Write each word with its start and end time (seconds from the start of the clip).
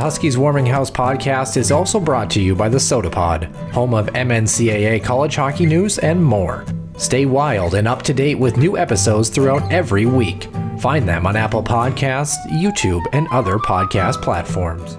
Huskies 0.00 0.38
Warming 0.38 0.66
House 0.66 0.90
podcast 0.90 1.56
is 1.56 1.70
also 1.70 2.00
brought 2.00 2.30
to 2.30 2.40
you 2.40 2.54
by 2.54 2.68
the 2.68 2.78
Sota 2.78 3.12
Pod, 3.12 3.44
home 3.72 3.92
of 3.92 4.06
MNCAA 4.06 5.04
college 5.04 5.36
hockey 5.36 5.66
news 5.66 5.98
and 5.98 6.24
more. 6.24 6.64
Stay 6.96 7.26
wild 7.26 7.74
and 7.74 7.86
up 7.86 8.02
to 8.02 8.14
date 8.14 8.38
with 8.38 8.56
new 8.56 8.78
episodes 8.78 9.28
throughout 9.28 9.70
every 9.70 10.06
week. 10.06 10.48
Find 10.80 11.08
them 11.08 11.26
on 11.26 11.36
Apple 11.36 11.62
Podcasts, 11.62 12.38
YouTube, 12.46 13.04
and 13.12 13.28
other 13.30 13.58
podcast 13.58 14.22
platforms. 14.22 14.96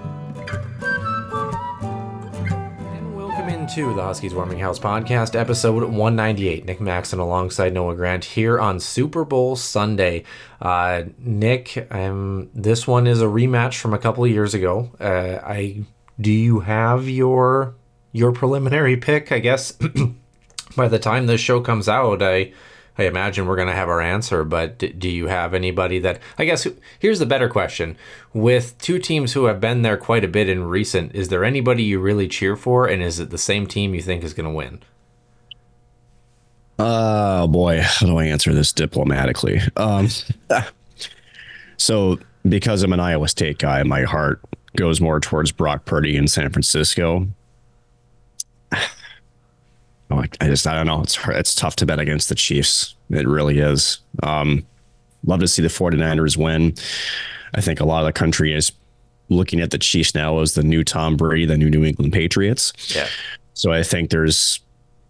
Into 3.76 3.94
the 3.94 4.02
Huskies 4.02 4.34
Warming 4.34 4.58
House 4.58 4.78
podcast, 4.78 5.34
episode 5.34 5.82
198. 5.84 6.66
Nick 6.66 6.78
Maxon 6.78 7.18
alongside 7.18 7.72
Noah 7.72 7.94
Grant 7.94 8.22
here 8.22 8.60
on 8.60 8.78
Super 8.78 9.24
Bowl 9.24 9.56
Sunday. 9.56 10.24
Uh, 10.60 11.04
Nick, 11.18 11.88
um, 11.90 12.50
this 12.52 12.86
one 12.86 13.06
is 13.06 13.22
a 13.22 13.26
rematch 13.26 13.78
from 13.78 13.94
a 13.94 13.98
couple 13.98 14.24
of 14.24 14.30
years 14.30 14.52
ago. 14.52 14.90
Uh, 15.00 15.40
I 15.42 15.84
do 16.20 16.30
you 16.30 16.60
have 16.60 17.08
your 17.08 17.74
your 18.12 18.32
preliminary 18.32 18.98
pick? 18.98 19.32
I 19.32 19.38
guess 19.38 19.72
by 20.76 20.88
the 20.88 20.98
time 20.98 21.26
this 21.26 21.40
show 21.40 21.62
comes 21.62 21.88
out, 21.88 22.22
I 22.22 22.52
I 22.98 23.04
imagine 23.04 23.46
we're 23.46 23.56
gonna 23.56 23.72
have 23.72 23.88
our 23.88 24.00
answer. 24.00 24.44
But 24.44 24.78
d- 24.78 24.88
do 24.92 25.08
you 25.08 25.26
have 25.26 25.54
anybody 25.54 25.98
that 26.00 26.20
I 26.38 26.44
guess 26.44 26.66
here's 26.98 27.18
the 27.18 27.26
better 27.26 27.48
question: 27.48 27.96
with 28.32 28.76
two 28.78 28.98
teams 28.98 29.32
who 29.32 29.46
have 29.46 29.60
been 29.60 29.82
there 29.82 29.96
quite 29.96 30.24
a 30.24 30.28
bit 30.28 30.48
in 30.48 30.64
recent, 30.64 31.14
is 31.14 31.28
there 31.28 31.44
anybody 31.44 31.82
you 31.82 31.98
really 31.98 32.28
cheer 32.28 32.56
for, 32.56 32.86
and 32.86 33.02
is 33.02 33.18
it 33.18 33.30
the 33.30 33.38
same 33.38 33.66
team 33.66 33.94
you 33.94 34.02
think 34.02 34.22
is 34.22 34.34
gonna 34.34 34.52
win? 34.52 34.80
Oh 36.78 37.46
boy, 37.46 37.80
how 37.82 38.06
do 38.06 38.18
I 38.18 38.24
answer 38.24 38.52
this 38.52 38.72
diplomatically? 38.72 39.60
Um, 39.76 40.08
so 41.76 42.18
because 42.48 42.82
I'm 42.82 42.92
an 42.92 43.00
Iowa 43.00 43.28
State 43.28 43.58
guy, 43.58 43.82
my 43.84 44.02
heart 44.02 44.40
goes 44.76 45.00
more 45.00 45.20
towards 45.20 45.52
Brock 45.52 45.84
Purdy 45.84 46.16
in 46.16 46.28
San 46.28 46.50
Francisco. 46.50 47.26
Oh, 50.12 50.22
I, 50.40 50.46
just 50.46 50.66
I 50.66 50.74
don't 50.74 50.86
know. 50.86 51.00
It's 51.00 51.18
it's 51.28 51.54
tough 51.54 51.76
to 51.76 51.86
bet 51.86 51.98
against 51.98 52.28
the 52.28 52.34
Chiefs. 52.34 52.94
It 53.10 53.26
really 53.26 53.58
is. 53.58 54.00
Um, 54.22 54.66
love 55.24 55.40
to 55.40 55.48
see 55.48 55.62
the 55.62 55.68
49ers 55.68 56.36
win. 56.36 56.74
I 57.54 57.60
think 57.60 57.80
a 57.80 57.84
lot 57.84 58.00
of 58.00 58.06
the 58.06 58.12
country 58.12 58.52
is 58.52 58.72
looking 59.28 59.60
at 59.60 59.70
the 59.70 59.78
Chiefs 59.78 60.14
now 60.14 60.40
as 60.40 60.54
the 60.54 60.62
new 60.62 60.84
Tom 60.84 61.16
Brady, 61.16 61.46
the 61.46 61.56
new 61.56 61.70
New 61.70 61.84
England 61.84 62.12
Patriots. 62.12 62.72
Yeah. 62.94 63.08
So 63.54 63.72
I 63.72 63.82
think 63.82 64.10
there's 64.10 64.60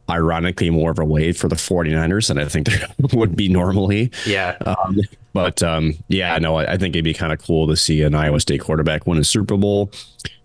ironically 0.09 0.71
more 0.71 0.91
of 0.91 0.99
a 0.99 1.05
wave 1.05 1.37
for 1.37 1.49
the 1.49 1.57
49ers 1.57 2.29
than 2.29 2.39
I 2.39 2.45
think 2.45 2.67
there 2.67 2.87
would 3.13 3.35
be 3.35 3.49
normally. 3.49 4.13
Yeah. 4.27 4.57
Um, 4.67 5.01
but 5.33 5.63
um, 5.63 5.95
yeah, 6.09 6.39
no, 6.39 6.57
I, 6.57 6.75
I 6.75 6.77
think 6.77 6.95
it'd 6.95 7.05
be 7.05 7.15
kind 7.15 7.33
of 7.33 7.41
cool 7.41 7.67
to 7.67 7.77
see 7.77 8.03
an 8.03 8.15
Iowa 8.15 8.39
State 8.39 8.61
quarterback 8.61 9.07
win 9.07 9.19
a 9.19 9.25
Super 9.25 9.57
Bowl. 9.57 9.91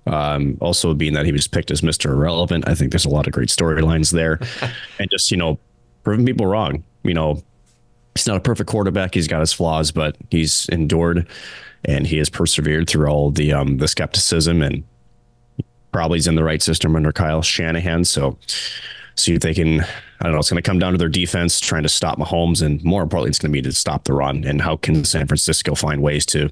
Um, 0.07 0.57
also, 0.61 0.93
being 0.93 1.13
that 1.13 1.25
he 1.25 1.31
was 1.31 1.47
picked 1.47 1.71
as 1.71 1.81
Mr. 1.81 2.11
Irrelevant, 2.11 2.67
I 2.67 2.75
think 2.75 2.91
there's 2.91 3.05
a 3.05 3.09
lot 3.09 3.27
of 3.27 3.33
great 3.33 3.49
storylines 3.49 4.11
there. 4.11 4.39
and 4.99 5.09
just, 5.11 5.31
you 5.31 5.37
know, 5.37 5.59
proving 6.03 6.25
people 6.25 6.45
wrong. 6.45 6.83
You 7.03 7.13
know, 7.13 7.43
he's 8.15 8.27
not 8.27 8.37
a 8.37 8.41
perfect 8.41 8.69
quarterback. 8.69 9.13
He's 9.13 9.27
got 9.27 9.41
his 9.41 9.53
flaws, 9.53 9.91
but 9.91 10.17
he's 10.31 10.67
endured 10.69 11.27
and 11.85 12.05
he 12.05 12.17
has 12.17 12.29
persevered 12.29 12.89
through 12.89 13.07
all 13.07 13.31
the 13.31 13.53
um, 13.53 13.77
the 13.77 13.87
skepticism 13.87 14.61
and 14.61 14.83
probably 15.91 16.19
is 16.19 16.27
in 16.27 16.35
the 16.35 16.43
right 16.43 16.61
system 16.61 16.95
under 16.95 17.11
Kyle 17.11 17.41
Shanahan. 17.41 18.03
So 18.03 18.37
see 19.15 19.33
if 19.33 19.41
they 19.41 19.53
can. 19.53 19.85
I 20.19 20.25
don't 20.25 20.33
know. 20.33 20.39
It's 20.39 20.49
going 20.49 20.61
to 20.61 20.67
come 20.67 20.79
down 20.79 20.93
to 20.93 20.97
their 20.97 21.09
defense 21.09 21.59
trying 21.59 21.83
to 21.83 21.89
stop 21.89 22.17
Mahomes, 22.17 22.63
and 22.63 22.83
more 22.83 23.03
importantly, 23.03 23.29
it's 23.29 23.37
going 23.37 23.51
to 23.51 23.53
be 23.53 23.61
to 23.61 23.71
stop 23.71 24.05
the 24.05 24.13
run. 24.13 24.43
And 24.45 24.61
how 24.61 24.75
can 24.77 25.03
San 25.03 25.27
Francisco 25.27 25.75
find 25.75 26.01
ways 26.01 26.25
to 26.27 26.49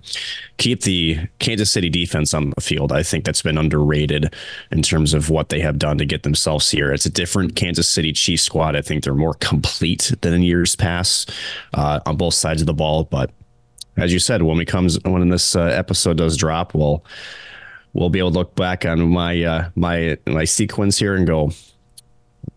keep 0.57 0.81
the 0.81 1.27
Kansas 1.39 1.71
City 1.71 1.89
defense 1.89 2.33
on 2.33 2.51
the 2.51 2.61
field? 2.61 2.91
I 2.91 3.01
think 3.01 3.25
that's 3.25 3.41
been 3.41 3.57
underrated 3.57 4.35
in 4.71 4.83
terms 4.83 5.15
of 5.15 5.31
what 5.31 5.49
they 5.49 5.61
have 5.61 5.79
done 5.79 5.97
to 5.97 6.05
get 6.05 6.23
themselves 6.23 6.69
here. 6.69 6.93
It's 6.93 7.07
a 7.07 7.09
different 7.09 7.55
Kansas 7.55 7.89
City 7.89 8.13
Chiefs 8.13 8.43
squad. 8.43 8.75
I 8.75 8.81
think 8.81 9.03
they're 9.03 9.15
more 9.15 9.35
complete 9.35 10.11
than 10.21 10.33
in 10.33 10.43
years 10.43 10.75
past 10.75 11.31
uh, 11.73 12.01
on 12.05 12.17
both 12.17 12.35
sides 12.35 12.61
of 12.61 12.67
the 12.67 12.73
ball. 12.73 13.05
But 13.05 13.31
as 13.97 14.13
you 14.13 14.19
said, 14.19 14.43
when 14.43 14.57
we 14.57 14.65
comes 14.65 15.01
when 15.03 15.29
this 15.29 15.55
uh, 15.55 15.63
episode 15.63 16.17
does 16.17 16.37
drop, 16.37 16.75
we'll 16.75 17.03
we'll 17.93 18.09
be 18.09 18.19
able 18.19 18.31
to 18.31 18.37
look 18.37 18.55
back 18.55 18.85
on 18.85 19.09
my 19.09 19.41
uh, 19.43 19.69
my 19.75 20.17
my 20.27 20.43
sequence 20.43 20.99
here 20.99 21.15
and 21.15 21.25
go, 21.25 21.51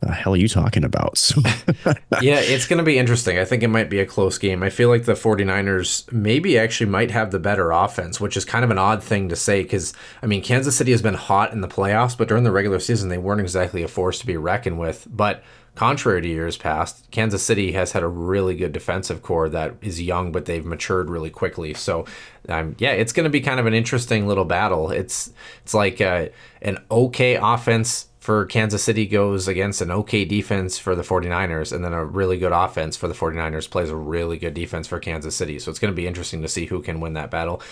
the 0.01 0.13
hell 0.13 0.35
are 0.35 0.39
you 0.39 0.49
talking 0.49 0.85
about? 0.85 1.19
So, 1.19 1.41
yeah, 2.21 2.41
it's 2.41 2.67
going 2.67 2.79
to 2.79 2.85
be 2.85 2.99
interesting. 2.99 3.39
I 3.39 3.45
think 3.45 3.63
it 3.63 3.69
might 3.69 3.91
be 3.91 4.01
a 4.01 4.07
close 4.07 4.39
game. 4.39 4.63
I 4.63 4.71
feel 4.71 4.89
like 4.89 5.05
the 5.05 5.15
49ers 5.15 6.11
maybe 6.13 6.59
actually 6.59 6.91
might 6.91 7.11
have 7.11 7.31
the 7.31 7.39
better 7.39 7.71
offense, 7.71 8.21
which 8.21 8.37
is 8.37 8.45
kind 8.45 8.65
of 8.65 8.71
an 8.71 8.79
odd 8.79 9.03
thing 9.03 9.29
to 9.29 9.37
say 9.37 9.63
because, 9.63 9.93
I 10.23 10.27
mean, 10.27 10.43
Kansas 10.43 10.77
City 10.77 10.93
has 10.93 11.03
been 11.03 11.15
hot 11.15 11.53
in 11.53 11.61
the 11.61 11.69
playoffs, 11.69 12.17
but 12.17 12.29
during 12.29 12.45
the 12.45 12.53
regular 12.53 12.81
season, 12.81 13.09
they 13.09 13.19
weren't 13.19 13.41
exactly 13.41 13.83
a 13.83 13.89
force 13.89 14.19
to 14.21 14.27
be 14.27 14.37
reckoned 14.37 14.79
with. 14.79 15.07
But 15.11 15.43
contrary 15.79 16.21
to 16.21 16.29
years 16.29 16.57
past, 16.57 17.09
Kansas 17.13 17.43
City 17.43 17.71
has 17.71 17.93
had 17.93 18.03
a 18.03 18.09
really 18.09 18.57
good 18.57 18.73
defensive 18.73 19.23
core 19.23 19.49
that 19.49 19.75
is 19.81 20.03
young, 20.03 20.33
but 20.33 20.45
they've 20.45 20.65
matured 20.67 21.09
really 21.09 21.31
quickly. 21.31 21.73
So, 21.73 22.05
um, 22.49 22.75
yeah, 22.79 22.91
it's 22.91 23.13
going 23.13 23.25
to 23.25 23.31
be 23.31 23.41
kind 23.41 23.61
of 23.61 23.67
an 23.67 23.75
interesting 23.75 24.27
little 24.27 24.45
battle. 24.45 24.91
It's 24.91 25.33
it's 25.63 25.75
like 25.75 26.01
uh, 26.01 26.31
an 26.63 26.79
okay 26.91 27.37
offense 27.37 28.09
for 28.29 28.45
Kansas 28.45 28.85
City 28.85 29.07
goes 29.07 29.49
against 29.49 29.81
an 29.81 29.91
okay 29.91 30.23
defense 30.27 30.77
for 30.79 30.95
the 30.95 31.01
49ers, 31.01 31.73
and 31.73 31.83
then 31.83 31.95
a 31.95 32.05
really 32.05 32.37
good 32.37 32.53
offense 32.53 32.95
for 32.95 33.09
the 33.09 33.15
49ers 33.15 33.71
plays 33.71 33.89
a 33.89 33.97
really 33.97 34.37
good 34.37 34.53
defense 34.53 34.87
for 34.87 34.99
Kansas 34.99 35.35
City. 35.35 35.59
So 35.59 35.71
it's 35.71 35.79
going 35.79 35.91
to 35.91 35.97
be 35.97 36.07
interesting 36.07 36.43
to 36.43 36.49
see 36.49 36.67
who 36.67 36.83
can 36.83 37.01
win 37.01 37.15
that 37.15 37.31
battle. 37.31 37.63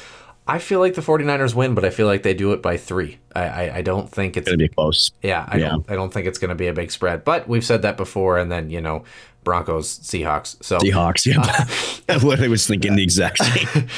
I 0.47 0.59
feel 0.59 0.81
like 0.81 0.95
the 0.95 1.03
49ers 1.03 1.55
win, 1.55 1.75
but 1.75 1.85
I 1.85 1.91
feel 1.91 2.07
like 2.07 2.23
they 2.23 2.33
do 2.33 2.55
it 2.55 2.63
by 2.63 2.79
three. 2.79 3.19
I, 3.35 3.43
I, 3.43 3.77
I 3.77 3.83
don't 3.83 4.11
think 4.11 4.39
it's 4.39 4.47
going 4.49 4.59
to 4.59 4.65
be 4.65 4.69
close. 4.71 5.11
yeah, 5.21 5.45
I 5.47 5.59
Yeah. 5.59 5.69
don't 5.73 5.91
I 5.91 5.95
don't 5.95 6.11
think 6.11 6.27
it's 6.27 6.39
going 6.39 6.49
to 6.49 6.55
be 6.55 6.69
a 6.69 6.73
big 6.73 6.91
spread. 6.91 7.23
But 7.23 7.47
we've 7.47 7.63
said 7.65 7.83
that 7.83 7.99
before, 7.99 8.39
and 8.39 8.51
then 8.51 8.71
you 8.71 8.81
know 8.81 9.05
Broncos 9.45 9.99
Seahawks. 9.99 10.57
So 10.65 10.79
Seahawks, 10.79 11.27
yeah. 11.27 12.19
what 12.25 12.41
I 12.43 12.49
was 12.49 12.67
thinking 12.67 12.97
the 12.97 13.03
exact 13.03 13.45
same. 13.45 13.89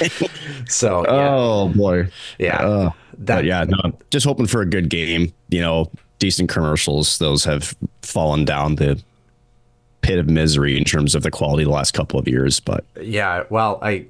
so 0.67 1.03
yeah, 1.05 1.29
Oh 1.31 1.69
boy, 1.69 2.09
yeah. 2.41 2.57
Uh, 2.57 2.91
that 3.19 3.37
but 3.37 3.45
yeah, 3.45 3.65
no, 3.69 3.97
just 4.11 4.27
hoping 4.27 4.49
for 4.49 4.61
a 4.61 4.67
good 4.67 4.91
game. 4.91 5.33
You 5.51 5.61
know, 5.61 5.93
decent 6.19 6.49
commercials. 6.49 7.19
Those 7.19 7.45
have 7.45 7.77
fallen 8.03 8.45
down 8.45 8.77
the 8.77 9.03
pit 10.03 10.19
of 10.19 10.29
misery 10.29 10.77
in 10.77 10.85
terms 10.85 11.15
of 11.15 11.23
the 11.23 11.31
quality 11.31 11.65
the 11.65 11.71
last 11.71 11.93
couple 11.93 12.19
of 12.19 12.27
years. 12.27 12.61
But 12.61 12.85
Yeah, 13.01 13.45
well, 13.51 13.79
I, 13.83 14.07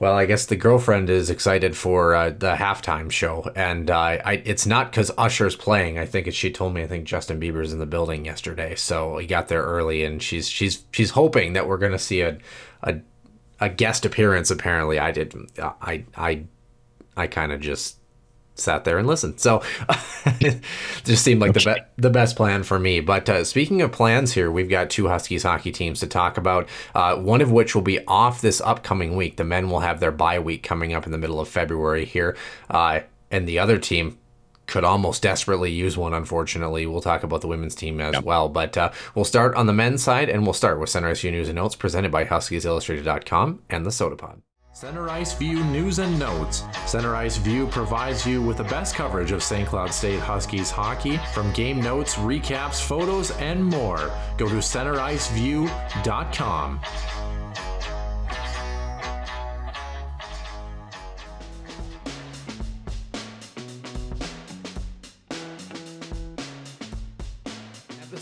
well, 0.00 0.14
I 0.14 0.24
guess 0.26 0.46
the 0.46 0.56
girlfriend 0.56 1.10
is 1.10 1.28
excited 1.28 1.76
for 1.76 2.14
uh, 2.14 2.30
the 2.30 2.54
halftime 2.54 3.10
show, 3.10 3.50
and 3.54 3.90
uh, 3.90 3.98
I, 4.24 4.42
it's 4.44 4.66
not 4.66 4.90
because 4.90 5.10
Usher's 5.18 5.56
playing. 5.56 5.98
I 5.98 6.06
think 6.06 6.32
she 6.32 6.50
told 6.50 6.74
me 6.74 6.82
I 6.82 6.86
think 6.86 7.04
Justin 7.04 7.38
Bieber's 7.38 7.72
in 7.72 7.78
the 7.78 7.86
building 7.86 8.24
yesterday, 8.24 8.74
so 8.74 9.18
he 9.18 9.26
got 9.26 9.48
there 9.48 9.62
early, 9.62 10.02
and 10.04 10.22
she's 10.22 10.48
she's 10.48 10.84
she's 10.90 11.10
hoping 11.10 11.52
that 11.52 11.68
we're 11.68 11.76
gonna 11.76 11.98
see 11.98 12.22
a, 12.22 12.38
a, 12.82 12.96
a 13.60 13.68
guest 13.68 14.06
appearance. 14.06 14.50
Apparently, 14.50 14.98
I 14.98 15.12
did, 15.12 15.34
I 15.58 16.04
I 16.16 16.44
I 17.16 17.26
kind 17.26 17.52
of 17.52 17.60
just 17.60 17.99
sat 18.60 18.84
there 18.84 18.98
and 18.98 19.06
listened. 19.06 19.40
So 19.40 19.62
it 20.40 20.62
just 21.04 21.24
seemed 21.24 21.40
like 21.40 21.54
the 21.54 21.60
be- 21.60 22.02
the 22.02 22.10
best 22.10 22.36
plan 22.36 22.62
for 22.62 22.78
me. 22.78 23.00
But 23.00 23.28
uh, 23.28 23.44
speaking 23.44 23.82
of 23.82 23.92
plans 23.92 24.32
here, 24.32 24.50
we've 24.50 24.68
got 24.68 24.90
two 24.90 25.08
Huskies 25.08 25.42
hockey 25.42 25.72
teams 25.72 26.00
to 26.00 26.06
talk 26.06 26.36
about. 26.36 26.68
Uh, 26.94 27.16
one 27.16 27.40
of 27.40 27.50
which 27.50 27.74
will 27.74 27.82
be 27.82 28.04
off 28.06 28.40
this 28.40 28.60
upcoming 28.60 29.16
week. 29.16 29.36
The 29.36 29.44
men 29.44 29.70
will 29.70 29.80
have 29.80 30.00
their 30.00 30.12
bye 30.12 30.38
week 30.38 30.62
coming 30.62 30.92
up 30.92 31.06
in 31.06 31.12
the 31.12 31.18
middle 31.18 31.40
of 31.40 31.48
February 31.48 32.04
here, 32.04 32.36
uh, 32.68 33.00
and 33.30 33.48
the 33.48 33.58
other 33.58 33.78
team 33.78 34.18
could 34.70 34.84
almost 34.84 35.22
desperately 35.22 35.70
use 35.70 35.96
one. 35.96 36.14
Unfortunately, 36.14 36.86
we'll 36.86 37.00
talk 37.00 37.24
about 37.24 37.40
the 37.40 37.48
women's 37.48 37.74
team 37.74 38.00
as 38.00 38.14
yep. 38.14 38.24
well. 38.24 38.48
But 38.48 38.78
uh, 38.78 38.92
we'll 39.14 39.24
start 39.24 39.54
on 39.56 39.66
the 39.66 39.72
men's 39.72 40.02
side, 40.02 40.28
and 40.28 40.44
we'll 40.44 40.52
start 40.52 40.78
with 40.78 40.88
Center 40.88 41.08
Ice 41.08 41.20
View 41.20 41.32
News 41.32 41.48
and 41.48 41.56
Notes 41.56 41.74
presented 41.74 42.12
by 42.12 42.24
HuskiesIllustrated.com 42.24 43.62
and 43.68 43.84
the 43.84 43.90
Sota 43.90 44.16
Pod. 44.16 44.40
Center 44.80 45.10
Ice 45.10 45.34
View 45.34 45.62
News 45.64 45.98
and 45.98 46.18
Notes. 46.18 46.64
Center 46.86 47.14
Ice 47.14 47.36
View 47.36 47.66
provides 47.66 48.26
you 48.26 48.40
with 48.40 48.56
the 48.56 48.64
best 48.64 48.94
coverage 48.94 49.30
of 49.30 49.42
St. 49.42 49.68
Cloud 49.68 49.92
State 49.92 50.20
Huskies 50.20 50.70
hockey 50.70 51.18
from 51.34 51.52
game 51.52 51.82
notes, 51.82 52.14
recaps, 52.14 52.80
photos, 52.80 53.30
and 53.32 53.62
more. 53.62 54.10
Go 54.38 54.48
to 54.48 54.54
centericeview.com. 54.54 56.80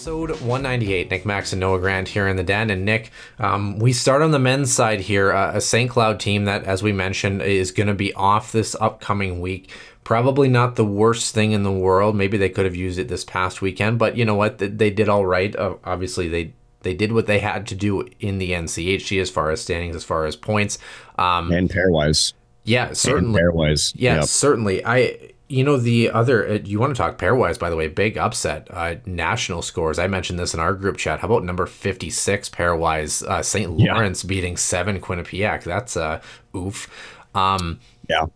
episode 0.09 0.31
198. 0.41 1.11
Nick 1.11 1.27
Maxon 1.27 1.59
Noah 1.59 1.79
Grant 1.79 2.09
here 2.09 2.27
in 2.27 2.37
the 2.37 2.43
den. 2.43 2.71
And 2.71 2.87
Nick, 2.87 3.11
um, 3.39 3.79
we 3.79 3.93
start 3.93 4.23
on 4.23 4.31
the 4.31 4.39
men's 4.39 4.73
side 4.73 5.01
here. 5.01 5.33
Uh, 5.33 5.53
a 5.57 5.61
St. 5.61 5.91
Cloud 5.91 6.19
team 6.19 6.47
that, 6.47 6.65
as 6.65 6.83
we 6.83 6.93
mentioned, 6.93 7.43
is 7.43 7.73
going 7.73 7.89
to 7.89 7.95
be 7.95 8.15
off 8.15 8.51
this 8.51 8.75
upcoming 8.81 9.43
week. 9.43 9.71
Probably 10.05 10.49
not 10.49 10.77
the 10.77 10.85
worst 10.85 11.35
thing 11.35 11.53
in 11.53 11.63
the 11.63 11.71
world. 11.71 12.17
Maybe 12.17 12.39
they 12.39 12.49
could 12.49 12.65
have 12.65 12.75
used 12.75 12.99
it 12.99 13.09
this 13.09 13.23
past 13.23 13.61
weekend, 13.61 13.99
but 13.99 14.17
you 14.17 14.25
know 14.25 14.35
what? 14.35 14.57
They 14.57 14.89
did 14.91 15.11
all 15.11 15.27
right. 15.27 15.55
Uh, 15.55 15.75
obviously, 15.85 16.27
they 16.27 16.55
they 16.81 16.95
did 16.95 17.13
what 17.13 17.27
they 17.27 17.41
had 17.41 17.67
to 17.67 17.75
do 17.75 18.09
in 18.19 18.39
the 18.39 18.53
NCHC 18.53 19.21
as 19.21 19.29
far 19.29 19.51
as 19.51 19.61
standings, 19.61 19.95
as 19.95 20.05
far 20.05 20.25
as 20.25 20.37
points, 20.37 20.79
um, 21.19 21.53
and 21.53 21.69
pairwise. 21.69 22.33
Yeah, 22.65 22.95
certainly. 22.95 23.43
pairwise. 23.43 23.93
Yeah, 23.95 24.17
yep. 24.17 24.25
certainly. 24.25 24.83
I 24.83 25.33
you 25.49 25.65
know 25.65 25.79
the 25.79 26.11
other 26.11 26.47
uh, 26.47 26.59
you 26.65 26.79
want 26.79 26.95
to 26.95 26.99
talk 26.99 27.19
pairwise 27.19 27.59
by 27.59 27.71
the 27.71 27.77
way 27.77 27.89
big 27.89 28.19
upset 28.19 28.69
uh, 28.71 28.97
national 29.07 29.63
scores. 29.63 29.99
I 29.99 30.07
mentioned 30.07 30.39
this 30.39 30.53
in 30.55 30.61
our 30.61 30.75
group 30.75 30.99
chat. 30.99 31.21
How 31.21 31.27
about 31.27 31.45
number 31.45 31.67
56 31.67 32.51
pairwise 32.51 33.27
uh, 33.27 33.43
st 33.43 33.71
lawrence 33.71 34.25
yeah. 34.25 34.29
beating 34.29 34.57
7 34.57 35.01
quinnipiac? 35.01 35.65
That's 35.65 35.97
uh 35.97 36.21
oof. 36.55 36.89
Um 37.35 37.81
yeah. 38.09 38.27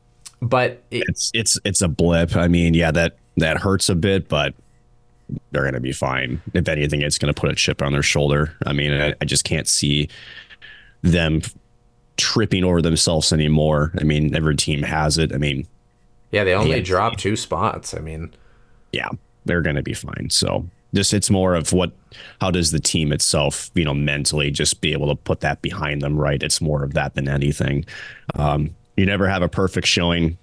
but 0.41 0.83
it, 0.91 1.05
it's 1.09 1.31
it's 1.35 1.59
it's 1.65 1.83
a 1.83 1.89
blip. 1.89 2.35
I 2.35 2.49
mean 2.49 2.73
yeah 2.75 2.91
that 2.91 3.17
that 3.37 3.59
hurts 3.59 3.89
a 3.89 3.95
bit 3.95 4.29
but 4.29 4.55
they're 5.51 5.65
gonna 5.65 5.81
be 5.81 5.93
fine. 5.93 6.41
If 6.55 6.67
anything 6.67 7.03
it's 7.03 7.19
gonna 7.19 7.35
put 7.35 7.51
a 7.51 7.55
chip 7.55 7.83
on 7.83 7.93
their 7.93 8.03
shoulder. 8.03 8.57
I 8.65 8.73
mean 8.73 8.93
I, 8.93 9.15
I 9.21 9.25
just 9.27 9.45
can't 9.45 9.69
see 9.69 10.09
them 11.03 11.43
tripping 12.17 12.65
over 12.65 12.81
themselves 12.81 13.35
anymore. 13.35 13.93
I 13.99 14.05
mean 14.05 14.35
every 14.35 14.57
team 14.57 14.83
has 14.83 15.19
it. 15.19 15.35
I 15.35 15.37
mean 15.37 15.67
yeah, 16.33 16.45
they 16.45 16.55
only 16.55 16.83
dropped 16.83 17.21
two 17.21 17.37
spots. 17.37 17.95
I 17.95 18.01
mean, 18.01 18.33
yeah, 18.91 19.09
they're 19.45 19.63
going 19.63 19.77
to 19.77 19.83
be 19.83 19.95
fine. 19.95 20.29
So 20.31 20.67
just 20.95 21.15
it's 21.15 21.31
more 21.31 21.55
of 21.55 21.73
what 21.73 21.93
how 22.41 22.51
does 22.51 22.71
the 22.71 22.81
team 22.81 23.13
itself 23.13 23.71
you 23.75 23.85
know 23.85 23.95
mentally 23.95 24.51
just 24.51 24.81
be 24.81 24.93
able 24.93 25.09
to 25.09 25.15
put 25.15 25.41
that 25.41 25.63
behind 25.63 26.03
them 26.03 26.19
right 26.19 26.43
it's 26.43 26.61
more 26.61 26.83
of 26.85 26.95
that 26.95 27.15
than 27.15 27.29
anything 27.29 27.85
um, 28.35 28.75
you 28.97 29.07
never 29.07 29.29
have 29.29 29.43
a 29.43 29.49
perfect 29.49 29.87
showing 29.87 30.37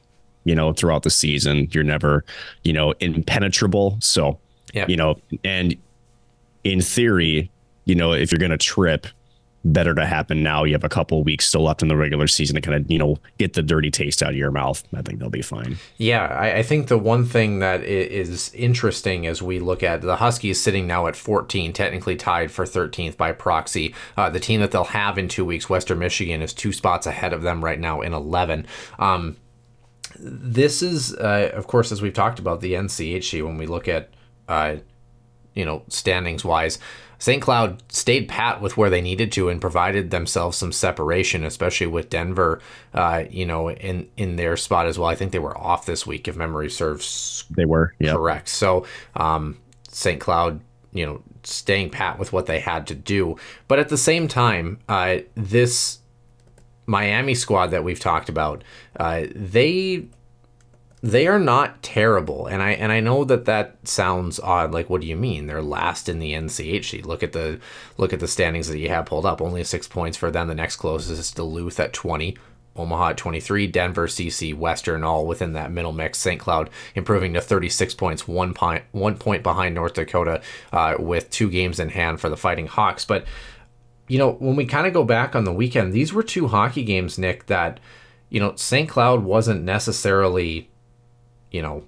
you 0.46 0.56
know 0.56 0.74
throughout 0.74 1.04
the 1.04 1.10
season 1.10 1.68
you're 1.72 1.84
never 1.84 2.24
you 2.64 2.74
know 2.74 2.94
impenetrable 3.00 3.98
so 4.02 4.40
yeah. 4.74 4.86
you 4.88 4.96
know 4.96 5.16
and 5.44 5.76
in 6.64 6.82
theory 6.82 7.52
you 7.86 7.96
know 7.96 8.14
if 8.14 8.32
you're 8.32 8.40
going 8.40 8.52
to 8.52 8.58
trip 8.58 9.08
better 9.66 9.94
to 9.94 10.06
happen 10.06 10.42
now. 10.42 10.64
You 10.64 10.74
have 10.74 10.84
a 10.84 10.90
couple 10.90 11.24
weeks 11.24 11.48
still 11.48 11.64
left 11.64 11.82
in 11.82 11.88
the 11.88 11.98
regular 11.98 12.28
season 12.28 12.56
to 12.56 12.62
kind 12.62 12.76
of, 12.76 12.90
you 12.90 12.98
know, 12.98 13.18
get 13.38 13.54
the 13.54 13.62
dirty 13.62 13.92
taste 13.92 14.24
out 14.24 14.32
of 14.32 14.38
your 14.38 14.52
mouth. 14.52 14.84
I 14.94 15.02
think 15.02 15.20
they'll 15.20 15.30
be 15.30 15.42
fine. 15.42 15.78
Yeah, 15.98 16.26
I, 16.26 16.58
I, 16.58 16.64
think 16.64 16.88
the 16.88 16.98
one 16.98 17.26
thing 17.26 17.60
that 17.60 17.84
is 17.84 18.54
interesting 18.54 19.28
as 19.28 19.42
we 19.42 19.60
look 19.60 19.84
at 19.84 20.02
the 20.02 20.18
Huskies 20.18 20.62
sitting 20.62 20.88
now 20.88 21.08
at 21.08 21.16
14, 21.16 21.74
technically 21.74 22.16
tied 22.16 22.52
for 22.52 22.66
13th 22.66 23.18
by 23.18 23.32
proxy. 23.32 23.94
Uh, 24.16 24.30
the 24.30 24.40
team 24.40 24.62
that 24.62 24.72
they'll 24.72 24.86
have 24.86 25.18
in 25.18 25.28
two 25.28 25.46
weeks, 25.46 25.70
Western 25.70 26.00
Michigan, 26.00 26.42
is 26.42 26.54
two 26.54 26.72
spots 26.72 27.06
ahead 27.06 27.34
of 27.34 27.42
them 27.42 27.64
right 27.64 27.80
now 27.80 28.02
in 28.02 28.14
11. 28.14 28.66
Um, 28.98 29.38
this 30.18 30.82
is, 30.82 31.14
uh, 31.16 31.52
of 31.54 31.68
course, 31.68 31.92
as 31.92 32.02
we've 32.02 32.14
talked 32.14 32.40
about 32.40 32.62
the 32.62 32.74
NCHC 32.74 33.44
when 33.44 33.58
we 33.58 33.66
look 33.66 33.88
at, 33.88 34.10
uh, 34.48 34.78
you 35.54 35.66
know, 35.66 35.84
standings 35.88 36.44
wise. 36.46 36.80
St. 37.20 37.42
Cloud 37.42 37.84
stayed 37.92 38.28
pat 38.28 38.62
with 38.62 38.78
where 38.78 38.90
they 38.90 39.02
needed 39.02 39.32
to 39.34 39.50
and 39.50 39.62
provided 39.62 40.10
themselves 40.10 40.58
some 40.58 40.72
separation, 40.72 41.44
especially 41.44 41.88
with 41.88 42.10
Denver, 42.10 42.62
uh, 42.94 43.26
you 43.30 43.46
know, 43.46 43.70
in 43.70 44.10
in 44.18 44.38
their 44.38 44.58
spot 44.58 44.88
as 44.88 44.98
well. 44.98 45.10
I 45.10 45.16
think 45.16 45.32
they 45.32 45.40
were 45.40 45.58
off 45.58 45.86
this 45.86 46.08
week, 46.08 46.28
if 46.28 46.36
memory 46.36 46.70
serves. 46.70 47.44
They 47.52 47.66
were 47.66 47.94
yep. 48.00 48.16
correct. 48.16 48.48
So 48.48 48.86
um, 49.16 49.60
St. 49.90 50.20
Cloud, 50.20 50.62
you 50.94 51.06
know, 51.06 51.22
staying 51.44 51.90
pat 51.92 52.18
with 52.18 52.32
what 52.34 52.46
they 52.46 52.60
had 52.60 52.88
to 52.88 52.96
do, 52.96 53.36
but 53.68 53.80
at 53.80 53.90
the 53.90 53.98
same 53.98 54.28
time, 54.28 54.80
uh, 54.88 55.18
this 55.36 56.00
Miami 56.86 57.36
squad 57.36 57.68
that 57.68 57.84
we've 57.84 58.00
talked 58.00 58.30
about, 58.30 58.64
uh, 58.98 59.26
they 59.36 60.08
they 61.02 61.28
are 61.28 61.40
not 61.40 61.82
terrible 61.82 62.46
and 62.48 62.62
i 62.62 62.72
and 62.72 62.92
i 62.92 63.00
know 63.00 63.24
that 63.24 63.46
that 63.46 63.76
sounds 63.88 64.40
odd 64.42 64.74
like 64.74 64.90
what 64.90 65.02
do 65.02 65.08
you 65.08 65.16
mean? 65.16 65.48
They're 65.48 65.62
last 65.62 66.10
in 66.10 66.20
the 66.20 66.34
nchc 66.34 67.06
look 67.06 67.24
at 67.24 67.32
the 67.32 67.60
look 67.98 68.12
at 68.12 68.20
the 68.20 68.28
standings 68.28 68.68
that 68.68 68.80
you 68.80 68.90
have 68.90 69.06
pulled 69.06 69.26
up. 69.26 69.42
Only 69.42 69.64
six 69.64 69.88
points 69.88 70.18
for 70.18 70.30
them. 70.30 70.48
The 70.48 70.56
next 70.56 70.76
closest 70.76 71.20
is 71.20 71.32
duluth 71.32 71.80
at 71.80 71.94
20 71.94 72.38
omaha 72.76 73.10
at 73.10 73.18
23 73.18 73.68
denver 73.68 74.08
cc 74.08 74.54
western 74.56 75.04
all 75.04 75.26
within 75.26 75.54
that 75.54 75.72
middle 75.72 75.94
mix. 75.94 76.18
St 76.18 76.40
cloud 76.40 76.70
improving 76.96 77.34
to 77.34 77.42
36 77.42 77.94
points 77.94 78.28
one 78.28 78.54
point 78.54 78.84
one 78.92 79.18
point 79.18 79.42
behind 79.42 79.76
north 79.76 79.94
dakota 79.94 80.42
uh, 80.74 80.96
with 81.00 81.30
two 81.30 81.50
games 81.50 81.80
in 81.80 81.90
hand 81.90 82.20
for 82.20 82.30
the 82.30 82.38
fighting 82.38 82.68
hawks. 82.68 83.06
But 83.06 83.26
you 84.10 84.18
know 84.18 84.34
when 84.34 84.58
we 84.58 84.66
kind 84.66 84.86
of 84.86 84.94
go 84.94 85.06
back 85.06 85.34
on 85.34 85.46
the 85.46 85.54
weekend 85.54 85.94
these 85.94 86.12
were 86.12 86.24
two 86.24 86.48
hockey 86.48 86.84
games 86.84 87.18
nick 87.18 87.46
that 87.46 87.80
you 88.30 88.40
know 88.40 88.54
st 88.56 88.90
cloud 88.90 89.24
wasn't 89.24 89.64
necessarily 89.64 90.70
you 91.52 91.62
know, 91.62 91.84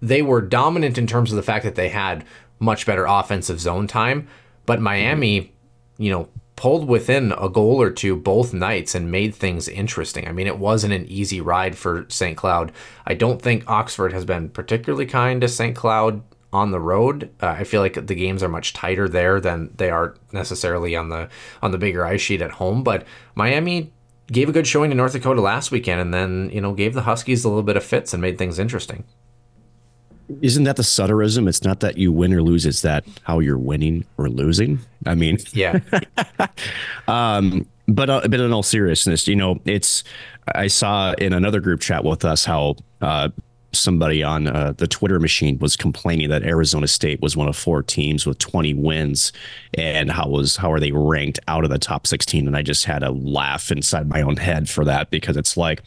they 0.00 0.22
were 0.22 0.40
dominant 0.40 0.98
in 0.98 1.06
terms 1.06 1.30
of 1.30 1.36
the 1.36 1.42
fact 1.42 1.64
that 1.64 1.76
they 1.76 1.88
had 1.88 2.24
much 2.58 2.86
better 2.86 3.04
offensive 3.04 3.60
zone 3.60 3.86
time, 3.86 4.28
but 4.66 4.80
Miami, 4.80 5.52
you 5.98 6.10
know, 6.10 6.28
pulled 6.56 6.86
within 6.86 7.32
a 7.32 7.48
goal 7.48 7.80
or 7.80 7.90
two 7.90 8.14
both 8.14 8.52
nights 8.52 8.94
and 8.94 9.10
made 9.10 9.34
things 9.34 9.68
interesting. 9.68 10.28
I 10.28 10.32
mean, 10.32 10.46
it 10.46 10.58
wasn't 10.58 10.92
an 10.92 11.06
easy 11.06 11.40
ride 11.40 11.76
for 11.76 12.06
St. 12.08 12.36
Cloud. 12.36 12.72
I 13.06 13.14
don't 13.14 13.40
think 13.40 13.68
Oxford 13.68 14.12
has 14.12 14.24
been 14.24 14.48
particularly 14.48 15.06
kind 15.06 15.40
to 15.40 15.48
St. 15.48 15.74
Cloud 15.74 16.22
on 16.52 16.70
the 16.70 16.80
road. 16.80 17.30
Uh, 17.40 17.48
I 17.48 17.64
feel 17.64 17.80
like 17.80 18.06
the 18.06 18.14
games 18.14 18.42
are 18.42 18.48
much 18.48 18.74
tighter 18.74 19.08
there 19.08 19.40
than 19.40 19.72
they 19.76 19.90
are 19.90 20.14
necessarily 20.32 20.94
on 20.94 21.08
the 21.08 21.28
on 21.62 21.70
the 21.70 21.78
bigger 21.78 22.04
ice 22.04 22.20
sheet 22.20 22.42
at 22.42 22.52
home, 22.52 22.82
but 22.82 23.06
Miami 23.34 23.92
gave 24.32 24.48
a 24.48 24.52
good 24.52 24.66
showing 24.66 24.90
to 24.90 24.96
North 24.96 25.12
Dakota 25.12 25.40
last 25.40 25.70
weekend, 25.70 26.00
and 26.00 26.12
then 26.12 26.50
you 26.52 26.60
know 26.60 26.72
gave 26.72 26.94
the 26.94 27.02
Huskies 27.02 27.44
a 27.44 27.48
little 27.48 27.62
bit 27.62 27.76
of 27.76 27.84
fits 27.84 28.12
and 28.12 28.20
made 28.20 28.38
things 28.38 28.58
interesting. 28.58 29.04
Isn't 30.40 30.64
that 30.64 30.76
the 30.76 30.82
Sutterism? 30.82 31.46
It's 31.48 31.62
not 31.62 31.80
that 31.80 31.98
you 31.98 32.10
win 32.10 32.32
or 32.32 32.42
lose; 32.42 32.66
it's 32.66 32.80
that 32.82 33.04
how 33.24 33.38
you're 33.38 33.58
winning 33.58 34.04
or 34.16 34.28
losing. 34.28 34.80
I 35.06 35.14
mean, 35.14 35.38
yeah. 35.52 35.80
um, 37.08 37.66
but 37.86 38.08
uh, 38.08 38.22
but 38.22 38.40
in 38.40 38.52
all 38.52 38.62
seriousness, 38.62 39.28
you 39.28 39.36
know, 39.36 39.60
it's 39.64 40.02
I 40.54 40.68
saw 40.68 41.12
in 41.12 41.32
another 41.32 41.60
group 41.60 41.80
chat 41.80 42.04
with 42.04 42.24
us 42.24 42.44
how 42.44 42.76
uh, 43.00 43.28
somebody 43.72 44.22
on 44.22 44.46
uh, 44.46 44.72
the 44.76 44.86
Twitter 44.86 45.18
machine 45.18 45.58
was 45.58 45.76
complaining 45.76 46.28
that 46.30 46.42
Arizona 46.42 46.86
State 46.86 47.20
was 47.20 47.36
one 47.36 47.48
of 47.48 47.56
four 47.56 47.82
teams 47.82 48.26
with 48.26 48.38
20 48.38 48.74
wins, 48.74 49.32
and 49.74 50.10
how 50.10 50.28
was 50.28 50.56
how 50.56 50.70
are 50.72 50.80
they 50.80 50.92
ranked 50.92 51.40
out 51.48 51.64
of 51.64 51.70
the 51.70 51.78
top 51.78 52.06
16? 52.06 52.46
And 52.46 52.56
I 52.56 52.62
just 52.62 52.84
had 52.84 53.02
a 53.02 53.10
laugh 53.10 53.70
inside 53.70 54.08
my 54.08 54.22
own 54.22 54.36
head 54.36 54.68
for 54.68 54.84
that 54.84 55.10
because 55.10 55.36
it's 55.36 55.56
like, 55.56 55.82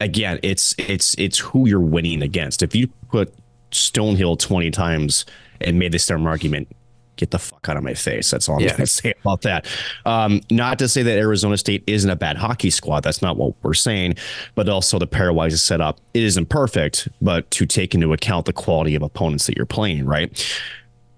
again, 0.00 0.38
it's 0.42 0.74
it's 0.78 1.14
it's 1.18 1.38
who 1.38 1.68
you're 1.68 1.80
winning 1.80 2.22
against. 2.22 2.62
If 2.62 2.74
you 2.74 2.88
put 3.10 3.34
Stonehill 3.70 4.38
20 4.38 4.70
times 4.70 5.24
and 5.60 5.78
made 5.78 5.92
the 5.92 5.98
same 5.98 6.26
argument, 6.26 6.68
get 7.18 7.30
the 7.30 7.38
fuck 7.38 7.68
out 7.68 7.76
of 7.76 7.82
my 7.82 7.94
face. 7.94 8.30
That's 8.30 8.48
all 8.48 8.56
I'm 8.56 8.62
yeah. 8.62 8.68
going 8.68 8.80
to 8.80 8.86
say 8.86 9.14
about 9.20 9.42
that. 9.42 9.66
Um, 10.06 10.40
not 10.50 10.78
to 10.78 10.88
say 10.88 11.02
that 11.02 11.18
Arizona 11.18 11.58
State 11.58 11.84
isn't 11.86 12.08
a 12.08 12.16
bad 12.16 12.36
hockey 12.36 12.70
squad. 12.70 13.02
That's 13.02 13.20
not 13.20 13.36
what 13.36 13.54
we're 13.62 13.74
saying. 13.74 14.14
But 14.54 14.68
also 14.68 14.98
the 14.98 15.06
pairwise 15.06 15.52
is 15.52 15.62
set 15.62 15.80
up. 15.80 16.00
It 16.14 16.22
isn't 16.22 16.46
perfect, 16.46 17.08
but 17.20 17.50
to 17.52 17.66
take 17.66 17.94
into 17.94 18.12
account 18.12 18.46
the 18.46 18.52
quality 18.52 18.94
of 18.94 19.02
opponents 19.02 19.46
that 19.46 19.56
you're 19.56 19.66
playing, 19.66 20.06
right? 20.06 20.58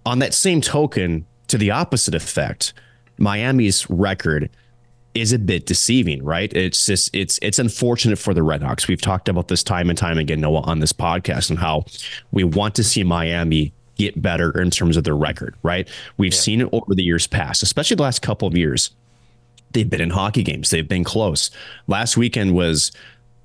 On 0.06 0.18
that 0.18 0.34
same 0.34 0.60
token, 0.60 1.26
to 1.48 1.58
the 1.58 1.70
opposite 1.70 2.14
effect, 2.14 2.72
Miami's 3.18 3.88
record 3.90 4.50
is 5.14 5.32
a 5.32 5.38
bit 5.38 5.66
deceiving, 5.66 6.22
right? 6.22 6.52
It's 6.52 6.86
just 6.86 7.14
it's 7.14 7.38
it's 7.42 7.58
unfortunate 7.58 8.18
for 8.18 8.32
the 8.32 8.42
Redhawks. 8.42 8.86
We've 8.86 9.00
talked 9.00 9.28
about 9.28 9.48
this 9.48 9.62
time 9.62 9.90
and 9.90 9.98
time 9.98 10.18
again, 10.18 10.40
Noah, 10.40 10.60
on 10.60 10.78
this 10.78 10.92
podcast, 10.92 11.50
and 11.50 11.58
how 11.58 11.84
we 12.30 12.44
want 12.44 12.74
to 12.76 12.84
see 12.84 13.02
Miami 13.02 13.72
get 14.00 14.22
better 14.22 14.50
in 14.60 14.70
terms 14.70 14.96
of 14.96 15.04
their 15.04 15.16
record, 15.16 15.54
right? 15.62 15.86
We've 16.16 16.32
yeah. 16.32 16.40
seen 16.40 16.60
it 16.62 16.68
over 16.72 16.94
the 16.94 17.02
years 17.02 17.26
past, 17.26 17.62
especially 17.62 17.96
the 17.96 18.02
last 18.02 18.22
couple 18.22 18.48
of 18.48 18.56
years. 18.56 18.90
They've 19.72 19.88
been 19.88 20.00
in 20.00 20.10
hockey 20.10 20.42
games, 20.42 20.70
they've 20.70 20.88
been 20.88 21.04
close. 21.04 21.50
Last 21.86 22.16
weekend 22.16 22.54
was 22.54 22.92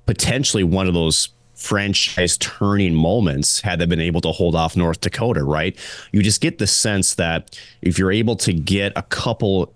potentially 0.06 0.64
one 0.64 0.88
of 0.88 0.94
those 0.94 1.28
franchise 1.54 2.38
turning 2.38 2.94
moments 2.94 3.60
had 3.60 3.78
they 3.78 3.86
been 3.86 4.00
able 4.00 4.20
to 4.22 4.32
hold 4.32 4.54
off 4.54 4.76
North 4.76 5.00
Dakota, 5.00 5.44
right? 5.44 5.76
You 6.12 6.22
just 6.22 6.40
get 6.40 6.58
the 6.58 6.66
sense 6.66 7.14
that 7.16 7.58
if 7.82 7.98
you're 7.98 8.12
able 8.12 8.36
to 8.36 8.52
get 8.52 8.92
a 8.96 9.02
couple 9.02 9.74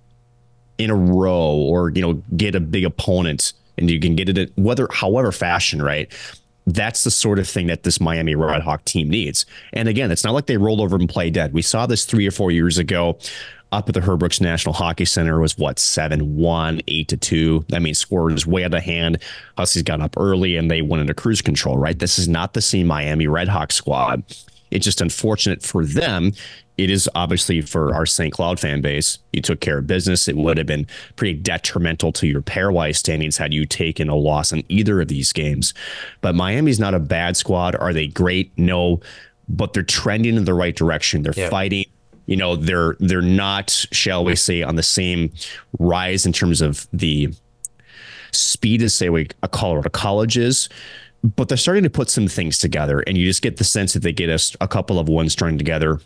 in 0.79 0.91
a 0.91 0.95
row 0.97 1.55
or, 1.55 1.91
you 1.91 2.01
know, 2.01 2.15
get 2.37 2.55
a 2.55 2.61
big 2.61 2.85
opponent 2.85 3.53
and 3.79 3.91
you 3.91 4.01
can 4.01 4.17
get 4.17 4.29
it 4.29 4.53
whether 4.57 4.89
however 4.91 5.31
fashion, 5.31 5.83
right? 5.83 6.13
That's 6.75 7.05
the 7.05 7.11
sort 7.11 7.39
of 7.39 7.49
thing 7.49 7.67
that 7.67 7.83
this 7.83 8.01
Miami 8.01 8.35
Redhawk 8.35 8.85
team 8.85 9.09
needs. 9.11 9.47
And 9.73 9.89
again, 9.89 10.11
it's 10.11 10.25
not 10.25 10.35
like 10.35 10.47
they 10.47 10.57
rolled 10.57 10.81
over 10.81 10.97
and 10.97 11.09
play 11.09 11.31
dead. 11.31 11.53
We 11.53 11.63
saw 11.63 11.87
this 11.87 12.05
three 12.05 12.27
or 12.27 12.31
four 12.31 12.51
years 12.51 12.79
ago 12.79 13.19
up 13.73 13.89
at 13.89 13.95
the 13.95 14.01
Herb 14.01 14.21
Brooks 14.21 14.41
National 14.41 14.73
Hockey 14.73 15.05
Center 15.05 15.41
was 15.41 15.57
what 15.57 15.79
seven 15.79 16.37
one 16.37 16.81
eight 16.89 17.09
to 17.09 17.17
two. 17.17 17.65
I 17.73 17.79
mean, 17.79 17.95
score 17.95 18.33
way 18.47 18.65
out 18.65 18.75
of 18.75 18.83
hand. 18.83 19.19
Huskies 19.57 19.83
got 19.83 20.01
up 20.01 20.17
early 20.17 20.57
and 20.57 20.71
they 20.71 20.83
went 20.83 21.01
into 21.01 21.15
cruise 21.15 21.43
control. 21.43 21.79
Right, 21.79 21.99
this 21.99 22.19
is 22.19 22.29
not 22.29 22.53
the 22.55 22.61
same 22.61 22.87
Miami 22.87 23.27
Redhawk 23.27 23.73
squad. 23.73 24.25
It's 24.71 24.85
just 24.85 25.01
unfortunate 25.01 25.63
for 25.63 25.85
them. 25.85 26.33
It 26.79 26.91
is 26.91 27.11
obviously 27.15 27.61
for 27.61 27.95
our 27.95 28.07
St. 28.07 28.33
Cloud 28.33 28.59
fan 28.59 28.81
base. 28.81 29.19
You 29.33 29.43
took 29.43 29.61
care 29.61 29.79
of 29.79 29.87
business. 29.87 30.29
It 30.29 30.37
would 30.37 30.57
have 30.57 30.67
been 30.67 30.87
pretty 31.17 31.35
detrimental 31.35 32.13
to 32.13 32.27
your 32.27 32.41
pairwise 32.41 32.97
standings 32.97 33.37
had 33.37 33.53
you 33.53 33.67
taken 33.67 34.09
a 34.09 34.15
loss 34.15 34.53
in 34.53 34.65
either 34.69 35.01
of 35.01 35.09
these 35.09 35.33
games. 35.33 35.75
But 36.21 36.35
Miami's 36.35 36.81
not 36.81 36.95
a 36.95 36.99
bad 36.99 37.37
squad. 37.37 37.77
Are 37.77 37.93
they 37.93 38.07
great? 38.07 38.51
No, 38.57 39.01
but 39.49 39.75
they're 39.75 39.83
trending 39.83 40.37
in 40.37 40.45
the 40.45 40.55
right 40.55 40.75
direction. 40.75 41.23
They're 41.23 41.35
yeah. 41.37 41.51
fighting 41.51 41.85
you 42.31 42.37
know 42.37 42.55
they're 42.55 42.97
they're 43.01 43.21
not 43.21 43.71
shall 43.91 44.25
we 44.25 44.37
say 44.37 44.63
on 44.63 44.77
the 44.77 44.83
same 44.83 45.33
rise 45.79 46.25
in 46.25 46.33
terms 46.33 46.61
of 46.61 46.87
the 46.93 47.29
speed 48.31 48.83
as 48.83 48.95
say 48.95 49.09
we 49.09 49.29
a 49.43 49.49
Colorado 49.49 49.91
College 49.91 50.39
is 50.39 50.69
but 51.23 51.49
they're 51.49 51.59
starting 51.59 51.85
to 51.85 51.91
put 51.91 52.09
some 52.09 52.29
things 52.29 52.59
together 52.59 53.01
and 53.01 53.19
you 53.19 53.27
just 53.27 53.43
get 53.43 53.57
the 53.59 53.65
sense 53.65 53.93
that 53.93 54.01
they 54.01 54.13
get 54.13 54.31
us 54.31 54.55
a, 54.61 54.65
a 54.65 54.69
couple 54.69 54.99
of 54.99 55.09
ones 55.09 55.33
strung 55.33 55.59
together. 55.59 56.01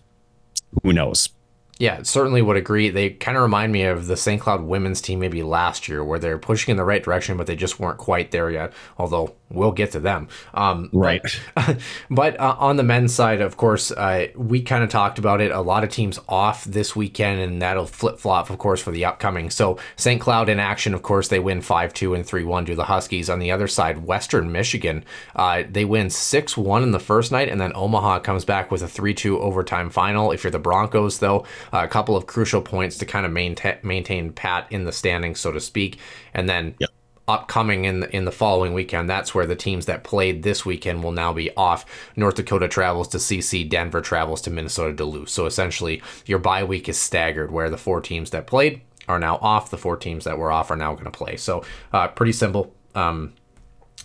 Who 0.82 0.92
knows 0.92 1.28
yeah, 1.78 2.02
certainly 2.02 2.40
would 2.40 2.56
agree. 2.56 2.88
They 2.88 3.10
kind 3.10 3.36
of 3.36 3.42
remind 3.42 3.72
me 3.72 3.82
of 3.82 4.06
the 4.06 4.16
St. 4.16 4.40
Cloud 4.40 4.62
women's 4.62 5.00
team 5.00 5.18
maybe 5.18 5.42
last 5.42 5.88
year, 5.88 6.04
where 6.04 6.20
they're 6.20 6.38
pushing 6.38 6.70
in 6.70 6.76
the 6.76 6.84
right 6.84 7.02
direction, 7.02 7.36
but 7.36 7.48
they 7.48 7.56
just 7.56 7.80
weren't 7.80 7.98
quite 7.98 8.30
there 8.30 8.48
yet. 8.50 8.72
Although 8.96 9.34
we'll 9.50 9.72
get 9.72 9.92
to 9.92 10.00
them. 10.00 10.28
Um, 10.52 10.90
right. 10.92 11.22
But, 11.54 11.78
but 12.10 12.40
uh, 12.40 12.56
on 12.58 12.76
the 12.76 12.82
men's 12.82 13.14
side, 13.14 13.40
of 13.40 13.56
course, 13.56 13.90
uh, 13.90 14.28
we 14.36 14.62
kind 14.62 14.84
of 14.84 14.90
talked 14.90 15.18
about 15.18 15.40
it. 15.40 15.50
A 15.50 15.60
lot 15.60 15.84
of 15.84 15.90
teams 15.90 16.18
off 16.28 16.64
this 16.64 16.94
weekend, 16.94 17.40
and 17.40 17.62
that'll 17.62 17.86
flip 17.86 18.18
flop, 18.18 18.50
of 18.50 18.58
course, 18.58 18.80
for 18.80 18.90
the 18.90 19.04
upcoming. 19.04 19.50
So 19.50 19.78
St. 19.96 20.20
Cloud 20.20 20.48
in 20.48 20.60
action, 20.60 20.94
of 20.94 21.02
course, 21.02 21.28
they 21.28 21.38
win 21.38 21.60
5 21.60 21.94
2 21.94 22.14
and 22.14 22.26
3 22.26 22.44
1 22.44 22.66
to 22.66 22.74
the 22.74 22.84
Huskies. 22.84 23.30
On 23.30 23.38
the 23.38 23.50
other 23.50 23.68
side, 23.68 24.06
Western 24.06 24.52
Michigan, 24.52 25.04
uh, 25.34 25.64
they 25.68 25.84
win 25.84 26.10
6 26.10 26.56
1 26.56 26.82
in 26.82 26.90
the 26.92 27.00
first 27.00 27.32
night, 27.32 27.48
and 27.48 27.60
then 27.60 27.72
Omaha 27.74 28.20
comes 28.20 28.44
back 28.44 28.70
with 28.70 28.82
a 28.82 28.88
3 28.88 29.14
2 29.14 29.40
overtime 29.40 29.90
final. 29.90 30.30
If 30.30 30.44
you're 30.44 30.50
the 30.50 30.58
Broncos, 30.58 31.18
though, 31.18 31.44
a 31.72 31.88
couple 31.88 32.16
of 32.16 32.26
crucial 32.26 32.60
points 32.60 32.98
to 32.98 33.06
kind 33.06 33.26
of 33.26 33.32
maintain, 33.32 33.78
maintain 33.82 34.32
pat 34.32 34.66
in 34.70 34.84
the 34.84 34.92
standings, 34.92 35.40
so 35.40 35.52
to 35.52 35.60
speak. 35.60 35.98
And 36.32 36.48
then. 36.48 36.74
Yep 36.78 36.90
upcoming 37.26 37.84
in 37.84 38.00
the, 38.00 38.16
in 38.16 38.24
the 38.24 38.32
following 38.32 38.74
weekend. 38.74 39.08
That's 39.08 39.34
where 39.34 39.46
the 39.46 39.56
teams 39.56 39.86
that 39.86 40.04
played 40.04 40.42
this 40.42 40.66
weekend 40.66 41.02
will 41.02 41.12
now 41.12 41.32
be 41.32 41.54
off. 41.56 41.86
North 42.16 42.34
Dakota 42.34 42.68
travels 42.68 43.08
to 43.08 43.18
CC, 43.18 43.68
Denver 43.68 44.00
travels 44.00 44.42
to 44.42 44.50
Minnesota 44.50 44.92
Duluth. 44.92 45.30
So 45.30 45.46
essentially, 45.46 46.02
your 46.26 46.38
bye 46.38 46.64
week 46.64 46.88
is 46.88 46.98
staggered, 46.98 47.50
where 47.50 47.70
the 47.70 47.78
four 47.78 48.00
teams 48.00 48.30
that 48.30 48.46
played 48.46 48.82
are 49.08 49.18
now 49.18 49.36
off. 49.36 49.70
The 49.70 49.78
four 49.78 49.96
teams 49.96 50.24
that 50.24 50.38
were 50.38 50.52
off 50.52 50.70
are 50.70 50.76
now 50.76 50.92
going 50.92 51.04
to 51.04 51.10
play. 51.10 51.36
So 51.36 51.64
uh, 51.92 52.08
pretty 52.08 52.32
simple. 52.32 52.74
Um, 52.94 53.32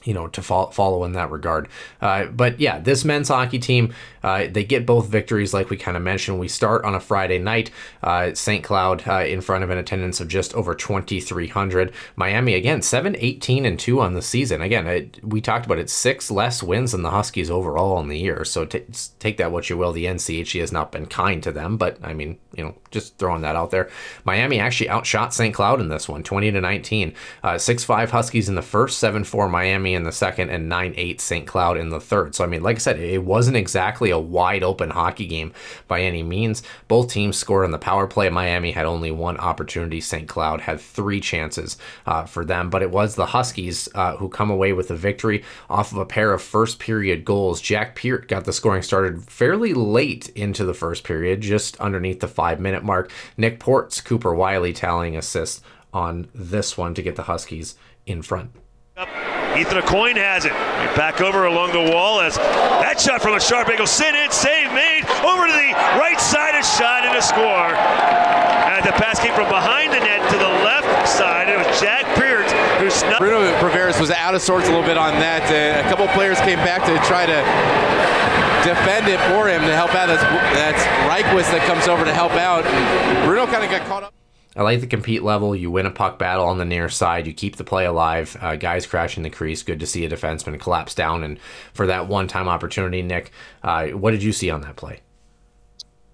you 0.03 0.13
know, 0.13 0.27
to 0.27 0.41
fo- 0.41 0.68
follow 0.68 1.03
in 1.03 1.13
that 1.13 1.32
regard. 1.32 1.68
Uh, 2.01 2.25
but 2.25 2.60
yeah, 2.60 2.79
this 2.79 3.03
men's 3.03 3.27
hockey 3.27 3.60
team, 3.60 3.94
uh, 4.24 4.48
they 4.50 4.63
get 4.63 4.86
both 4.86 5.08
victories, 5.08 5.53
like 5.53 5.70
we 5.70 5.77
kind 5.77 5.98
of 5.98 6.03
mentioned. 6.03 6.39
We 6.39 6.48
start 6.48 6.86
on 6.86 6.96
a 6.96 7.00
Friday 7.00 7.39
night, 7.39 7.72
uh, 8.03 8.34
St. 8.34 8.63
Cloud 8.63 9.08
uh, 9.08 9.25
in 9.25 9.41
front 9.41 9.63
of 9.63 9.70
an 9.70 9.77
attendance 9.77 10.20
of 10.20 10.27
just 10.27 10.53
over 10.53 10.75
2,300. 10.75 11.91
Miami, 12.15 12.53
again, 12.53 12.82
7 12.82 13.15
18 13.20 13.65
and 13.65 13.79
2 13.79 14.00
on 14.01 14.13
the 14.13 14.22
season. 14.22 14.62
Again, 14.62 14.88
it, 14.88 15.24
we 15.24 15.41
talked 15.41 15.65
about 15.65 15.79
it, 15.79 15.89
six 15.89 16.32
less 16.32 16.63
wins 16.63 16.91
than 16.91 17.01
the 17.01 17.12
Huskies 17.12 17.50
overall 17.50 18.00
in 18.00 18.08
the 18.08 18.18
year. 18.18 18.46
So 18.46 18.65
t- 18.65 18.86
take 19.20 19.38
that 19.38 19.51
what 19.51 19.70
you 19.70 19.77
will. 19.77 19.91
The 19.91 20.06
NCHC 20.06 20.60
has 20.62 20.72
not 20.72 20.91
been 20.91 21.06
kind 21.06 21.41
to 21.44 21.51
them, 21.51 21.77
but 21.77 21.98
I 22.03 22.13
mean, 22.13 22.38
you 22.56 22.63
know, 22.63 22.75
just 22.91 23.18
throwing 23.18 23.41
that 23.41 23.56
out 23.56 23.72
there. 23.72 23.89
Miami 24.25 24.60
actually 24.60 24.89
outshot 24.89 25.34
St. 25.34 25.53
Cloud 25.53 25.79
in 25.79 25.89
this 25.89 26.10
one, 26.10 26.24
20 26.24 26.51
to 26.51 26.62
19. 26.62 27.13
Uh, 27.44 27.58
6 27.58 27.84
5 27.84 28.12
Huskies 28.12 28.50
in 28.50 28.56
the 28.56 28.62
first, 28.62 29.00
7 29.00 29.24
4 29.24 29.50
Miami 29.50 29.88
Miami 29.89 29.96
in 29.96 30.03
the 30.03 30.12
second 30.12 30.50
and 30.50 30.69
9 30.69 30.93
8 30.96 31.22
St. 31.22 31.48
Cloud 31.48 31.77
in 31.77 31.89
the 31.89 32.00
third. 32.00 32.36
So, 32.36 32.43
I 32.43 32.48
mean, 32.48 32.62
like 32.62 32.77
I 32.77 32.79
said, 32.79 33.00
it 33.00 33.24
wasn't 33.24 33.58
exactly 33.58 34.12
a 34.12 34.19
wide 34.19 34.63
open 34.63 34.91
hockey 34.91 35.25
game 35.25 35.53
by 35.88 36.01
any 36.01 36.24
means. 36.24 36.62
Both 36.88 37.12
teams 37.12 37.38
scored 37.38 37.65
on 37.65 37.72
the 37.72 37.79
power 37.79 38.08
play. 38.08 38.29
Miami 38.29 38.72
had 38.72 38.86
only 38.86 39.12
one 39.12 39.38
opportunity. 39.38 40.01
St. 40.01 40.27
Cloud 40.27 40.62
had 40.62 40.79
three 40.79 41.19
chances 41.19 41.77
uh, 42.05 42.25
for 42.25 42.46
them, 42.46 42.69
but 42.69 42.81
it 42.81 42.91
was 42.91 43.15
the 43.15 43.27
Huskies 43.27 43.89
uh, 43.96 44.17
who 44.17 44.29
come 44.29 44.51
away 44.51 44.74
with 44.74 44.88
the 44.89 44.96
victory 44.96 45.43
off 45.69 45.91
of 45.91 45.98
a 45.98 46.05
pair 46.05 46.34
of 46.34 46.41
first 46.41 46.79
period 46.79 47.25
goals. 47.25 47.62
Jack 47.62 47.96
Peart 47.96 48.27
got 48.27 48.46
the 48.46 48.53
scoring 48.53 48.84
started 48.84 49.24
fairly 49.24 49.74
late 49.74 50.29
into 50.29 50.63
the 50.65 50.74
first 50.74 51.03
period, 51.03 51.41
just 51.41 51.77
underneath 51.77 52.19
the 52.19 52.27
five 52.27 52.60
minute 52.60 52.84
mark. 52.84 53.12
Nick 53.38 53.60
Ports, 53.60 54.01
Cooper 54.01 54.34
Wiley 54.34 54.74
tallying 54.74 55.17
assists 55.17 55.62
on 55.91 56.29
this 56.36 56.77
one 56.77 56.93
to 56.93 57.01
get 57.01 57.15
the 57.15 57.24
Huskies 57.24 57.75
in 58.05 58.22
front. 58.22 58.51
Ethan 59.60 59.75
Aucoin 59.75 60.16
has 60.16 60.46
it. 60.46 60.56
Back 60.96 61.20
over 61.20 61.44
along 61.44 61.75
the 61.75 61.92
wall 61.92 62.22
as 62.22 62.39
that 62.80 62.96
shot 62.96 63.22
from 63.22 63.36
a 63.36 63.42
sharp 63.44 63.68
angle 63.68 63.88
sent 63.88 64.16
in, 64.16 64.32
save 64.32 64.72
made, 64.72 65.04
over 65.20 65.44
to 65.44 65.51
the 65.51 65.75
right 66.00 66.16
side, 66.16 66.56
a 66.56 66.63
shot 66.63 67.04
and 67.04 67.12
a 67.12 67.20
score. 67.20 67.75
And 68.72 68.80
the 68.88 68.96
pass 68.96 69.20
came 69.20 69.36
from 69.36 69.51
behind 69.51 69.92
the 69.92 70.00
net 70.00 70.24
to 70.32 70.38
the 70.39 70.54
left 70.63 70.88
side. 71.12 71.51
It 71.51 71.60
was 71.60 71.68
Jack 71.75 72.08
Peart 72.16 72.48
who 72.80 72.88
snuck. 72.89 73.20
Bruno 73.20 73.51
Perveris 73.60 74.00
was 74.00 74.12
out 74.12 74.32
of 74.32 74.42
sorts 74.42 74.68
a 74.68 74.72
little 74.72 74.88
bit 74.88 74.96
on 74.96 75.20
that. 75.20 75.44
Uh, 75.51 75.84
a 75.84 75.89
couple 75.92 76.08
players 76.16 76.39
came 76.48 76.60
back 76.63 76.88
to 76.88 76.96
try 77.04 77.28
to 77.28 77.44
defend 78.63 79.12
it 79.12 79.20
for 79.28 79.51
him 79.51 79.60
to 79.68 79.75
help 79.75 79.92
out. 79.92 80.08
That's, 80.08 80.24
that's 80.56 80.80
that 81.51 81.68
comes 81.68 81.88
over 81.88 82.06
to 82.06 82.13
help 82.13 82.34
out. 82.34 82.63
And 82.63 83.25
Bruno 83.28 83.46
kind 83.46 83.63
of 83.63 83.70
got 83.70 83.84
caught 83.88 84.04
up. 84.04 84.18
I 84.60 84.63
like 84.63 84.82
the 84.82 84.88
compete 84.88 85.24
level. 85.24 85.56
You 85.56 85.72
win 85.72 85.86
a 85.86 85.89
puck 85.89 86.20
battle 86.20 86.46
on 86.46 86.58
the 86.58 86.66
near 86.66 86.89
side. 86.89 87.25
You 87.25 87.32
keep 87.34 87.56
the 87.56 87.63
play 87.63 87.86
alive. 87.86 88.36
Uh, 88.42 88.58
guys 88.58 88.86
crashing 88.86 89.24
the 89.24 89.30
crease. 89.30 89.63
Good 89.63 89.80
to 89.80 89.88
see 89.88 90.04
a 90.04 90.10
defenseman 90.10 90.60
collapse 90.60 90.94
down. 90.94 91.24
And 91.24 91.39
for 91.72 91.88
that 91.88 92.10
one 92.10 92.28
time 92.28 92.50
opportunity, 92.50 93.01
Nick, 93.01 93.32
uh, 93.63 93.88
what 93.92 94.12
did 94.12 94.22
you 94.22 94.34
see 94.34 94.50
on 94.50 94.60
that 94.63 94.75
play? 94.75 95.00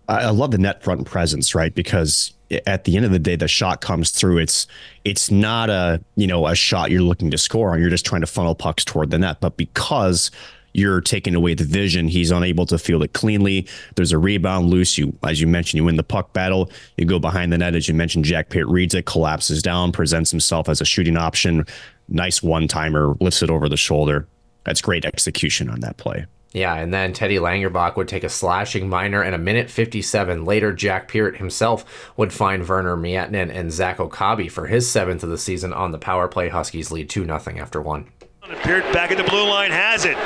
I 0.07 0.29
love 0.29 0.51
the 0.51 0.59
net 0.59 0.83
front 0.83 1.07
presence, 1.07 1.55
right? 1.55 1.73
Because 1.73 2.35
at 2.67 2.83
the 2.83 2.95
end 2.95 3.05
of 3.07 3.11
the 3.11 3.17
day, 3.17 3.35
the 3.35 3.47
shot 3.47 3.81
comes 3.81 4.11
through. 4.11 4.37
It's 4.37 4.67
it's 5.05 5.31
not 5.31 5.71
a 5.71 5.99
you 6.15 6.27
know 6.27 6.45
a 6.45 6.53
shot 6.53 6.91
you're 6.91 7.01
looking 7.01 7.31
to 7.31 7.39
score 7.39 7.71
on. 7.71 7.81
You're 7.81 7.89
just 7.89 8.05
trying 8.05 8.21
to 8.21 8.27
funnel 8.27 8.53
pucks 8.53 8.85
toward 8.85 9.09
the 9.09 9.17
net. 9.17 9.37
But 9.39 9.57
because 9.57 10.29
you're 10.75 11.01
taking 11.01 11.35
away 11.35 11.53
the 11.53 11.63
vision. 11.63 12.07
He's 12.07 12.31
unable 12.31 12.65
to 12.65 12.77
field 12.77 13.03
it 13.03 13.13
cleanly. 13.13 13.67
There's 13.95 14.11
a 14.11 14.17
rebound 14.17 14.69
loose. 14.69 14.97
You, 14.97 15.17
as 15.23 15.39
you 15.39 15.47
mentioned, 15.47 15.77
you 15.77 15.85
win 15.85 15.95
the 15.95 16.03
puck 16.03 16.33
battle. 16.33 16.69
You 16.97 17.05
go 17.05 17.17
behind 17.17 17.53
the 17.53 17.57
net, 17.57 17.75
as 17.75 17.87
you 17.87 17.93
mentioned. 17.93 18.25
Jack 18.25 18.49
Peart 18.49 18.67
reads 18.67 18.93
it, 18.93 19.05
collapses 19.05 19.61
down, 19.61 19.91
presents 19.91 20.31
himself 20.31 20.67
as 20.67 20.81
a 20.81 20.85
shooting 20.85 21.17
option. 21.17 21.65
Nice 22.09 22.43
one 22.43 22.67
timer, 22.67 23.15
lifts 23.21 23.41
it 23.41 23.49
over 23.49 23.69
the 23.69 23.77
shoulder. 23.77 24.27
That's 24.65 24.81
great 24.81 25.05
execution 25.05 25.69
on 25.69 25.79
that 25.79 25.97
play. 25.97 26.25
Yeah, 26.51 26.75
and 26.75 26.93
then 26.93 27.11
Teddy 27.11 27.35
Langerbach 27.35 27.97
would 27.97 28.07
take 28.07 28.23
a 28.23 28.29
slashing 28.29 28.87
minor, 28.87 29.21
and 29.21 29.35
a 29.35 29.37
minute 29.37 29.69
57 29.69 30.45
later, 30.45 30.71
Jack 30.71 31.09
Peart 31.09 31.35
himself 31.35 32.13
would 32.15 32.31
find 32.31 32.67
Werner 32.67 32.95
Miettinen 32.95 33.53
and 33.53 33.73
Zach 33.73 33.99
Okabe 33.99 34.49
for 34.49 34.67
his 34.67 34.89
seventh 34.89 35.21
of 35.21 35.29
the 35.29 35.37
season 35.37 35.73
on 35.73 35.91
the 35.91 35.97
power 35.97 36.29
play. 36.29 36.47
Huskies 36.47 36.91
lead 36.91 37.09
2 37.09 37.25
0 37.25 37.39
after 37.59 37.81
one. 37.81 38.07
Peart 38.53 38.85
back 38.93 39.09
at 39.09 39.17
the 39.17 39.23
blue 39.23 39.49
line 39.49 39.71
has 39.71 40.05
it. 40.05 40.17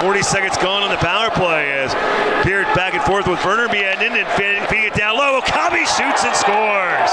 40 0.00 0.22
seconds 0.22 0.56
gone 0.56 0.82
on 0.82 0.88
the 0.88 0.96
power 0.96 1.28
play 1.30 1.72
as 1.72 1.92
Peart 2.40 2.64
back 2.74 2.94
and 2.94 3.02
forth 3.04 3.28
with 3.28 3.42
Werner 3.44 3.68
Miettinen 3.68 4.16
and 4.16 4.28
feeding 4.68 4.84
it 4.84 4.94
down 4.94 5.18
low. 5.18 5.36
Okabe 5.36 5.84
shoots 5.84 6.24
and 6.24 6.32
scores. 6.32 7.12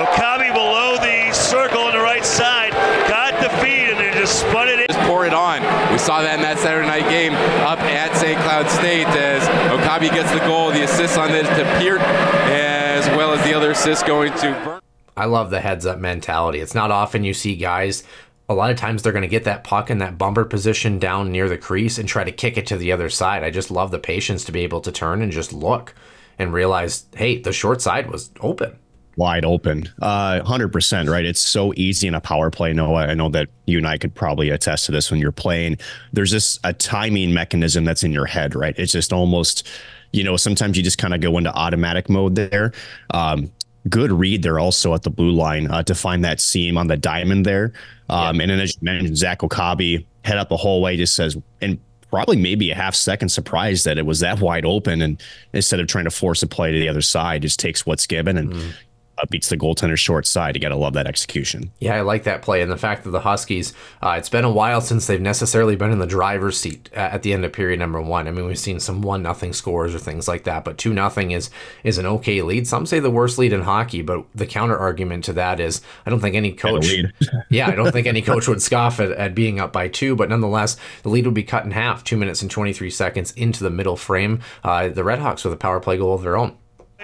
Okabe 0.00 0.54
below 0.54 0.96
the 0.96 1.32
circle 1.32 1.82
on 1.82 1.92
the 1.92 2.00
right 2.00 2.24
side 2.24 2.72
got 3.08 3.36
the 3.42 3.50
feed 3.60 3.92
and 3.92 3.98
then 4.00 4.16
just 4.16 4.40
spun 4.40 4.68
it 4.68 4.80
in. 4.80 4.86
Just 4.88 5.00
pour 5.06 5.26
it 5.26 5.34
on. 5.34 5.60
We 5.92 5.98
saw 5.98 6.22
that 6.22 6.36
in 6.36 6.42
that 6.42 6.58
Saturday 6.58 6.86
night 6.88 7.08
game 7.10 7.34
up 7.68 7.80
at 7.80 8.16
St. 8.16 8.40
Cloud 8.40 8.70
State 8.70 9.06
as 9.08 9.44
Okabe 9.68 10.10
gets 10.10 10.32
the 10.32 10.40
goal, 10.40 10.70
the 10.70 10.84
assist 10.84 11.18
on 11.18 11.28
this 11.28 11.46
to 11.48 11.64
Peart, 11.76 12.00
as 12.48 13.06
well 13.16 13.34
as 13.34 13.44
the 13.44 13.52
other 13.52 13.72
assist 13.72 14.06
going 14.06 14.32
to 14.38 14.52
Werner. 14.64 14.80
I 15.16 15.26
love 15.26 15.50
the 15.50 15.60
heads 15.60 15.84
up 15.84 15.98
mentality. 15.98 16.60
It's 16.60 16.74
not 16.74 16.90
often 16.90 17.24
you 17.24 17.34
see 17.34 17.54
guys. 17.54 18.04
A 18.50 18.54
lot 18.54 18.70
of 18.70 18.76
times 18.76 19.02
they're 19.02 19.12
going 19.12 19.22
to 19.22 19.28
get 19.28 19.44
that 19.44 19.64
puck 19.64 19.90
in 19.90 19.98
that 19.98 20.18
bumper 20.18 20.44
position 20.44 20.98
down 20.98 21.30
near 21.30 21.48
the 21.48 21.56
crease 21.56 21.98
and 21.98 22.08
try 22.08 22.24
to 22.24 22.32
kick 22.32 22.58
it 22.58 22.66
to 22.66 22.76
the 22.76 22.90
other 22.90 23.08
side. 23.08 23.44
I 23.44 23.50
just 23.50 23.70
love 23.70 23.92
the 23.92 23.98
patience 23.98 24.44
to 24.44 24.52
be 24.52 24.60
able 24.60 24.80
to 24.82 24.90
turn 24.92 25.22
and 25.22 25.30
just 25.30 25.52
look 25.52 25.94
and 26.36 26.52
realize, 26.52 27.06
hey, 27.14 27.38
the 27.38 27.52
short 27.52 27.80
side 27.80 28.10
was 28.10 28.30
open 28.40 28.76
wide 29.20 29.44
open. 29.44 29.86
Uh, 30.00 30.40
100%, 30.40 31.08
right? 31.08 31.26
It's 31.26 31.40
so 31.40 31.74
easy 31.76 32.08
in 32.08 32.14
a 32.14 32.20
power 32.20 32.50
play. 32.50 32.72
Noah, 32.72 33.06
I 33.06 33.14
know 33.14 33.28
that 33.28 33.48
you 33.66 33.76
and 33.76 33.86
I 33.86 33.98
could 33.98 34.14
probably 34.14 34.48
attest 34.48 34.86
to 34.86 34.92
this 34.92 35.10
when 35.10 35.20
you're 35.20 35.30
playing. 35.30 35.76
There's 36.12 36.30
this 36.30 36.58
a 36.64 36.72
timing 36.72 37.34
mechanism 37.34 37.84
that's 37.84 38.02
in 38.02 38.12
your 38.12 38.24
head, 38.24 38.54
right? 38.54 38.74
It's 38.78 38.92
just 38.92 39.12
almost, 39.12 39.68
you 40.12 40.24
know, 40.24 40.38
sometimes 40.38 40.76
you 40.78 40.82
just 40.82 40.96
kind 40.96 41.12
of 41.12 41.20
go 41.20 41.36
into 41.36 41.52
automatic 41.54 42.08
mode 42.08 42.34
there. 42.34 42.72
Um, 43.10 43.52
good 43.88 44.10
read 44.10 44.42
there 44.42 44.58
also 44.58 44.94
at 44.94 45.02
the 45.02 45.10
blue 45.10 45.32
line 45.32 45.70
uh, 45.70 45.82
to 45.82 45.94
find 45.94 46.24
that 46.24 46.40
seam 46.40 46.76
on 46.78 46.86
the 46.86 46.96
diamond 46.96 47.44
there. 47.44 47.72
Um, 48.10 48.36
yeah. 48.36 48.42
And 48.42 48.50
then 48.50 48.60
as 48.60 48.74
you 48.74 48.80
mentioned, 48.82 49.16
Zach 49.16 49.42
Okabe 49.42 50.04
head 50.24 50.36
up 50.36 50.48
the 50.48 50.56
whole 50.56 50.82
way, 50.82 50.96
just 50.96 51.16
says, 51.16 51.36
and 51.60 51.78
probably 52.10 52.36
maybe 52.36 52.70
a 52.70 52.74
half 52.74 52.94
second 52.94 53.28
surprised 53.28 53.84
that 53.84 53.96
it 53.96 54.04
was 54.04 54.20
that 54.20 54.40
wide 54.40 54.66
open. 54.66 55.00
And 55.00 55.22
instead 55.52 55.80
of 55.80 55.86
trying 55.86 56.04
to 56.04 56.10
force 56.10 56.42
a 56.42 56.46
play 56.46 56.72
to 56.72 56.78
the 56.78 56.88
other 56.88 57.02
side, 57.02 57.42
just 57.42 57.60
takes 57.60 57.86
what's 57.86 58.06
given 58.06 58.36
and 58.36 58.52
mm 58.52 58.72
uh, 59.20 59.26
beats 59.30 59.48
the 59.48 59.56
goaltender 59.56 59.96
short 59.96 60.26
side. 60.26 60.56
You 60.56 60.60
got 60.60 60.70
to 60.70 60.76
love 60.76 60.94
that 60.94 61.06
execution. 61.06 61.70
Yeah, 61.78 61.96
I 61.96 62.00
like 62.02 62.24
that 62.24 62.42
play. 62.42 62.62
And 62.62 62.70
the 62.70 62.76
fact 62.76 63.04
that 63.04 63.10
the 63.10 63.20
Huskies, 63.20 63.72
uh, 64.02 64.14
it's 64.18 64.28
been 64.28 64.44
a 64.44 64.50
while 64.50 64.80
since 64.80 65.06
they've 65.06 65.20
necessarily 65.20 65.76
been 65.76 65.90
in 65.90 65.98
the 65.98 66.06
driver's 66.06 66.58
seat 66.58 66.88
at 66.92 67.22
the 67.22 67.32
end 67.32 67.44
of 67.44 67.52
period 67.52 67.78
number 67.78 68.00
one. 68.00 68.28
I 68.28 68.30
mean, 68.30 68.46
we've 68.46 68.58
seen 68.58 68.80
some 68.80 69.02
one 69.02 69.22
nothing 69.22 69.52
scores 69.52 69.94
or 69.94 69.98
things 69.98 70.28
like 70.28 70.44
that, 70.44 70.64
but 70.64 70.78
two 70.78 70.92
nothing 70.92 71.30
is 71.32 71.50
is 71.84 71.98
an 71.98 72.06
okay 72.06 72.42
lead. 72.42 72.66
Some 72.66 72.86
say 72.86 73.00
the 73.00 73.10
worst 73.10 73.38
lead 73.38 73.52
in 73.52 73.62
hockey, 73.62 74.02
but 74.02 74.24
the 74.34 74.46
counter 74.46 74.76
argument 74.76 75.24
to 75.24 75.32
that 75.34 75.60
is 75.60 75.82
I 76.06 76.10
don't 76.10 76.20
think 76.20 76.36
any 76.36 76.52
coach, 76.52 76.92
yeah, 77.50 77.68
I 77.68 77.74
don't 77.74 77.92
think 77.92 78.06
any 78.06 78.22
coach 78.30 78.48
would 78.48 78.62
scoff 78.62 79.00
at, 79.00 79.12
at 79.12 79.34
being 79.34 79.60
up 79.60 79.72
by 79.72 79.88
two, 79.88 80.16
but 80.16 80.28
nonetheless, 80.28 80.76
the 81.02 81.08
lead 81.08 81.26
would 81.26 81.34
be 81.34 81.42
cut 81.42 81.64
in 81.64 81.72
half, 81.72 82.04
two 82.04 82.16
minutes 82.16 82.42
and 82.42 82.50
23 82.50 82.90
seconds 82.90 83.32
into 83.32 83.62
the 83.62 83.70
middle 83.70 83.96
frame. 83.96 84.40
Uh, 84.64 84.88
the 84.88 85.02
Redhawks 85.02 85.44
with 85.44 85.52
a 85.52 85.56
power 85.56 85.80
play 85.80 85.96
goal 85.96 86.14
of 86.14 86.22
their 86.22 86.36
own. 86.36 86.56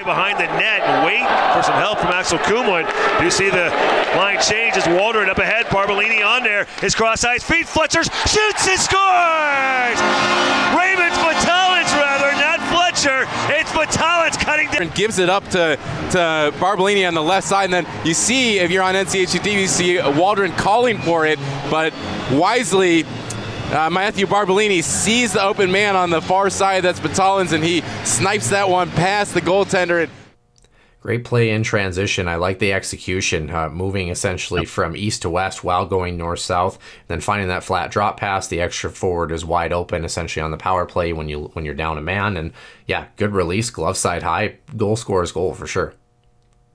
Behind 0.04 0.38
the 0.38 0.44
net 0.44 0.82
and 0.82 1.06
wait 1.06 1.24
for 1.56 1.62
some 1.62 1.74
help 1.80 1.98
from 1.98 2.08
Axel 2.08 2.38
Kumwood. 2.40 2.84
You 3.24 3.30
see 3.30 3.48
the 3.48 3.70
line 4.14 4.38
change 4.42 4.76
as 4.76 4.86
Waldron 4.86 5.30
up 5.30 5.38
ahead. 5.38 5.64
Barbolini 5.66 6.22
on 6.22 6.42
there. 6.42 6.66
His 6.82 6.94
cross 6.94 7.24
eyes 7.24 7.42
feet. 7.42 7.66
Fletcher 7.66 8.04
shoots 8.04 8.68
and 8.68 8.78
scores! 8.78 9.98
Raymond 10.76 11.14
Batalans, 11.16 11.90
rather, 11.96 12.30
not 12.36 12.60
Fletcher. 12.68 13.24
It's 13.48 13.70
Batalans 13.70 14.38
cutting 14.38 14.70
down. 14.70 14.90
Gives 14.94 15.18
it 15.18 15.30
up 15.30 15.44
to, 15.48 15.78
to 16.10 16.52
Barbolini 16.58 17.08
on 17.08 17.14
the 17.14 17.22
left 17.22 17.46
side. 17.46 17.64
And 17.64 17.72
then 17.72 17.86
you 18.04 18.12
see, 18.12 18.58
if 18.58 18.70
you're 18.70 18.82
on 18.82 18.94
NCHC 18.94 19.50
you 19.50 19.66
see 19.66 19.98
Waldron 19.98 20.52
calling 20.52 20.98
for 20.98 21.24
it, 21.24 21.38
but 21.70 21.94
wisely 22.30 23.04
uh, 23.72 23.90
Matthew 23.90 24.26
Barbolini 24.26 24.82
sees 24.82 25.32
the 25.32 25.42
open 25.42 25.70
man 25.70 25.96
on 25.96 26.10
the 26.10 26.20
far 26.20 26.50
side. 26.50 26.84
That's 26.84 27.00
Batalans, 27.00 27.52
and 27.52 27.62
he 27.62 27.82
snipes 28.04 28.50
that 28.50 28.68
one 28.68 28.90
past 28.90 29.34
the 29.34 29.40
goaltender. 29.40 30.08
Great 31.00 31.24
play 31.24 31.50
in 31.50 31.62
transition. 31.62 32.26
I 32.26 32.34
like 32.34 32.58
the 32.58 32.72
execution, 32.72 33.48
uh, 33.50 33.68
moving 33.68 34.08
essentially 34.08 34.64
from 34.64 34.96
east 34.96 35.22
to 35.22 35.30
west 35.30 35.62
while 35.62 35.86
going 35.86 36.16
north 36.16 36.40
south. 36.40 36.80
Then 37.06 37.20
finding 37.20 37.46
that 37.46 37.62
flat 37.62 37.92
drop 37.92 38.18
pass, 38.18 38.48
the 38.48 38.60
extra 38.60 38.90
forward 38.90 39.30
is 39.30 39.44
wide 39.44 39.72
open, 39.72 40.04
essentially 40.04 40.42
on 40.42 40.50
the 40.50 40.56
power 40.56 40.84
play 40.84 41.12
when 41.12 41.28
you 41.28 41.50
when 41.52 41.64
you're 41.64 41.74
down 41.74 41.96
a 41.96 42.00
man. 42.02 42.36
And 42.36 42.52
yeah, 42.86 43.06
good 43.16 43.32
release, 43.32 43.70
glove 43.70 43.96
side 43.96 44.24
high, 44.24 44.56
goal 44.76 44.96
scores 44.96 45.30
goal 45.30 45.54
for 45.54 45.68
sure. 45.68 45.94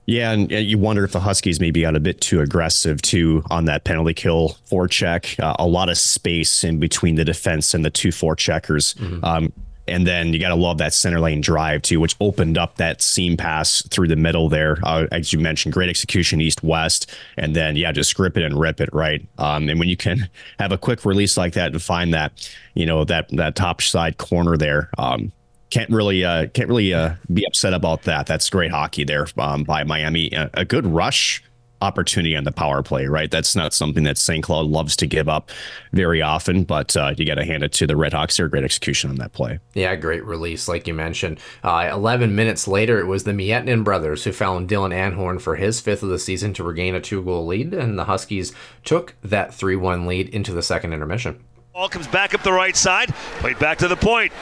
Yeah, 0.06 0.32
and 0.32 0.50
you 0.50 0.78
wonder 0.78 1.04
if 1.04 1.12
the 1.12 1.20
Huskies 1.20 1.60
maybe 1.60 1.82
got 1.82 1.94
a 1.94 2.00
bit 2.00 2.20
too 2.20 2.40
aggressive 2.40 3.00
too 3.02 3.44
on 3.50 3.66
that 3.66 3.84
penalty 3.84 4.14
kill 4.14 4.56
forecheck. 4.68 5.38
Uh, 5.38 5.54
a 5.58 5.66
lot 5.66 5.88
of 5.88 5.96
space 5.96 6.64
in 6.64 6.80
between 6.80 7.14
the 7.14 7.24
defense 7.24 7.72
and 7.72 7.84
the 7.84 7.90
two 7.90 8.08
forecheckers. 8.08 8.96
Mm-hmm. 8.96 9.24
Um, 9.24 9.52
and 9.88 10.06
then 10.06 10.32
you 10.32 10.38
got 10.38 10.50
to 10.50 10.54
love 10.54 10.78
that 10.78 10.94
center 10.94 11.20
lane 11.20 11.40
drive 11.40 11.82
too, 11.82 12.00
which 12.00 12.16
opened 12.20 12.56
up 12.56 12.76
that 12.76 13.02
seam 13.02 13.36
pass 13.36 13.82
through 13.88 14.08
the 14.08 14.16
middle 14.16 14.48
there. 14.48 14.78
Uh, 14.82 15.06
as 15.10 15.32
you 15.32 15.38
mentioned, 15.38 15.72
great 15.72 15.88
execution 15.88 16.40
east 16.40 16.62
west, 16.62 17.10
and 17.36 17.54
then 17.54 17.76
yeah, 17.76 17.92
just 17.92 18.14
grip 18.14 18.36
it 18.36 18.44
and 18.44 18.58
rip 18.58 18.80
it 18.80 18.88
right. 18.92 19.26
Um, 19.38 19.68
and 19.68 19.78
when 19.78 19.88
you 19.88 19.96
can 19.96 20.28
have 20.58 20.72
a 20.72 20.78
quick 20.78 21.04
release 21.04 21.36
like 21.36 21.54
that 21.54 21.72
and 21.72 21.82
find 21.82 22.14
that, 22.14 22.50
you 22.74 22.86
know 22.86 23.04
that 23.04 23.28
that 23.30 23.56
top 23.56 23.82
side 23.82 24.18
corner 24.18 24.56
there, 24.56 24.90
um, 24.98 25.32
can't 25.72 25.90
really 25.90 26.22
uh, 26.24 26.46
can't 26.48 26.68
really 26.68 26.92
uh, 26.92 27.14
be 27.32 27.44
upset 27.46 27.72
about 27.72 28.02
that. 28.02 28.26
That's 28.26 28.48
great 28.50 28.70
hockey 28.70 29.04
there 29.04 29.26
um, 29.38 29.64
by 29.64 29.82
Miami. 29.84 30.30
A, 30.32 30.50
a, 30.54 30.64
good 30.66 30.86
rush 30.86 31.42
opportunity 31.80 32.36
on 32.36 32.44
the 32.44 32.52
power 32.52 32.82
play, 32.82 33.06
right? 33.06 33.30
That's 33.30 33.56
not 33.56 33.72
something 33.72 34.04
that 34.04 34.18
St. 34.18 34.44
Cloud 34.44 34.66
loves 34.66 34.94
to 34.96 35.06
give 35.06 35.30
up 35.30 35.50
very 35.92 36.20
often, 36.20 36.64
but 36.64 36.94
uh, 36.94 37.14
you 37.16 37.24
got 37.24 37.36
to 37.36 37.44
hand 37.44 37.64
it 37.64 37.72
to 37.72 37.86
the 37.86 37.94
Redhawks 37.94 38.36
here. 38.36 38.48
Great 38.48 38.64
execution 38.64 39.08
on 39.10 39.16
that 39.16 39.32
play. 39.32 39.58
Yeah, 39.72 39.96
great 39.96 40.24
release, 40.24 40.68
like 40.68 40.86
you 40.86 40.94
mentioned. 40.94 41.40
Uh, 41.64 41.88
11 41.90 42.36
minutes 42.36 42.68
later, 42.68 43.00
it 43.00 43.06
was 43.06 43.24
the 43.24 43.32
Miettinen 43.32 43.82
brothers 43.82 44.24
who 44.24 44.32
found 44.32 44.68
Dylan 44.68 44.94
Anhorn 44.94 45.40
for 45.40 45.56
his 45.56 45.80
fifth 45.80 46.02
of 46.02 46.10
the 46.10 46.18
season 46.18 46.52
to 46.54 46.62
regain 46.62 46.94
a 46.94 47.00
two 47.00 47.22
goal 47.22 47.46
lead, 47.46 47.72
and 47.72 47.98
the 47.98 48.04
Huskies 48.04 48.52
took 48.84 49.16
that 49.22 49.54
3 49.54 49.74
1 49.74 50.06
lead 50.06 50.28
into 50.28 50.52
the 50.52 50.62
second 50.62 50.92
intermission. 50.92 51.42
Ball 51.72 51.88
comes 51.88 52.06
back 52.06 52.34
up 52.34 52.42
the 52.42 52.52
right 52.52 52.76
side, 52.76 53.08
played 53.40 53.58
back 53.58 53.78
to 53.78 53.88
the 53.88 53.96
point. 53.96 54.32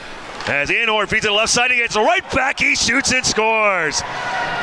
As 0.47 0.69
Anhorn 0.69 1.09
feeds 1.09 1.25
the 1.25 1.33
left 1.33 1.53
side, 1.53 1.71
he 1.71 1.77
gets 1.77 1.97
right 1.97 2.29
back, 2.33 2.59
he 2.59 2.75
shoots 2.75 3.13
and 3.13 3.25
scores. 3.25 4.03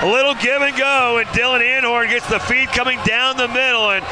A 0.01 0.05
little 0.05 0.33
give 0.35 0.61
and 0.61 0.75
go, 0.75 1.17
and 1.17 1.27
Dylan 1.29 1.61
Anhorn 1.61 2.09
gets 2.09 2.27
the 2.29 2.39
feed 2.39 2.67
coming 2.69 2.99
down 3.05 3.37
the 3.37 3.47
middle 3.47 3.91
and 3.91 4.03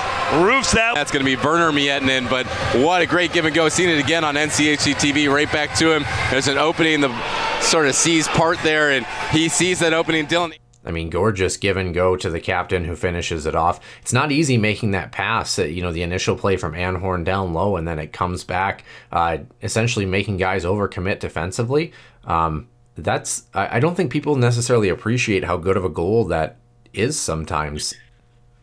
roofs 0.44 0.72
that. 0.72 0.96
That's 0.96 1.12
going 1.12 1.26
to 1.26 1.26
be 1.26 1.36
Werner 1.36 1.72
Miettinen, 1.72 2.30
but 2.30 2.48
what 2.82 3.02
a 3.02 3.06
great 3.06 3.34
give 3.34 3.46
and 3.46 3.54
go. 3.54 3.68
Seen 3.70 3.90
it 3.90 4.00
again 4.00 4.24
on 4.24 4.36
NCHC 4.36 4.96
TV, 4.96 5.32
right 5.32 5.52
back 5.52 5.76
to 5.78 5.92
him. 5.92 6.06
There's 6.32 6.48
an 6.48 6.58
opening, 6.58 7.02
the 7.02 7.62
sort 7.62 7.88
of 7.88 7.96
sees 7.96 8.28
part 8.30 8.58
there, 8.64 8.92
and 8.92 9.06
he 9.32 9.50
sees 9.50 9.80
that 9.80 9.94
opening. 9.94 10.28
Dylan. 10.28 10.54
I 10.86 10.92
mean, 10.92 11.10
gorgeous 11.10 11.58
give 11.58 11.78
and 11.78 11.94
go 11.94 12.16
to 12.16 12.30
the 12.30 12.40
captain 12.40 12.86
who 12.86 12.96
finishes 12.96 13.46
it 13.46 13.56
off. 13.56 13.80
It's 14.02 14.14
not 14.14 14.32
easy 14.32 14.58
making 14.58 14.92
that 14.92 15.12
pass. 15.12 15.58
You 15.58 15.82
know, 15.82 15.92
the 15.92 16.04
initial 16.04 16.36
play 16.36 16.58
from 16.58 16.74
Anhorn 16.74 17.24
down 17.24 17.54
low, 17.54 17.76
and 17.76 17.88
then 17.88 18.00
it 18.00 18.14
comes 18.14 18.44
back, 18.44 18.84
uh, 19.12 19.40
essentially 19.62 20.06
making 20.06 20.38
guys 20.38 20.64
overcommit 20.64 21.20
defensively. 21.20 21.92
Um, 22.26 22.68
that's 22.96 23.44
I, 23.54 23.78
I 23.78 23.80
don't 23.80 23.96
think 23.96 24.12
people 24.12 24.36
necessarily 24.36 24.90
appreciate 24.90 25.44
how 25.44 25.58
good 25.58 25.78
of 25.78 25.86
a 25.86 25.90
goal 25.90 26.26
that 26.26 26.58
is 26.94 27.20
sometimes. 27.20 27.94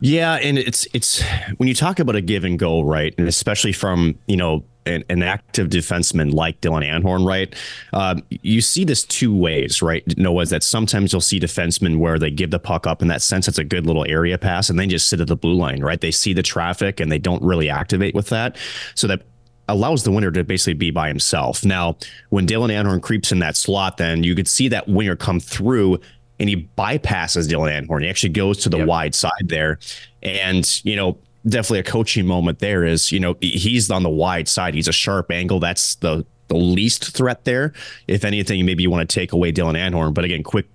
Yeah, 0.00 0.35
and 0.35 0.58
it's 0.58 0.87
it's 0.92 1.22
when 1.58 1.68
you 1.68 1.74
talk 1.74 2.00
about 2.00 2.16
a 2.16 2.20
give 2.20 2.44
and 2.44 2.58
go, 2.58 2.80
right, 2.80 3.14
and 3.18 3.28
especially 3.28 3.72
from 3.72 4.18
you 4.26 4.37
know 4.37 4.64
an, 4.86 5.04
an 5.08 5.22
active 5.22 5.68
defenseman 5.68 6.32
like 6.32 6.60
Dylan 6.60 6.88
Anhorn, 6.88 7.26
right? 7.26 7.54
Um, 7.92 8.22
you 8.30 8.60
see 8.60 8.84
this 8.84 9.04
two 9.04 9.34
ways, 9.34 9.82
right? 9.82 10.02
Noah, 10.16 10.42
is 10.42 10.50
that 10.50 10.62
sometimes 10.62 11.12
you'll 11.12 11.20
see 11.20 11.40
defensemen 11.40 11.98
where 11.98 12.18
they 12.18 12.30
give 12.30 12.50
the 12.50 12.58
puck 12.58 12.86
up 12.86 13.02
in 13.02 13.08
that 13.08 13.22
sense 13.22 13.48
it's 13.48 13.58
a 13.58 13.64
good 13.64 13.86
little 13.86 14.04
area 14.06 14.38
pass, 14.38 14.70
and 14.70 14.78
they 14.78 14.86
just 14.86 15.08
sit 15.08 15.20
at 15.20 15.28
the 15.28 15.36
blue 15.36 15.54
line, 15.54 15.82
right? 15.82 16.00
They 16.00 16.10
see 16.10 16.32
the 16.32 16.42
traffic 16.42 17.00
and 17.00 17.10
they 17.10 17.18
don't 17.18 17.42
really 17.42 17.68
activate 17.68 18.14
with 18.14 18.28
that, 18.28 18.56
so 18.94 19.06
that 19.06 19.22
allows 19.68 20.04
the 20.04 20.10
winner 20.10 20.30
to 20.30 20.44
basically 20.44 20.74
be 20.74 20.90
by 20.90 21.08
himself. 21.08 21.64
Now, 21.64 21.96
when 22.30 22.46
Dylan 22.46 22.70
Anhorn 22.70 23.00
creeps 23.00 23.32
in 23.32 23.38
that 23.40 23.56
slot, 23.56 23.96
then 23.96 24.24
you 24.24 24.34
could 24.34 24.48
see 24.48 24.68
that 24.68 24.88
winger 24.88 25.16
come 25.16 25.40
through 25.40 26.00
and 26.40 26.48
he 26.48 26.68
bypasses 26.76 27.48
Dylan 27.48 27.86
Anhorn. 27.86 28.02
He 28.02 28.08
actually 28.08 28.30
goes 28.30 28.58
to 28.58 28.68
the 28.68 28.78
yep. 28.78 28.86
wide 28.86 29.14
side 29.14 29.30
there. 29.44 29.78
And, 30.22 30.84
you 30.84 30.96
know, 30.96 31.16
definitely 31.46 31.81
a 31.81 31.85
coaching 31.85 32.26
moment 32.26 32.59
there 32.61 32.85
is, 32.85 33.12
you 33.12 33.20
know, 33.20 33.37
he's 33.40 33.90
on 33.90 34.02
the 34.02 34.11
wide 34.11 34.48
side. 34.48 34.74
He's 34.74 34.88
a 34.88 34.92
sharp 34.92 35.31
angle. 35.31 35.61
That's 35.61 35.96
the 35.96 36.24
the 36.48 36.59
least 36.59 37.16
threat 37.16 37.44
there. 37.44 37.72
If 38.07 38.24
anything, 38.24 38.66
maybe 38.66 38.83
you 38.83 38.90
want 38.90 39.09
to 39.09 39.14
take 39.14 39.33
away 39.33 39.52
Dylan 39.52 39.76
Anhorn. 39.76 40.12
But 40.12 40.24
again, 40.24 40.42
quick 40.42 40.66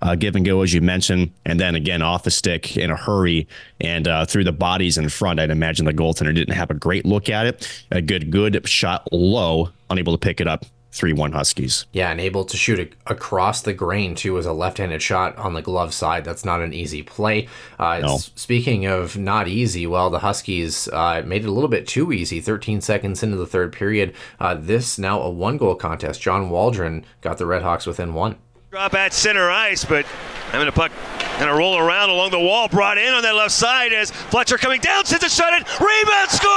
uh, 0.00 0.14
give 0.14 0.34
and 0.34 0.46
go, 0.46 0.62
as 0.62 0.72
you 0.72 0.80
mentioned. 0.80 1.30
And 1.44 1.60
then 1.60 1.74
again, 1.74 2.00
off 2.00 2.22
the 2.22 2.30
stick 2.30 2.76
in 2.76 2.90
a 2.90 2.96
hurry 2.96 3.46
and 3.80 4.08
uh, 4.08 4.24
through 4.24 4.44
the 4.44 4.52
bodies 4.52 4.96
in 4.96 5.10
front. 5.10 5.38
I'd 5.38 5.50
imagine 5.50 5.84
the 5.84 5.92
goaltender 5.92 6.34
didn't 6.34 6.54
have 6.54 6.70
a 6.70 6.74
great 6.74 7.04
look 7.04 7.28
at 7.28 7.46
it. 7.46 7.84
A 7.90 8.00
good, 8.00 8.30
good 8.30 8.66
shot 8.66 9.12
low, 9.12 9.70
unable 9.90 10.16
to 10.16 10.18
pick 10.18 10.40
it 10.40 10.48
up. 10.48 10.64
3 10.92 11.12
1 11.12 11.32
Huskies. 11.32 11.86
Yeah, 11.92 12.10
and 12.10 12.20
able 12.20 12.44
to 12.44 12.56
shoot 12.56 12.78
a, 12.80 13.12
across 13.12 13.62
the 13.62 13.74
grain 13.74 14.14
too 14.14 14.38
as 14.38 14.46
a 14.46 14.52
left 14.52 14.78
handed 14.78 15.02
shot 15.02 15.36
on 15.36 15.54
the 15.54 15.62
glove 15.62 15.92
side. 15.92 16.24
That's 16.24 16.44
not 16.44 16.62
an 16.62 16.72
easy 16.72 17.02
play. 17.02 17.48
Uh, 17.78 17.98
no. 17.98 18.16
Speaking 18.18 18.86
of 18.86 19.16
not 19.16 19.48
easy, 19.48 19.86
well, 19.86 20.08
the 20.10 20.20
Huskies 20.20 20.88
uh, 20.88 21.22
made 21.24 21.44
it 21.44 21.48
a 21.48 21.52
little 21.52 21.68
bit 21.68 21.86
too 21.86 22.12
easy. 22.12 22.40
13 22.40 22.80
seconds 22.80 23.22
into 23.22 23.36
the 23.36 23.46
third 23.46 23.72
period. 23.72 24.14
Uh, 24.40 24.54
this 24.54 24.98
now 24.98 25.20
a 25.20 25.30
one 25.30 25.58
goal 25.58 25.74
contest. 25.74 26.20
John 26.20 26.48
Waldron 26.50 27.04
got 27.20 27.38
the 27.38 27.44
Redhawks 27.44 27.86
within 27.86 28.14
one. 28.14 28.36
Drop 28.70 28.94
at 28.94 29.12
center 29.12 29.50
ice, 29.50 29.84
but 29.84 30.04
having 30.50 30.68
a 30.68 30.72
puck 30.72 30.92
and 31.38 31.48
a 31.48 31.52
roll 31.52 31.78
around 31.78 32.10
along 32.10 32.30
the 32.30 32.40
wall 32.40 32.68
brought 32.68 32.98
in 32.98 33.12
on 33.12 33.22
that 33.22 33.34
left 33.34 33.52
side 33.52 33.92
as 33.92 34.10
Fletcher 34.10 34.58
coming 34.58 34.80
down, 34.80 35.04
sends 35.04 35.24
a 35.24 35.28
shot 35.28 35.52
in, 35.52 35.62
rebound 35.78 36.30
score! 36.30 36.50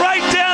Right 0.00 0.22
down 0.32 0.53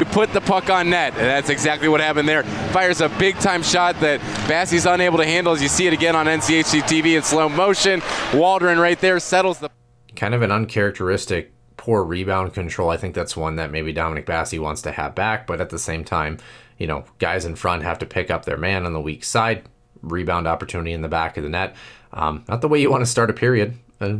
to 0.00 0.08
him 0.08 0.16
right 0.16 0.28
in 0.28 0.34
the 0.34 0.40
slot. 0.40 0.40
You 0.40 0.40
put 0.40 0.40
the 0.40 0.40
puck 0.40 0.70
on 0.70 0.90
net, 0.90 1.12
and 1.14 1.22
that's 1.22 1.50
exactly 1.50 1.88
what 1.88 2.00
happened 2.00 2.28
there. 2.28 2.44
Fires 2.72 3.00
a 3.00 3.08
big 3.08 3.38
time 3.38 3.62
shot 3.62 3.98
that 4.00 4.20
Basse's 4.48 4.86
unable 4.86 5.18
to 5.18 5.24
handle 5.26 5.52
as 5.52 5.62
you 5.62 5.68
see 5.68 5.86
it 5.86 5.92
again 5.92 6.16
on 6.16 6.26
NCHC 6.26 6.82
TV 6.82 7.16
in 7.16 7.22
slow 7.22 7.48
motion. 7.48 8.02
Waldron 8.34 8.78
right 8.78 9.00
there 9.00 9.18
settles 9.20 9.58
the. 9.58 9.70
Kind 10.16 10.34
of 10.34 10.42
an 10.42 10.50
uncharacteristic 10.50 11.52
poor 11.76 12.04
rebound 12.04 12.52
control. 12.52 12.90
I 12.90 12.98
think 12.98 13.14
that's 13.14 13.36
one 13.36 13.56
that 13.56 13.70
maybe 13.70 13.92
Dominic 13.92 14.26
Basse 14.26 14.58
wants 14.58 14.82
to 14.82 14.92
have 14.92 15.14
back, 15.14 15.46
but 15.46 15.60
at 15.60 15.70
the 15.70 15.78
same 15.78 16.04
time, 16.04 16.38
you 16.78 16.86
know, 16.86 17.04
guys 17.18 17.44
in 17.44 17.56
front 17.56 17.82
have 17.84 17.98
to 18.00 18.06
pick 18.06 18.30
up 18.30 18.44
their 18.44 18.58
man 18.58 18.84
on 18.84 18.92
the 18.92 19.00
weak 19.00 19.24
side. 19.24 19.64
Rebound 20.02 20.46
opportunity 20.46 20.92
in 20.92 21.02
the 21.02 21.08
back 21.08 21.36
of 21.36 21.42
the 21.42 21.48
net. 21.48 21.74
Um, 22.12 22.44
not 22.48 22.60
the 22.60 22.68
way 22.68 22.80
you 22.80 22.90
want 22.90 23.02
to 23.02 23.06
start 23.06 23.30
a 23.30 23.32
period. 23.32 23.78
Uh, 24.00 24.18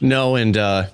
no, 0.00 0.36
and 0.36 0.56
uh, 0.56 0.86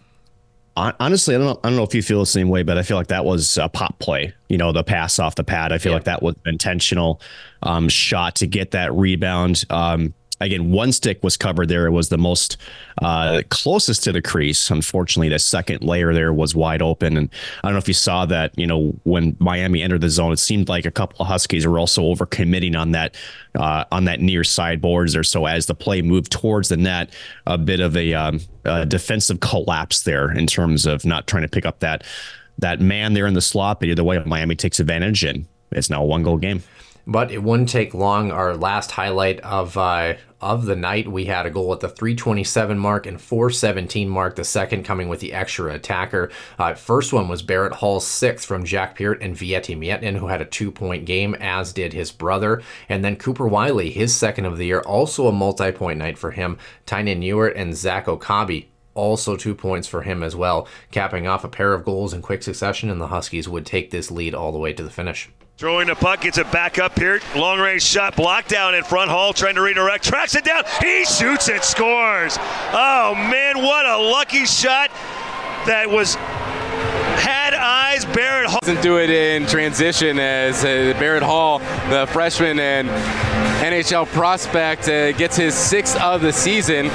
honestly, 0.77 1.35
I 1.35 1.39
don't 1.39 1.47
know. 1.47 1.61
I 1.63 1.69
don't 1.69 1.77
know 1.77 1.83
if 1.83 1.95
you 1.95 2.03
feel 2.03 2.21
the 2.21 2.27
same 2.27 2.49
way, 2.49 2.63
but 2.63 2.79
I 2.79 2.83
feel 2.83 2.97
like 2.97 3.09
that 3.09 3.25
was 3.25 3.59
a 3.59 3.69
pop 3.69 3.99
play. 3.99 4.33
You 4.49 4.59
know, 4.59 4.73
the 4.73 4.85
pass 4.85 5.19
off 5.19 5.35
the 5.35 5.45
pad. 5.45 5.73
I 5.73 5.79
feel 5.79 5.93
yeah. 5.93 5.97
like 5.97 6.05
that 6.05 6.23
was 6.23 6.35
an 6.45 6.53
intentional 6.53 7.21
um, 7.63 7.89
shot 7.89 8.37
to 8.37 8.47
get 8.47 8.71
that 8.73 8.93
rebound. 8.95 9.65
Um, 9.71 10.15
again, 10.45 10.71
one 10.71 10.93
stick 10.93 11.23
was 11.23 11.37
covered 11.37 11.69
there. 11.69 11.87
It 11.87 11.91
was 11.91 12.09
the 12.09 12.19
most 12.19 12.57
uh, 13.01 13.43
closest 13.49 14.05
to 14.05 14.13
the 14.13 14.23
crease. 14.23 14.71
Unfortunately, 14.71 15.29
the 15.29 15.39
second 15.39 15.83
layer 15.83 16.13
there 16.13 16.33
was 16.33 16.55
wide 16.55 16.83
open. 16.83 17.17
And 17.17 17.31
I 17.63 17.69
don't 17.69 17.75
know 17.75 17.79
if 17.79 17.89
you 17.89 17.95
saw 17.95 18.27
that, 18.27 18.57
you 18.59 18.67
know, 18.67 18.95
when 19.05 19.37
Miami 19.39 19.83
entered 19.83 20.01
the 20.01 20.11
zone, 20.11 20.33
it 20.33 20.39
seemed 20.39 20.69
like 20.69 20.87
a 20.87 20.91
couple 20.91 21.23
of 21.23 21.29
Huskies 21.29 21.67
were 21.67 21.79
also 21.79 22.05
over 22.05 22.27
committing 22.27 22.77
on 22.77 22.93
that 22.93 23.15
uh, 23.55 23.85
on 23.93 24.05
that 24.05 24.21
near 24.21 24.45
sideboards 24.45 25.13
there. 25.13 25.23
So 25.23 25.47
as 25.47 25.67
the 25.67 25.75
play 25.75 26.03
moved 26.03 26.33
towards 26.33 26.69
the 26.69 26.77
net, 26.77 27.13
a 27.47 27.59
bit 27.59 27.81
of 27.81 27.97
a, 27.97 28.15
um, 28.15 28.41
a 28.65 28.87
defensive 28.87 29.41
collapse 29.41 30.03
there 30.03 30.33
in 30.33 30.47
terms 30.47 30.87
of 30.87 31.05
not 31.05 31.27
trying 31.27 31.43
to 31.43 31.49
pick 31.49 31.67
up 31.67 31.81
that 31.81 32.05
that 32.59 32.81
man 32.81 33.15
there 33.15 33.27
in 33.27 33.35
the 33.35 33.41
slot. 33.41 33.81
But 33.81 33.89
either 33.89 34.05
way, 34.05 34.19
Miami 34.25 34.57
takes 34.57 34.81
advantage 34.81 35.25
and 35.25 35.47
it's 35.71 35.91
now 35.91 36.03
a 36.03 36.07
one 36.07 36.23
goal 36.23 36.37
game 36.37 36.63
but 37.07 37.31
it 37.31 37.43
wouldn't 37.43 37.69
take 37.69 37.95
long. 37.95 38.31
Our 38.31 38.57
last 38.57 38.93
highlight 38.93 39.41
of 39.41 39.77
uh, 39.77 40.15
of 40.41 40.67
the 40.67 40.77
night, 40.77 41.07
we 41.07 41.27
had 41.27 41.47
a 41.47 41.51
goal 41.51 41.73
at 41.73 41.81
the 41.81 41.89
327 41.89 42.77
mark 42.77 43.07
and 43.07 43.21
417 43.21 44.09
mark. 44.09 44.35
The 44.35 44.45
second 44.45 44.85
coming 44.85 45.09
with 45.09 45.21
the 45.21 45.33
extra 45.33 45.73
attacker. 45.73 46.31
Uh, 46.59 46.75
first 46.75 47.13
one 47.13 47.29
was 47.29 47.43
Barrett 47.43 47.75
Hall's 47.75 48.07
sixth 48.07 48.47
from 48.47 48.65
Jack 48.65 48.97
Peart 48.97 49.23
and 49.23 49.37
Veeti 49.37 49.77
Miettinen, 49.77 50.19
who 50.19 50.27
had 50.27 50.41
a 50.41 50.47
two 50.47 50.71
point 50.71 51.05
game, 51.05 51.35
as 51.37 51.73
did 51.73 51.93
his 51.93 52.11
brother. 52.11 52.63
And 52.89 53.05
then 53.05 53.17
Cooper 53.17 53.47
Wiley, 53.47 53.91
his 53.91 54.15
second 54.15 54.47
of 54.47 54.59
the 54.59 54.67
year, 54.67 54.81
also 54.81 55.29
a 55.29 55.33
multi 55.33 55.71
point 55.73 55.99
night 55.99 56.19
for 56.19 56.33
him. 56.33 56.59
Tynan 56.87 57.23
Ewart 57.23 57.57
and 57.57 57.77
Zach 57.77 58.09
Okabe 58.09 58.67
also 58.95 59.37
two 59.37 59.55
points 59.55 59.89
for 59.89 60.03
him 60.03 60.23
as 60.23 60.37
well, 60.37 60.69
capping 60.91 61.27
off 61.27 61.45
a 61.45 61.49
pair 61.49 61.73
of 61.73 61.85
goals 61.85 62.13
in 62.13 62.21
quick 62.21 62.43
succession, 62.43 62.91
and 62.91 63.01
the 63.01 63.07
Huskies 63.07 63.49
would 63.49 63.65
take 63.65 63.91
this 63.91 64.11
lead 64.11 64.35
all 64.35 64.53
the 64.53 64.59
way 64.59 64.73
to 64.73 64.83
the 64.83 64.91
finish. 64.91 65.31
Throwing 65.63 65.87
the 65.87 65.95
puck, 65.95 66.23
gets 66.23 66.39
it 66.39 66.51
back 66.51 66.81
up 66.81 66.99
here. 66.99 67.21
Long 67.37 67.61
range 67.61 67.85
shot, 67.85 68.17
blocked 68.17 68.49
down 68.49 68.75
in 68.75 68.83
front. 68.83 69.13
Hall 69.13 69.33
trying 69.33 69.55
to 69.55 69.61
redirect, 69.61 70.03
tracks 70.03 70.35
it 70.35 70.45
down. 70.45 70.65
He 70.81 71.05
shoots 71.05 71.49
it, 71.49 71.63
scores. 71.63 72.37
Oh 72.73 73.15
man, 73.15 73.63
what 73.63 73.87
a 73.87 73.97
lucky 73.97 74.45
shot 74.45 74.91
that 75.67 75.89
was 75.89 76.17
had 76.17 77.55
eyes. 77.93 78.05
Barrett 78.07 78.49
Hall 78.49 78.59
doesn't 78.63 78.83
do 78.83 78.99
it 78.99 79.11
in 79.11 79.47
transition 79.47 80.19
as 80.19 80.65
uh, 80.65 80.97
Barrett 80.99 81.23
Hall, 81.23 81.59
the 81.91 82.09
freshman 82.11 82.59
and 82.59 82.89
NHL 83.63 84.07
prospect, 84.07 84.89
uh, 84.89 85.13
gets 85.13 85.37
his 85.37 85.55
sixth 85.55 86.01
of 86.01 86.21
the 86.23 86.33
season. 86.33 86.87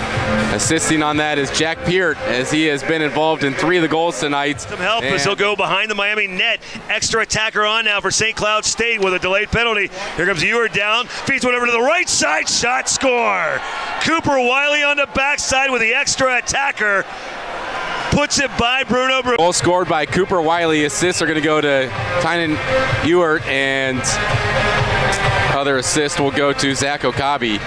Assisting 0.53 1.03
on 1.03 1.17
that 1.17 1.38
is 1.38 1.51
Jack 1.51 1.77
Peart 1.79 2.17
as 2.19 2.51
he 2.51 2.65
has 2.65 2.83
been 2.83 3.01
involved 3.01 3.43
in 3.43 3.53
three 3.53 3.77
of 3.77 3.83
the 3.83 3.88
goals 3.88 4.19
tonight. 4.19 4.62
Some 4.62 4.79
help 4.79 5.03
and 5.03 5.15
as 5.15 5.23
he'll 5.23 5.36
go 5.36 5.55
behind 5.55 5.91
the 5.91 5.95
Miami 5.95 6.27
net. 6.27 6.62
Extra 6.89 7.21
attacker 7.21 7.63
on 7.65 7.86
now 7.86 8.01
for 8.01 8.12
St. 8.12 8.36
Cloud 8.36 8.65
State 8.65 8.99
with 8.99 9.13
a 9.13 9.19
delayed 9.19 9.49
penalty. 9.49 9.89
Here 10.15 10.25
comes 10.25 10.43
Ewart 10.43 10.73
down, 10.73 11.07
feeds 11.07 11.45
one 11.45 11.53
over 11.53 11.65
to 11.65 11.71
the 11.71 11.81
right 11.81 12.10
side, 12.10 12.49
shot 12.49 12.89
score. 12.89 13.60
Cooper 14.01 14.38
Wiley 14.38 14.83
on 14.83 14.97
the 14.97 15.07
backside 15.13 15.69
with 15.71 15.81
the 15.81 15.93
extra 15.93 16.38
attacker 16.38 17.05
puts 18.17 18.39
it 18.39 18.49
by 18.58 18.84
Bruno. 18.84 19.21
Bruno. 19.21 19.38
Goal 19.38 19.53
scored 19.53 19.88
by 19.88 20.08
Cooper 20.08 20.41
Wiley. 20.41 20.86
Assists 20.86 21.21
are 21.21 21.27
going 21.27 21.39
to 21.39 21.41
go 21.41 21.62
to 21.62 21.88
Tynan 22.19 22.58
Ewart, 23.08 23.45
and 23.45 24.01
other 25.56 25.77
assist 25.77 26.19
will 26.19 26.32
go 26.32 26.51
to 26.51 26.73
Zach 26.73 27.06
Okabe. 27.06 27.60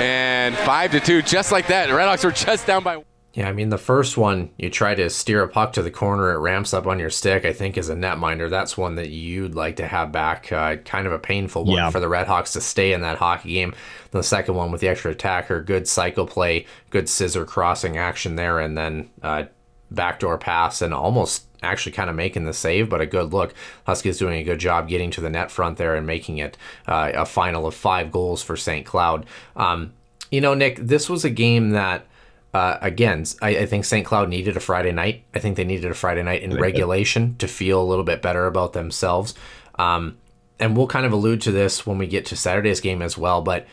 And 0.00 0.56
five 0.56 0.90
to 0.90 0.98
two, 0.98 1.22
just 1.22 1.52
like 1.52 1.68
that. 1.68 1.86
The 1.86 1.92
Redhawks 1.92 2.24
were 2.24 2.32
just 2.32 2.66
down 2.66 2.82
by. 2.82 3.04
Yeah, 3.34 3.48
I 3.48 3.52
mean, 3.52 3.68
the 3.68 3.78
first 3.78 4.16
one, 4.16 4.50
you 4.58 4.70
try 4.70 4.96
to 4.96 5.08
steer 5.08 5.40
a 5.40 5.48
puck 5.48 5.72
to 5.74 5.82
the 5.82 5.90
corner, 5.90 6.32
it 6.32 6.38
ramps 6.38 6.74
up 6.74 6.86
on 6.86 6.98
your 6.98 7.08
stick, 7.08 7.44
I 7.44 7.52
think, 7.52 7.78
is 7.78 7.88
a 7.88 7.94
netminder. 7.94 8.50
That's 8.50 8.76
one 8.76 8.96
that 8.96 9.08
you'd 9.08 9.54
like 9.54 9.76
to 9.76 9.86
have 9.86 10.10
back. 10.10 10.50
Uh, 10.50 10.76
kind 10.76 11.06
of 11.06 11.12
a 11.12 11.18
painful 11.18 11.64
one 11.64 11.76
yeah. 11.76 11.90
for 11.90 12.00
the 12.00 12.08
Redhawks 12.08 12.52
to 12.54 12.60
stay 12.60 12.92
in 12.92 13.02
that 13.02 13.18
hockey 13.18 13.52
game. 13.52 13.72
The 14.10 14.22
second 14.22 14.56
one 14.56 14.72
with 14.72 14.80
the 14.80 14.88
extra 14.88 15.12
attacker, 15.12 15.62
good 15.62 15.86
cycle 15.86 16.26
play, 16.26 16.66
good 16.90 17.08
scissor 17.08 17.46
crossing 17.46 17.96
action 17.96 18.34
there, 18.34 18.58
and 18.58 18.76
then 18.76 19.08
uh, 19.22 19.44
backdoor 19.94 20.38
pass 20.38 20.82
and 20.82 20.92
almost 20.92 21.46
actually 21.62 21.92
kind 21.92 22.10
of 22.10 22.16
making 22.16 22.44
the 22.44 22.52
save, 22.52 22.88
but 22.88 23.00
a 23.00 23.06
good 23.06 23.32
look. 23.32 23.54
Huskies 23.86 24.18
doing 24.18 24.40
a 24.40 24.44
good 24.44 24.58
job 24.58 24.88
getting 24.88 25.10
to 25.12 25.20
the 25.20 25.30
net 25.30 25.50
front 25.50 25.78
there 25.78 25.94
and 25.94 26.06
making 26.06 26.38
it 26.38 26.56
uh, 26.86 27.12
a 27.14 27.24
final 27.24 27.66
of 27.66 27.74
five 27.74 28.10
goals 28.10 28.42
for 28.42 28.56
St. 28.56 28.84
Cloud. 28.84 29.26
Um, 29.56 29.92
you 30.30 30.40
know, 30.40 30.54
Nick, 30.54 30.76
this 30.78 31.08
was 31.08 31.24
a 31.24 31.30
game 31.30 31.70
that. 31.70 32.06
Uh, 32.54 32.76
again, 32.82 33.24
I, 33.40 33.56
I, 33.56 33.66
think 33.66 33.86
St. 33.86 34.04
Cloud 34.04 34.28
needed 34.28 34.58
a 34.58 34.60
Friday 34.60 34.92
night. 34.92 35.24
I 35.32 35.38
think 35.38 35.56
they 35.56 35.64
needed 35.64 35.90
a 35.90 35.94
Friday 35.94 36.22
night 36.22 36.42
in 36.42 36.54
regulation 36.54 37.34
to 37.38 37.48
feel 37.48 37.80
a 37.80 37.82
little 37.82 38.04
bit 38.04 38.20
better 38.20 38.46
about 38.46 38.74
themselves. 38.74 39.32
Um, 39.78 40.18
and 40.60 40.76
we'll 40.76 40.86
kind 40.86 41.06
of 41.06 41.12
allude 41.12 41.40
to 41.42 41.50
this 41.50 41.86
when 41.86 41.96
we 41.96 42.06
get 42.06 42.26
to 42.26 42.36
Saturday's 42.36 42.82
game 42.82 43.00
as 43.00 43.16
well. 43.16 43.40
But 43.40 43.66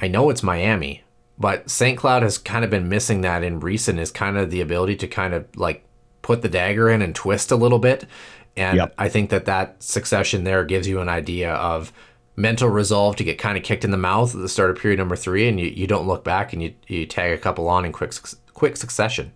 I 0.00 0.08
know 0.08 0.30
it's 0.30 0.42
Miami, 0.42 1.03
but 1.38 1.68
St. 1.68 1.98
Cloud 1.98 2.22
has 2.22 2.38
kind 2.38 2.64
of 2.64 2.70
been 2.70 2.88
missing 2.88 3.22
that 3.22 3.42
in 3.42 3.60
recent 3.60 3.98
is 3.98 4.10
kind 4.10 4.36
of 4.36 4.50
the 4.50 4.60
ability 4.60 4.96
to 4.96 5.08
kind 5.08 5.34
of 5.34 5.46
like 5.56 5.84
put 6.22 6.42
the 6.42 6.48
dagger 6.48 6.88
in 6.88 7.02
and 7.02 7.14
twist 7.14 7.50
a 7.50 7.56
little 7.56 7.78
bit. 7.78 8.06
And 8.56 8.76
yep. 8.76 8.94
I 8.96 9.08
think 9.08 9.30
that 9.30 9.46
that 9.46 9.82
succession 9.82 10.44
there 10.44 10.64
gives 10.64 10.86
you 10.86 11.00
an 11.00 11.08
idea 11.08 11.52
of 11.54 11.92
mental 12.36 12.68
resolve 12.68 13.16
to 13.16 13.24
get 13.24 13.38
kind 13.38 13.56
of 13.56 13.64
kicked 13.64 13.84
in 13.84 13.90
the 13.90 13.96
mouth 13.96 14.34
at 14.34 14.40
the 14.40 14.48
start 14.48 14.70
of 14.70 14.78
period 14.78 14.98
number 14.98 15.16
three, 15.16 15.48
and 15.48 15.58
you, 15.58 15.66
you 15.66 15.86
don't 15.86 16.06
look 16.06 16.24
back 16.24 16.52
and 16.52 16.62
you, 16.62 16.74
you 16.86 17.06
tag 17.06 17.32
a 17.32 17.38
couple 17.38 17.68
on 17.68 17.84
in 17.84 17.92
quick 17.92 18.12
quick 18.52 18.76
succession. 18.76 19.32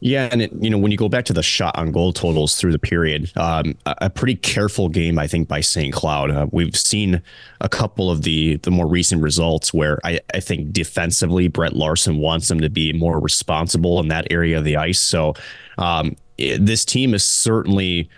Yeah, 0.00 0.28
and 0.30 0.42
it, 0.42 0.52
you 0.60 0.70
know 0.70 0.78
when 0.78 0.92
you 0.92 0.96
go 0.96 1.08
back 1.08 1.24
to 1.26 1.32
the 1.32 1.42
shot 1.42 1.76
on 1.76 1.90
goal 1.90 2.12
totals 2.12 2.54
through 2.54 2.70
the 2.70 2.78
period, 2.78 3.32
um, 3.36 3.76
a, 3.84 3.94
a, 4.02 4.10
pretty 4.10 4.36
careful 4.36 4.88
game 4.88 5.18
I 5.18 5.26
think 5.26 5.48
by 5.48 5.60
St. 5.60 5.92
Cloud. 5.92 6.30
Uh, 6.30 6.46
we've 6.52 6.76
seen 6.76 7.20
a 7.60 7.68
couple 7.68 8.08
of 8.08 8.22
the 8.22 8.58
the 8.58 8.70
more 8.70 8.86
recent 8.86 9.22
results 9.22 9.74
where 9.74 9.98
I, 10.04 10.20
I 10.32 10.38
think 10.40 10.72
defensively 10.72 11.48
Brett 11.48 11.74
Larson 11.74 12.18
wants 12.18 12.46
them 12.46 12.60
to 12.60 12.70
be 12.70 12.92
more 12.92 13.18
responsible 13.18 13.98
in 13.98 14.08
that 14.08 14.28
area 14.30 14.58
of 14.58 14.64
the 14.64 14.76
ice. 14.76 15.00
So 15.00 15.34
um, 15.78 16.14
it, 16.36 16.64
this 16.64 16.84
team 16.84 17.12
is 17.12 17.24
certainly, 17.24 18.08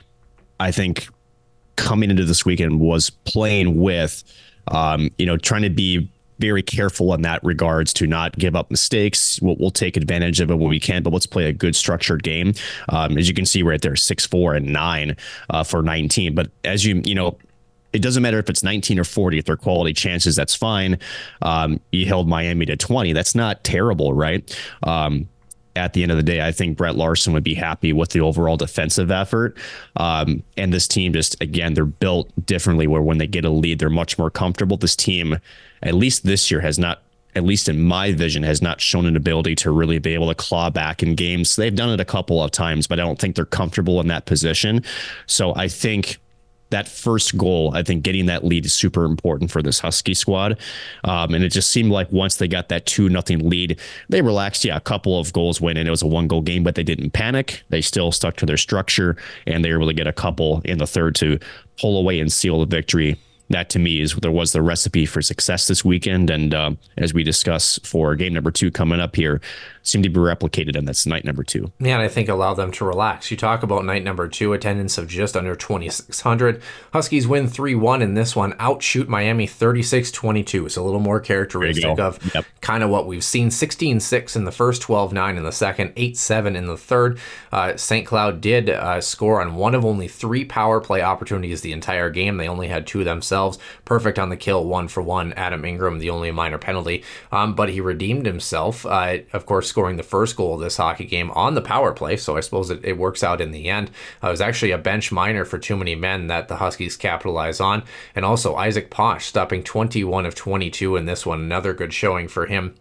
I 0.59 0.73
think, 0.73 1.09
coming 1.77 2.11
into 2.11 2.27
this 2.27 2.45
weekend 2.45 2.79
was 2.79 3.09
playing 3.09 3.81
with, 3.81 4.23
um, 4.69 5.09
you 5.17 5.25
know, 5.25 5.39
trying 5.39 5.63
to 5.63 5.71
be 5.71 6.11
very 6.41 6.63
careful 6.63 7.15
in 7.15 7.23
that 7.23 7.43
regards 7.45 7.93
to 7.95 8.07
not 8.07 8.37
give 8.37 8.57
up 8.57 8.71
mistakes. 8.71 9.41
We'll, 9.43 9.57
we'll 9.59 9.71
take 9.71 9.97
advantage 9.97 10.41
of 10.41 10.51
it 10.51 10.57
when 10.57 10.71
we 10.71 10.81
can, 10.81 11.03
but 11.03 11.13
let's 11.13 11.27
play 11.27 11.45
a 11.45 11.53
good 11.53 11.77
structured 11.77 12.23
game. 12.23 12.55
Um, 12.89 13.19
as 13.19 13.29
you 13.29 13.35
can 13.35 13.47
see 13.47 13.63
right 13.63 13.81
there, 13.81 13.97
six, 13.97 14.27
four, 14.27 14.55
and 14.55 14.73
nine 14.73 15.17
uh, 15.51 15.63
for 15.63 15.83
19. 15.83 16.35
But 16.35 16.51
as 16.65 16.85
you, 16.85 17.03
you 17.05 17.15
know, 17.15 17.37
it 17.93 18.03
doesn't 18.03 18.23
matter 18.23 18.39
if 18.39 18.49
it's 18.49 18.63
19 18.63 18.99
or 18.99 19.05
40 19.05 19.39
if 19.39 19.45
they're 19.47 19.57
quality 19.57 19.93
chances 19.93 20.37
that's 20.37 20.55
fine 20.55 20.97
um, 21.43 21.81
you 21.91 22.07
held 22.07 22.29
miami 22.29 22.65
to 22.67 22.77
20 22.77 23.13
that's 23.13 23.35
not 23.35 23.65
terrible 23.65 24.15
right 24.15 24.57
um, 24.85 25.29
at 25.77 25.93
the 25.93 26.03
end 26.03 26.11
of 26.11 26.17
the 26.17 26.23
day, 26.23 26.45
I 26.45 26.53
think 26.53 26.77
Brett 26.77 26.97
Larson 26.97 27.33
would 27.33 27.45
be 27.45 27.55
happy 27.55 27.93
with 27.93 28.11
the 28.11 28.21
overall 28.21 28.57
defensive 28.57 29.11
effort. 29.11 29.57
Um, 29.97 30.43
and 30.57 30.73
this 30.73 30.89
team 30.89 31.13
just, 31.13 31.41
again, 31.41 31.75
they're 31.75 31.85
built 31.85 32.31
differently 32.45 32.87
where 32.87 33.03
when 33.03 33.19
they 33.19 33.27
get 33.27 33.45
a 33.45 33.51
lead, 33.51 33.79
they're 33.79 33.91
much 33.91 34.19
more 34.19 34.31
comfortable. 34.31 34.77
This 34.77 34.97
team, 34.97 35.39
at 35.83 35.95
least 35.95 36.25
this 36.25 36.51
year, 36.51 36.61
has 36.61 36.79
not, 36.79 37.03
at 37.37 37.45
least 37.45 37.69
in 37.69 37.81
my 37.81 38.13
vision, 38.13 38.43
has 38.43 38.61
not 38.61 38.81
shown 38.81 39.07
an 39.07 39.17
ability 39.17 39.55
to 39.57 39.71
really 39.71 39.99
be 39.99 40.15
able 40.15 40.29
to 40.29 40.35
claw 40.35 40.71
back 40.71 41.03
in 41.03 41.15
games. 41.15 41.55
They've 41.55 41.75
done 41.75 41.91
it 41.91 42.01
a 42.01 42.05
couple 42.05 42.43
of 42.43 42.51
times, 42.51 42.87
but 42.87 42.99
I 42.99 43.05
don't 43.05 43.19
think 43.19 43.37
they're 43.37 43.45
comfortable 43.45 44.01
in 44.01 44.09
that 44.09 44.27
position. 44.27 44.83
So 45.27 45.55
I 45.55 45.69
think 45.69 46.19
that 46.71 46.89
first 46.89 47.37
goal, 47.37 47.73
I 47.75 47.83
think 47.83 48.03
getting 48.03 48.27
that 48.27 48.45
lead 48.45 48.65
is 48.65 48.73
super 48.73 49.05
important 49.05 49.51
for 49.51 49.63
this 49.63 49.81
Husky 49.81 50.15
squad. 50.15 50.59
Um, 51.05 51.35
and 51.35 51.45
it 51.45 51.51
just 51.51 51.71
seemed 51.71 51.91
like 51.91 52.11
once 52.11 52.37
they 52.37 52.49
got 52.49 52.69
that 52.69 52.87
two 52.87 53.09
nothing 53.09 53.49
lead, 53.49 53.79
they 54.09 54.23
relaxed. 54.23 54.65
Yeah, 54.65 54.77
a 54.77 54.81
couple 54.81 55.19
of 55.19 55.33
goals 55.33 55.61
went 55.61 55.79
in. 55.79 55.87
It 55.87 55.91
was 55.91 56.03
a 56.03 56.07
one 56.07 56.29
goal 56.29 56.43
game, 56.43 56.63
but 56.63 56.75
they 56.75 56.83
didn't 56.83 57.11
panic. 57.11 57.63
They 57.69 57.81
still 57.81 58.13
stuck 58.13 58.37
to 58.37 58.47
their 58.47 58.57
structure 58.57 59.17
and 59.47 59.65
they 59.65 59.71
were 59.71 59.79
able 59.79 59.89
to 59.89 59.95
get 59.95 60.07
a 60.07 60.13
couple 60.13 60.61
in 60.65 60.79
the 60.79 60.87
third 60.87 61.15
to 61.17 61.39
pull 61.81 61.99
away 61.99 62.21
and 62.21 62.33
seal 62.33 62.61
the 62.61 62.67
victory. 62.67 63.19
That 63.49 63.69
to 63.71 63.81
me 63.81 64.01
is 64.01 64.15
there 64.15 64.31
was 64.31 64.53
the 64.53 64.63
recipe 64.63 65.07
for 65.07 65.21
success 65.21 65.67
this 65.67 65.85
weekend. 65.85 66.31
And 66.31 66.55
uh, 66.55 66.71
as 66.97 67.13
we 67.13 67.25
discuss 67.25 67.81
for 67.83 68.15
game 68.15 68.33
number 68.33 68.53
two 68.53 68.71
coming 68.71 69.01
up 69.01 69.17
here, 69.17 69.41
seem 69.83 70.03
to 70.03 70.09
be 70.09 70.21
replicated 70.21 70.77
in 70.77 70.85
that's 70.85 71.07
night 71.07 71.25
number 71.25 71.43
two. 71.43 71.73
Yeah, 71.79 71.95
and 71.95 72.03
I 72.03 72.09
think 72.09 72.29
allow 72.29 72.55
them 72.55 72.71
to 72.73 72.85
relax. 72.85 73.31
You 73.31 73.37
talk 73.37 73.63
about 73.63 73.85
night 73.85 74.05
number 74.05 74.29
two, 74.29 74.53
attendance 74.53 74.99
of 74.99 75.09
just 75.09 75.37
under 75.37 75.55
2,600. 75.55 76.63
Huskies 76.93 77.27
win 77.27 77.49
3 77.49 77.75
1 77.75 78.03
in 78.03 78.15
this 78.15 78.37
one, 78.37 78.55
outshoot 78.59 79.09
Miami 79.09 79.47
36 79.47 80.11
22. 80.11 80.67
It's 80.67 80.77
a 80.77 80.83
little 80.83 81.01
more 81.01 81.21
characteristic 81.21 81.99
of 81.99 82.19
Yep. 82.35 82.45
kind 82.61 82.83
of 82.83 82.91
what 82.91 83.07
we've 83.07 83.25
seen 83.25 83.51
16 83.51 84.01
6 84.01 84.37
in 84.37 84.45
the 84.45 84.53
first, 84.53 84.83
12 84.83 85.13
9 85.13 85.37
in 85.37 85.43
the 85.43 85.53
second, 85.53 85.93
8 85.97 86.17
7 86.17 86.57
in 86.57 86.67
the 86.67 86.77
third. 86.77 87.19
Uh, 87.53 87.77
St. 87.77 88.07
Cloud 88.07 88.41
did 88.41 88.69
uh, 88.71 89.01
score 89.01 89.41
on 89.41 89.55
one 89.55 89.75
of 89.75 89.85
only 89.85 90.09
three 90.09 90.45
power 90.45 90.81
play 90.81 91.03
opportunities 91.03 91.61
the 91.63 91.73
entire 91.73 92.11
game. 92.11 92.37
They 92.37 92.49
only 92.49 92.69
had 92.69 92.87
two 92.87 93.05
themselves. 93.05 93.59
Perfect 93.85 94.19
on 94.19 94.29
the 94.29 94.37
kill, 94.37 94.65
one 94.65 94.89
for 94.89 95.03
one. 95.03 95.33
Adam 95.35 95.65
Ingram, 95.65 95.99
the 95.99 96.11
only 96.11 96.31
minor 96.31 96.59
penalty. 96.59 97.03
Um, 97.33 97.55
but 97.55 97.71
he 97.71 97.81
redeemed 97.81 98.27
himself, 98.27 98.85
uh, 98.87 99.19
of 99.33 99.47
course, 99.47 99.70
scoring 99.71 99.97
the 99.97 100.03
first 100.03 100.37
goal 100.37 100.55
of 100.55 100.61
this 100.61 100.77
hockey 100.77 101.07
game 101.07 101.31
on 101.31 101.55
the 101.55 101.63
power 101.63 101.93
play. 101.93 102.17
So 102.19 102.37
I 102.37 102.41
suppose 102.41 102.69
it, 102.71 102.85
it 102.85 102.99
works 102.99 103.25
out 103.25 103.41
in 103.41 103.51
the 103.51 103.69
end. 103.69 103.91
Uh, 104.23 104.29
it 104.29 104.33
was 104.33 104.43
actually 104.43 104.73
a 104.73 104.79
bench 104.79 105.11
minor 105.11 105.47
for 105.47 105.59
too 105.59 105.77
many 105.77 105.95
men 105.95 106.27
that 106.27 106.49
the 106.49 106.57
Huskies 106.57 106.97
capitalize 106.97 107.61
on. 107.61 107.83
And 108.15 108.25
also 108.25 108.57
Isaac 108.57 108.91
Posh 108.91 109.27
stopping 109.27 109.63
21 109.63 110.27
of 110.27 110.35
22 110.35 110.97
in 110.97 111.07
this 111.07 111.25
one. 111.25 111.41
Another 111.41 111.73
good 111.73 111.95
showing 111.95 112.29
for 112.29 112.47
him 112.47 112.75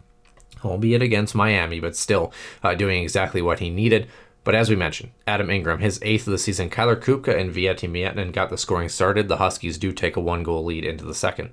albeit 0.64 1.00
against 1.00 1.34
Miami, 1.34 1.80
but 1.80 1.96
still 1.96 2.32
uh, 2.62 2.74
doing 2.74 3.02
exactly 3.02 3.40
what 3.40 3.60
he 3.60 3.70
needed. 3.70 4.06
But 4.42 4.54
as 4.54 4.70
we 4.70 4.76
mentioned, 4.76 5.12
Adam 5.26 5.50
Ingram, 5.50 5.80
his 5.80 5.98
eighth 6.02 6.26
of 6.26 6.32
the 6.32 6.38
season, 6.38 6.70
Kyler 6.70 6.96
Kupka 6.96 7.38
and 7.38 7.52
Veeti 7.52 7.88
Miettinen 7.90 8.32
got 8.32 8.50
the 8.50 8.56
scoring 8.56 8.88
started. 8.88 9.28
The 9.28 9.36
Huskies 9.36 9.78
do 9.78 9.92
take 9.92 10.16
a 10.16 10.20
one 10.20 10.42
goal 10.42 10.64
lead 10.64 10.84
into 10.84 11.04
the 11.04 11.14
second. 11.14 11.50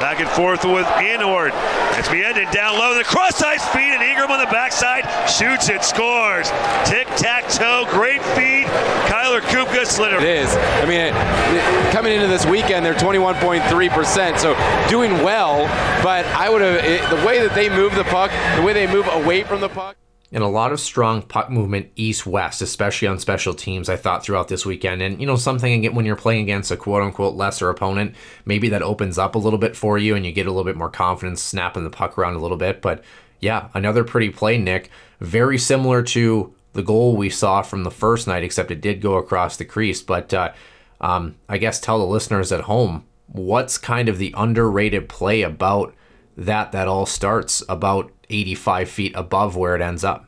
Back 0.00 0.20
and 0.20 0.28
forth 0.28 0.64
with 0.64 0.86
Anord. 0.86 1.50
It's 1.98 2.08
Miedin 2.08 2.50
down 2.52 2.78
low. 2.78 2.94
The 2.94 3.04
cross 3.04 3.36
side 3.36 3.60
speed 3.60 3.92
and 3.94 4.02
Ingram 4.02 4.30
on 4.30 4.38
the 4.38 4.50
backside 4.50 5.04
shoots 5.30 5.68
it, 5.68 5.82
scores. 5.82 6.50
Tic 6.84 7.06
tac 7.16 7.48
toe, 7.48 7.86
great 7.90 8.22
feed. 8.36 8.66
Kyler 9.06 9.40
Kupka 9.40 9.86
slid 9.86 10.12
It 10.14 10.24
is. 10.24 10.54
I 10.54 10.84
mean, 10.86 11.00
it, 11.00 11.14
it- 11.14 11.92
coming 11.92 12.12
into 12.12 12.26
this 12.26 12.44
weekend, 12.44 12.84
they're 12.84 12.94
21.3%, 12.94 14.38
so 14.38 14.54
doing 14.88 15.12
well. 15.22 15.64
But 16.02 16.26
I 16.26 16.50
would 16.50 16.60
have 16.60 17.10
the 17.10 17.26
way 17.26 17.40
that 17.40 17.54
they 17.54 17.68
move 17.68 17.94
the 17.94 18.04
puck, 18.04 18.30
the 18.56 18.62
way 18.62 18.72
they 18.72 18.86
move 18.86 19.06
away 19.12 19.42
from 19.44 19.60
the 19.60 19.68
puck. 19.68 19.96
And 20.34 20.42
a 20.42 20.48
lot 20.48 20.72
of 20.72 20.80
strong 20.80 21.22
puck 21.22 21.48
movement 21.48 21.92
east 21.94 22.26
west, 22.26 22.60
especially 22.60 23.06
on 23.06 23.20
special 23.20 23.54
teams, 23.54 23.88
I 23.88 23.94
thought 23.94 24.24
throughout 24.24 24.48
this 24.48 24.66
weekend. 24.66 25.00
And, 25.00 25.20
you 25.20 25.28
know, 25.28 25.36
something 25.36 25.72
again, 25.72 25.94
when 25.94 26.04
you're 26.04 26.16
playing 26.16 26.42
against 26.42 26.72
a 26.72 26.76
quote 26.76 27.04
unquote 27.04 27.36
lesser 27.36 27.70
opponent, 27.70 28.16
maybe 28.44 28.68
that 28.70 28.82
opens 28.82 29.16
up 29.16 29.36
a 29.36 29.38
little 29.38 29.60
bit 29.60 29.76
for 29.76 29.96
you 29.96 30.16
and 30.16 30.26
you 30.26 30.32
get 30.32 30.48
a 30.48 30.50
little 30.50 30.64
bit 30.64 30.76
more 30.76 30.90
confidence 30.90 31.40
snapping 31.40 31.84
the 31.84 31.90
puck 31.90 32.18
around 32.18 32.34
a 32.34 32.40
little 32.40 32.56
bit. 32.56 32.82
But 32.82 33.04
yeah, 33.38 33.68
another 33.74 34.02
pretty 34.02 34.28
play, 34.28 34.58
Nick. 34.58 34.90
Very 35.20 35.56
similar 35.56 36.02
to 36.02 36.52
the 36.72 36.82
goal 36.82 37.16
we 37.16 37.30
saw 37.30 37.62
from 37.62 37.84
the 37.84 37.90
first 37.92 38.26
night, 38.26 38.42
except 38.42 38.72
it 38.72 38.80
did 38.80 39.00
go 39.00 39.14
across 39.14 39.56
the 39.56 39.64
crease. 39.64 40.02
But 40.02 40.34
uh, 40.34 40.52
um, 41.00 41.36
I 41.48 41.58
guess 41.58 41.78
tell 41.78 42.00
the 42.00 42.06
listeners 42.06 42.50
at 42.50 42.62
home 42.62 43.04
what's 43.28 43.78
kind 43.78 44.08
of 44.08 44.18
the 44.18 44.34
underrated 44.36 45.08
play 45.08 45.42
about 45.42 45.94
that 46.36 46.72
that 46.72 46.88
all 46.88 47.06
starts 47.06 47.62
about 47.68 48.10
85 48.30 48.88
feet 48.88 49.12
above 49.14 49.56
where 49.56 49.74
it 49.76 49.82
ends 49.82 50.04
up. 50.04 50.26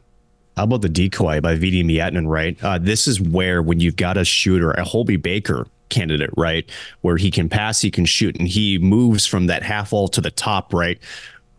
How 0.57 0.65
about 0.65 0.81
the 0.83 0.89
decoy 0.89 1.41
by 1.41 1.57
Veeti 1.57 1.85
Miettinen, 1.85 2.29
right? 2.29 2.63
Uh, 2.65 2.79
this 2.79 3.07
is 3.07 3.21
where 3.21 3.63
when 3.63 3.81
you've 3.81 3.97
got 3.97 4.17
a 4.17 4.25
shooter, 4.25 4.71
a 4.73 4.85
Hobey 4.85 5.17
Baker 5.17 5.67
candidate, 5.91 6.31
right, 6.37 6.69
where 7.03 7.17
he 7.17 7.31
can 7.31 7.49
pass, 7.49 7.81
he 7.81 7.91
can 7.91 8.07
shoot, 8.07 8.37
and 8.39 8.49
he 8.49 8.79
moves 8.79 9.27
from 9.27 9.47
that 9.47 9.63
half 9.63 9.93
wall 9.93 10.09
to 10.09 10.21
the 10.21 10.31
top, 10.31 10.73
right? 10.73 10.99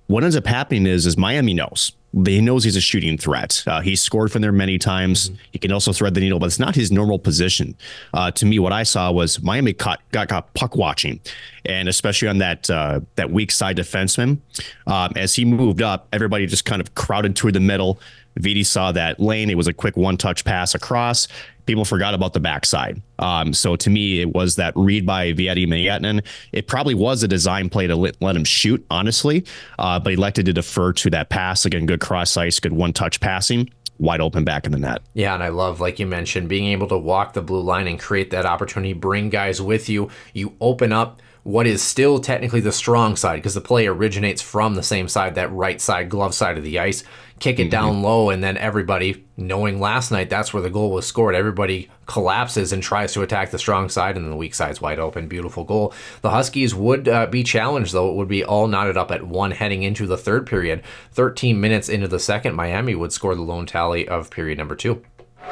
What 0.08 0.24
ends 0.24 0.36
up 0.36 0.48
happening 0.48 0.88
is, 0.88 1.06
is 1.06 1.18
Miami 1.18 1.54
knows. 1.54 1.92
He 2.26 2.42
knows 2.42 2.64
he's 2.64 2.76
a 2.76 2.82
shooting 2.82 3.18
threat. 3.18 3.64
Uh, 3.68 3.82
he's 3.82 4.02
scored 4.02 4.32
from 4.32 4.42
there 4.42 4.52
many 4.52 4.78
times. 4.78 5.30
He 5.52 5.60
can 5.60 5.72
also 5.72 5.92
thread 5.92 6.14
the 6.14 6.22
needle, 6.22 6.40
but 6.40 6.46
it's 6.46 6.60
not 6.60 6.74
his 6.74 6.92
normal 6.92 7.20
position. 7.20 7.76
Uh, 8.14 8.32
to 8.32 8.46
me, 8.46 8.60
what 8.60 8.72
I 8.72 8.84
saw 8.84 9.12
was 9.12 9.42
Miami 9.42 9.74
caught, 9.74 10.00
got, 10.12 10.30
got 10.30 10.54
puck 10.54 10.76
watching, 10.76 11.20
and 11.66 11.90
especially 11.90 12.30
on 12.30 12.38
that 12.40 12.70
uh, 12.70 13.02
that 13.16 13.30
weak 13.30 13.52
side 13.52 13.78
defenseman. 13.78 14.40
Um, 14.88 15.12
as 15.16 15.36
he 15.36 15.46
moved 15.46 15.82
up, 15.82 16.08
everybody 16.14 16.46
just 16.48 16.66
kind 16.66 16.82
of 16.82 16.96
crowded 16.96 17.36
toward 17.36 17.54
the 17.56 17.60
middle. 17.60 18.00
Veeti 18.40 18.66
saw 18.66 18.92
that 18.92 19.20
lane. 19.20 19.50
It 19.50 19.58
was 19.58 19.68
a 19.68 19.74
quick 19.74 19.98
one 19.98 20.18
touch 20.18 20.46
pass 20.46 20.76
across. 20.76 21.28
People 21.68 21.86
forgot 21.86 22.14
about 22.14 22.34
the 22.34 22.40
backside. 22.40 23.02
Um, 23.20 23.54
so 23.54 23.76
to 23.76 23.90
me, 23.90 24.22
it 24.22 24.34
was 24.34 24.56
that 24.56 24.74
read 24.76 25.06
by 25.06 25.34
Veeti 25.34 25.68
Miettinen. 25.68 26.26
It 26.54 26.68
probably 26.68 26.96
was 26.96 27.24
a 27.24 27.28
design 27.28 27.70
play 27.70 27.88
to 27.88 27.96
let, 27.96 28.20
let 28.22 28.36
him 28.36 28.46
shoot, 28.46 28.84
honestly, 28.90 29.46
uh, 29.78 30.00
but 30.00 30.12
he 30.12 30.18
elected 30.18 30.46
to 30.48 30.54
defer 30.54 30.94
to 30.94 31.10
that 31.12 31.30
pass. 31.30 31.66
Again, 31.66 31.86
good 31.86 32.00
cross 32.00 32.36
ice, 32.38 32.60
good 32.60 32.74
one 32.74 32.94
touch 32.94 33.20
passing, 33.20 33.70
wide 34.00 34.22
open 34.22 34.44
back 34.44 34.66
in 34.66 34.72
the 34.72 34.80
net. 34.80 35.02
Yeah, 35.14 35.34
and 35.34 35.44
I 35.44 35.50
love, 35.50 35.82
like 35.82 36.00
you 36.00 36.08
mentioned, 36.08 36.48
being 36.48 36.68
able 36.68 36.88
to 36.88 36.98
walk 36.98 37.34
the 37.34 37.42
blue 37.42 37.62
line 37.62 37.88
and 37.88 38.00
create 38.00 38.32
that 38.32 38.46
opportunity, 38.46 38.94
bring 38.94 39.30
guys 39.30 39.62
with 39.62 39.90
you. 39.90 40.10
You 40.34 40.56
open 40.62 40.94
up 40.94 41.22
what 41.48 41.66
is 41.66 41.82
still 41.82 42.20
technically 42.20 42.60
the 42.60 42.74
strong 42.74 43.16
side 43.16 43.38
because 43.38 43.54
the 43.54 43.62
play 43.62 43.88
originates 43.88 44.42
from 44.42 44.76
the 44.76 44.84
same 44.84 45.08
side, 45.08 45.36
that 45.36 45.50
right 45.54 45.80
side, 45.80 46.10
glove 46.10 46.36
side 46.36 46.58
of 46.58 46.64
the 46.66 46.78
ice. 46.78 47.06
Kick 47.40 47.58
it 47.58 47.72
down 47.72 48.02
low, 48.02 48.30
and 48.30 48.44
then 48.44 48.58
everybody, 48.58 49.26
knowing 49.38 49.80
last 49.80 50.12
night 50.12 50.30
that's 50.30 50.54
where 50.54 50.62
the 50.62 50.70
goal 50.70 50.92
was 50.92 51.06
scored, 51.06 51.36
everybody 51.36 51.90
collapses 52.06 52.74
and 52.74 52.84
tries 52.84 53.14
to 53.14 53.22
attack 53.22 53.52
the 53.52 53.60
strong 53.60 53.88
side, 53.88 54.18
and 54.18 54.26
then 54.26 54.32
the 54.32 54.36
weak 54.36 54.54
side's 54.54 54.82
wide 54.82 55.00
open. 55.00 55.30
Beautiful 55.30 55.64
goal. 55.64 55.94
The 56.22 56.32
Huskies 56.32 56.76
would 56.76 57.08
uh, 57.08 57.28
be 57.28 57.44
challenged, 57.44 57.94
though. 57.94 58.12
It 58.12 58.16
would 58.16 58.28
be 58.28 58.44
all 58.44 58.68
knotted 58.68 58.98
up 58.98 59.10
at 59.10 59.26
one 59.26 59.52
heading 59.52 59.84
into 59.84 60.06
the 60.06 60.18
third 60.18 60.48
period. 60.48 60.84
13 61.14 61.62
minutes 61.62 61.88
into 61.88 62.10
the 62.10 62.20
second, 62.20 62.56
Miami 62.56 62.94
would 62.94 63.14
score 63.14 63.36
the 63.36 63.42
lone 63.42 63.66
tally 63.66 64.06
of 64.06 64.30
period 64.32 64.58
number 64.58 64.76
two. 64.76 65.02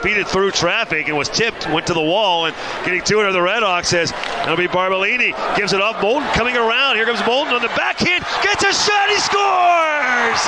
Beat 0.04 0.18
it 0.18 0.28
through 0.28 0.52
traffic 0.52 1.08
and 1.08 1.18
was 1.18 1.30
tipped, 1.30 1.68
went 1.70 1.88
to 1.88 1.94
the 1.94 2.02
wall, 2.02 2.46
and 2.46 2.56
getting 2.84 3.02
to 3.02 3.22
it 3.22 3.26
are 3.26 3.32
the 3.32 3.42
Red 3.42 3.64
Hawks 3.64 3.90
says 3.90 4.12
that'll 4.12 4.58
be 4.58 4.68
Barbolini. 4.68 5.34
Gives 5.56 5.74
it 5.74 5.82
off. 5.82 6.02
Moulton 6.02 6.30
coming 6.34 6.56
around. 6.56 6.96
Here 6.96 7.06
comes 7.06 7.26
Moulton 7.26 7.54
on 7.54 7.62
the 7.62 7.70
backhand. 7.70 8.24
Gets 8.44 8.64
a 8.64 8.74
shot. 8.74 9.10
He 9.10 9.18
scores! 9.18 10.42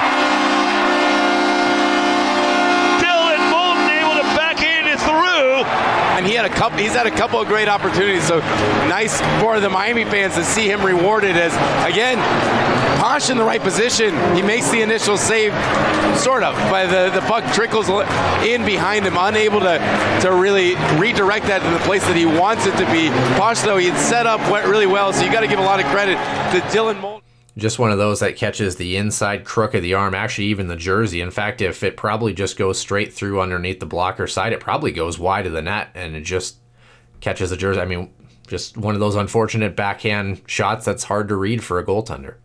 Dylan 3.02 3.42
Moulton 3.50 3.90
able 3.90 4.16
to 4.22 4.28
backhand 4.36 4.88
it 4.88 5.00
through. 5.00 6.07
And 6.18 6.26
he 6.26 6.34
had 6.34 6.46
a 6.46 6.50
couple. 6.50 6.80
He's 6.80 6.94
had 6.94 7.06
a 7.06 7.12
couple 7.12 7.40
of 7.40 7.48
great 7.48 7.68
opportunities. 7.68 8.28
So 8.28 8.40
nice 8.90 9.22
for 9.40 9.60
the 9.60 9.70
Miami 9.70 10.04
fans 10.04 10.34
to 10.34 10.44
see 10.44 10.68
him 10.68 10.84
rewarded 10.84 11.38
as 11.38 11.54
again. 11.88 12.18
Posh 13.00 13.30
in 13.30 13.38
the 13.38 13.44
right 13.44 13.62
position. 13.62 14.16
He 14.36 14.42
makes 14.42 14.70
the 14.72 14.82
initial 14.82 15.16
save, 15.16 15.54
sort 16.18 16.42
of, 16.42 16.56
but 16.72 16.88
the, 16.88 17.12
the 17.20 17.26
puck 17.28 17.44
trickles 17.54 17.88
in 18.44 18.66
behind 18.66 19.06
him, 19.06 19.16
unable 19.16 19.60
to, 19.60 19.78
to 20.24 20.34
really 20.34 20.74
redirect 21.00 21.46
that 21.46 21.62
to 21.62 21.70
the 21.70 21.86
place 21.86 22.04
that 22.08 22.16
he 22.16 22.26
wants 22.26 22.66
it 22.66 22.76
to 22.78 22.92
be. 22.92 23.10
Posh, 23.38 23.62
though, 23.62 23.78
he 23.78 23.88
had 23.88 24.00
set 24.00 24.26
up 24.26 24.40
went 24.52 24.66
really 24.66 24.88
well, 24.88 25.14
so 25.14 25.24
you 25.24 25.32
got 25.32 25.42
to 25.42 25.48
give 25.48 25.60
a 25.60 25.64
lot 25.64 25.80
of 25.80 25.86
credit 25.86 26.16
to 26.16 26.60
Dylan 26.76 27.00
Moulton. 27.00 27.27
Just 27.58 27.80
one 27.80 27.92
of 27.92 27.98
those 27.98 28.20
that 28.20 28.36
catches 28.36 28.76
the 28.76 28.96
inside 28.98 29.44
crook 29.44 29.74
of 29.74 29.82
the 29.82 29.96
arm, 29.96 30.14
actually, 30.14 30.46
even 30.48 30.68
the 30.68 30.76
jersey. 30.76 31.22
In 31.22 31.32
fact, 31.32 31.60
if 31.60 31.82
it 31.82 31.98
probably 31.98 32.32
just 32.32 32.56
goes 32.56 32.78
straight 32.78 33.12
through 33.12 33.42
underneath 33.42 33.80
the 33.80 33.86
blocker 33.88 34.28
side, 34.28 34.54
it 34.54 34.60
probably 34.60 34.92
goes 34.92 35.18
wide 35.18 35.48
of 35.48 35.54
the 35.54 35.62
net 35.62 35.90
and 35.96 36.16
it 36.16 36.22
just 36.22 36.58
catches 37.20 37.50
the 37.50 37.58
jersey. 37.58 37.82
I 37.82 37.86
mean, 37.86 38.14
just 38.48 38.78
one 38.78 38.94
of 38.94 39.00
those 39.00 39.16
unfortunate 39.16 39.76
backhand 39.76 40.44
shots 40.46 40.86
that's 40.86 41.06
hard 41.06 41.28
to 41.30 41.36
read 41.36 41.64
for 41.64 41.80
a 41.80 41.86
goaltender. 41.86 42.36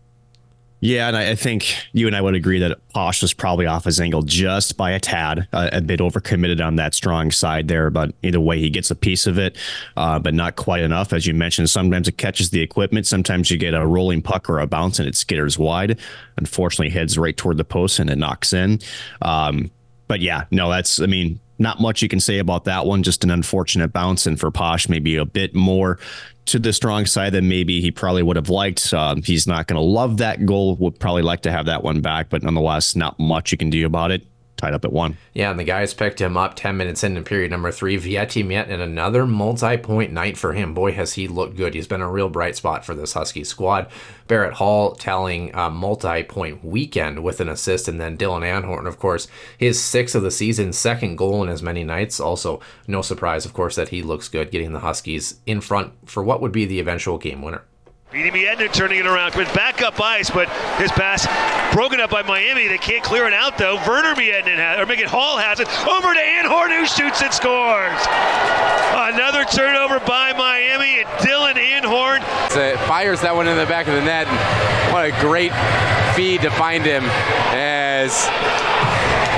Yeah, 0.85 1.07
and 1.07 1.17
I, 1.17 1.31
I 1.31 1.35
think 1.37 1.77
you 1.93 2.09
and 2.09 2.17
I 2.17 2.21
would 2.21 2.35
agree 2.35 2.59
that 2.59 2.77
Posh 2.89 3.23
was 3.23 3.33
probably 3.33 3.67
off 3.67 3.85
his 3.85 4.01
angle 4.01 4.23
just 4.23 4.77
by 4.77 4.91
a 4.91 4.99
tad, 4.99 5.47
uh, 5.53 5.71
a 5.73 5.81
bit 5.81 6.01
overcommitted 6.01 6.61
on 6.61 6.75
that 6.75 6.93
strong 6.93 7.31
side 7.31 7.69
there. 7.69 7.89
But 7.89 8.17
either 8.25 8.41
way, 8.41 8.59
he 8.59 8.69
gets 8.69 8.91
a 8.91 8.97
piece 8.97 9.29
of 9.29 9.39
it, 9.39 9.57
uh, 9.97 10.19
but 10.19 10.35
not 10.35 10.57
quite 10.57 10.83
enough. 10.83 11.13
As 11.13 11.25
you 11.25 11.35
mentioned, 11.35 11.71
sometimes 11.71 12.09
it 12.09 12.19
catches 12.19 12.51
the 12.51 12.61
equipment. 12.61 13.07
Sometimes 13.07 13.49
you 13.49 13.59
get 13.59 13.75
a 13.75 13.87
rolling 13.87 14.23
puck 14.23 14.51
or 14.51 14.59
a 14.59 14.67
bounce 14.67 14.99
and 14.99 15.07
it 15.07 15.15
skitters 15.15 15.57
wide. 15.57 16.01
Unfortunately, 16.37 16.91
heads 16.91 17.17
right 17.17 17.37
toward 17.37 17.59
the 17.59 17.65
post 17.65 18.01
and 18.01 18.11
it 18.11 18.19
knocks 18.19 18.53
in. 18.53 18.81
Um, 19.23 19.71
but 20.09 20.21
yeah, 20.21 20.47
no, 20.51 20.69
that's, 20.69 21.01
I 21.01 21.07
mean, 21.07 21.39
not 21.61 21.81
much 21.81 22.03
you 22.03 22.09
can 22.09 22.19
say 22.19 22.39
about 22.39 22.65
that 22.65 22.87
one. 22.87 23.05
Just 23.05 23.23
an 23.23 23.31
unfortunate 23.31 23.93
bounce, 23.93 24.27
and 24.27 24.39
for 24.39 24.51
Posh, 24.51 24.89
maybe 24.89 25.15
a 25.15 25.25
bit 25.25 25.55
more 25.55 26.01
to 26.47 26.59
the 26.59 26.73
strong 26.73 27.07
side 27.07 27.33
than 27.33 27.49
maybe 27.49 27.81
he 27.81 27.91
probably 27.91 28.23
would 28.23 28.37
have 28.37 28.49
liked. 28.49 28.93
Um, 28.93 29.23
he's 29.23 29.47
not 29.47 29.67
going 29.67 29.81
to 29.81 29.87
love 29.87 30.19
that 30.19 30.45
goal. 30.45 30.77
Would 30.77 30.99
probably 30.99 31.23
like 31.23 31.43
to 31.43 31.53
have 31.53 31.67
that 31.67 31.83
one 31.83 32.01
back, 32.01 32.31
but 32.31 32.43
nonetheless, 32.43 32.97
not 32.97 33.19
much 33.19 33.53
you 33.53 33.59
can 33.59 33.71
do 33.71 33.87
about 33.87 34.11
it. 34.11 34.27
Tied 34.63 34.75
up 34.75 34.85
at 34.85 34.93
one. 34.93 35.17
Yeah, 35.35 35.51
and 35.51 35.59
the 35.59 35.65
guys 35.65 35.93
picked 35.93 36.21
him 36.21 36.37
up 36.37 36.55
10 36.55 36.77
minutes 36.77 37.03
into 37.03 37.23
period 37.23 37.51
number 37.51 37.73
three. 37.73 37.99
Veeti 37.99 38.47
Miettinen 38.47 38.81
another 38.81 39.27
multi 39.27 39.77
point 39.77 40.13
night 40.13 40.39
for 40.39 40.53
him. 40.53 40.73
Boy, 40.73 40.93
has 40.93 41.15
he 41.15 41.27
looked 41.27 41.57
good. 41.57 41.75
He's 41.75 41.89
been 41.89 42.01
a 42.01 42.09
real 42.09 42.29
bright 42.29 42.55
spot 42.55 42.85
for 42.85 42.95
this 42.95 43.15
Husky 43.15 43.43
squad. 43.43 43.91
Barrett 44.29 44.55
Hall 44.55 44.95
telling 44.95 45.51
a 45.53 45.69
multi 45.69 46.23
point 46.23 46.65
weekend 46.65 47.25
with 47.25 47.41
an 47.41 47.49
assist, 47.49 47.89
and 47.89 48.01
then 48.01 48.17
Dylan 48.17 48.43
Anhorn, 48.43 48.87
of 48.87 49.01
course, 49.01 49.27
his 49.59 49.83
sixth 49.83 50.15
of 50.15 50.23
the 50.23 50.31
season, 50.31 50.73
second 50.73 51.17
goal 51.19 51.43
in 51.43 51.49
as 51.49 51.61
many 51.61 51.83
nights. 51.83 52.21
Also, 52.21 52.61
no 52.87 53.03
surprise, 53.03 53.45
of 53.45 53.53
course, 53.53 53.75
that 53.75 53.89
he 53.89 54.01
looks 54.01 54.29
good, 54.29 54.53
getting 54.53 54.73
the 54.73 54.79
Huskies 54.79 55.41
in 55.45 55.61
front 55.61 55.93
for 56.09 56.23
what 56.23 56.41
would 56.41 56.53
be 56.53 56.67
the 56.67 56.79
eventual 56.79 57.19
game 57.19 57.43
winner. 57.43 57.65
BDB 58.13 58.45
Edna 58.45 58.69
turning 58.69 58.99
it 58.99 59.07
around, 59.07 59.35
with 59.37 59.49
backup 59.55 59.99
ice, 59.99 60.29
but 60.29 60.47
his 60.77 60.93
pass 60.93 61.27
broken 61.73 61.99
up 61.99 62.11
by 62.11 62.21
Miami. 62.21 62.69
They 62.69 62.77
can't 62.77 63.03
clear 63.03 63.27
it 63.27 63.33
out 63.33 63.57
though. 63.57 63.77
Werner 63.89 64.15
Miettinen 64.15 64.57
has, 64.57 64.79
or 64.79 64.85
Megan 64.85 65.09
Hall 65.09 65.39
has 65.39 65.61
it 65.61 65.69
over 65.89 66.13
to 66.13 66.21
Anhorn, 66.21 66.79
who 66.79 66.85
shoots 66.85 67.23
and 67.23 67.33
scores. 67.33 68.01
Another 68.93 69.45
turnover 69.47 69.99
by 70.01 70.35
Miami, 70.35 71.01
and 71.01 71.09
Dylan 71.21 71.55
Anhorn. 71.55 72.21
So 72.51 72.77
fires 72.87 73.23
that 73.23 73.35
one 73.35 73.49
in 73.49 73.57
the 73.57 73.65
back 73.65 73.89
of 73.89 73.95
the 73.95 74.03
net. 74.03 74.27
What 74.93 75.07
a 75.07 75.21
great 75.23 75.53
feed 76.15 76.43
to 76.43 76.51
find 76.51 76.85
him 76.85 77.05
as 77.55 78.27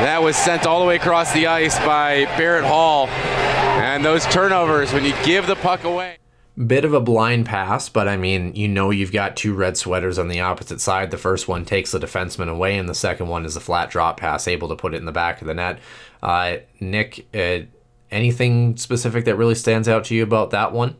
that 0.02 0.20
was 0.20 0.34
sent 0.34 0.66
all 0.66 0.80
the 0.80 0.86
way 0.86 0.96
across 0.96 1.32
the 1.32 1.46
ice 1.46 1.78
by 1.78 2.24
Barrett 2.36 2.64
Hall. 2.64 3.06
And 3.06 4.04
those 4.04 4.26
turnovers, 4.26 4.92
when 4.92 5.04
you 5.04 5.14
give 5.22 5.46
the 5.46 5.54
puck 5.54 5.84
away. 5.84 6.18
Bit 6.56 6.84
of 6.84 6.92
a 6.92 7.00
blind 7.00 7.46
pass, 7.46 7.88
but 7.88 8.06
I 8.06 8.16
mean, 8.16 8.54
you 8.54 8.68
know, 8.68 8.90
you've 8.90 9.10
got 9.10 9.36
two 9.36 9.54
red 9.54 9.76
sweaters 9.76 10.20
on 10.20 10.28
the 10.28 10.38
opposite 10.40 10.80
side. 10.80 11.10
The 11.10 11.18
first 11.18 11.48
one 11.48 11.64
takes 11.64 11.90
the 11.90 11.98
defenseman 11.98 12.48
away, 12.48 12.78
and 12.78 12.88
the 12.88 12.94
second 12.94 13.26
one 13.26 13.44
is 13.44 13.56
a 13.56 13.60
flat 13.60 13.90
drop 13.90 14.18
pass, 14.18 14.46
able 14.46 14.68
to 14.68 14.76
put 14.76 14.94
it 14.94 14.98
in 14.98 15.04
the 15.04 15.10
back 15.10 15.40
of 15.40 15.48
the 15.48 15.54
net. 15.54 15.80
Uh, 16.22 16.58
Nick, 16.78 17.26
uh, 17.34 17.66
anything 18.12 18.76
specific 18.76 19.24
that 19.24 19.34
really 19.34 19.56
stands 19.56 19.88
out 19.88 20.04
to 20.04 20.14
you 20.14 20.22
about 20.22 20.50
that 20.50 20.72
one? 20.72 20.96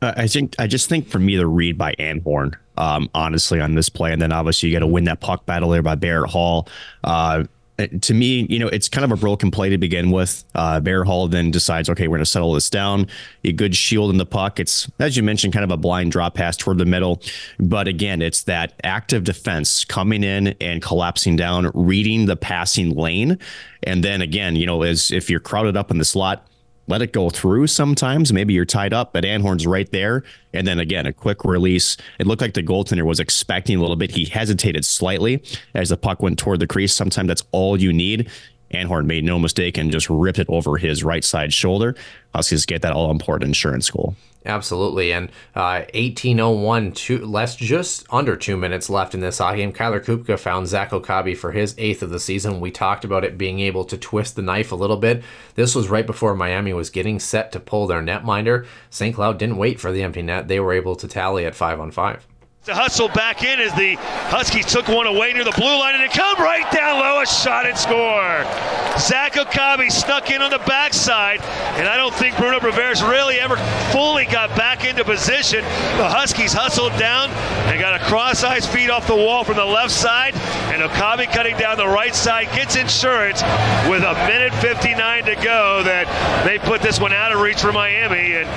I 0.00 0.26
think 0.26 0.54
I 0.58 0.66
just 0.66 0.88
think 0.88 1.08
for 1.08 1.18
me 1.18 1.36
the 1.36 1.46
read 1.46 1.76
by 1.76 1.92
Anhorn, 1.98 2.54
um, 2.76 3.10
honestly, 3.14 3.60
on 3.60 3.74
this 3.74 3.88
play, 3.88 4.12
and 4.12 4.22
then 4.22 4.32
obviously 4.32 4.68
you 4.68 4.74
got 4.74 4.80
to 4.80 4.86
win 4.86 5.04
that 5.04 5.20
puck 5.20 5.44
battle 5.44 5.70
there 5.70 5.82
by 5.82 5.96
Barrett 5.96 6.30
Hall. 6.30 6.68
Uh, 7.02 7.44
to 7.78 8.12
me, 8.12 8.46
you 8.50 8.58
know, 8.58 8.66
it's 8.66 8.88
kind 8.88 9.04
of 9.04 9.12
a 9.12 9.16
broken 9.16 9.50
play 9.50 9.68
to 9.68 9.78
begin 9.78 10.10
with. 10.10 10.44
Uh, 10.54 10.80
Bear 10.80 11.04
Hall 11.04 11.28
then 11.28 11.50
decides, 11.50 11.88
okay, 11.88 12.08
we're 12.08 12.16
going 12.16 12.24
to 12.24 12.30
settle 12.30 12.52
this 12.52 12.68
down. 12.68 13.06
A 13.44 13.52
good 13.52 13.74
shield 13.76 14.10
in 14.10 14.16
the 14.16 14.26
puck. 14.26 14.58
It's, 14.58 14.90
as 14.98 15.16
you 15.16 15.22
mentioned, 15.22 15.52
kind 15.52 15.64
of 15.64 15.70
a 15.70 15.76
blind 15.76 16.10
drop 16.10 16.34
pass 16.34 16.56
toward 16.56 16.78
the 16.78 16.84
middle. 16.84 17.22
But 17.60 17.86
again, 17.86 18.20
it's 18.20 18.42
that 18.44 18.74
active 18.82 19.22
defense 19.22 19.84
coming 19.84 20.24
in 20.24 20.48
and 20.60 20.82
collapsing 20.82 21.36
down, 21.36 21.70
reading 21.72 22.26
the 22.26 22.36
passing 22.36 22.90
lane. 22.90 23.38
And 23.84 24.02
then 24.02 24.22
again, 24.22 24.56
you 24.56 24.66
know, 24.66 24.82
as 24.82 25.12
if 25.12 25.30
you're 25.30 25.38
crowded 25.38 25.76
up 25.76 25.92
in 25.92 25.98
the 25.98 26.04
slot, 26.04 26.47
let 26.88 27.02
it 27.02 27.12
go 27.12 27.30
through 27.30 27.68
sometimes. 27.68 28.32
Maybe 28.32 28.54
you're 28.54 28.64
tied 28.64 28.92
up, 28.92 29.12
but 29.12 29.24
Anhorn's 29.24 29.66
right 29.66 29.90
there. 29.92 30.24
And 30.52 30.66
then 30.66 30.78
again, 30.78 31.06
a 31.06 31.12
quick 31.12 31.44
release. 31.44 31.96
It 32.18 32.26
looked 32.26 32.42
like 32.42 32.54
the 32.54 32.62
goaltender 32.62 33.04
was 33.04 33.20
expecting 33.20 33.76
a 33.76 33.80
little 33.80 33.96
bit. 33.96 34.10
He 34.10 34.24
hesitated 34.24 34.84
slightly 34.84 35.42
as 35.74 35.90
the 35.90 35.96
puck 35.96 36.22
went 36.22 36.38
toward 36.38 36.60
the 36.60 36.66
crease. 36.66 36.94
Sometimes 36.94 37.28
that's 37.28 37.44
all 37.52 37.80
you 37.80 37.92
need. 37.92 38.30
Anhorn 38.72 39.06
made 39.06 39.24
no 39.24 39.38
mistake 39.38 39.78
and 39.78 39.92
just 39.92 40.10
ripped 40.10 40.38
it 40.38 40.48
over 40.48 40.76
his 40.76 41.04
right 41.04 41.24
side 41.24 41.52
shoulder. 41.52 41.94
Huskies 42.34 42.66
get 42.66 42.82
that 42.82 42.92
all 42.92 43.10
important 43.10 43.48
insurance 43.48 43.90
goal. 43.90 44.14
Absolutely. 44.48 45.12
And 45.12 45.28
uh, 45.54 45.84
1801, 45.92 46.92
two, 46.92 47.24
less 47.26 47.54
just 47.54 48.06
under 48.10 48.34
two 48.34 48.56
minutes 48.56 48.88
left 48.88 49.14
in 49.14 49.20
this 49.20 49.38
hockey 49.38 49.58
game. 49.58 49.74
Kyler 49.74 50.02
Kupka 50.02 50.38
found 50.38 50.66
Zach 50.66 50.92
Okabe 50.92 51.36
for 51.36 51.52
his 51.52 51.74
eighth 51.76 52.02
of 52.02 52.08
the 52.08 52.18
season. 52.18 52.58
We 52.58 52.70
talked 52.70 53.04
about 53.04 53.24
it 53.24 53.36
being 53.36 53.60
able 53.60 53.84
to 53.84 53.98
twist 53.98 54.36
the 54.36 54.42
knife 54.42 54.72
a 54.72 54.76
little 54.76 54.96
bit. 54.96 55.22
This 55.54 55.74
was 55.74 55.90
right 55.90 56.06
before 56.06 56.34
Miami 56.34 56.72
was 56.72 56.88
getting 56.88 57.20
set 57.20 57.52
to 57.52 57.60
pull 57.60 57.86
their 57.86 58.00
netminder. 58.00 58.66
St. 58.88 59.14
Cloud 59.14 59.38
didn't 59.38 59.58
wait 59.58 59.78
for 59.78 59.92
the 59.92 60.02
empty 60.02 60.22
net. 60.22 60.48
They 60.48 60.60
were 60.60 60.72
able 60.72 60.96
to 60.96 61.06
tally 61.06 61.44
at 61.44 61.54
five 61.54 61.78
on 61.78 61.90
five. 61.90 62.26
To 62.64 62.74
hustle 62.74 63.08
back 63.08 63.44
in 63.44 63.60
as 63.60 63.72
the 63.74 63.96
Huskies 64.28 64.66
took 64.66 64.88
one 64.88 65.06
away 65.06 65.32
near 65.32 65.44
the 65.44 65.52
blue 65.52 65.78
line 65.78 65.94
and 65.94 66.04
it 66.04 66.10
come 66.10 66.36
right 66.38 66.70
down 66.72 67.00
low, 67.00 67.22
a 67.22 67.26
shot 67.26 67.66
and 67.66 67.76
score. 67.76 68.87
Zach 68.98 69.36
Okabe 69.36 69.90
snuck 69.90 70.30
in 70.30 70.42
on 70.42 70.50
the 70.50 70.58
backside, 70.58 71.40
and 71.78 71.86
I 71.86 71.96
don't 71.96 72.14
think 72.14 72.36
Bruno 72.36 72.58
Rivera's 72.58 73.02
really 73.02 73.38
ever 73.38 73.56
fully 73.92 74.24
got 74.24 74.50
back 74.56 74.84
into 74.84 75.04
position. 75.04 75.62
The 75.96 76.08
Huskies 76.08 76.52
hustled 76.52 76.92
down 76.98 77.30
and 77.70 77.78
got 77.78 77.94
a 77.94 78.04
cross 78.04 78.42
ice 78.42 78.66
feed 78.66 78.90
off 78.90 79.06
the 79.06 79.14
wall 79.14 79.44
from 79.44 79.56
the 79.56 79.64
left 79.64 79.92
side, 79.92 80.34
and 80.74 80.82
Okabe 80.82 81.26
cutting 81.30 81.56
down 81.56 81.76
the 81.76 81.86
right 81.86 82.14
side 82.14 82.48
gets 82.54 82.76
insurance 82.76 83.40
with 83.88 84.02
a 84.02 84.14
minute 84.26 84.52
59 84.54 85.24
to 85.26 85.34
go 85.36 85.82
that 85.84 86.44
they 86.44 86.58
put 86.58 86.82
this 86.82 86.98
one 86.98 87.12
out 87.12 87.32
of 87.32 87.40
reach 87.40 87.60
for 87.60 87.72
Miami. 87.72 88.34
And 88.34 88.48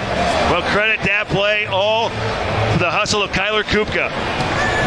well, 0.51 0.63
credit 0.73 0.99
that 1.05 1.27
play 1.27 1.67
all 1.67 2.09
the 2.79 2.89
hustle 2.89 3.21
of 3.21 3.29
Kyler 3.31 3.63
Kupka. 3.63 4.09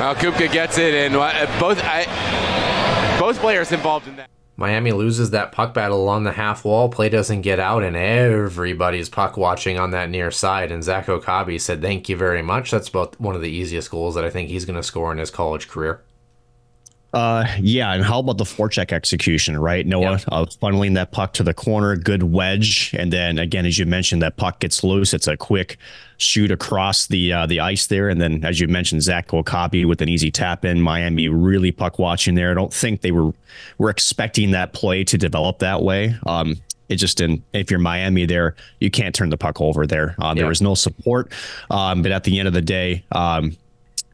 Well, 0.01 0.15
Kupka 0.17 0.51
gets 0.51 0.79
it, 0.79 0.95
and 0.95 1.15
both 1.61 1.81
I, 1.83 2.07
both 3.21 3.39
players 3.39 3.71
involved 3.71 4.09
in 4.09 4.17
that. 4.17 4.29
Miami 4.57 4.93
loses 4.93 5.31
that 5.31 5.51
puck 5.51 5.75
battle 5.75 6.03
along 6.03 6.23
the 6.23 6.33
half 6.33 6.65
wall. 6.65 6.89
Play 6.89 7.09
doesn't 7.09 7.41
get 7.41 7.59
out, 7.59 7.83
and 7.83 7.97
everybody's 7.97 9.09
puck 9.09 9.37
watching 9.37 9.79
on 9.79 9.91
that 9.91 10.11
near 10.11 10.31
side. 10.31 10.71
And 10.71 10.85
Zach 10.85 11.09
Okabe 11.09 11.59
said, 11.59 11.83
Thank 11.83 12.09
you 12.09 12.17
very 12.17 12.43
much. 12.43 12.71
That's 12.71 12.89
about 12.89 13.21
one 13.21 13.35
of 13.35 13.43
the 13.43 13.51
easiest 13.51 13.91
goals 13.91 14.15
that 14.15 14.25
I 14.25 14.31
think 14.31 14.49
he's 14.49 14.65
going 14.65 14.77
to 14.77 14.83
score 14.83 15.11
in 15.11 15.19
his 15.19 15.31
college 15.31 15.69
career. 15.69 16.03
Uh, 17.15 17.47
yeah, 17.61 17.93
and 17.93 18.03
how 18.05 18.19
about 18.19 18.39
the 18.39 18.45
forecheck 18.45 18.93
execution, 18.93 19.57
right? 19.57 19.87
Noah 19.87 20.03
Yeah. 20.03 20.19
uh, 20.33 20.47
funneling 20.47 20.95
that 20.95 21.13
puck 21.13 21.33
to 21.35 21.45
the 21.45 21.55
corner, 21.55 21.95
good 21.97 22.25
wedge, 22.25 22.93
and 22.99 23.13
then 23.13 23.39
again, 23.39 23.65
as 23.67 23.79
you 23.79 23.87
mentioned, 23.87 24.21
that 24.23 24.37
puck 24.37 24.59
gets 24.59 24.83
loose. 24.83 25.15
It's 25.15 25.29
a 25.29 25.37
quick 25.37 25.79
shoot 26.17 26.51
across 26.51 27.07
the 27.07 27.33
uh, 27.33 27.47
the 27.47 27.61
ice 27.61 27.87
there, 27.87 28.09
and 28.09 28.21
then 28.21 28.45
as 28.45 28.59
you 28.59 28.67
mentioned, 28.67 29.03
Zach 29.03 29.33
Okabe 29.33 29.85
with 29.85 30.03
an 30.03 30.09
easy 30.09 30.31
tap 30.33 30.65
in. 30.65 30.81
Miami 30.81 31.29
really 31.29 31.71
puck 31.71 32.01
watching 32.01 32.35
there. 32.35 32.51
I 32.51 32.55
don't 32.55 32.73
think 32.75 33.03
they 33.03 33.13
were 33.13 33.33
were 33.79 33.91
expecting 33.91 34.51
that 34.51 34.73
play 34.73 35.05
to 35.05 35.17
develop 35.17 35.61
that 35.61 35.83
way. 35.83 36.17
Um, 36.27 36.57
it 36.89 36.97
just 36.97 37.17
didn't. 37.17 37.43
If 37.53 37.71
you're 37.71 37.81
Miami, 37.81 38.27
there 38.27 38.57
you 38.81 38.91
can't 38.91 39.15
turn 39.15 39.31
the 39.31 39.39
puck 39.39 39.61
over 39.61 39.87
there. 39.87 40.17
Uh, 40.19 40.35
there 40.35 40.49
was 40.49 40.61
no 40.61 40.75
support, 40.75 41.33
um, 41.71 42.03
but 42.03 42.11
at 42.11 42.25
the 42.25 42.39
end 42.41 42.49
of 42.49 42.55
the 42.55 42.63
day. 42.63 43.05
Um, 43.13 43.57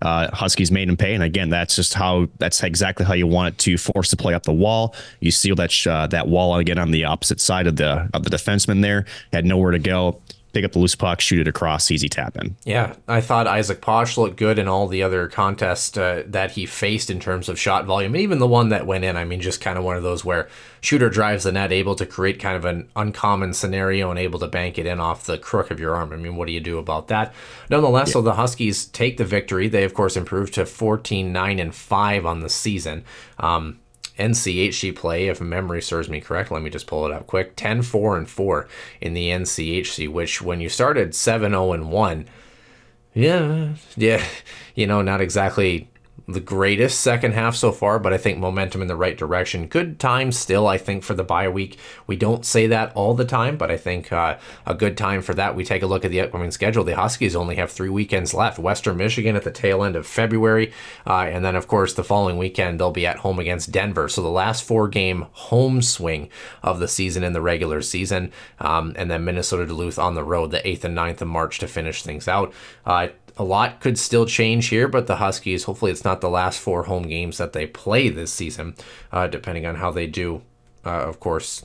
uh, 0.03 0.31
Huskies 0.35 0.71
made 0.71 0.89
him 0.89 0.97
pay, 0.97 1.15
and 1.15 1.23
again, 1.23 1.51
that's 1.51 1.77
just 1.77 1.95
how 1.95 2.29
that's 2.39 2.63
exactly 2.63 3.05
how 3.05 3.15
you 3.15 3.27
want 3.27 3.55
it 3.55 3.59
to 3.59 3.77
force 3.77 4.11
the 4.11 4.17
play 4.17 4.35
up 4.35 4.45
the 4.45 4.53
wall. 4.53 4.95
You 5.21 5.31
seal 5.31 5.57
that 5.57 5.71
sh- 5.71 5.87
uh, 5.87 6.07
that 6.09 6.29
wall 6.29 6.57
again 6.57 6.79
on 6.79 6.91
the 6.91 7.05
opposite 7.05 7.41
side 7.41 7.67
of 7.67 7.77
the 7.77 8.09
of 8.15 8.25
the 8.25 8.31
defenseman. 8.31 8.83
There 8.83 9.05
had 9.33 9.45
nowhere 9.45 9.73
to 9.73 9.79
go. 9.79 10.21
Pick 10.53 10.65
up 10.65 10.73
the 10.73 10.79
loose 10.81 10.97
puck, 10.97 11.21
shoot 11.21 11.41
it 11.41 11.49
across, 11.49 11.91
easy 11.91 12.09
tap 12.09 12.37
in. 12.37 12.57
Yeah, 12.65 12.95
I 13.07 13.21
thought 13.21 13.47
Isaac 13.47 13.81
Posh 13.81 14.17
looked 14.17 14.37
good 14.37 14.59
in 14.59 14.67
all 14.67 14.89
the 14.89 15.03
other 15.03 15.29
contests 15.29 15.97
uh, 15.97 16.25
that 16.27 16.53
he 16.53 16.67
faced 16.67 17.09
in 17.09 17.21
terms 17.21 17.49
of 17.49 17.59
shot 17.59 17.85
volume, 17.85 18.15
and 18.15 18.23
even 18.23 18.39
the 18.39 18.49
one 18.49 18.71
that 18.71 18.87
went 18.87 19.05
in. 19.05 19.17
I 19.17 19.25
mean, 19.25 19.41
just 19.41 19.61
kind 19.61 19.79
of 19.79 19.85
one 19.85 19.97
of 19.97 20.03
those 20.03 20.25
where 20.25 20.49
shooter 20.81 21.09
drives 21.09 21.45
the 21.45 21.53
net, 21.53 21.71
able 21.71 21.95
to 21.95 22.05
create 22.05 22.41
kind 22.41 22.57
of 22.57 22.65
an 22.65 22.89
uncommon 22.97 23.55
scenario 23.55 24.11
and 24.11 24.19
able 24.19 24.41
to 24.41 24.49
bank 24.49 24.79
it 24.79 24.87
in 24.87 24.99
off 24.99 25.25
the 25.25 25.39
crook 25.39 25.71
of 25.71 25.79
your 25.79 25.95
arm. 25.95 26.13
I 26.13 26.17
mean, 26.17 26.35
what 26.35 26.47
do 26.47 26.53
you 26.53 26.61
do 26.61 26.79
about 26.79 27.09
that? 27.09 27.33
Nonetheless, 27.69 28.13
so 28.13 28.21
the 28.21 28.35
Huskies 28.35 28.87
take 28.87 29.19
the 29.19 29.25
victory. 29.25 29.69
They, 29.69 29.85
of 29.85 29.95
course, 29.95 30.17
improved 30.17 30.55
to 30.55 30.67
14 30.67 31.33
9 31.33 31.59
and 31.59 31.75
5 31.75 32.27
on 32.27 32.41
the 32.41 32.49
season. 32.49 33.05
Um, 33.39 33.79
NCHC 34.21 34.95
play, 34.95 35.29
if 35.29 35.41
memory 35.41 35.83
serves 35.83 36.09
me 36.09 36.21
correct. 36.21 36.51
Let 36.51 36.63
me 36.63 36.71
just 36.71 36.87
pull 36.87 37.07
it 37.07 37.13
up 37.13 37.27
quick. 37.27 37.57
10 37.57 37.83
4 37.83 38.17
and 38.19 38.29
4 38.29 38.69
in 39.01 39.15
the 39.15 39.29
NCHC, 39.31 40.09
which 40.09 40.41
when 40.41 40.61
you 40.61 40.69
started 40.69 41.15
7 41.15 41.51
0 41.51 41.73
and 41.73 41.91
1, 41.91 42.27
yeah, 43.15 43.75
yeah, 43.97 44.25
you 44.75 44.87
know, 44.87 45.03
not 45.03 45.21
exactly 45.21 45.90
the 46.33 46.41
greatest 46.41 47.01
second 47.01 47.33
half 47.33 47.55
so 47.57 47.73
far, 47.73 47.99
but 47.99 48.13
I 48.13 48.19
think 48.19 48.39
momentum 48.39 48.83
in 48.83 48.89
the 48.89 48.97
right 48.97 49.17
direction. 49.17 49.67
Good 49.67 49.99
time 49.99 50.33
still, 50.33 50.67
I 50.67 50.79
think, 50.79 51.03
for 51.03 51.15
the 51.15 51.25
bye 51.25 51.49
week. 51.49 51.79
We 52.07 52.17
don't 52.17 52.45
say 52.45 52.67
that 52.69 52.93
all 52.95 53.15
the 53.15 53.25
time, 53.25 53.57
but 53.57 53.71
I 53.71 53.77
think 53.77 54.13
uh, 54.13 54.39
a 54.67 54.75
good 54.75 54.97
time 54.97 55.23
for 55.23 55.35
that. 55.35 55.55
We 55.55 55.65
take 55.65 55.83
a 55.83 55.87
look 55.87 56.05
at 56.05 56.11
the 56.11 56.21
upcoming 56.21 56.51
schedule. 56.51 56.85
The 56.85 56.97
Huskies 56.97 57.37
only 57.37 57.57
have 57.57 57.71
three 57.71 57.89
weekends 57.89 58.35
left 58.35 58.59
Western 58.59 58.97
Michigan 58.97 59.37
at 59.37 59.45
the 59.45 59.51
tail 59.51 59.83
end 59.83 59.97
of 59.97 60.07
February, 60.07 60.73
uh, 61.07 61.29
and 61.31 61.45
then, 61.45 61.57
of 61.57 61.69
course, 61.69 61.95
the 61.95 62.05
following 62.05 62.39
weekend 62.39 62.81
they'll 62.81 62.91
be 62.91 63.07
at 63.07 63.19
home 63.19 63.39
against 63.39 63.73
Denver. 63.73 64.09
So 64.09 64.23
the 64.23 64.29
last 64.29 64.65
four 64.65 64.89
game 64.89 65.27
home 65.33 65.83
swing 65.83 66.29
of 66.63 66.81
the 66.81 66.89
season 66.89 67.25
in 67.25 67.33
the 67.33 67.43
regular 67.43 67.83
season, 67.83 68.33
um, 68.59 68.95
and 68.97 69.11
then 69.11 69.25
Minnesota 69.25 69.67
Duluth 69.67 69.99
on 69.99 70.15
the 70.15 70.25
road 70.25 70.51
the 70.51 70.61
8th 70.61 70.85
and 70.85 70.97
9th 70.97 71.21
of 71.23 71.29
March 71.29 71.59
to 71.61 71.69
finish 71.69 72.03
things 72.03 72.29
out. 72.29 72.53
Uh, 72.85 73.09
a 73.41 73.45
lot 73.45 73.81
could 73.81 73.99
still 73.99 74.27
change 74.27 74.69
here, 74.69 74.87
but 74.87 75.07
the 75.07 75.17
Huskies, 75.17 75.65
hopefully, 75.65 75.91
it's 75.91 76.05
not 76.05 76.21
the 76.21 76.29
last 76.29 76.61
four 76.61 76.83
home 76.83 77.05
games 77.05 77.39
that 77.39 77.55
they 77.55 77.67
play 77.67 78.11
this 78.11 78.31
season, 78.31 78.75
uh, 79.13 79.29
depending 79.29 79.65
on 79.65 79.77
how 79.77 79.91
they 79.91 80.07
do, 80.07 80.43
uh, 80.85 80.91
of 80.91 81.21
course, 81.21 81.65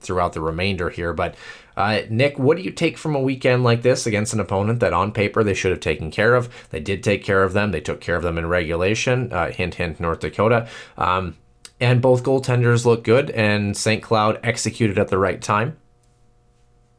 throughout 0.00 0.34
the 0.34 0.42
remainder 0.42 0.90
here. 0.90 1.14
But, 1.14 1.34
uh, 1.78 2.02
Nick, 2.10 2.38
what 2.38 2.58
do 2.58 2.62
you 2.62 2.70
take 2.70 2.98
from 2.98 3.14
a 3.14 3.22
weekend 3.22 3.64
like 3.64 3.80
this 3.80 4.06
against 4.06 4.34
an 4.34 4.40
opponent 4.40 4.80
that 4.80 4.92
on 4.92 5.12
paper 5.12 5.42
they 5.42 5.54
should 5.54 5.70
have 5.70 5.80
taken 5.80 6.10
care 6.10 6.34
of? 6.34 6.50
They 6.68 6.80
did 6.80 7.02
take 7.02 7.24
care 7.24 7.42
of 7.42 7.54
them, 7.54 7.70
they 7.70 7.80
took 7.80 8.02
care 8.02 8.16
of 8.16 8.22
them 8.22 8.36
in 8.36 8.46
regulation. 8.46 9.32
Uh, 9.32 9.50
hint, 9.50 9.76
hint, 9.76 9.98
North 9.98 10.20
Dakota. 10.20 10.68
Um, 10.98 11.38
and 11.80 12.02
both 12.02 12.22
goaltenders 12.22 12.84
look 12.84 13.02
good, 13.02 13.30
and 13.30 13.74
St. 13.74 14.02
Cloud 14.02 14.40
executed 14.42 14.98
at 14.98 15.08
the 15.08 15.16
right 15.16 15.40
time. 15.40 15.78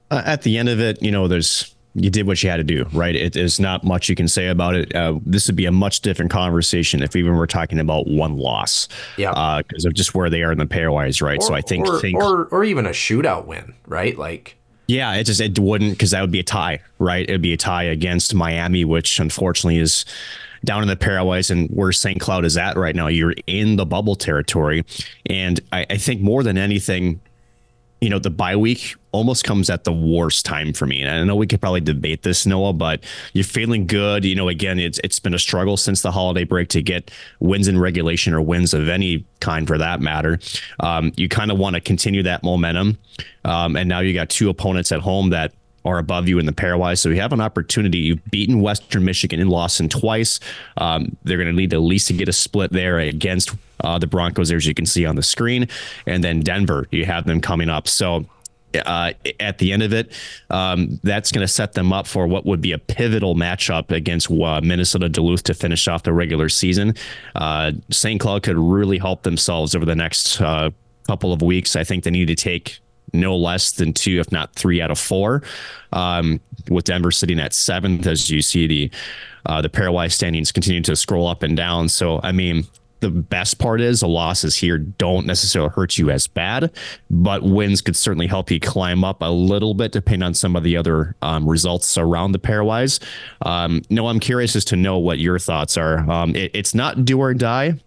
Uh, 0.09 0.23
at 0.25 0.41
the 0.41 0.57
end 0.57 0.69
of 0.69 0.79
it, 0.79 1.03
you 1.03 1.11
know, 1.11 1.27
there's 1.27 1.74
you 1.95 2.09
did 2.09 2.27
what 2.27 2.43
you 2.43 2.49
had 2.49 2.57
to 2.57 2.63
do, 2.63 2.85
right? 2.91 3.15
It 3.15 3.35
is 3.37 3.59
not 3.59 3.83
much 3.85 4.09
you 4.09 4.15
can 4.15 4.27
say 4.27 4.47
about 4.47 4.75
it. 4.75 4.93
Uh, 4.93 5.19
this 5.25 5.47
would 5.47 5.55
be 5.55 5.65
a 5.65 5.71
much 5.71 6.01
different 6.01 6.29
conversation 6.29 7.01
if 7.01 7.15
even 7.15 7.35
we're 7.35 7.47
talking 7.47 7.79
about 7.79 8.05
one 8.07 8.35
loss, 8.37 8.87
Yeah. 9.17 9.61
because 9.65 9.85
of 9.85 9.93
just 9.93 10.13
where 10.13 10.29
they 10.29 10.43
are 10.43 10.51
in 10.51 10.57
the 10.57 10.65
pairwise, 10.65 11.21
right? 11.21 11.41
so 11.41 11.53
I 11.53 11.61
think 11.61 11.87
or, 11.87 11.99
think 12.01 12.17
or 12.21 12.45
or 12.45 12.63
even 12.65 12.85
a 12.85 12.89
shootout 12.89 13.45
win, 13.45 13.73
right? 13.87 14.17
Like 14.17 14.57
Yeah, 14.87 15.13
it 15.15 15.23
just 15.23 15.39
it 15.39 15.57
wouldn't 15.57 15.91
because 15.91 16.11
that 16.11 16.21
would 16.21 16.31
be 16.31 16.39
a 16.41 16.43
tie, 16.43 16.81
right? 16.99 17.23
It'd 17.27 17.41
be 17.41 17.53
a 17.53 17.57
tie 17.57 17.83
against 17.83 18.35
Miami, 18.35 18.83
which 18.83 19.19
unfortunately 19.19 19.77
is 19.79 20.03
down 20.65 20.81
in 20.81 20.87
the 20.87 20.95
pairwise 20.95 21.49
and 21.51 21.69
where 21.69 21.91
St. 21.91 22.19
Cloud 22.19 22.43
is 22.43 22.57
at 22.57 22.75
right 22.75 22.95
now. 22.95 23.07
You're 23.07 23.35
in 23.47 23.75
the 23.77 23.85
bubble 23.85 24.15
territory, 24.15 24.83
and 25.27 25.59
I, 25.71 25.85
I 25.91 25.97
think 25.97 26.21
more 26.21 26.43
than 26.43 26.57
anything, 26.57 27.21
you 28.05 28.11
know, 28.11 28.19
the 28.19 28.29
bye 28.29 28.55
week 28.55 28.95
almost 29.13 29.45
comes 29.45 29.67
at 29.67 29.83
the 29.83 29.91
worst 29.91 30.45
time 30.45 30.73
for 30.73 30.85
me. 30.85 31.01
And 31.01 31.09
I 31.09 31.23
know 31.23 31.35
we 31.35 31.47
could 31.47 31.59
probably 31.59 31.81
debate 31.81 32.21
this, 32.21 32.45
Noah, 32.45 32.71
but 32.71 33.03
you're 33.33 33.43
feeling 33.43 33.87
good. 33.87 34.23
You 34.23 34.35
know, 34.35 34.47
again, 34.47 34.77
it's 34.77 34.99
it's 35.03 35.17
been 35.17 35.33
a 35.33 35.39
struggle 35.39 35.75
since 35.75 36.03
the 36.03 36.11
holiday 36.11 36.43
break 36.43 36.69
to 36.69 36.83
get 36.83 37.09
wins 37.39 37.67
in 37.67 37.79
regulation 37.79 38.35
or 38.35 38.43
wins 38.43 38.75
of 38.75 38.89
any 38.89 39.25
kind 39.39 39.65
for 39.65 39.79
that 39.79 40.01
matter. 40.01 40.37
Um, 40.81 41.13
you 41.17 41.27
kind 41.27 41.49
of 41.49 41.57
want 41.57 41.73
to 41.73 41.81
continue 41.81 42.21
that 42.21 42.43
momentum. 42.43 42.99
Um, 43.43 43.75
and 43.75 43.89
now 43.89 44.01
you 44.01 44.13
got 44.13 44.29
two 44.29 44.49
opponents 44.49 44.91
at 44.91 44.99
home 44.99 45.31
that 45.31 45.53
are 45.83 45.97
above 45.97 46.27
you 46.27 46.37
in 46.37 46.45
the 46.45 46.53
pairwise. 46.53 46.99
So 46.99 47.09
you 47.09 47.21
have 47.21 47.33
an 47.33 47.41
opportunity. 47.41 47.97
You've 47.97 48.25
beaten 48.29 48.61
Western 48.61 49.03
Michigan 49.03 49.39
in 49.39 49.49
Lawson 49.49 49.89
twice. 49.89 50.39
Um, 50.77 51.17
they're 51.23 51.37
going 51.37 51.47
to 51.47 51.53
need 51.53 51.73
at 51.73 51.79
least 51.79 52.05
to 52.09 52.13
get 52.13 52.29
a 52.29 52.33
split 52.33 52.71
there 52.71 52.99
against 52.99 53.49
uh, 53.81 53.97
the 53.97 54.07
Broncos, 54.07 54.51
as 54.51 54.65
you 54.65 54.73
can 54.73 54.85
see 54.85 55.05
on 55.05 55.15
the 55.15 55.23
screen. 55.23 55.67
And 56.05 56.23
then 56.23 56.41
Denver, 56.41 56.87
you 56.91 57.05
have 57.05 57.25
them 57.25 57.41
coming 57.41 57.69
up. 57.69 57.87
So 57.87 58.25
uh, 58.85 59.13
at 59.39 59.57
the 59.57 59.71
end 59.71 59.83
of 59.83 59.93
it, 59.93 60.11
um, 60.49 60.99
that's 61.03 61.31
going 61.31 61.45
to 61.45 61.47
set 61.47 61.73
them 61.73 61.93
up 61.93 62.07
for 62.07 62.27
what 62.27 62.45
would 62.45 62.61
be 62.61 62.71
a 62.71 62.77
pivotal 62.77 63.35
matchup 63.35 63.91
against 63.91 64.31
uh, 64.31 64.61
Minnesota 64.61 65.09
Duluth 65.09 65.43
to 65.43 65.53
finish 65.53 65.87
off 65.87 66.03
the 66.03 66.13
regular 66.13 66.49
season. 66.49 66.95
Uh, 67.35 67.71
St. 67.91 68.19
Cloud 68.19 68.43
could 68.43 68.57
really 68.57 68.97
help 68.97 69.23
themselves 69.23 69.75
over 69.75 69.85
the 69.85 69.95
next 69.95 70.41
uh, 70.41 70.71
couple 71.07 71.31
of 71.31 71.41
weeks. 71.41 71.75
I 71.75 71.83
think 71.83 72.03
they 72.03 72.11
need 72.11 72.27
to 72.27 72.35
take 72.35 72.79
no 73.13 73.35
less 73.35 73.71
than 73.71 73.93
two, 73.93 74.19
if 74.19 74.31
not 74.31 74.53
three 74.55 74.81
out 74.81 74.91
of 74.91 74.99
four. 74.99 75.43
Um, 75.93 76.41
with 76.69 76.85
Denver 76.85 77.11
sitting 77.11 77.39
at 77.39 77.53
seventh, 77.53 78.07
as 78.07 78.29
you 78.29 78.41
see 78.41 78.67
the 78.67 78.91
uh, 79.45 79.61
the 79.61 79.69
pairwise 79.69 80.13
standings 80.13 80.51
continue 80.51 80.81
to 80.81 80.95
scroll 80.95 81.27
up 81.27 81.43
and 81.43 81.55
down. 81.55 81.87
So, 81.87 82.19
I 82.23 82.31
mean, 82.31 82.65
the 83.05 83.21
best 83.21 83.59
part 83.59 83.81
is 83.81 83.99
the 83.99 84.07
losses 84.07 84.55
here 84.55 84.79
don't 84.79 85.27
necessarily 85.27 85.69
hurt 85.69 85.97
you 85.97 86.09
as 86.09 86.25
bad, 86.25 86.71
but 87.09 87.43
wins 87.43 87.81
could 87.81 87.95
certainly 87.95 88.25
help 88.25 88.49
you 88.49 88.59
climb 88.59 89.03
up 89.03 89.21
a 89.21 89.29
little 89.29 89.75
bit, 89.75 89.91
depending 89.91 90.25
on 90.25 90.33
some 90.33 90.55
of 90.55 90.63
the 90.63 90.75
other 90.75 91.15
um, 91.21 91.47
results 91.47 91.97
around 91.97 92.31
the 92.31 92.39
pairwise. 92.39 92.99
Um, 93.43 93.83
no, 93.91 94.07
I'm 94.07 94.19
curious 94.19 94.55
as 94.55 94.65
to 94.65 94.75
know 94.75 94.97
what 94.97 95.19
your 95.19 95.37
thoughts 95.37 95.77
are. 95.77 95.99
Um, 96.09 96.35
it, 96.35 96.51
it's 96.55 96.73
not 96.73 97.05
do 97.05 97.19
or 97.19 97.33
die 97.35 97.79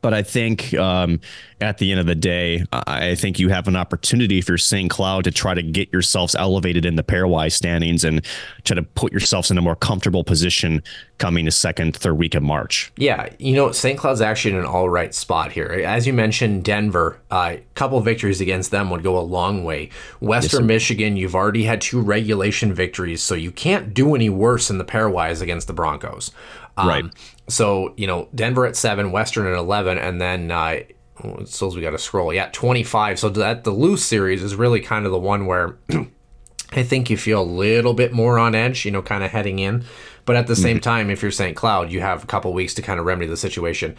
but 0.00 0.14
I 0.14 0.22
think 0.22 0.74
um, 0.74 1.20
at 1.60 1.78
the 1.78 1.90
end 1.90 2.00
of 2.00 2.06
the 2.06 2.14
day, 2.14 2.64
I 2.72 3.14
think 3.14 3.38
you 3.38 3.48
have 3.50 3.68
an 3.68 3.76
opportunity 3.76 4.38
if 4.38 4.48
you're 4.48 4.58
St. 4.58 4.90
Cloud 4.90 5.24
to 5.24 5.30
try 5.30 5.54
to 5.54 5.62
get 5.62 5.92
yourselves 5.92 6.34
elevated 6.34 6.84
in 6.84 6.96
the 6.96 7.02
pairwise 7.02 7.52
standings 7.52 8.04
and 8.04 8.24
try 8.64 8.74
to 8.74 8.82
put 8.82 9.12
yourselves 9.12 9.50
in 9.50 9.58
a 9.58 9.60
more 9.60 9.76
comfortable 9.76 10.24
position 10.24 10.82
coming 11.18 11.44
to 11.44 11.50
second, 11.50 11.96
third 11.96 12.14
week 12.14 12.34
of 12.34 12.42
March. 12.42 12.92
Yeah, 12.96 13.28
you 13.38 13.54
know, 13.54 13.72
St. 13.72 13.98
Cloud's 13.98 14.20
actually 14.20 14.52
in 14.52 14.60
an 14.60 14.64
all 14.64 14.88
right 14.88 15.14
spot 15.14 15.52
here. 15.52 15.66
As 15.66 16.06
you 16.06 16.12
mentioned, 16.12 16.64
Denver, 16.64 17.18
a 17.30 17.34
uh, 17.34 17.56
couple 17.74 18.00
victories 18.00 18.40
against 18.40 18.70
them 18.70 18.90
would 18.90 19.02
go 19.02 19.18
a 19.18 19.20
long 19.20 19.64
way. 19.64 19.90
Western 20.20 20.62
yes, 20.62 20.68
Michigan, 20.68 21.16
you've 21.16 21.34
already 21.34 21.64
had 21.64 21.80
two 21.80 22.00
regulation 22.00 22.72
victories, 22.72 23.22
so 23.22 23.34
you 23.34 23.50
can't 23.50 23.92
do 23.92 24.14
any 24.14 24.30
worse 24.30 24.70
in 24.70 24.78
the 24.78 24.84
pairwise 24.84 25.42
against 25.42 25.66
the 25.66 25.72
Broncos. 25.72 26.30
Um, 26.76 26.88
right. 26.88 27.04
So, 27.50 27.94
you 27.96 28.06
know, 28.06 28.28
Denver 28.34 28.66
at 28.66 28.76
seven, 28.76 29.12
Western 29.12 29.46
at 29.46 29.58
11, 29.58 29.98
and 29.98 30.20
then 30.20 30.50
uh, 30.50 30.80
it 31.24 31.48
says 31.48 31.74
we 31.74 31.82
got 31.82 31.90
to 31.90 31.98
scroll. 31.98 32.32
Yeah, 32.32 32.48
25. 32.52 33.18
So 33.18 33.28
that 33.30 33.64
the 33.64 33.70
Duluth 33.72 34.00
series 34.00 34.42
is 34.42 34.54
really 34.54 34.80
kind 34.80 35.04
of 35.04 35.12
the 35.12 35.18
one 35.18 35.46
where 35.46 35.78
I 36.72 36.82
think 36.82 37.10
you 37.10 37.16
feel 37.16 37.42
a 37.42 37.44
little 37.44 37.94
bit 37.94 38.12
more 38.12 38.38
on 38.38 38.54
edge, 38.54 38.84
you 38.84 38.90
know, 38.90 39.02
kind 39.02 39.24
of 39.24 39.30
heading 39.30 39.58
in. 39.58 39.84
But 40.24 40.36
at 40.36 40.46
the 40.46 40.56
same 40.56 40.76
mm-hmm. 40.76 40.82
time, 40.82 41.10
if 41.10 41.22
you're 41.22 41.30
St. 41.30 41.56
Cloud, 41.56 41.90
you 41.90 42.00
have 42.00 42.22
a 42.22 42.26
couple 42.26 42.52
weeks 42.52 42.74
to 42.74 42.82
kind 42.82 43.00
of 43.00 43.06
remedy 43.06 43.26
the 43.26 43.36
situation. 43.36 43.96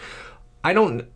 I 0.64 0.74
don't. 0.74 1.08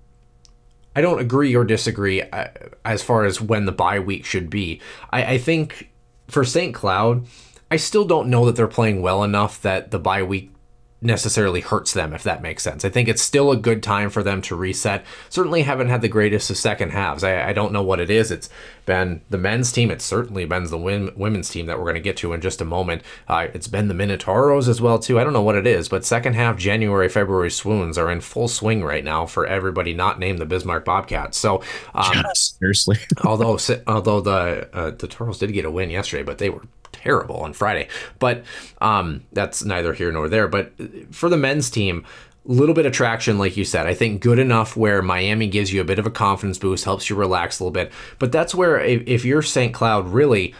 I 0.97 1.01
don't 1.01 1.19
agree 1.19 1.53
or 1.53 1.65
disagree 1.65 2.21
uh, 2.21 2.47
as 2.85 3.03
far 3.03 3.25
as 3.25 3.41
when 3.41 3.65
the 3.65 3.73
bye 3.73 3.99
week 3.99 4.23
should 4.23 4.49
be. 4.49 4.79
I, 5.09 5.33
I 5.33 5.37
think 5.37 5.91
for 6.29 6.45
St. 6.45 6.73
Cloud, 6.73 7.27
I 7.69 7.75
still 7.75 8.05
don't 8.05 8.29
know 8.29 8.45
that 8.45 8.55
they're 8.55 8.67
playing 8.67 9.01
well 9.01 9.21
enough 9.21 9.61
that 9.61 9.91
the 9.91 9.99
bye 9.99 10.23
week 10.23 10.54
necessarily 11.01 11.61
hurts 11.61 11.93
them, 11.93 12.13
if 12.13 12.23
that 12.23 12.41
makes 12.41 12.63
sense. 12.63 12.83
I 12.85 12.89
think 12.89 13.07
it's 13.07 13.21
still 13.21 13.51
a 13.51 13.57
good 13.57 13.83
time 13.83 14.09
for 14.09 14.23
them 14.23 14.41
to 14.43 14.55
reset. 14.55 15.05
Certainly 15.29 15.63
haven't 15.63 15.89
had 15.89 16.01
the 16.01 16.07
greatest 16.07 16.49
of 16.49 16.57
second 16.57 16.91
halves. 16.91 17.23
I, 17.23 17.49
I 17.49 17.53
don't 17.53 17.73
know 17.73 17.83
what 17.83 17.99
it 17.99 18.09
is. 18.09 18.31
It's 18.31 18.49
been 18.85 19.21
the 19.29 19.37
men's 19.37 19.71
team. 19.71 19.91
It's 19.91 20.05
certainly 20.05 20.45
been 20.45 20.65
the 20.65 20.77
women's 20.77 21.49
team 21.49 21.65
that 21.65 21.77
we're 21.77 21.85
going 21.85 21.95
to 21.95 22.01
get 22.01 22.17
to 22.17 22.33
in 22.33 22.41
just 22.41 22.61
a 22.61 22.65
moment. 22.65 23.03
Uh, 23.27 23.47
it's 23.53 23.67
been 23.67 23.87
the 23.87 23.93
Minotauros 23.93 24.67
as 24.67 24.81
well, 24.81 24.97
too. 24.97 25.19
I 25.19 25.23
don't 25.23 25.33
know 25.33 25.41
what 25.41 25.55
it 25.55 25.67
is, 25.67 25.89
but 25.89 26.05
second 26.05 26.33
half 26.33 26.57
January, 26.57 27.09
February 27.09 27.51
swoons 27.51 27.97
are 27.97 28.09
in 28.09 28.21
full 28.21 28.47
swing 28.47 28.83
right 28.83 29.03
now 29.03 29.25
for 29.25 29.45
everybody 29.45 29.93
not 29.93 30.19
named 30.19 30.39
the 30.39 30.45
Bismarck 30.45 30.85
Bobcats. 30.85 31.37
So, 31.37 31.61
um, 31.93 32.23
seriously. 32.35 32.97
although 33.23 33.57
although 33.87 34.21
the 34.21 34.69
uh, 34.73 34.91
the 34.91 35.07
Toros 35.07 35.39
did 35.39 35.53
get 35.53 35.65
a 35.65 35.71
win 35.71 35.89
yesterday, 35.89 36.23
but 36.23 36.37
they 36.37 36.49
were 36.49 36.63
terrible 36.95 37.37
on 37.37 37.53
Friday. 37.53 37.87
But 38.19 38.43
um, 38.81 39.23
that's 39.31 39.63
neither 39.63 39.93
here 39.93 40.11
nor 40.11 40.29
there. 40.29 40.47
But 40.47 40.73
for 41.11 41.29
the 41.29 41.37
men's 41.37 41.69
team, 41.69 42.05
a 42.47 42.51
little 42.51 42.75
bit 42.75 42.85
of 42.85 42.93
traction, 42.93 43.37
like 43.37 43.57
you 43.57 43.65
said. 43.65 43.87
I 43.87 43.93
think 43.93 44.21
good 44.21 44.37
enough 44.37 44.77
where 44.77 45.01
Miami 45.01 45.47
gives 45.47 45.73
you 45.73 45.81
a 45.81 45.85
bit 45.85 45.97
of 45.97 46.05
a 46.05 46.11
confidence 46.11 46.59
boost, 46.59 46.85
helps 46.85 47.09
you 47.09 47.15
relax 47.15 47.59
a 47.59 47.63
little 47.63 47.71
bit. 47.71 47.91
But 48.19 48.31
that's 48.31 48.53
where, 48.53 48.79
if 48.79 49.25
you're 49.25 49.41
St. 49.41 49.73
Cloud, 49.73 50.09
really, 50.09 50.53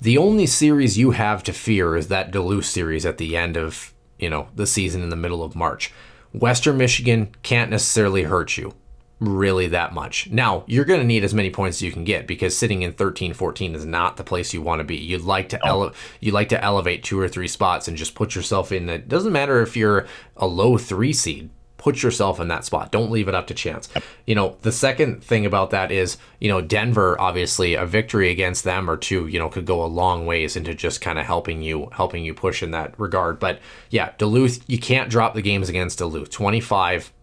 the 0.00 0.18
only 0.18 0.46
series 0.46 0.98
you 0.98 1.12
have 1.12 1.42
to 1.44 1.52
fear 1.52 1.96
is 1.96 2.08
that 2.08 2.30
Duluth 2.30 2.66
series 2.66 3.06
at 3.06 3.18
the 3.18 3.36
end 3.36 3.56
of 3.56 3.94
you 4.18 4.30
know 4.30 4.48
the 4.54 4.66
season 4.66 5.02
in 5.02 5.10
the 5.10 5.16
middle 5.16 5.42
of 5.42 5.56
March. 5.56 5.92
Western 6.32 6.76
Michigan 6.76 7.34
can't 7.42 7.70
necessarily 7.70 8.22
hurt 8.22 8.56
you 8.56 8.74
really 9.20 9.68
that 9.68 9.92
much. 9.92 10.30
Now, 10.30 10.64
you're 10.66 10.86
going 10.86 11.00
to 11.00 11.06
need 11.06 11.24
as 11.24 11.34
many 11.34 11.50
points 11.50 11.78
as 11.78 11.82
you 11.82 11.92
can 11.92 12.04
get 12.04 12.26
because 12.26 12.56
sitting 12.56 12.82
in 12.82 12.92
13 12.92 13.34
14 13.34 13.74
is 13.74 13.84
not 13.84 14.16
the 14.16 14.24
place 14.24 14.54
you 14.54 14.62
want 14.62 14.80
to 14.80 14.84
be. 14.84 14.96
You'd 14.96 15.22
like 15.22 15.50
to 15.50 15.66
ele- 15.66 15.92
you 16.20 16.32
like 16.32 16.48
to 16.48 16.64
elevate 16.64 17.04
two 17.04 17.20
or 17.20 17.28
three 17.28 17.48
spots 17.48 17.86
and 17.86 17.96
just 17.96 18.14
put 18.14 18.34
yourself 18.34 18.72
in 18.72 18.88
it 18.88 19.08
doesn't 19.08 19.32
matter 19.32 19.60
if 19.60 19.76
you're 19.76 20.06
a 20.36 20.46
low 20.46 20.78
3 20.78 21.12
seed. 21.12 21.50
Put 21.76 22.02
yourself 22.02 22.40
in 22.40 22.48
that 22.48 22.66
spot. 22.66 22.92
Don't 22.92 23.10
leave 23.10 23.26
it 23.26 23.34
up 23.34 23.46
to 23.46 23.54
chance. 23.54 23.88
You 24.26 24.34
know, 24.34 24.58
the 24.60 24.72
second 24.72 25.24
thing 25.24 25.46
about 25.46 25.70
that 25.70 25.90
is, 25.90 26.18
you 26.38 26.48
know, 26.48 26.60
Denver 26.60 27.18
obviously 27.18 27.72
a 27.72 27.86
victory 27.86 28.30
against 28.30 28.64
them 28.64 28.90
or 28.90 28.98
two, 28.98 29.26
you 29.28 29.38
know, 29.38 29.48
could 29.48 29.64
go 29.64 29.82
a 29.82 29.86
long 29.86 30.26
ways 30.26 30.56
into 30.56 30.74
just 30.74 31.00
kind 31.00 31.18
of 31.18 31.24
helping 31.24 31.62
you 31.62 31.88
helping 31.92 32.22
you 32.22 32.34
push 32.34 32.62
in 32.62 32.72
that 32.72 32.98
regard. 33.00 33.38
But 33.38 33.60
yeah, 33.88 34.12
Duluth, 34.18 34.62
you 34.66 34.78
can't 34.78 35.10
drop 35.10 35.32
the 35.32 35.40
games 35.40 35.70
against 35.70 35.98
Duluth. 35.98 36.28
25 36.28 37.14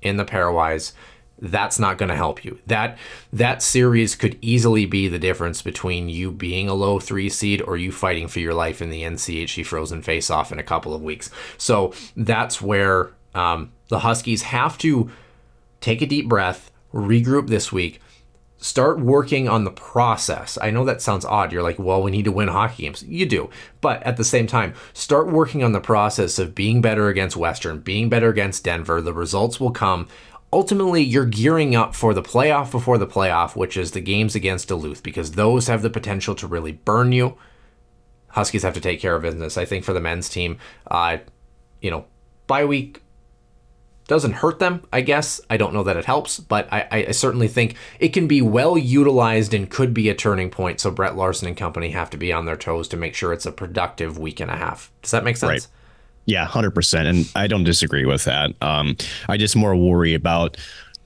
in 0.00 0.16
the 0.16 0.24
pairwise 0.24 0.92
that's 1.38 1.78
not 1.78 1.98
going 1.98 2.08
to 2.08 2.16
help 2.16 2.44
you. 2.44 2.58
That 2.66 2.96
that 3.32 3.62
series 3.62 4.14
could 4.14 4.38
easily 4.40 4.86
be 4.86 5.08
the 5.08 5.18
difference 5.18 5.62
between 5.62 6.08
you 6.08 6.30
being 6.30 6.68
a 6.68 6.74
low 6.74 6.98
three 7.00 7.28
seed 7.28 7.60
or 7.62 7.76
you 7.76 7.92
fighting 7.92 8.28
for 8.28 8.40
your 8.40 8.54
life 8.54 8.80
in 8.80 8.90
the 8.90 9.02
NCHC 9.02 9.66
Frozen 9.66 10.02
Face 10.02 10.30
Off 10.30 10.52
in 10.52 10.58
a 10.58 10.64
couple 10.64 10.94
of 10.94 11.02
weeks. 11.02 11.30
So 11.58 11.92
that's 12.16 12.62
where 12.62 13.10
um, 13.34 13.72
the 13.88 14.00
Huskies 14.00 14.42
have 14.42 14.78
to 14.78 15.10
take 15.80 16.00
a 16.00 16.06
deep 16.06 16.28
breath, 16.28 16.70
regroup 16.92 17.48
this 17.48 17.72
week, 17.72 18.00
start 18.64 18.98
working 18.98 19.46
on 19.46 19.64
the 19.64 19.70
process. 19.70 20.56
I 20.62 20.70
know 20.70 20.86
that 20.86 21.02
sounds 21.02 21.26
odd. 21.26 21.52
You're 21.52 21.62
like, 21.62 21.78
well, 21.78 22.02
we 22.02 22.10
need 22.10 22.24
to 22.24 22.32
win 22.32 22.48
hockey 22.48 22.84
games. 22.84 23.02
You 23.02 23.26
do. 23.26 23.50
But 23.82 24.02
at 24.04 24.16
the 24.16 24.24
same 24.24 24.46
time, 24.46 24.72
start 24.94 25.26
working 25.26 25.62
on 25.62 25.72
the 25.72 25.80
process 25.80 26.38
of 26.38 26.54
being 26.54 26.80
better 26.80 27.08
against 27.08 27.36
Western, 27.36 27.80
being 27.80 28.08
better 28.08 28.30
against 28.30 28.64
Denver. 28.64 29.02
The 29.02 29.12
results 29.12 29.60
will 29.60 29.70
come 29.72 30.08
ultimately 30.54 31.02
you're 31.02 31.26
gearing 31.26 31.74
up 31.74 31.96
for 31.96 32.14
the 32.14 32.22
playoff 32.22 32.70
before 32.70 32.96
the 32.96 33.08
playoff, 33.08 33.56
which 33.56 33.76
is 33.76 33.90
the 33.90 34.00
games 34.00 34.36
against 34.36 34.68
Duluth, 34.68 35.02
because 35.02 35.32
those 35.32 35.66
have 35.66 35.82
the 35.82 35.90
potential 35.90 36.36
to 36.36 36.46
really 36.46 36.70
burn 36.70 37.10
you. 37.10 37.36
Huskies 38.28 38.62
have 38.62 38.74
to 38.74 38.80
take 38.80 39.00
care 39.00 39.16
of 39.16 39.22
business. 39.22 39.58
I 39.58 39.64
think 39.64 39.84
for 39.84 39.92
the 39.92 40.00
men's 40.00 40.28
team, 40.28 40.58
uh, 40.86 41.18
you 41.80 41.90
know, 41.90 42.04
bye 42.46 42.64
week 42.64 43.02
doesn't 44.06 44.34
hurt 44.34 44.60
them, 44.60 44.84
I 44.92 45.00
guess. 45.00 45.40
I 45.50 45.56
don't 45.56 45.74
know 45.74 45.82
that 45.82 45.96
it 45.96 46.04
helps, 46.04 46.38
but 46.38 46.72
I, 46.72 46.86
I, 47.08 47.10
certainly 47.10 47.48
think 47.48 47.74
it 47.98 48.10
can 48.10 48.28
be 48.28 48.42
well 48.42 48.78
utilized 48.78 49.54
and 49.54 49.68
could 49.68 49.92
be 49.92 50.08
a 50.08 50.14
turning 50.14 50.50
point. 50.50 50.78
So 50.78 50.90
Brett 50.90 51.16
Larson 51.16 51.48
and 51.48 51.56
company 51.56 51.90
have 51.90 52.10
to 52.10 52.16
be 52.16 52.32
on 52.32 52.44
their 52.44 52.56
toes 52.56 52.86
to 52.88 52.96
make 52.96 53.14
sure 53.14 53.32
it's 53.32 53.46
a 53.46 53.52
productive 53.52 54.18
week 54.18 54.40
and 54.40 54.50
a 54.50 54.56
half. 54.56 54.92
Does 55.02 55.10
that 55.10 55.24
make 55.24 55.36
sense? 55.36 55.50
Right. 55.50 55.66
Yeah, 56.26 56.44
hundred 56.46 56.72
percent, 56.72 57.08
and 57.08 57.30
I 57.34 57.46
don't 57.46 57.64
disagree 57.64 58.06
with 58.06 58.24
that. 58.24 58.52
Um, 58.62 58.96
I 59.28 59.36
just 59.36 59.56
more 59.56 59.76
worry 59.76 60.14
about 60.14 60.56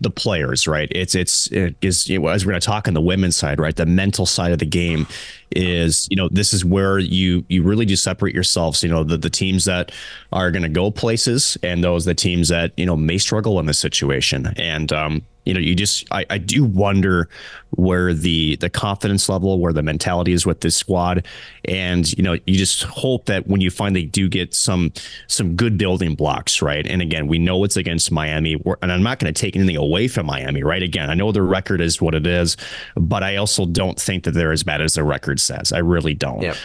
the 0.01 0.11
players, 0.11 0.69
right? 0.69 0.89
It's 0.93 1.15
it's 1.15 1.49
it 1.49 1.75
is 1.83 2.09
know, 2.09 2.29
as 2.29 2.47
we're 2.47 2.53
going 2.53 2.61
to 2.61 2.67
talk 2.67 2.87
on 2.87 2.95
the 2.95 3.01
women's 3.01 3.37
side, 3.37 3.59
right? 3.59 3.75
The 3.75 3.87
mental 3.87 4.27
side 4.27 4.53
of 4.53 4.59
the 4.59 4.67
game. 4.67 5.07
Is 5.53 6.07
you 6.11 6.17
know 6.17 6.29
this 6.31 6.53
is 6.53 6.65
where 6.65 6.99
you 6.99 7.45
you 7.49 7.63
really 7.63 7.87
do 7.87 7.97
separate 7.97 8.35
yourselves 8.35 8.83
you 8.83 8.89
know 8.89 9.03
the, 9.03 9.17
the 9.17 9.31
teams 9.31 9.65
that 9.65 9.93
are 10.33 10.51
going 10.51 10.63
to 10.63 10.69
go 10.69 10.91
places 10.91 11.57
and 11.63 11.83
those 11.83 12.05
the 12.05 12.15
teams 12.15 12.49
that 12.49 12.73
you 12.77 12.85
know 12.85 12.97
may 12.97 13.19
struggle 13.19 13.59
in 13.59 13.67
this 13.67 13.79
situation 13.79 14.53
and 14.57 14.93
um 14.93 15.23
you 15.49 15.55
know, 15.55 15.61
you 15.61 15.75
just 15.75 16.07
I, 16.11 16.27
I 16.29 16.37
do 16.37 16.63
wonder 16.63 17.31
where 17.71 18.13
the 18.13 18.57
the 18.57 18.69
confidence 18.69 19.31
level, 19.31 19.59
where 19.59 19.73
the 19.73 19.83
mentality 19.83 20.35
is 20.35 20.45
with 20.45 20.61
this 20.61 20.77
squad, 20.77 21.27
and 21.65 22.13
you 22.19 22.23
know, 22.23 22.35
you 22.47 22.55
just 22.59 22.83
hope 22.83 23.25
that 23.27 23.47
when 23.47 23.63
you 23.63 23.71
finally 23.71 24.05
do 24.05 24.29
get 24.29 24.55
some 24.55 24.93
some 25.27 25.57
good 25.57 25.79
building 25.79 26.15
blocks, 26.15 26.61
right? 26.61 26.87
And 26.87 27.01
again, 27.01 27.29
we 27.29 27.39
know 27.39 27.65
it's 27.65 27.79
against 27.79 28.13
Miami, 28.13 28.63
and 28.83 28.93
I'm 28.93 29.03
not 29.03 29.21
going 29.21 29.33
to 29.33 29.41
take 29.41 29.57
anything 29.57 29.79
away 29.79 30.07
from 30.07 30.27
Miami, 30.27 30.63
right? 30.63 30.83
Again, 30.83 31.09
I 31.09 31.15
know 31.15 31.33
the 31.33 31.41
record 31.41 31.81
is 31.81 31.99
what 31.99 32.15
it 32.15 32.27
is, 32.27 32.59
but 32.95 33.23
I 33.23 33.37
also 33.37 33.65
don't 33.65 33.99
think 33.99 34.25
that 34.25 34.33
they're 34.33 34.53
as 34.53 34.65
bad 34.65 34.83
as 34.83 34.95
the 34.95 35.03
record 35.03 35.38
says. 35.39 35.73
I 35.73 35.79
really 35.79 36.15
don't. 36.15 36.43
Yep. 36.43 36.57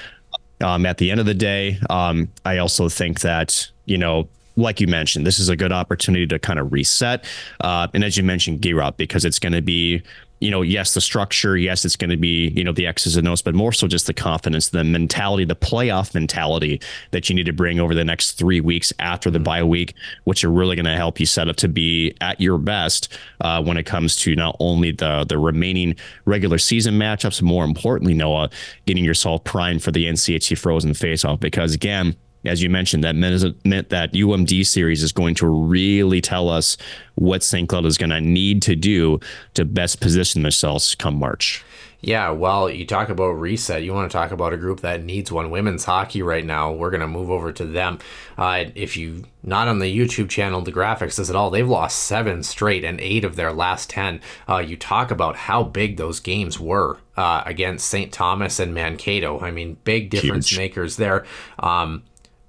Um, 0.62 0.86
at 0.86 0.98
the 0.98 1.12
end 1.12 1.20
of 1.20 1.26
the 1.26 1.34
day, 1.34 1.80
um, 1.90 2.30
I 2.46 2.58
also 2.58 2.90
think 2.90 3.22
that 3.22 3.70
you 3.86 3.98
know 3.98 4.30
like 4.56 4.80
you 4.80 4.88
mentioned, 4.88 5.26
this 5.26 5.40
is 5.40 5.50
a 5.50 5.56
good 5.56 5.72
opportunity 5.72 6.28
to 6.28 6.40
kind 6.40 6.60
of 6.60 6.72
reset. 6.72 7.26
Uh, 7.62 7.88
and 7.94 8.04
as 8.04 8.18
you 8.18 8.24
mentioned, 8.24 8.62
Giroud, 8.62 8.98
because 8.98 9.26
it's 9.26 9.40
going 9.40 9.54
to 9.54 9.62
be, 9.62 10.04
you 10.44 10.52
know, 10.52 10.62
yes, 10.62 10.94
the 10.94 11.00
structure, 11.00 11.56
yes, 11.56 11.86
it's 11.86 11.96
going 11.96 12.10
to 12.10 12.18
be, 12.18 12.50
you 12.50 12.66
know, 12.66 12.74
the 12.74 12.86
X's 12.86 13.16
and 13.16 13.26
O's, 13.30 13.42
but 13.42 13.56
more 13.56 13.72
so 13.72 13.88
just 13.88 14.08
the 14.08 14.14
confidence, 14.14 14.70
the 14.70 14.84
mentality, 14.84 15.46
the 15.46 15.56
playoff 15.56 16.14
mentality 16.14 16.82
that 17.12 17.30
you 17.30 17.36
need 17.36 17.46
to 17.46 17.54
bring 17.54 17.80
over 17.80 17.96
the 17.96 18.04
next 18.04 18.34
three 18.34 18.60
weeks 18.60 18.92
after 19.00 19.32
the 19.32 19.40
bye 19.40 19.64
week, 19.64 19.94
which 20.26 20.44
are 20.44 20.52
really 20.52 20.76
going 20.76 20.86
to 20.86 20.98
help 20.98 21.18
you 21.18 21.26
set 21.26 21.48
up 21.48 21.56
to 21.56 21.70
be 21.70 22.14
at 22.20 22.42
your 22.42 22.58
best 22.58 23.18
uh, 23.40 23.64
when 23.64 23.78
it 23.78 23.86
comes 23.86 24.18
to 24.18 24.36
not 24.36 24.58
only 24.60 24.92
the 24.92 25.26
the 25.30 25.38
remaining 25.38 25.96
regular 26.26 26.58
season 26.58 26.96
matchups, 26.96 27.42
more 27.42 27.64
importantly, 27.64 28.14
Noah, 28.14 28.50
getting 28.86 29.06
yourself 29.06 29.46
primed 29.46 29.82
for 29.82 29.92
the 29.92 30.08
NCHC 30.08 30.58
Frozen 30.58 30.92
Faceoff. 30.92 31.40
Because 31.40 31.74
again, 31.74 32.18
as 32.46 32.62
you 32.62 32.70
mentioned, 32.70 33.04
that 33.04 33.16
meant 33.16 33.90
that 33.90 34.14
UMD 34.14 34.66
series 34.66 35.04
is 35.04 35.12
going 35.12 35.36
to 35.36 35.48
really 35.48 36.22
tell 36.22 36.50
us 36.50 36.78
what 37.16 37.44
St. 37.44 37.70
Cloud 37.70 37.86
is 37.86 37.98
going 37.98 38.10
to 38.10 38.22
need 38.22 38.62
to 38.64 38.76
do 38.76 39.20
to 39.54 39.66
best 39.66 40.02
position 40.02 40.44
themselves 40.44 40.96
come 40.96 41.16
March. 41.16 41.64
Yeah, 42.06 42.32
well, 42.32 42.70
you 42.70 42.86
talk 42.86 43.08
about 43.08 43.30
reset. 43.30 43.82
You 43.82 43.94
want 43.94 44.12
to 44.12 44.18
talk 44.18 44.32
about 44.32 44.52
a 44.52 44.58
group 44.58 44.82
that 44.82 45.06
needs 45.06 45.32
one 45.32 45.50
women's 45.50 45.86
hockey 45.86 46.22
right 46.22 46.46
now. 46.46 46.70
We're 46.70 46.90
going 46.90 47.00
to 47.00 47.08
move 47.08 47.32
over 47.32 47.54
to 47.54 47.64
them. 47.64 48.00
Uh, 48.38 48.66
if 48.76 48.98
you 48.98 49.24
not 49.42 49.70
on 49.70 49.80
the 49.80 49.98
YouTube 49.98 50.28
channel, 50.28 50.60
the 50.60 50.74
graphics 50.74 51.14
says 51.14 51.30
it 51.30 51.36
all. 51.38 51.50
They've 51.50 51.68
lost 51.68 52.00
seven 52.00 52.44
straight 52.44 52.84
and 52.84 53.00
eight 53.00 53.24
of 53.24 53.38
their 53.38 53.54
last 53.54 53.90
ten. 53.90 54.20
Uh, 54.50 54.58
you 54.58 54.76
talk 54.76 55.12
about 55.12 55.38
how 55.38 55.64
big 55.64 55.96
those 55.96 56.20
games 56.20 56.60
were 56.60 56.98
uh, 57.16 57.44
against 57.46 57.88
St. 57.88 58.12
Thomas 58.12 58.60
and 58.60 58.74
Mankato. 58.74 59.40
I 59.40 59.52
mean, 59.52 59.78
big 59.86 60.10
difference 60.10 60.50
Huge. 60.50 60.58
makers 60.58 60.98
there. 60.98 61.26
Um, 61.60 62.04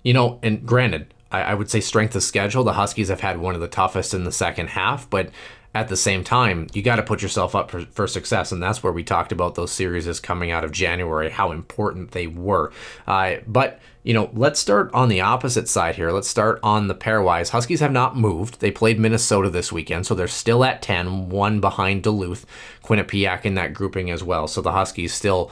you 0.04 0.12
know, 0.12 0.38
and 0.42 0.64
granted, 0.64 1.12
I, 1.32 1.40
I 1.40 1.54
would 1.54 1.70
say 1.70 1.80
strength 1.80 2.14
of 2.14 2.22
schedule. 2.22 2.62
The 2.62 2.74
Huskies 2.74 3.08
have 3.08 3.20
had 3.20 3.38
one 3.38 3.56
of 3.56 3.60
the 3.60 3.68
toughest 3.68 4.14
in 4.14 4.22
the 4.22 4.32
second 4.32 4.68
half, 4.68 5.10
but 5.10 5.30
at 5.74 5.88
the 5.88 5.96
same 5.96 6.22
time, 6.22 6.68
you 6.72 6.82
got 6.82 6.96
to 6.96 7.02
put 7.02 7.20
yourself 7.20 7.56
up 7.56 7.70
for, 7.70 7.80
for, 7.86 8.06
success. 8.06 8.52
And 8.52 8.62
that's 8.62 8.82
where 8.82 8.92
we 8.92 9.02
talked 9.02 9.32
about 9.32 9.56
those 9.56 9.72
series 9.72 10.06
as 10.06 10.20
coming 10.20 10.52
out 10.52 10.62
of 10.62 10.70
January, 10.70 11.30
how 11.30 11.50
important 11.50 12.12
they 12.12 12.28
were. 12.28 12.72
Uh, 13.08 13.36
but, 13.48 13.80
you 14.04 14.14
know, 14.14 14.30
let's 14.34 14.60
start 14.60 14.94
on 14.94 15.08
the 15.08 15.20
opposite 15.20 15.68
side 15.68 15.96
here. 15.96 16.12
Let's 16.12 16.28
start 16.28 16.60
on 16.62 16.86
the 16.86 16.94
pairwise. 16.94 17.48
Huskies 17.48 17.80
have 17.80 17.90
not 17.90 18.16
moved. 18.16 18.60
They 18.60 18.70
played 18.70 19.00
Minnesota 19.00 19.50
this 19.50 19.72
weekend, 19.72 20.06
so 20.06 20.14
they're 20.14 20.28
still 20.28 20.62
at 20.62 20.80
10, 20.80 21.28
one 21.28 21.58
behind 21.58 22.04
Duluth, 22.04 22.46
Quinnipiac 22.84 23.44
in 23.44 23.54
that 23.54 23.74
grouping 23.74 24.12
as 24.12 24.22
well. 24.22 24.46
So 24.46 24.60
the 24.60 24.72
Huskies 24.72 25.12
still 25.12 25.50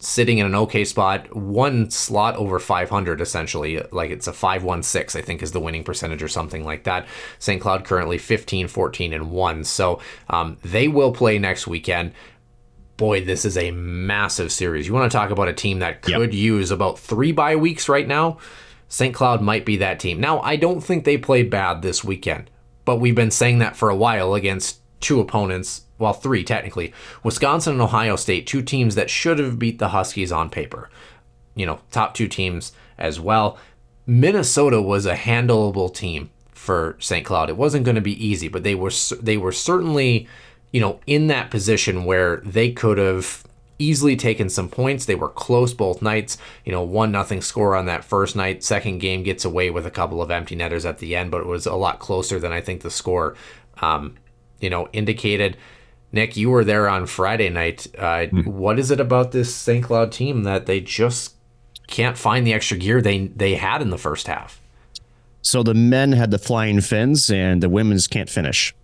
sitting 0.00 0.38
in 0.38 0.46
an 0.46 0.54
okay 0.54 0.84
spot, 0.84 1.34
one 1.36 1.90
slot 1.90 2.34
over 2.36 2.58
500 2.58 3.20
essentially. 3.20 3.80
Like 3.92 4.10
it's 4.10 4.26
a 4.26 4.32
516, 4.32 5.20
I 5.20 5.24
think, 5.24 5.42
is 5.42 5.52
the 5.52 5.60
winning 5.60 5.84
percentage 5.84 6.22
or 6.22 6.28
something 6.28 6.64
like 6.64 6.84
that. 6.84 7.06
St. 7.38 7.60
Cloud 7.60 7.84
currently 7.84 8.18
15, 8.18 8.68
14, 8.68 9.12
and 9.12 9.30
1. 9.30 9.64
So 9.64 10.00
um, 10.28 10.56
they 10.62 10.88
will 10.88 11.12
play 11.12 11.38
next 11.38 11.66
weekend. 11.66 12.12
Boy, 12.96 13.24
this 13.24 13.44
is 13.44 13.56
a 13.56 13.70
massive 13.70 14.52
series. 14.52 14.86
You 14.86 14.94
want 14.94 15.10
to 15.10 15.16
talk 15.16 15.30
about 15.30 15.48
a 15.48 15.54
team 15.54 15.78
that 15.78 16.02
could 16.02 16.32
yep. 16.32 16.40
use 16.40 16.70
about 16.70 16.98
three 16.98 17.32
bye 17.32 17.56
weeks 17.56 17.88
right 17.88 18.06
now? 18.06 18.38
St. 18.88 19.14
Cloud 19.14 19.40
might 19.40 19.64
be 19.64 19.76
that 19.76 20.00
team. 20.00 20.18
Now, 20.18 20.40
I 20.40 20.56
don't 20.56 20.80
think 20.80 21.04
they 21.04 21.16
play 21.16 21.44
bad 21.44 21.80
this 21.80 22.02
weekend, 22.02 22.50
but 22.84 22.96
we've 22.96 23.14
been 23.14 23.30
saying 23.30 23.60
that 23.60 23.76
for 23.76 23.88
a 23.88 23.96
while 23.96 24.34
against 24.34 24.79
two 25.00 25.20
opponents 25.20 25.82
well, 26.00 26.14
three 26.14 26.42
technically. 26.42 26.92
Wisconsin 27.22 27.74
and 27.74 27.82
Ohio 27.82 28.16
State, 28.16 28.46
two 28.46 28.62
teams 28.62 28.94
that 28.94 29.10
should 29.10 29.38
have 29.38 29.58
beat 29.58 29.78
the 29.78 29.88
Huskies 29.88 30.32
on 30.32 30.48
paper. 30.48 30.88
You 31.54 31.66
know, 31.66 31.80
top 31.90 32.14
two 32.14 32.26
teams 32.26 32.72
as 32.98 33.20
well. 33.20 33.58
Minnesota 34.06 34.80
was 34.80 35.04
a 35.04 35.14
handleable 35.14 35.94
team 35.94 36.30
for 36.52 36.96
St. 36.98 37.24
Cloud. 37.24 37.50
It 37.50 37.56
wasn't 37.56 37.84
going 37.84 37.96
to 37.96 38.00
be 38.00 38.26
easy, 38.26 38.48
but 38.48 38.64
they 38.64 38.74
were 38.74 38.90
they 39.20 39.36
were 39.36 39.52
certainly, 39.52 40.26
you 40.72 40.80
know, 40.80 41.00
in 41.06 41.26
that 41.26 41.50
position 41.50 42.04
where 42.04 42.38
they 42.38 42.72
could 42.72 42.96
have 42.96 43.44
easily 43.78 44.16
taken 44.16 44.48
some 44.48 44.68
points. 44.68 45.04
They 45.04 45.14
were 45.14 45.28
close 45.28 45.74
both 45.74 46.00
nights. 46.00 46.38
You 46.64 46.72
know, 46.72 46.82
one 46.82 47.12
nothing 47.12 47.42
score 47.42 47.76
on 47.76 47.86
that 47.86 48.04
first 48.04 48.36
night. 48.36 48.64
Second 48.64 48.98
game 48.98 49.22
gets 49.22 49.44
away 49.44 49.68
with 49.70 49.86
a 49.86 49.90
couple 49.90 50.22
of 50.22 50.30
empty 50.30 50.56
netters 50.56 50.86
at 50.86 50.98
the 50.98 51.14
end, 51.14 51.30
but 51.30 51.42
it 51.42 51.46
was 51.46 51.66
a 51.66 51.74
lot 51.74 51.98
closer 51.98 52.38
than 52.38 52.52
I 52.52 52.60
think 52.62 52.80
the 52.80 52.90
score, 52.90 53.36
um, 53.82 54.16
you 54.60 54.70
know, 54.70 54.88
indicated. 54.92 55.56
Nick, 56.12 56.36
you 56.36 56.50
were 56.50 56.64
there 56.64 56.88
on 56.88 57.06
Friday 57.06 57.48
night. 57.50 57.86
Uh, 57.96 58.26
mm. 58.26 58.46
What 58.46 58.78
is 58.78 58.90
it 58.90 59.00
about 59.00 59.32
this 59.32 59.54
St. 59.54 59.84
Cloud 59.84 60.10
team 60.10 60.42
that 60.42 60.66
they 60.66 60.80
just 60.80 61.34
can't 61.86 62.18
find 62.18 62.46
the 62.46 62.52
extra 62.52 62.76
gear 62.76 63.00
they 63.00 63.26
they 63.28 63.54
had 63.54 63.82
in 63.82 63.90
the 63.90 63.98
first 63.98 64.26
half? 64.26 64.60
So 65.42 65.62
the 65.62 65.74
men 65.74 66.12
had 66.12 66.30
the 66.30 66.38
flying 66.38 66.80
fins, 66.80 67.30
and 67.30 67.62
the 67.62 67.68
women's 67.68 68.06
can't 68.06 68.28
finish. 68.28 68.74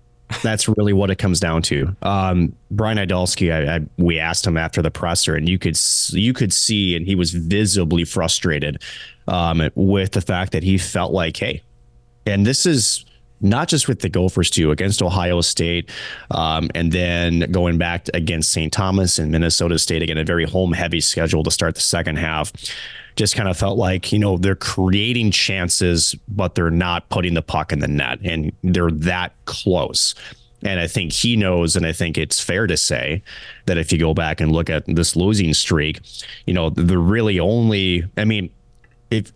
That's 0.42 0.68
really 0.68 0.92
what 0.92 1.10
it 1.10 1.16
comes 1.16 1.38
down 1.38 1.62
to. 1.62 1.94
Um, 2.02 2.54
Brian 2.70 2.98
Idalski, 2.98 3.52
I, 3.52 3.76
I, 3.76 3.80
we 3.96 4.18
asked 4.18 4.46
him 4.46 4.56
after 4.56 4.82
the 4.82 4.90
presser, 4.90 5.36
and 5.36 5.48
you 5.48 5.58
could 5.58 5.78
you 6.10 6.32
could 6.32 6.52
see, 6.52 6.96
and 6.96 7.06
he 7.06 7.14
was 7.14 7.32
visibly 7.32 8.04
frustrated 8.04 8.82
um, 9.28 9.70
with 9.74 10.12
the 10.12 10.20
fact 10.20 10.52
that 10.52 10.62
he 10.62 10.78
felt 10.78 11.12
like, 11.12 11.36
hey, 11.36 11.62
and 12.26 12.46
this 12.46 12.66
is 12.66 13.04
not 13.48 13.68
just 13.68 13.88
with 13.88 14.00
the 14.00 14.08
Gophers 14.08 14.50
too, 14.50 14.70
against 14.70 15.02
Ohio 15.02 15.40
State, 15.40 15.90
um, 16.30 16.70
and 16.74 16.92
then 16.92 17.50
going 17.50 17.78
back 17.78 18.06
against 18.14 18.52
St. 18.52 18.72
Thomas 18.72 19.18
and 19.18 19.30
Minnesota 19.30 19.78
State 19.78 20.02
again, 20.02 20.18
a 20.18 20.24
very 20.24 20.44
home 20.44 20.72
heavy 20.72 21.00
schedule 21.00 21.42
to 21.42 21.50
start 21.50 21.74
the 21.74 21.80
second 21.80 22.16
half. 22.16 22.52
Just 23.16 23.34
kind 23.34 23.48
of 23.48 23.56
felt 23.56 23.78
like 23.78 24.12
you 24.12 24.18
know 24.18 24.36
they're 24.36 24.54
creating 24.54 25.30
chances, 25.30 26.14
but 26.28 26.54
they're 26.54 26.70
not 26.70 27.08
putting 27.08 27.34
the 27.34 27.42
puck 27.42 27.72
in 27.72 27.78
the 27.78 27.88
net, 27.88 28.18
and 28.22 28.52
they're 28.62 28.90
that 28.90 29.32
close. 29.46 30.14
And 30.62 30.80
I 30.80 30.86
think 30.86 31.12
he 31.12 31.36
knows, 31.36 31.76
and 31.76 31.86
I 31.86 31.92
think 31.92 32.18
it's 32.18 32.40
fair 32.40 32.66
to 32.66 32.76
say 32.76 33.22
that 33.66 33.78
if 33.78 33.92
you 33.92 33.98
go 33.98 34.14
back 34.14 34.40
and 34.40 34.52
look 34.52 34.68
at 34.68 34.84
this 34.86 35.14
losing 35.14 35.54
streak, 35.54 36.00
you 36.46 36.54
know, 36.54 36.70
the 36.70 36.98
really 36.98 37.38
only, 37.38 38.04
I 38.16 38.24
mean, 38.24 38.50
if 39.10 39.32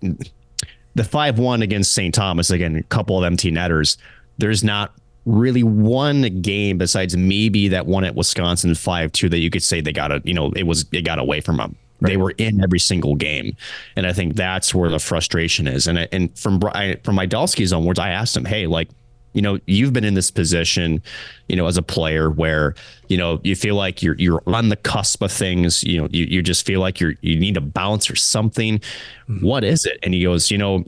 the 0.95 1.05
5 1.05 1.38
1 1.38 1.62
against 1.62 1.93
St. 1.93 2.14
Thomas, 2.14 2.51
again, 2.51 2.76
a 2.76 2.82
couple 2.84 3.18
of 3.18 3.24
empty 3.24 3.51
netters, 3.51 3.97
there's 4.38 4.64
not 4.64 4.93
really 5.26 5.62
one 5.62 6.41
game 6.41 6.78
besides 6.78 7.16
maybe 7.16 7.68
that 7.68 7.86
one 7.86 8.05
at 8.05 8.14
Wisconsin 8.14 8.74
5 8.74 9.12
2 9.12 9.28
that 9.28 9.38
you 9.38 9.51
could 9.51 9.62
say 9.62 9.80
they 9.80 9.93
got 9.93 10.11
a, 10.11 10.20
you 10.24 10.34
know, 10.34 10.53
it 10.57 10.64
was, 10.64 10.86
it 10.93 11.03
got 11.03 11.18
away 11.18 11.41
from 11.41 11.57
them. 11.59 11.76
Right. 12.01 12.11
They 12.11 12.16
were 12.16 12.30
in 12.38 12.62
every 12.62 12.78
single 12.78 13.14
game, 13.14 13.57
and 13.95 14.07
I 14.07 14.14
think 14.14 14.34
that's 14.34 14.74
where 14.74 14.88
the 14.88 14.99
frustration 14.99 15.66
is. 15.66 15.86
And 15.86 16.09
and 16.12 16.36
from 16.38 16.59
from 16.59 17.18
Idalski's 17.18 17.74
own 17.74 17.84
words, 17.84 17.99
I 17.99 18.09
asked 18.09 18.34
him, 18.34 18.47
"Hey, 18.47 18.66
like, 18.66 18.88
you 19.33 19.43
know, 19.43 19.59
you've 19.66 19.93
been 19.93 20.05
in 20.05 20.14
this 20.14 20.31
position, 20.31 21.03
you 21.49 21.57
know, 21.57 21.66
as 21.66 21.76
a 21.76 21.83
player 21.83 22.31
where, 22.31 22.74
you 23.09 23.16
know, 23.16 23.41
you 23.45 23.55
feel 23.55 23.76
like 23.76 24.03
you're 24.03 24.16
you're 24.16 24.43
on 24.47 24.68
the 24.68 24.76
cusp 24.76 25.22
of 25.22 25.31
things, 25.31 25.85
you 25.85 26.01
know, 26.01 26.09
you, 26.11 26.24
you 26.24 26.43
just 26.43 26.66
feel 26.66 26.81
like 26.81 27.01
you're 27.01 27.14
you 27.20 27.39
need 27.39 27.57
a 27.57 27.61
bounce 27.61 28.11
or 28.11 28.16
something. 28.16 28.78
Mm-hmm. 28.78 29.47
What 29.47 29.62
is 29.64 29.85
it? 29.85 29.99
And 30.03 30.14
he 30.14 30.24
goes, 30.24 30.51
you 30.51 30.59
know, 30.59 30.85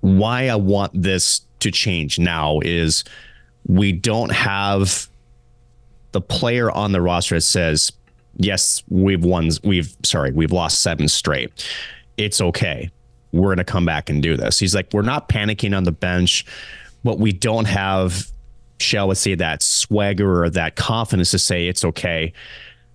why 0.00 0.48
I 0.48 0.56
want 0.56 0.92
this 0.94 1.40
to 1.60 1.70
change 1.70 2.18
now 2.18 2.60
is 2.62 3.02
we 3.66 3.92
don't 3.92 4.30
have 4.30 5.08
the 6.12 6.20
player 6.20 6.70
on 6.70 6.92
the 6.92 7.00
roster 7.00 7.36
that 7.36 7.40
says, 7.40 7.92
yes, 8.36 8.82
we've 8.88 9.24
won, 9.24 9.50
we've 9.64 9.96
sorry, 10.04 10.32
we've 10.32 10.52
lost 10.52 10.82
seven 10.82 11.08
straight. 11.08 11.66
It's 12.16 12.40
okay. 12.40 12.90
We're 13.32 13.48
going 13.48 13.58
to 13.58 13.64
come 13.64 13.84
back 13.84 14.08
and 14.08 14.22
do 14.22 14.36
this. 14.36 14.58
He's 14.58 14.74
like, 14.74 14.88
we're 14.92 15.02
not 15.02 15.28
panicking 15.28 15.76
on 15.76 15.84
the 15.84 15.92
bench 15.92 16.46
but 17.06 17.20
we 17.20 17.32
don't 17.32 17.66
have, 17.66 18.26
shall 18.80 19.08
we 19.08 19.14
say, 19.14 19.36
that 19.36 19.62
swagger 19.62 20.42
or 20.42 20.50
that 20.50 20.74
confidence 20.74 21.30
to 21.30 21.38
say 21.38 21.68
it's 21.68 21.84
okay. 21.84 22.32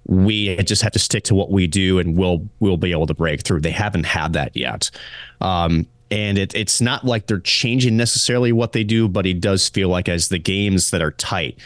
We 0.05 0.57
just 0.57 0.81
have 0.81 0.91
to 0.91 0.99
stick 0.99 1.23
to 1.25 1.35
what 1.35 1.49
we 1.49 1.65
do, 1.65 1.97
and 1.97 2.17
we'll 2.17 2.47
we'll 2.59 2.77
be 2.77 2.91
able 2.91 3.07
to 3.07 3.13
break 3.13 3.41
through. 3.43 3.61
They 3.61 3.71
haven't 3.71 4.03
had 4.03 4.33
that 4.33 4.55
yet. 4.55 4.91
Um, 5.39 5.87
and 6.11 6.37
it, 6.37 6.53
it's 6.53 6.81
not 6.81 7.05
like 7.05 7.27
they're 7.27 7.39
changing 7.39 7.95
necessarily 7.95 8.51
what 8.51 8.73
they 8.73 8.83
do, 8.83 9.07
but 9.07 9.25
it 9.25 9.39
does 9.39 9.69
feel 9.69 9.87
like 9.87 10.09
as 10.09 10.27
the 10.27 10.39
games 10.39 10.89
that 10.91 11.01
are 11.01 11.11
tight, 11.11 11.57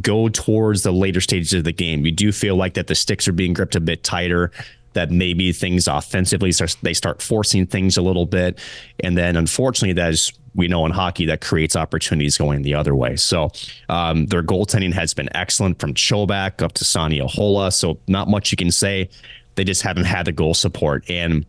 go 0.00 0.28
towards 0.28 0.82
the 0.82 0.90
later 0.90 1.20
stages 1.20 1.52
of 1.52 1.62
the 1.62 1.72
game. 1.72 2.04
You 2.04 2.10
do 2.10 2.32
feel 2.32 2.56
like 2.56 2.74
that 2.74 2.88
the 2.88 2.96
sticks 2.96 3.28
are 3.28 3.32
being 3.32 3.52
gripped 3.52 3.76
a 3.76 3.80
bit 3.80 4.02
tighter 4.02 4.50
that 4.94 5.12
maybe 5.12 5.52
things 5.52 5.86
offensively 5.86 6.50
start, 6.50 6.76
they 6.82 6.94
start 6.94 7.22
forcing 7.22 7.66
things 7.66 7.96
a 7.96 8.02
little 8.02 8.26
bit 8.26 8.58
and 9.00 9.16
then 9.16 9.36
unfortunately 9.36 9.92
that 9.92 10.10
is 10.10 10.32
we 10.58 10.68
know 10.68 10.84
in 10.84 10.92
hockey 10.92 11.24
that 11.26 11.40
creates 11.40 11.74
opportunities 11.74 12.36
going 12.36 12.62
the 12.62 12.74
other 12.74 12.94
way 12.94 13.16
so 13.16 13.50
um, 13.88 14.26
their 14.26 14.42
goaltending 14.42 14.92
has 14.92 15.14
been 15.14 15.28
excellent 15.34 15.78
from 15.78 15.94
Chobak 15.94 16.62
up 16.62 16.72
to 16.74 16.84
Sanni 16.84 17.20
Ahola 17.20 17.72
so 17.72 17.98
not 18.06 18.28
much 18.28 18.50
you 18.50 18.56
can 18.56 18.70
say 18.70 19.08
they 19.54 19.64
just 19.64 19.82
haven't 19.82 20.04
had 20.04 20.26
the 20.26 20.32
goal 20.32 20.54
support 20.54 21.08
and 21.08 21.46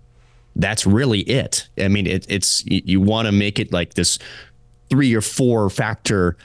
that's 0.56 0.86
really 0.86 1.22
it 1.22 1.68
I 1.78 1.90
mean 1.90 2.08
it, 2.08 2.26
it's 2.30 2.66
you, 2.66 2.82
you 2.86 3.02
want 3.02 3.26
to 3.26 3.34
make 3.34 3.60
it 3.60 3.74
like 3.74 3.96
this 3.96 4.20
three 4.90 5.14
or 5.14 5.22
four 5.22 5.70
factor 5.70 6.38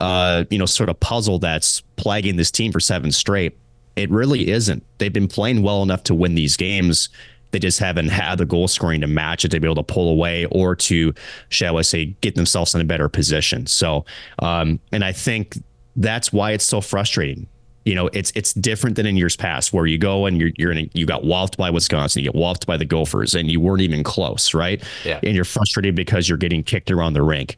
uh, 0.00 0.44
you 0.50 0.58
know 0.58 0.66
sort 0.66 0.88
of 0.88 1.00
puzzle 1.00 1.40
that's 1.40 1.80
plaguing 1.96 2.36
this 2.36 2.50
team 2.50 2.70
for 2.70 2.80
seven 2.80 3.10
straight 3.10 3.56
it 3.96 4.10
really 4.10 4.48
isn't. 4.50 4.84
They've 4.98 5.12
been 5.12 5.28
playing 5.28 5.62
well 5.62 5.82
enough 5.82 6.04
to 6.04 6.14
win 6.14 6.34
these 6.34 6.56
games. 6.56 7.08
They 7.50 7.58
just 7.58 7.78
haven't 7.78 8.08
had 8.08 8.38
the 8.38 8.46
goal 8.46 8.68
scoring 8.68 9.00
to 9.00 9.06
match 9.06 9.44
it 9.44 9.48
to 9.50 9.60
be 9.60 9.66
able 9.66 9.76
to 9.76 9.82
pull 9.82 10.10
away 10.10 10.44
or 10.46 10.76
to, 10.76 11.12
shall 11.48 11.78
I 11.78 11.82
say, 11.82 12.06
get 12.20 12.34
themselves 12.34 12.74
in 12.74 12.80
a 12.80 12.84
better 12.84 13.08
position. 13.08 13.66
So, 13.66 14.04
um, 14.38 14.78
and 14.92 15.04
I 15.04 15.12
think 15.12 15.58
that's 15.96 16.32
why 16.32 16.52
it's 16.52 16.66
so 16.66 16.80
frustrating. 16.80 17.46
You 17.84 17.94
know, 17.94 18.08
it's 18.12 18.30
it's 18.34 18.52
different 18.52 18.96
than 18.96 19.06
in 19.06 19.16
years 19.16 19.36
past 19.36 19.72
where 19.72 19.86
you 19.86 19.96
go 19.98 20.26
and 20.26 20.38
you're 20.38 20.50
you're 20.56 20.70
in 20.70 20.78
a, 20.78 20.90
you 20.92 21.06
got 21.06 21.24
walloped 21.24 21.56
by 21.56 21.70
Wisconsin, 21.70 22.22
you 22.22 22.30
get 22.30 22.38
walloped 22.38 22.66
by 22.66 22.76
the 22.76 22.84
Gophers, 22.84 23.34
and 23.34 23.50
you 23.50 23.58
weren't 23.58 23.80
even 23.80 24.04
close, 24.04 24.52
right? 24.52 24.82
Yeah. 25.04 25.18
And 25.22 25.34
you're 25.34 25.46
frustrated 25.46 25.94
because 25.94 26.28
you're 26.28 26.38
getting 26.38 26.62
kicked 26.62 26.90
around 26.90 27.14
the 27.14 27.22
rink. 27.22 27.56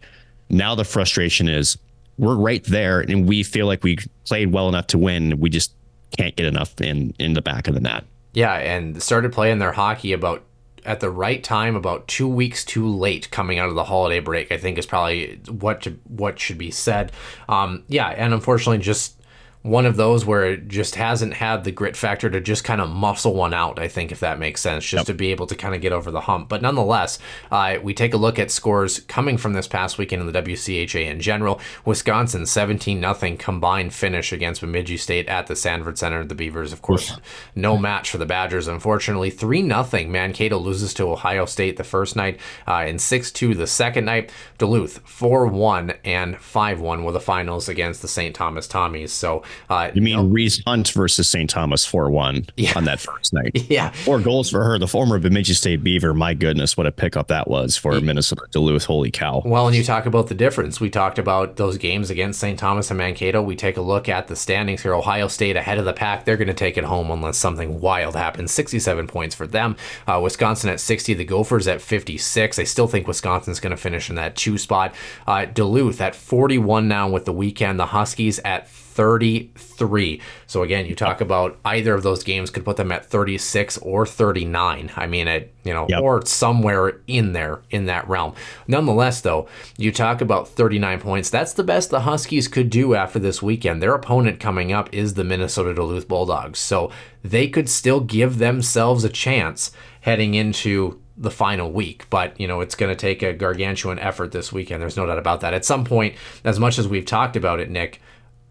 Now 0.48 0.74
the 0.74 0.84
frustration 0.84 1.48
is 1.48 1.76
we're 2.18 2.36
right 2.36 2.62
there, 2.64 3.00
and 3.00 3.26
we 3.26 3.42
feel 3.42 3.66
like 3.66 3.82
we 3.82 3.98
played 4.24 4.52
well 4.52 4.68
enough 4.68 4.86
to 4.88 4.98
win. 4.98 5.40
We 5.40 5.50
just 5.50 5.74
can't 6.16 6.36
get 6.36 6.46
enough 6.46 6.80
in 6.80 7.14
in 7.18 7.34
the 7.34 7.42
back 7.42 7.66
of 7.66 7.74
the 7.74 7.80
net. 7.80 8.04
Yeah, 8.32 8.54
and 8.54 9.02
started 9.02 9.32
playing 9.32 9.58
their 9.58 9.72
hockey 9.72 10.12
about 10.12 10.42
at 10.84 11.00
the 11.00 11.10
right 11.10 11.42
time, 11.44 11.76
about 11.76 12.08
two 12.08 12.26
weeks 12.26 12.64
too 12.64 12.88
late 12.88 13.30
coming 13.30 13.58
out 13.58 13.68
of 13.68 13.74
the 13.74 13.84
holiday 13.84 14.20
break. 14.20 14.50
I 14.50 14.56
think 14.56 14.78
is 14.78 14.86
probably 14.86 15.40
what 15.48 15.82
to, 15.82 15.98
what 16.08 16.38
should 16.38 16.58
be 16.58 16.70
said. 16.70 17.12
Um, 17.48 17.84
yeah, 17.88 18.08
and 18.08 18.34
unfortunately, 18.34 18.78
just 18.78 19.21
one 19.62 19.86
of 19.86 19.96
those 19.96 20.26
where 20.26 20.44
it 20.44 20.66
just 20.66 20.96
hasn't 20.96 21.34
had 21.34 21.62
the 21.62 21.70
grit 21.70 21.96
factor 21.96 22.28
to 22.28 22.40
just 22.40 22.64
kind 22.64 22.80
of 22.80 22.90
muscle 22.90 23.34
one 23.34 23.54
out, 23.54 23.78
I 23.78 23.86
think, 23.86 24.10
if 24.10 24.18
that 24.20 24.40
makes 24.40 24.60
sense, 24.60 24.84
just 24.84 25.02
yep. 25.02 25.06
to 25.06 25.14
be 25.14 25.30
able 25.30 25.46
to 25.46 25.54
kind 25.54 25.74
of 25.74 25.80
get 25.80 25.92
over 25.92 26.10
the 26.10 26.22
hump. 26.22 26.48
But 26.48 26.62
nonetheless, 26.62 27.20
uh, 27.50 27.76
we 27.80 27.94
take 27.94 28.12
a 28.12 28.16
look 28.16 28.40
at 28.40 28.50
scores 28.50 29.00
coming 29.00 29.36
from 29.36 29.52
this 29.52 29.68
past 29.68 29.98
weekend 29.98 30.20
in 30.20 30.32
the 30.32 30.42
WCHA 30.42 31.06
in 31.06 31.20
general. 31.20 31.60
Wisconsin 31.84 32.44
17 32.44 33.00
0 33.00 33.36
combined 33.38 33.94
finish 33.94 34.32
against 34.32 34.60
Bemidji 34.60 34.96
State 34.96 35.28
at 35.28 35.46
the 35.46 35.54
Sanford 35.54 35.96
Center. 35.96 36.24
The 36.24 36.34
Beavers, 36.34 36.72
of 36.72 36.82
course, 36.82 37.16
no 37.54 37.78
match 37.78 38.10
for 38.10 38.18
the 38.18 38.26
Badgers, 38.26 38.66
unfortunately. 38.66 39.30
3 39.30 39.68
0 39.68 40.08
Mankato 40.08 40.58
loses 40.58 40.92
to 40.94 41.04
Ohio 41.04 41.46
State 41.46 41.76
the 41.76 41.84
first 41.84 42.16
night 42.16 42.40
uh, 42.66 42.84
and 42.86 43.00
6 43.00 43.30
2 43.30 43.54
the 43.54 43.68
second 43.68 44.06
night. 44.06 44.32
Duluth 44.58 44.98
4 45.04 45.46
1 45.46 45.92
and 46.04 46.36
5 46.40 46.80
1 46.80 47.04
were 47.04 47.12
the 47.12 47.20
finals 47.20 47.68
against 47.68 48.02
the 48.02 48.08
St. 48.08 48.34
Thomas 48.34 48.66
Tommies. 48.66 49.10
So, 49.10 49.44
uh, 49.70 49.90
you 49.94 50.02
mean 50.02 50.16
you 50.16 50.22
know, 50.22 50.28
Reese 50.28 50.62
Hunt 50.64 50.90
versus 50.90 51.28
St. 51.28 51.48
Thomas 51.48 51.84
4 51.84 52.10
1 52.10 52.46
yeah. 52.56 52.72
on 52.76 52.84
that 52.84 53.00
first 53.00 53.32
night? 53.32 53.52
Yeah. 53.72 53.90
Four 53.90 54.20
goals 54.20 54.50
for 54.50 54.62
her, 54.62 54.78
the 54.78 54.88
former 54.88 55.18
Bemidji 55.18 55.54
State 55.54 55.82
Beaver. 55.82 56.12
My 56.12 56.34
goodness, 56.34 56.76
what 56.76 56.86
a 56.86 56.92
pickup 56.92 57.28
that 57.28 57.48
was 57.48 57.74
for. 57.76 57.98
Minnesota 58.00 58.42
Duluth. 58.50 58.84
Holy 58.84 59.10
cow. 59.10 59.40
Well, 59.46 59.66
and 59.66 59.74
you 59.74 59.82
talk 59.82 60.04
about 60.04 60.26
the 60.26 60.34
difference. 60.34 60.78
We 60.78 60.90
talked 60.90 61.18
about 61.18 61.56
those 61.56 61.78
games 61.78 62.10
against 62.10 62.38
St. 62.38 62.58
Thomas 62.58 62.90
and 62.90 62.98
Mankato. 62.98 63.40
We 63.40 63.56
take 63.56 63.76
a 63.76 63.80
look 63.80 64.08
at 64.08 64.28
the 64.28 64.36
standings 64.36 64.82
here. 64.82 64.94
Ohio 64.94 65.28
State 65.28 65.56
ahead 65.56 65.78
of 65.78 65.84
the 65.84 65.92
pack. 65.92 66.24
They're 66.24 66.36
going 66.36 66.48
to 66.48 66.54
take 66.54 66.76
it 66.76 66.84
home 66.84 67.10
unless 67.10 67.38
something 67.38 67.80
wild 67.80 68.14
happens. 68.14 68.52
67 68.52 69.06
points 69.06 69.34
for 69.34 69.46
them. 69.46 69.76
Uh, 70.06 70.20
Wisconsin 70.22 70.68
at 70.70 70.80
60. 70.80 71.14
The 71.14 71.24
Gophers 71.24 71.66
at 71.66 71.80
56. 71.80 72.58
I 72.58 72.64
still 72.64 72.88
think 72.88 73.08
Wisconsin's 73.08 73.60
going 73.60 73.70
to 73.70 73.76
finish 73.76 74.10
in 74.10 74.16
that 74.16 74.36
two 74.36 74.58
spot. 74.58 74.94
Uh, 75.26 75.46
Duluth 75.46 76.00
at 76.00 76.14
41 76.14 76.88
now 76.88 77.08
with 77.08 77.24
the 77.24 77.32
weekend. 77.32 77.78
The 77.78 77.86
Huskies 77.86 78.38
at 78.44 78.68
33. 78.92 80.20
So 80.46 80.62
again, 80.62 80.86
you 80.86 80.94
talk 80.94 81.20
about 81.20 81.58
either 81.64 81.94
of 81.94 82.02
those 82.02 82.22
games 82.22 82.50
could 82.50 82.64
put 82.64 82.76
them 82.76 82.92
at 82.92 83.06
36 83.06 83.78
or 83.78 84.06
39. 84.06 84.92
I 84.96 85.06
mean, 85.06 85.28
it, 85.28 85.54
you 85.64 85.72
know, 85.72 85.86
yep. 85.88 86.02
or 86.02 86.24
somewhere 86.26 87.00
in 87.06 87.32
there 87.32 87.62
in 87.70 87.86
that 87.86 88.06
realm. 88.06 88.34
Nonetheless, 88.68 89.22
though, 89.22 89.48
you 89.78 89.90
talk 89.92 90.20
about 90.20 90.48
39 90.48 91.00
points. 91.00 91.30
That's 91.30 91.54
the 91.54 91.64
best 91.64 91.90
the 91.90 92.00
Huskies 92.00 92.48
could 92.48 92.68
do 92.68 92.94
after 92.94 93.18
this 93.18 93.42
weekend. 93.42 93.82
Their 93.82 93.94
opponent 93.94 94.40
coming 94.40 94.72
up 94.72 94.92
is 94.92 95.14
the 95.14 95.24
Minnesota 95.24 95.74
Duluth 95.74 96.06
Bulldogs. 96.06 96.58
So 96.58 96.92
they 97.22 97.48
could 97.48 97.68
still 97.68 98.00
give 98.00 98.38
themselves 98.38 99.04
a 99.04 99.08
chance 99.08 99.72
heading 100.02 100.34
into 100.34 101.00
the 101.16 101.30
final 101.30 101.72
week. 101.72 102.08
But, 102.10 102.38
you 102.38 102.46
know, 102.46 102.60
it's 102.60 102.74
going 102.74 102.90
to 102.92 103.00
take 103.00 103.22
a 103.22 103.32
gargantuan 103.32 103.98
effort 103.98 104.32
this 104.32 104.52
weekend. 104.52 104.82
There's 104.82 104.96
no 104.96 105.06
doubt 105.06 105.18
about 105.18 105.40
that. 105.40 105.54
At 105.54 105.64
some 105.64 105.84
point, 105.84 106.14
as 106.44 106.58
much 106.58 106.78
as 106.78 106.88
we've 106.88 107.06
talked 107.06 107.36
about 107.36 107.60
it, 107.60 107.70
Nick, 107.70 108.00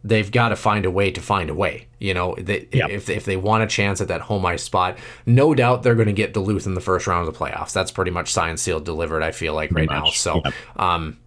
they've 0.04 0.32
got 0.32 0.50
to 0.50 0.56
find 0.56 0.86
a 0.86 0.92
way 0.92 1.12
to 1.12 1.22
find 1.22 1.50
a 1.50 1.54
way. 1.54 1.88
You 2.00 2.14
know, 2.14 2.36
they, 2.38 2.68
yep. 2.72 2.90
if, 2.90 3.10
if 3.10 3.26
they 3.26 3.38
want 3.38 3.64
a 3.64 3.68
chance 3.68 4.02
at 4.02 4.08
that 4.08 4.22
home 4.22 4.46
ice 4.46 4.64
spot, 4.64 4.98
no 5.26 5.54
doubt 5.54 5.84
they're 5.84 5.96
going 5.96 6.08
to 6.08 6.14
get 6.14 6.34
Duluth 6.34 6.66
in 6.66 6.74
the 6.74 6.82
first 6.82 7.06
round 7.08 7.28
of 7.28 7.34
the 7.34 7.40
playoffs. 7.40 7.74
That's 7.74 7.92
pretty 7.92 8.12
much 8.12 8.32
signed, 8.32 8.60
sealed, 8.60 8.86
delivered. 8.86 9.22
I 9.22 9.32
feel 9.32 9.54
like 9.54 9.70
pretty 9.70 9.88
right 9.88 10.00
much. 10.02 10.06
now. 10.06 10.12
So, 10.12 10.42
yep. 10.44 10.54
um, 10.78 11.18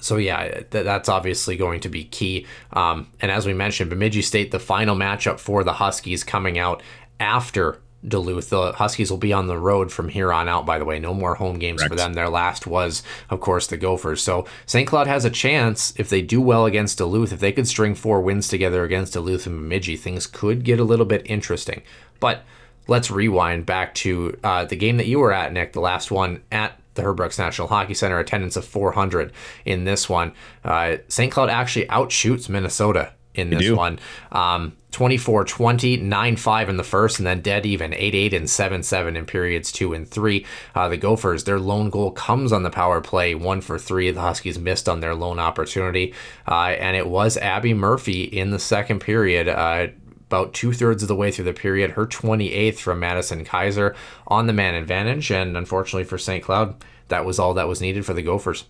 so 0.00 0.16
yeah, 0.16 0.62
th- 0.62 0.84
that's 0.84 1.08
obviously 1.08 1.56
going 1.56 1.80
to 1.80 1.88
be 1.88 2.04
key. 2.04 2.46
Um, 2.72 3.08
and 3.20 3.30
as 3.30 3.46
we 3.46 3.52
mentioned, 3.52 3.90
Bemidji 3.90 4.22
State, 4.22 4.50
the 4.50 4.58
final 4.58 4.96
matchup 4.96 5.38
for 5.38 5.62
the 5.62 5.74
Huskies 5.74 6.24
coming 6.24 6.58
out 6.58 6.82
after 7.20 7.80
Duluth. 8.06 8.50
The 8.50 8.72
Huskies 8.72 9.10
will 9.10 9.18
be 9.18 9.32
on 9.32 9.46
the 9.46 9.58
road 9.58 9.92
from 9.92 10.08
here 10.08 10.32
on 10.32 10.48
out, 10.48 10.66
by 10.66 10.78
the 10.78 10.84
way. 10.84 10.98
No 10.98 11.14
more 11.14 11.34
home 11.34 11.58
games 11.58 11.80
Correct. 11.80 11.92
for 11.92 11.96
them. 11.96 12.14
Their 12.14 12.28
last 12.28 12.66
was, 12.66 13.02
of 13.30 13.40
course, 13.40 13.66
the 13.66 13.76
Gophers. 13.76 14.22
So 14.22 14.46
St. 14.66 14.88
Cloud 14.88 15.06
has 15.06 15.24
a 15.24 15.30
chance 15.30 15.92
if 15.96 16.08
they 16.08 16.22
do 16.22 16.40
well 16.40 16.66
against 16.66 16.98
Duluth. 16.98 17.32
If 17.32 17.40
they 17.40 17.52
could 17.52 17.68
string 17.68 17.94
four 17.94 18.20
wins 18.20 18.48
together 18.48 18.84
against 18.84 19.12
Duluth 19.12 19.46
and 19.46 19.56
Bemidji, 19.56 19.96
things 19.96 20.26
could 20.26 20.64
get 20.64 20.80
a 20.80 20.84
little 20.84 21.06
bit 21.06 21.22
interesting. 21.26 21.82
But 22.20 22.44
let's 22.88 23.10
rewind 23.10 23.66
back 23.66 23.94
to 23.96 24.38
uh, 24.42 24.64
the 24.64 24.76
game 24.76 24.96
that 24.96 25.06
you 25.06 25.18
were 25.18 25.32
at, 25.32 25.52
Nick, 25.52 25.72
the 25.72 25.80
last 25.80 26.10
one 26.10 26.42
at 26.50 26.78
the 26.94 27.02
Herb 27.02 27.16
Brooks 27.16 27.38
National 27.38 27.68
Hockey 27.68 27.94
Center, 27.94 28.18
attendance 28.18 28.56
of 28.56 28.64
400 28.64 29.32
in 29.64 29.84
this 29.84 30.08
one. 30.08 30.32
Uh, 30.64 30.96
St. 31.08 31.32
Cloud 31.32 31.48
actually 31.48 31.86
outshoots 31.86 32.48
Minnesota 32.48 33.12
in 33.34 33.50
this 33.50 33.70
one. 33.70 33.98
Um, 34.30 34.76
24 34.92 35.44
20, 35.46 35.96
9 35.96 36.36
5 36.36 36.68
in 36.68 36.76
the 36.76 36.84
first, 36.84 37.18
and 37.18 37.26
then 37.26 37.40
dead 37.40 37.64
even 37.64 37.94
8 37.94 38.14
8 38.14 38.34
and 38.34 38.48
7 38.48 38.82
7 38.82 39.16
in 39.16 39.24
periods 39.26 39.72
2 39.72 39.94
and 39.94 40.06
3. 40.08 40.46
Uh, 40.74 40.88
the 40.88 40.96
Gophers, 40.98 41.44
their 41.44 41.58
lone 41.58 41.90
goal 41.90 42.10
comes 42.10 42.52
on 42.52 42.62
the 42.62 42.70
power 42.70 43.00
play, 43.00 43.34
1 43.34 43.60
for 43.62 43.78
3. 43.78 44.10
The 44.10 44.20
Huskies 44.20 44.58
missed 44.58 44.88
on 44.88 45.00
their 45.00 45.14
lone 45.14 45.38
opportunity, 45.38 46.14
uh, 46.46 46.74
and 46.78 46.96
it 46.96 47.08
was 47.08 47.36
Abby 47.38 47.74
Murphy 47.74 48.24
in 48.24 48.50
the 48.50 48.58
second 48.58 49.00
period. 49.00 49.48
Uh, 49.48 49.88
about 50.26 50.54
two 50.54 50.72
thirds 50.72 51.02
of 51.02 51.08
the 51.08 51.16
way 51.16 51.30
through 51.30 51.44
the 51.44 51.52
period, 51.52 51.90
her 51.90 52.06
28th 52.06 52.78
from 52.78 53.00
Madison 53.00 53.44
Kaiser 53.44 53.94
on 54.26 54.46
the 54.46 54.52
man 54.54 54.74
advantage, 54.74 55.30
and 55.30 55.58
unfortunately 55.58 56.04
for 56.04 56.16
St. 56.16 56.42
Cloud, 56.42 56.82
that 57.08 57.26
was 57.26 57.38
all 57.38 57.52
that 57.54 57.68
was 57.68 57.82
needed 57.82 58.06
for 58.06 58.14
the 58.14 58.22
Gophers. 58.22 58.64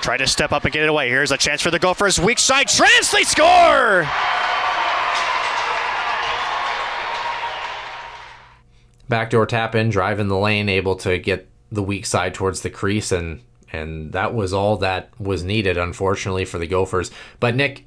Try 0.00 0.16
to 0.16 0.26
step 0.26 0.52
up 0.52 0.64
and 0.64 0.72
get 0.72 0.82
it 0.82 0.88
away. 0.88 1.08
Here's 1.08 1.30
a 1.30 1.36
chance 1.36 1.60
for 1.60 1.70
the 1.70 1.78
Gophers. 1.78 2.18
Weak 2.18 2.38
side. 2.38 2.68
Translate 2.68 3.26
score! 3.26 4.06
Backdoor 9.08 9.46
tap 9.46 9.74
in, 9.74 9.90
drive 9.90 10.20
in 10.20 10.28
the 10.28 10.38
lane, 10.38 10.68
able 10.68 10.94
to 10.96 11.18
get 11.18 11.48
the 11.70 11.82
weak 11.82 12.06
side 12.06 12.32
towards 12.32 12.60
the 12.60 12.70
crease, 12.70 13.12
and 13.12 13.40
and 13.72 14.12
that 14.12 14.34
was 14.34 14.52
all 14.52 14.76
that 14.78 15.10
was 15.20 15.44
needed, 15.44 15.76
unfortunately, 15.76 16.44
for 16.44 16.58
the 16.58 16.66
Gophers. 16.66 17.10
But 17.38 17.54
Nick, 17.54 17.86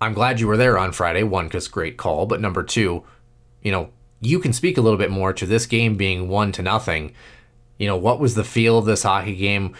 I'm 0.00 0.14
glad 0.14 0.40
you 0.40 0.46
were 0.46 0.56
there 0.56 0.78
on 0.78 0.92
Friday. 0.92 1.22
One, 1.22 1.46
because 1.46 1.68
great 1.68 1.96
call, 1.96 2.26
but 2.26 2.40
number 2.40 2.62
two, 2.62 3.04
you 3.62 3.70
know, 3.70 3.90
you 4.20 4.38
can 4.38 4.52
speak 4.52 4.78
a 4.78 4.80
little 4.80 4.98
bit 4.98 5.10
more 5.10 5.32
to 5.32 5.46
this 5.46 5.66
game 5.66 5.96
being 5.96 6.28
one 6.28 6.52
to 6.52 6.62
nothing. 6.62 7.12
You 7.78 7.88
know, 7.88 7.96
what 7.96 8.20
was 8.20 8.34
the 8.36 8.44
feel 8.44 8.78
of 8.78 8.84
this 8.84 9.02
hockey 9.02 9.34
game? 9.34 9.74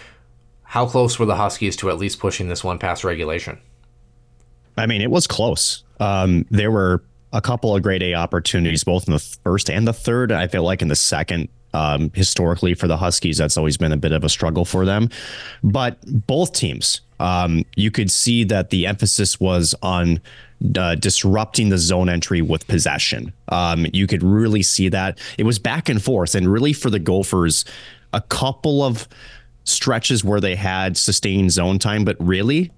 How 0.72 0.86
close 0.86 1.18
were 1.18 1.26
the 1.26 1.36
Huskies 1.36 1.76
to 1.76 1.90
at 1.90 1.98
least 1.98 2.18
pushing 2.18 2.48
this 2.48 2.64
one 2.64 2.78
past 2.78 3.04
regulation? 3.04 3.58
I 4.78 4.86
mean, 4.86 5.02
it 5.02 5.10
was 5.10 5.26
close. 5.26 5.84
Um, 6.00 6.46
there 6.50 6.70
were 6.70 7.04
a 7.30 7.42
couple 7.42 7.76
of 7.76 7.82
grade 7.82 8.02
A 8.02 8.14
opportunities, 8.14 8.82
both 8.82 9.06
in 9.06 9.12
the 9.12 9.18
first 9.18 9.68
and 9.68 9.86
the 9.86 9.92
third. 9.92 10.32
I 10.32 10.46
feel 10.46 10.62
like 10.62 10.80
in 10.80 10.88
the 10.88 10.96
second, 10.96 11.50
um, 11.74 12.10
historically 12.14 12.72
for 12.72 12.88
the 12.88 12.96
Huskies, 12.96 13.36
that's 13.36 13.58
always 13.58 13.76
been 13.76 13.92
a 13.92 13.98
bit 13.98 14.12
of 14.12 14.24
a 14.24 14.30
struggle 14.30 14.64
for 14.64 14.86
them. 14.86 15.10
But 15.62 15.98
both 16.06 16.54
teams, 16.54 17.02
um, 17.20 17.66
you 17.76 17.90
could 17.90 18.10
see 18.10 18.42
that 18.44 18.70
the 18.70 18.86
emphasis 18.86 19.38
was 19.38 19.74
on 19.82 20.22
uh, 20.74 20.94
disrupting 20.94 21.68
the 21.68 21.76
zone 21.76 22.08
entry 22.08 22.40
with 22.40 22.66
possession. 22.66 23.34
Um, 23.48 23.84
you 23.92 24.06
could 24.06 24.22
really 24.22 24.62
see 24.62 24.88
that 24.88 25.18
it 25.36 25.44
was 25.44 25.58
back 25.58 25.90
and 25.90 26.02
forth, 26.02 26.34
and 26.34 26.50
really 26.50 26.72
for 26.72 26.88
the 26.88 26.98
Gophers, 26.98 27.66
a 28.14 28.22
couple 28.22 28.82
of 28.82 29.06
stretches 29.64 30.24
where 30.24 30.40
they 30.40 30.56
had 30.56 30.96
sustained 30.96 31.52
zone 31.52 31.78
time, 31.78 32.04
but 32.04 32.16
really 32.18 32.70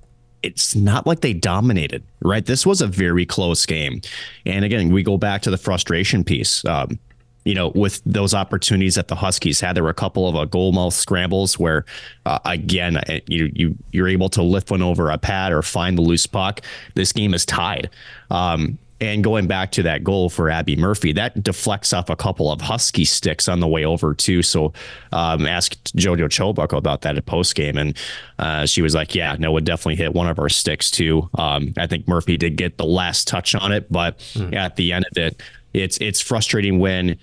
it's 0.44 0.76
not 0.76 1.06
like 1.06 1.20
they 1.20 1.32
dominated, 1.32 2.04
right? 2.20 2.44
This 2.44 2.66
was 2.66 2.82
a 2.82 2.86
very 2.86 3.24
close 3.24 3.64
game. 3.64 4.02
And 4.44 4.62
again, 4.62 4.92
we 4.92 5.02
go 5.02 5.16
back 5.16 5.40
to 5.42 5.50
the 5.50 5.56
frustration 5.56 6.22
piece. 6.22 6.62
Um, 6.66 6.98
you 7.46 7.54
know, 7.54 7.68
with 7.74 8.02
those 8.04 8.34
opportunities 8.34 8.94
that 8.94 9.08
the 9.08 9.14
Huskies 9.14 9.60
had, 9.60 9.76
there 9.76 9.82
were 9.82 9.90
a 9.90 9.94
couple 9.94 10.28
of 10.28 10.36
uh, 10.36 10.44
goal 10.46 10.72
mouth 10.72 10.94
scrambles 10.94 11.58
where, 11.58 11.84
uh, 12.24 12.38
again, 12.44 12.96
uh, 12.96 13.20
you 13.26 13.50
you 13.54 13.76
you're 13.92 14.08
able 14.08 14.28
to 14.30 14.42
lift 14.42 14.70
one 14.70 14.82
over 14.82 15.10
a 15.10 15.18
pad 15.18 15.52
or 15.52 15.62
find 15.62 15.98
the 15.98 16.02
loose 16.02 16.26
puck. 16.26 16.60
This 16.94 17.12
game 17.12 17.34
is 17.34 17.44
tied. 17.44 17.90
Um, 18.30 18.78
and 19.04 19.22
going 19.22 19.46
back 19.46 19.70
to 19.72 19.82
that 19.82 20.02
goal 20.02 20.30
for 20.30 20.48
Abby 20.48 20.76
Murphy, 20.76 21.12
that 21.12 21.42
deflects 21.42 21.92
off 21.92 22.08
a 22.08 22.16
couple 22.16 22.50
of 22.50 22.62
Husky 22.62 23.04
sticks 23.04 23.48
on 23.48 23.60
the 23.60 23.68
way 23.68 23.84
over 23.84 24.14
too. 24.14 24.42
So, 24.42 24.72
um, 25.12 25.46
asked 25.46 25.94
JoJo 25.96 26.28
Chobuk 26.28 26.76
about 26.76 27.02
that 27.02 27.16
at 27.16 27.26
post 27.26 27.54
game, 27.54 27.76
and 27.76 27.96
uh, 28.38 28.66
she 28.66 28.80
was 28.80 28.94
like, 28.94 29.14
"Yeah, 29.14 29.36
no, 29.38 29.56
it 29.58 29.64
definitely 29.64 29.96
hit 29.96 30.14
one 30.14 30.26
of 30.26 30.38
our 30.38 30.48
sticks 30.48 30.90
too." 30.90 31.28
Um, 31.36 31.74
I 31.76 31.86
think 31.86 32.08
Murphy 32.08 32.36
did 32.36 32.56
get 32.56 32.78
the 32.78 32.86
last 32.86 33.28
touch 33.28 33.54
on 33.54 33.72
it, 33.72 33.92
but 33.92 34.18
mm. 34.34 34.54
at 34.54 34.76
the 34.76 34.92
end 34.92 35.04
of 35.10 35.18
it, 35.18 35.42
it's 35.74 35.98
it's 35.98 36.20
frustrating 36.20 36.78
when 36.78 37.18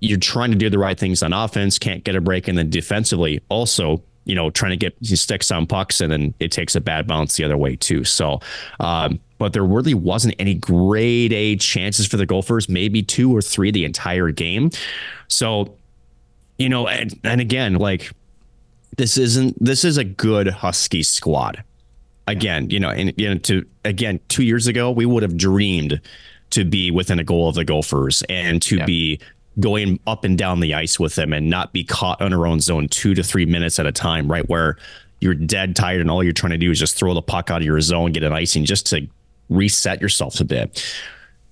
you're 0.00 0.18
trying 0.18 0.50
to 0.50 0.58
do 0.58 0.68
the 0.68 0.78
right 0.78 0.98
things 0.98 1.22
on 1.22 1.32
offense, 1.32 1.78
can't 1.78 2.02
get 2.02 2.16
a 2.16 2.20
break, 2.20 2.48
and 2.48 2.58
then 2.58 2.68
defensively 2.68 3.40
also 3.48 4.02
you 4.24 4.34
know, 4.34 4.50
trying 4.50 4.70
to 4.70 4.76
get 4.76 4.94
sticks 5.04 5.50
on 5.50 5.66
pucks 5.66 6.00
and 6.00 6.12
then 6.12 6.34
it 6.38 6.52
takes 6.52 6.76
a 6.76 6.80
bad 6.80 7.06
bounce 7.06 7.36
the 7.36 7.44
other 7.44 7.56
way 7.56 7.74
too. 7.76 8.04
So, 8.04 8.40
um, 8.78 9.18
but 9.42 9.52
there 9.52 9.64
really 9.64 9.92
wasn't 9.92 10.32
any 10.38 10.54
grade 10.54 11.32
A 11.32 11.56
chances 11.56 12.06
for 12.06 12.16
the 12.16 12.24
Gophers, 12.24 12.68
maybe 12.68 13.02
two 13.02 13.36
or 13.36 13.42
three 13.42 13.72
the 13.72 13.84
entire 13.84 14.30
game. 14.30 14.70
So, 15.26 15.74
you 16.58 16.68
know, 16.68 16.86
and, 16.86 17.18
and 17.24 17.40
again, 17.40 17.74
like 17.74 18.12
this 18.98 19.18
isn't, 19.18 19.56
this 19.58 19.84
is 19.84 19.96
a 19.96 20.04
good 20.04 20.46
Husky 20.46 21.02
squad. 21.02 21.64
Again, 22.28 22.70
you 22.70 22.78
know, 22.78 22.90
and, 22.90 23.12
you 23.16 23.30
know, 23.30 23.38
to, 23.38 23.66
again, 23.84 24.20
two 24.28 24.44
years 24.44 24.68
ago, 24.68 24.92
we 24.92 25.06
would 25.06 25.24
have 25.24 25.36
dreamed 25.36 26.00
to 26.50 26.64
be 26.64 26.92
within 26.92 27.18
a 27.18 27.24
goal 27.24 27.48
of 27.48 27.56
the 27.56 27.64
Gophers 27.64 28.22
and 28.28 28.62
to 28.62 28.84
be 28.84 29.18
going 29.58 29.98
up 30.06 30.22
and 30.22 30.38
down 30.38 30.60
the 30.60 30.72
ice 30.72 31.00
with 31.00 31.16
them 31.16 31.32
and 31.32 31.50
not 31.50 31.72
be 31.72 31.82
caught 31.82 32.22
on 32.22 32.32
our 32.32 32.46
own 32.46 32.60
zone 32.60 32.86
two 32.86 33.12
to 33.14 33.24
three 33.24 33.44
minutes 33.44 33.80
at 33.80 33.86
a 33.86 33.92
time, 33.92 34.30
right? 34.30 34.48
Where 34.48 34.76
you're 35.20 35.34
dead 35.34 35.74
tired 35.74 36.00
and 36.00 36.08
all 36.08 36.22
you're 36.22 36.32
trying 36.32 36.52
to 36.52 36.58
do 36.58 36.70
is 36.70 36.78
just 36.78 36.96
throw 36.96 37.12
the 37.12 37.22
puck 37.22 37.50
out 37.50 37.60
of 37.60 37.66
your 37.66 37.80
zone, 37.80 38.12
get 38.12 38.22
an 38.22 38.32
icing 38.32 38.64
just 38.64 38.86
to 38.86 39.08
reset 39.56 40.00
yourself 40.00 40.40
a 40.40 40.44
bit. 40.44 40.84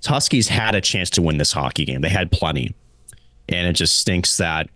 Huskies 0.05 0.49
had 0.49 0.75
a 0.75 0.81
chance 0.81 1.11
to 1.11 1.23
win 1.23 1.39
this 1.39 1.53
hockey 1.53 1.85
game. 1.85 2.01
They 2.01 2.09
had 2.09 2.33
plenty. 2.33 2.75
And 3.49 3.67
it 3.67 3.75
just 3.75 3.99
stinks 3.99 4.37
that 4.39 4.71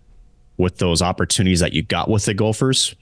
with 0.56 0.78
those 0.78 1.02
opportunities 1.02 1.60
that 1.60 1.72
you 1.72 1.82
got 1.82 2.10
with 2.10 2.24
the 2.24 2.34
Gophers, 2.34 2.94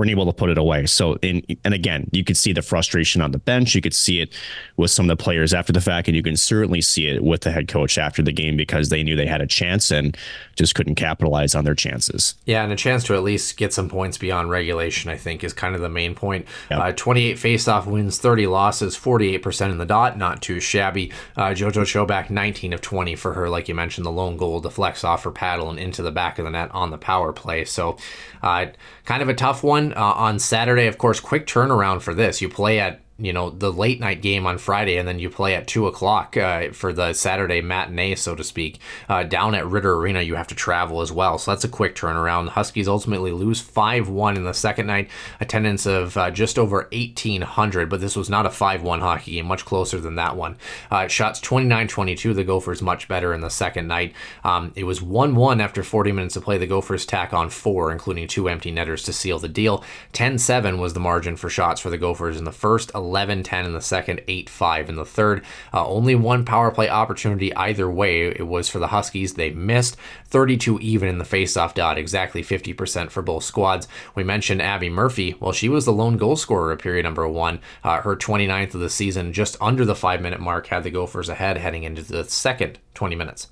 weren't 0.00 0.10
able 0.10 0.24
to 0.24 0.32
put 0.32 0.48
it 0.48 0.56
away. 0.56 0.86
So, 0.86 1.16
in, 1.16 1.44
and 1.62 1.74
again, 1.74 2.08
you 2.10 2.24
could 2.24 2.38
see 2.38 2.54
the 2.54 2.62
frustration 2.62 3.20
on 3.20 3.32
the 3.32 3.38
bench. 3.38 3.74
You 3.74 3.82
could 3.82 3.92
see 3.92 4.20
it 4.20 4.34
with 4.78 4.90
some 4.90 5.10
of 5.10 5.18
the 5.18 5.22
players 5.22 5.52
after 5.52 5.74
the 5.74 5.80
fact, 5.82 6.08
and 6.08 6.16
you 6.16 6.22
can 6.22 6.38
certainly 6.38 6.80
see 6.80 7.06
it 7.06 7.22
with 7.22 7.42
the 7.42 7.50
head 7.50 7.68
coach 7.68 7.98
after 7.98 8.22
the 8.22 8.32
game 8.32 8.56
because 8.56 8.88
they 8.88 9.02
knew 9.02 9.14
they 9.14 9.26
had 9.26 9.42
a 9.42 9.46
chance 9.46 9.90
and 9.90 10.16
just 10.56 10.74
couldn't 10.74 10.94
capitalize 10.94 11.54
on 11.54 11.64
their 11.64 11.74
chances. 11.74 12.34
Yeah, 12.46 12.64
and 12.64 12.72
a 12.72 12.76
chance 12.76 13.04
to 13.04 13.14
at 13.14 13.22
least 13.22 13.58
get 13.58 13.74
some 13.74 13.90
points 13.90 14.16
beyond 14.16 14.48
regulation, 14.48 15.10
I 15.10 15.18
think, 15.18 15.44
is 15.44 15.52
kind 15.52 15.74
of 15.74 15.82
the 15.82 15.90
main 15.90 16.14
point. 16.14 16.46
Yep. 16.70 16.80
Uh, 16.80 16.92
28 16.92 17.36
faceoff 17.36 17.84
wins, 17.84 18.18
30 18.18 18.46
losses, 18.46 18.96
48% 18.96 19.70
in 19.70 19.76
the 19.76 19.84
dot, 19.84 20.16
not 20.16 20.40
too 20.40 20.60
shabby. 20.60 21.12
Uh, 21.36 21.50
JoJo 21.50 21.82
Chobuk, 21.82 22.30
19 22.30 22.72
of 22.72 22.80
20 22.80 23.16
for 23.16 23.34
her, 23.34 23.50
like 23.50 23.68
you 23.68 23.74
mentioned, 23.74 24.06
the 24.06 24.10
lone 24.10 24.38
goal 24.38 24.60
deflects 24.60 25.04
off 25.04 25.24
her 25.24 25.30
paddle 25.30 25.68
and 25.68 25.78
into 25.78 26.00
the 26.00 26.10
back 26.10 26.38
of 26.38 26.46
the 26.46 26.50
net 26.50 26.70
on 26.72 26.90
the 26.90 26.96
power 26.96 27.34
play. 27.34 27.66
So, 27.66 27.98
uh, 28.42 28.66
kind 29.04 29.22
of 29.22 29.28
a 29.28 29.34
tough 29.34 29.62
one 29.62 29.89
Uh, 29.96 30.12
on 30.16 30.38
Saturday. 30.38 30.86
Of 30.86 30.98
course, 30.98 31.20
quick 31.20 31.46
turnaround 31.46 32.02
for 32.02 32.14
this. 32.14 32.40
You 32.40 32.48
play 32.48 32.80
at 32.80 33.00
you 33.20 33.32
know 33.32 33.50
the 33.50 33.72
late 33.72 34.00
night 34.00 34.22
game 34.22 34.46
on 34.46 34.58
Friday, 34.58 34.96
and 34.96 35.06
then 35.06 35.18
you 35.18 35.28
play 35.28 35.54
at 35.54 35.66
two 35.66 35.86
o'clock 35.86 36.36
uh, 36.36 36.70
for 36.72 36.92
the 36.92 37.12
Saturday 37.12 37.60
matinee, 37.60 38.14
so 38.14 38.34
to 38.34 38.42
speak. 38.42 38.78
Uh, 39.08 39.22
down 39.22 39.54
at 39.54 39.66
Ridder 39.66 39.94
Arena, 39.94 40.22
you 40.22 40.34
have 40.36 40.46
to 40.48 40.54
travel 40.54 41.00
as 41.00 41.12
well, 41.12 41.38
so 41.38 41.50
that's 41.50 41.64
a 41.64 41.68
quick 41.68 41.94
turnaround. 41.94 42.46
The 42.46 42.52
Huskies 42.52 42.88
ultimately 42.88 43.32
lose 43.32 43.60
five 43.60 44.08
one 44.08 44.36
in 44.36 44.44
the 44.44 44.54
second 44.54 44.86
night, 44.86 45.10
attendance 45.40 45.86
of 45.86 46.16
uh, 46.16 46.30
just 46.30 46.58
over 46.58 46.88
eighteen 46.92 47.42
hundred, 47.42 47.90
but 47.90 48.00
this 48.00 48.16
was 48.16 48.30
not 48.30 48.46
a 48.46 48.50
five 48.50 48.82
one 48.82 49.00
hockey 49.00 49.32
game, 49.32 49.46
much 49.46 49.64
closer 49.64 50.00
than 50.00 50.16
that 50.16 50.36
one. 50.36 50.56
Uh, 50.90 51.06
shots 51.06 51.40
29-22, 51.40 52.34
the 52.34 52.44
Gophers 52.44 52.82
much 52.82 53.08
better 53.08 53.34
in 53.34 53.40
the 53.40 53.50
second 53.50 53.86
night. 53.86 54.14
Um, 54.44 54.72
it 54.74 54.84
was 54.84 55.02
one 55.02 55.34
one 55.34 55.60
after 55.60 55.82
forty 55.82 56.12
minutes 56.12 56.36
of 56.36 56.44
play. 56.44 56.58
The 56.58 56.66
Gophers 56.66 57.04
tack 57.04 57.34
on 57.34 57.50
four, 57.50 57.92
including 57.92 58.28
two 58.28 58.48
empty 58.48 58.70
netters 58.70 59.02
to 59.04 59.12
seal 59.12 59.38
the 59.38 59.48
deal. 59.48 59.84
10-7 60.12 60.78
was 60.78 60.94
the 60.94 61.00
margin 61.00 61.36
for 61.36 61.48
shots 61.50 61.80
for 61.80 61.90
the 61.90 61.98
Gophers 61.98 62.38
in 62.38 62.44
the 62.44 62.52
first. 62.52 62.90
11 62.94 63.09
10 63.12 63.64
in 63.64 63.72
the 63.72 63.80
second, 63.80 64.22
8 64.28 64.48
5 64.48 64.88
in 64.88 64.96
the 64.96 65.04
third. 65.04 65.44
Uh, 65.72 65.86
only 65.86 66.14
one 66.14 66.44
power 66.44 66.70
play 66.70 66.88
opportunity 66.88 67.54
either 67.54 67.90
way. 67.90 68.28
It 68.28 68.46
was 68.46 68.68
for 68.68 68.78
the 68.78 68.88
Huskies. 68.88 69.34
They 69.34 69.50
missed 69.50 69.96
32 70.26 70.78
even 70.80 71.08
in 71.08 71.18
the 71.18 71.24
faceoff 71.24 71.74
dot, 71.74 71.98
exactly 71.98 72.42
50% 72.42 73.10
for 73.10 73.22
both 73.22 73.44
squads. 73.44 73.88
We 74.14 74.24
mentioned 74.24 74.62
Abby 74.62 74.88
Murphy. 74.88 75.34
Well, 75.40 75.52
she 75.52 75.68
was 75.68 75.84
the 75.84 75.92
lone 75.92 76.16
goal 76.16 76.36
scorer 76.36 76.72
of 76.72 76.78
period 76.78 77.04
number 77.04 77.26
one. 77.28 77.60
Uh, 77.84 78.00
her 78.02 78.16
29th 78.16 78.74
of 78.74 78.80
the 78.80 78.90
season, 78.90 79.32
just 79.32 79.56
under 79.60 79.84
the 79.84 79.94
five 79.94 80.20
minute 80.20 80.40
mark, 80.40 80.68
had 80.68 80.82
the 80.82 80.90
Gophers 80.90 81.28
ahead 81.28 81.58
heading 81.58 81.84
into 81.84 82.02
the 82.02 82.24
second 82.24 82.78
20 82.94 83.16
minutes. 83.16 83.48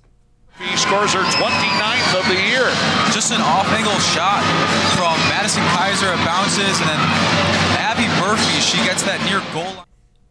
He 0.59 0.77
scores 0.77 1.13
her 1.15 1.23
29th 1.23 2.19
of 2.19 2.27
the 2.27 2.35
year. 2.35 2.67
Just 3.15 3.31
an 3.31 3.41
off-angle 3.41 3.95
shot 4.11 4.43
from 4.99 5.15
Madison 5.31 5.63
Kaiser. 5.79 6.11
It 6.11 6.19
bounces, 6.27 6.81
and 6.83 6.89
then 6.91 7.68
Murphy, 8.29 8.61
she 8.61 8.77
gets 8.85 9.03
that 9.05 9.25
near 9.25 9.41
goal 9.55 9.75
line. 9.75 9.87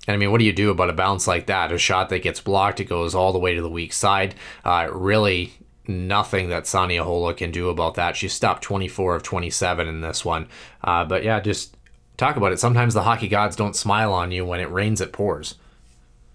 And 0.07 0.13
I 0.13 0.17
mean, 0.17 0.29
what 0.29 0.37
do 0.37 0.45
you 0.45 0.53
do 0.53 0.69
about 0.69 0.91
a 0.91 0.93
bounce 0.93 1.25
like 1.25 1.47
that? 1.47 1.71
A 1.71 1.79
shot 1.79 2.09
that 2.09 2.19
gets 2.19 2.39
blocked, 2.39 2.79
it 2.79 2.83
goes 2.83 3.15
all 3.15 3.33
the 3.33 3.39
way 3.39 3.55
to 3.55 3.61
the 3.63 3.71
weak 3.71 3.91
side. 3.91 4.35
Uh, 4.63 4.87
really, 4.91 5.53
nothing 5.87 6.49
that 6.49 6.67
Sanni 6.67 6.97
Ahola 6.97 7.35
can 7.35 7.49
do 7.49 7.69
about 7.69 7.95
that. 7.95 8.15
She 8.15 8.27
stopped 8.27 8.61
24 8.61 9.15
of 9.15 9.23
27 9.23 9.87
in 9.87 10.01
this 10.01 10.23
one. 10.23 10.47
Uh, 10.83 11.05
but 11.05 11.23
yeah, 11.23 11.39
just 11.39 11.75
talk 12.17 12.35
about 12.35 12.51
it. 12.51 12.59
Sometimes 12.59 12.93
the 12.93 13.01
hockey 13.01 13.27
gods 13.27 13.55
don't 13.55 13.75
smile 13.75 14.13
on 14.13 14.31
you 14.31 14.45
when 14.45 14.59
it 14.59 14.69
rains, 14.69 15.01
it 15.01 15.11
pours. 15.11 15.55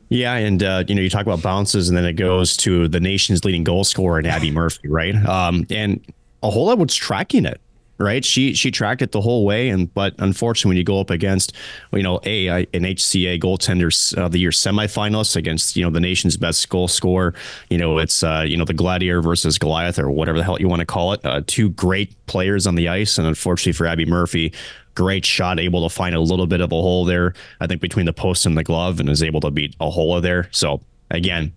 Yeah, 0.08 0.34
and 0.34 0.64
uh, 0.64 0.82
you 0.88 0.96
know, 0.96 1.00
you 1.00 1.08
talk 1.08 1.26
about 1.26 1.42
bounces, 1.42 1.88
and 1.88 1.96
then 1.96 2.04
it 2.04 2.14
goes 2.14 2.56
to 2.56 2.88
the 2.88 2.98
nation's 2.98 3.44
leading 3.44 3.62
goal 3.62 3.84
scorer, 3.84 4.18
and 4.18 4.26
Abby 4.26 4.50
Murphy, 4.50 4.88
right? 4.88 5.14
Um, 5.14 5.64
and 5.70 6.04
Ahola 6.42 6.76
was 6.76 6.92
tracking 6.92 7.46
it, 7.46 7.60
right? 8.02 8.24
She 8.24 8.54
she 8.54 8.70
tracked 8.70 9.02
it 9.02 9.12
the 9.12 9.20
whole 9.20 9.44
way, 9.44 9.68
and 9.68 9.92
but 9.94 10.14
unfortunately, 10.18 10.70
when 10.70 10.76
you 10.76 10.84
go 10.84 11.00
up 11.00 11.10
against, 11.10 11.52
you 11.92 12.02
know, 12.02 12.20
a 12.24 12.48
an 12.48 12.66
HCA 12.66 13.40
goaltenders 13.40 14.14
of 14.14 14.32
the 14.32 14.38
year 14.38 14.50
semifinalist 14.50 15.36
against 15.36 15.76
you 15.76 15.84
know 15.84 15.90
the 15.90 16.00
nation's 16.00 16.36
best 16.36 16.68
goal 16.68 16.88
scorer, 16.88 17.34
you 17.70 17.78
know, 17.78 17.98
it's 17.98 18.22
uh, 18.22 18.44
you 18.46 18.56
know 18.56 18.64
the 18.64 18.74
Gladiator 18.74 19.22
versus 19.22 19.58
Goliath 19.58 19.98
or 19.98 20.10
whatever 20.10 20.38
the 20.38 20.44
hell 20.44 20.60
you 20.60 20.68
want 20.68 20.80
to 20.80 20.86
call 20.86 21.12
it. 21.12 21.24
Uh, 21.24 21.42
two 21.46 21.70
great 21.70 22.14
players 22.26 22.66
on 22.66 22.74
the 22.74 22.88
ice, 22.88 23.18
and 23.18 23.26
unfortunately 23.26 23.72
for 23.72 23.86
Abby 23.86 24.04
Murphy, 24.04 24.52
great 24.94 25.24
shot, 25.24 25.58
able 25.58 25.88
to 25.88 25.94
find 25.94 26.14
a 26.14 26.20
little 26.20 26.46
bit 26.46 26.60
of 26.60 26.72
a 26.72 26.74
hole 26.74 27.04
there, 27.04 27.34
I 27.60 27.66
think, 27.66 27.80
between 27.80 28.06
the 28.06 28.12
post 28.12 28.46
and 28.46 28.56
the 28.56 28.64
glove, 28.64 29.00
and 29.00 29.08
is 29.08 29.22
able 29.22 29.40
to 29.40 29.50
beat 29.50 29.78
Ahola 29.78 30.20
there. 30.22 30.48
So, 30.50 30.80
again, 31.10 31.52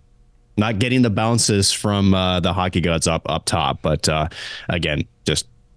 not 0.56 0.78
getting 0.78 1.02
the 1.02 1.10
bounces 1.10 1.72
from 1.72 2.14
uh, 2.14 2.40
the 2.40 2.52
hockey 2.52 2.80
gods 2.80 3.06
up 3.06 3.28
up 3.28 3.44
top, 3.44 3.82
but 3.82 4.08
uh, 4.08 4.28
again, 4.68 5.06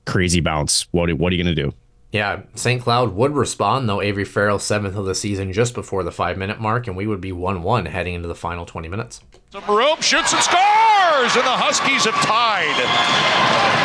crazy 0.10 0.40
bounce. 0.40 0.88
What, 0.92 1.12
what 1.14 1.32
are 1.32 1.36
you 1.36 1.44
going 1.44 1.56
to 1.56 1.62
do? 1.62 1.74
Yeah, 2.12 2.42
St. 2.56 2.82
Cloud 2.82 3.14
would 3.14 3.36
respond, 3.36 3.88
though 3.88 4.02
Avery 4.02 4.26
Farrell, 4.26 4.58
seventh 4.58 4.96
of 4.96 5.06
the 5.06 5.14
season, 5.14 5.54
just 5.54 5.76
before 5.76 6.04
the 6.04 6.12
five 6.12 6.40
minute 6.40 6.60
mark, 6.60 6.88
and 6.88 6.98
we 6.98 7.06
would 7.06 7.22
be 7.22 7.32
1 7.32 7.62
1 7.62 7.86
heading 7.86 8.16
into 8.16 8.28
the 8.28 8.34
final 8.34 8.66
20 8.66 8.88
minutes. 8.88 9.22
Some 9.52 9.64
room, 9.68 10.02
shoots 10.02 10.34
and 10.34 10.42
scores, 10.42 11.36
and 11.36 11.46
the 11.46 11.58
Huskies 11.62 12.06
have 12.06 12.16
tied. 12.26 12.74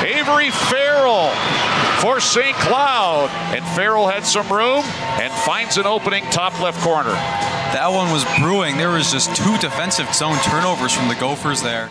Avery 0.06 0.50
Farrell 0.50 1.28
for 2.00 2.18
St. 2.18 2.56
Cloud, 2.56 3.28
and 3.54 3.62
Farrell 3.76 4.08
had 4.08 4.24
some 4.24 4.48
room 4.48 4.82
and 5.20 5.32
finds 5.44 5.76
an 5.76 5.84
opening 5.84 6.24
top 6.30 6.58
left 6.60 6.80
corner. 6.80 7.12
That 7.12 7.88
one 7.88 8.10
was 8.10 8.24
brewing. 8.40 8.78
There 8.78 8.90
was 8.90 9.12
just 9.12 9.36
two 9.36 9.58
defensive 9.58 10.12
zone 10.14 10.38
turnovers 10.44 10.94
from 10.94 11.08
the 11.08 11.14
Gophers 11.16 11.60
there 11.60 11.90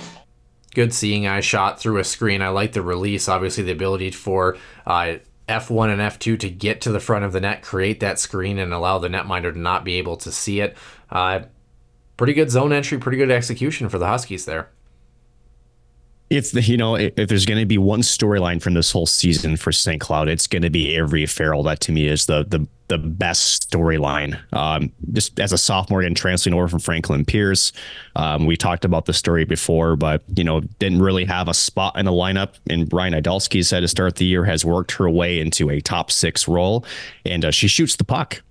good 0.73 0.93
seeing 0.93 1.27
eye 1.27 1.41
shot 1.41 1.79
through 1.79 1.97
a 1.97 2.03
screen. 2.03 2.41
I 2.41 2.49
like 2.49 2.73
the 2.73 2.81
release, 2.81 3.27
obviously 3.27 3.63
the 3.63 3.71
ability 3.71 4.11
for 4.11 4.57
uh, 4.85 5.15
F1 5.47 5.91
and 5.91 6.01
F2 6.01 6.39
to 6.39 6.49
get 6.49 6.81
to 6.81 6.91
the 6.91 6.99
front 6.99 7.25
of 7.25 7.33
the 7.33 7.41
net, 7.41 7.61
create 7.61 7.99
that 7.99 8.19
screen, 8.19 8.59
and 8.59 8.73
allow 8.73 8.97
the 8.97 9.09
netminder 9.09 9.53
to 9.53 9.59
not 9.59 9.83
be 9.83 9.95
able 9.95 10.17
to 10.17 10.31
see 10.31 10.59
it. 10.59 10.77
Uh, 11.09 11.41
pretty 12.17 12.33
good 12.33 12.49
zone 12.49 12.73
entry, 12.73 12.97
pretty 12.97 13.17
good 13.17 13.31
execution 13.31 13.89
for 13.89 13.99
the 13.99 14.07
Huskies 14.07 14.45
there 14.45 14.69
if 16.35 16.51
the, 16.51 16.61
you 16.61 16.77
know 16.77 16.95
if 16.95 17.27
there's 17.27 17.45
going 17.45 17.59
to 17.59 17.65
be 17.65 17.77
one 17.77 18.01
storyline 18.01 18.61
from 18.61 18.73
this 18.73 18.91
whole 18.91 19.05
season 19.05 19.55
for 19.55 19.71
St. 19.71 20.01
Cloud, 20.01 20.27
it's 20.27 20.47
going 20.47 20.61
to 20.61 20.69
be 20.69 20.95
Avery 20.95 21.25
Farrell. 21.25 21.63
That 21.63 21.79
to 21.81 21.91
me 21.91 22.07
is 22.07 22.25
the 22.25 22.43
the 22.43 22.67
the 22.93 22.99
best 22.99 23.71
storyline. 23.71 24.39
Um, 24.53 24.91
just 25.13 25.39
as 25.39 25.51
a 25.51 25.57
sophomore 25.57 26.03
and 26.03 26.15
translating 26.15 26.57
over 26.57 26.67
from 26.67 26.77
Franklin 26.77 27.25
Pierce, 27.25 27.71
um, 28.15 28.45
we 28.45 28.55
talked 28.55 28.85
about 28.85 29.05
the 29.05 29.13
story 29.13 29.45
before, 29.45 29.95
but 29.95 30.21
you 30.35 30.43
know 30.43 30.59
didn't 30.77 31.01
really 31.01 31.25
have 31.25 31.47
a 31.47 31.55
spot 31.55 31.97
in 31.97 32.05
the 32.05 32.11
lineup. 32.11 32.49
And 32.69 32.87
Brian 32.87 33.13
Idalski 33.13 33.65
said 33.65 33.79
to 33.79 33.87
start 33.87 34.17
the 34.17 34.25
year 34.25 34.45
has 34.45 34.63
worked 34.63 34.91
her 34.91 35.09
way 35.09 35.39
into 35.39 35.71
a 35.71 35.81
top 35.81 36.11
six 36.11 36.47
role, 36.47 36.85
and 37.25 37.43
uh, 37.43 37.49
she 37.51 37.67
shoots 37.67 37.95
the 37.95 38.03
puck 38.03 38.43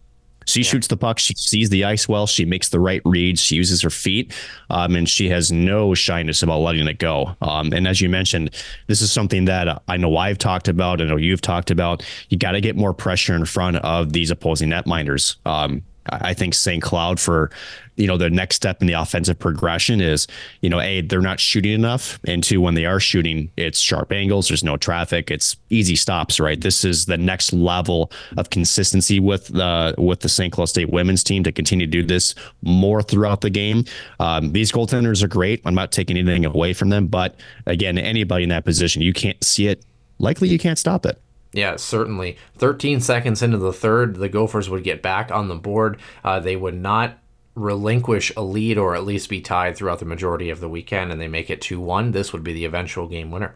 She 0.46 0.62
shoots 0.62 0.86
the 0.86 0.96
puck. 0.96 1.18
She 1.18 1.34
sees 1.34 1.70
the 1.70 1.84
ice 1.84 2.08
well. 2.08 2.26
She 2.26 2.44
makes 2.44 2.68
the 2.68 2.80
right 2.80 3.02
reads. 3.04 3.40
She 3.40 3.56
uses 3.56 3.82
her 3.82 3.90
feet, 3.90 4.34
um, 4.70 4.96
and 4.96 5.08
she 5.08 5.28
has 5.30 5.52
no 5.52 5.94
shyness 5.94 6.42
about 6.42 6.58
letting 6.58 6.86
it 6.86 6.98
go. 6.98 7.36
Um, 7.40 7.72
and 7.72 7.86
as 7.86 8.00
you 8.00 8.08
mentioned, 8.08 8.50
this 8.86 9.02
is 9.02 9.12
something 9.12 9.44
that 9.46 9.82
I 9.88 9.96
know 9.96 10.16
I've 10.16 10.38
talked 10.38 10.68
about. 10.68 11.00
I 11.00 11.04
know 11.04 11.16
you've 11.16 11.40
talked 11.40 11.70
about. 11.70 12.04
You 12.28 12.38
got 12.38 12.52
to 12.52 12.60
get 12.60 12.76
more 12.76 12.94
pressure 12.94 13.34
in 13.34 13.44
front 13.44 13.76
of 13.76 14.12
these 14.12 14.30
opposing 14.30 14.70
netminders. 14.70 15.36
Um, 15.46 15.82
I 16.08 16.34
think 16.34 16.54
St. 16.54 16.82
Cloud 16.82 17.20
for, 17.20 17.50
you 17.96 18.06
know, 18.06 18.16
the 18.16 18.30
next 18.30 18.56
step 18.56 18.80
in 18.80 18.86
the 18.86 18.94
offensive 18.94 19.38
progression 19.38 20.00
is, 20.00 20.26
you 20.60 20.68
know, 20.68 20.80
A, 20.80 21.00
they're 21.02 21.20
not 21.20 21.38
shooting 21.38 21.72
enough. 21.72 22.18
And 22.26 22.42
two, 22.42 22.60
when 22.60 22.74
they 22.74 22.86
are 22.86 22.98
shooting, 22.98 23.50
it's 23.56 23.78
sharp 23.78 24.10
angles, 24.10 24.48
there's 24.48 24.64
no 24.64 24.76
traffic, 24.76 25.30
it's 25.30 25.56
easy 25.70 25.94
stops, 25.94 26.40
right? 26.40 26.60
This 26.60 26.84
is 26.84 27.06
the 27.06 27.18
next 27.18 27.52
level 27.52 28.10
of 28.36 28.50
consistency 28.50 29.20
with 29.20 29.48
the 29.48 29.94
with 29.98 30.20
the 30.20 30.28
St. 30.28 30.52
Cloud 30.52 30.66
State 30.66 30.90
women's 30.90 31.22
team 31.22 31.44
to 31.44 31.52
continue 31.52 31.86
to 31.86 31.92
do 31.92 32.02
this 32.02 32.34
more 32.62 33.02
throughout 33.02 33.40
the 33.40 33.50
game. 33.50 33.84
Um, 34.18 34.52
these 34.52 34.72
goaltenders 34.72 35.22
are 35.22 35.28
great. 35.28 35.62
I'm 35.64 35.74
not 35.74 35.92
taking 35.92 36.16
anything 36.16 36.44
away 36.44 36.72
from 36.72 36.88
them, 36.88 37.06
but 37.06 37.36
again, 37.66 37.96
anybody 37.96 38.42
in 38.44 38.48
that 38.48 38.64
position, 38.64 39.02
you 39.02 39.12
can't 39.12 39.42
see 39.44 39.68
it. 39.68 39.84
Likely 40.18 40.48
you 40.48 40.58
can't 40.58 40.78
stop 40.78 41.06
it. 41.06 41.20
Yeah, 41.52 41.76
certainly. 41.76 42.36
13 42.56 43.00
seconds 43.00 43.42
into 43.42 43.58
the 43.58 43.72
third, 43.72 44.16
the 44.16 44.28
Gophers 44.28 44.70
would 44.70 44.84
get 44.84 45.02
back 45.02 45.30
on 45.30 45.48
the 45.48 45.54
board. 45.54 45.98
Uh, 46.24 46.40
they 46.40 46.56
would 46.56 46.74
not 46.74 47.18
relinquish 47.54 48.32
a 48.36 48.42
lead 48.42 48.78
or 48.78 48.94
at 48.94 49.04
least 49.04 49.28
be 49.28 49.40
tied 49.42 49.76
throughout 49.76 49.98
the 49.98 50.06
majority 50.06 50.48
of 50.48 50.60
the 50.60 50.68
weekend, 50.68 51.12
and 51.12 51.20
they 51.20 51.28
make 51.28 51.50
it 51.50 51.60
2 51.60 51.78
1. 51.80 52.12
This 52.12 52.32
would 52.32 52.42
be 52.42 52.54
the 52.54 52.64
eventual 52.64 53.06
game 53.06 53.30
winner. 53.30 53.54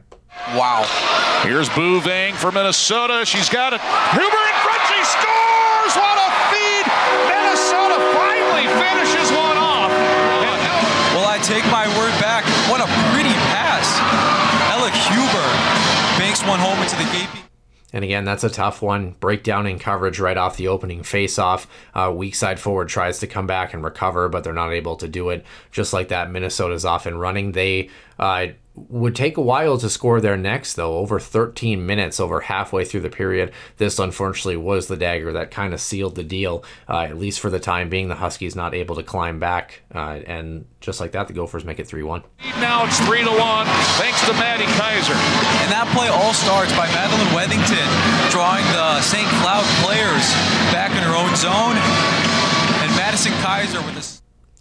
Wow. 0.49 0.85
Here's 1.43 1.69
Bouvang 1.71 2.35
for 2.35 2.53
Minnesota. 2.53 3.25
She's 3.25 3.49
got 3.49 3.73
it. 3.73 3.81
Huber 3.81 4.25
in 4.25 4.55
front. 4.61 4.83
She 4.89 5.05
scores. 5.05 6.16
And 17.97 18.05
again, 18.05 18.27
that's 18.27 18.45
a 18.45 18.51
tough 18.51 18.83
one. 18.83 19.13
Breakdown 19.21 19.67
in 19.67 19.79
coverage 19.79 20.21
right 20.21 20.37
off 20.37 20.59
the 20.59 20.69
opening 20.69 21.01
faceoff. 21.01 21.67
Uh, 21.95 22.13
weak 22.15 22.35
side 22.35 22.61
forward 22.61 22.91
tries 22.91 23.21
to 23.21 23.27
come 23.27 23.47
back 23.47 23.73
and 23.73 23.83
recover, 23.83 24.29
but 24.29 24.45
they're 24.45 24.53
not 24.53 24.75
able 24.75 24.97
to 24.97 25.09
do 25.09 25.31
it. 25.31 25.47
Just 25.71 25.95
like 25.95 26.09
that, 26.09 26.31
Minnesota's 26.31 26.85
off 26.85 27.07
and 27.07 27.19
running. 27.19 27.53
They 27.53 27.89
uh, 28.19 28.49
would 28.77 29.17
take 29.17 29.37
a 29.39 29.43
while 29.43 29.79
to 29.79 29.89
score 29.89 30.21
their 30.21 30.37
next, 30.37 30.75
though, 30.75 30.99
over 30.99 31.19
13 31.19 31.85
minutes, 31.85 32.21
over 32.21 32.41
halfway 32.41 32.85
through 32.85 33.01
the 33.01 33.11
period. 33.11 33.53
This, 33.79 33.99
unfortunately, 33.99 34.59
was 34.59 34.87
the 34.87 34.97
dagger 34.97 35.33
that 35.33 35.51
kind 35.51 35.73
of 35.73 35.81
sealed 35.81 36.15
the 36.15 36.23
deal, 36.23 36.63
uh, 36.89 37.01
at 37.01 37.19
least 37.19 37.41
for 37.41 37.49
the 37.49 37.59
time 37.59 37.89
being. 37.89 38.09
The 38.09 38.17
Huskies 38.17 38.55
not 38.55 38.75
able 38.75 38.95
to 38.97 39.03
climb 39.03 39.41
back, 39.41 39.83
uh, 39.95 40.21
and 40.27 40.67
just 40.81 41.01
like 41.01 41.13
that, 41.13 41.27
the 41.27 41.33
Gophers 41.33 41.65
make 41.65 41.81
it 41.81 41.87
3 41.87 42.03
1. 42.03 42.23
Now 42.61 42.85
it's 42.85 43.01
3 43.01 43.25
to 43.25 43.31
1, 43.31 43.67
thanks 43.97 44.25
to 44.27 44.33
Maddie 44.35 44.69
Kaiser. 44.77 45.17
And 45.65 45.73
that 45.73 45.89
play 45.97 46.09
all 46.09 46.35
starts 46.35 46.73
by 46.77 46.87
Madeline 46.93 47.33
Wethington, 47.33 47.89
drawing 48.31 48.65
the 48.77 49.01
St. 49.01 49.27
Cloud 49.41 49.65
players 49.83 50.25
back 50.71 50.91
in 50.93 51.03
her 51.03 51.17
own 51.17 51.35
zone, 51.35 51.81
and 52.85 52.95
Madison 52.97 53.33
Kaiser 53.41 53.81
with 53.81 53.97
a. 53.97 54.05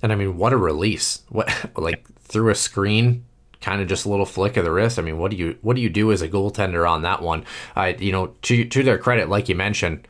And 0.01 0.11
I 0.11 0.15
mean, 0.15 0.37
what 0.37 0.53
a 0.53 0.57
release! 0.57 1.23
What 1.29 1.49
like 1.75 2.05
through 2.19 2.49
a 2.49 2.55
screen, 2.55 3.25
kind 3.61 3.81
of 3.81 3.87
just 3.87 4.05
a 4.05 4.09
little 4.09 4.25
flick 4.25 4.57
of 4.57 4.65
the 4.65 4.71
wrist. 4.71 4.99
I 4.99 5.01
mean, 5.01 5.17
what 5.17 5.31
do 5.31 5.37
you 5.37 5.57
what 5.61 5.75
do 5.75 5.81
you 5.81 5.89
do 5.89 6.11
as 6.11 6.21
a 6.21 6.29
goaltender 6.29 6.89
on 6.89 7.01
that 7.03 7.21
one? 7.21 7.45
Uh, 7.75 7.93
you 7.97 8.11
know, 8.11 8.27
to 8.43 8.65
to 8.65 8.83
their 8.83 8.97
credit, 8.97 9.29
like 9.29 9.49
you 9.49 9.55
mentioned, 9.55 10.07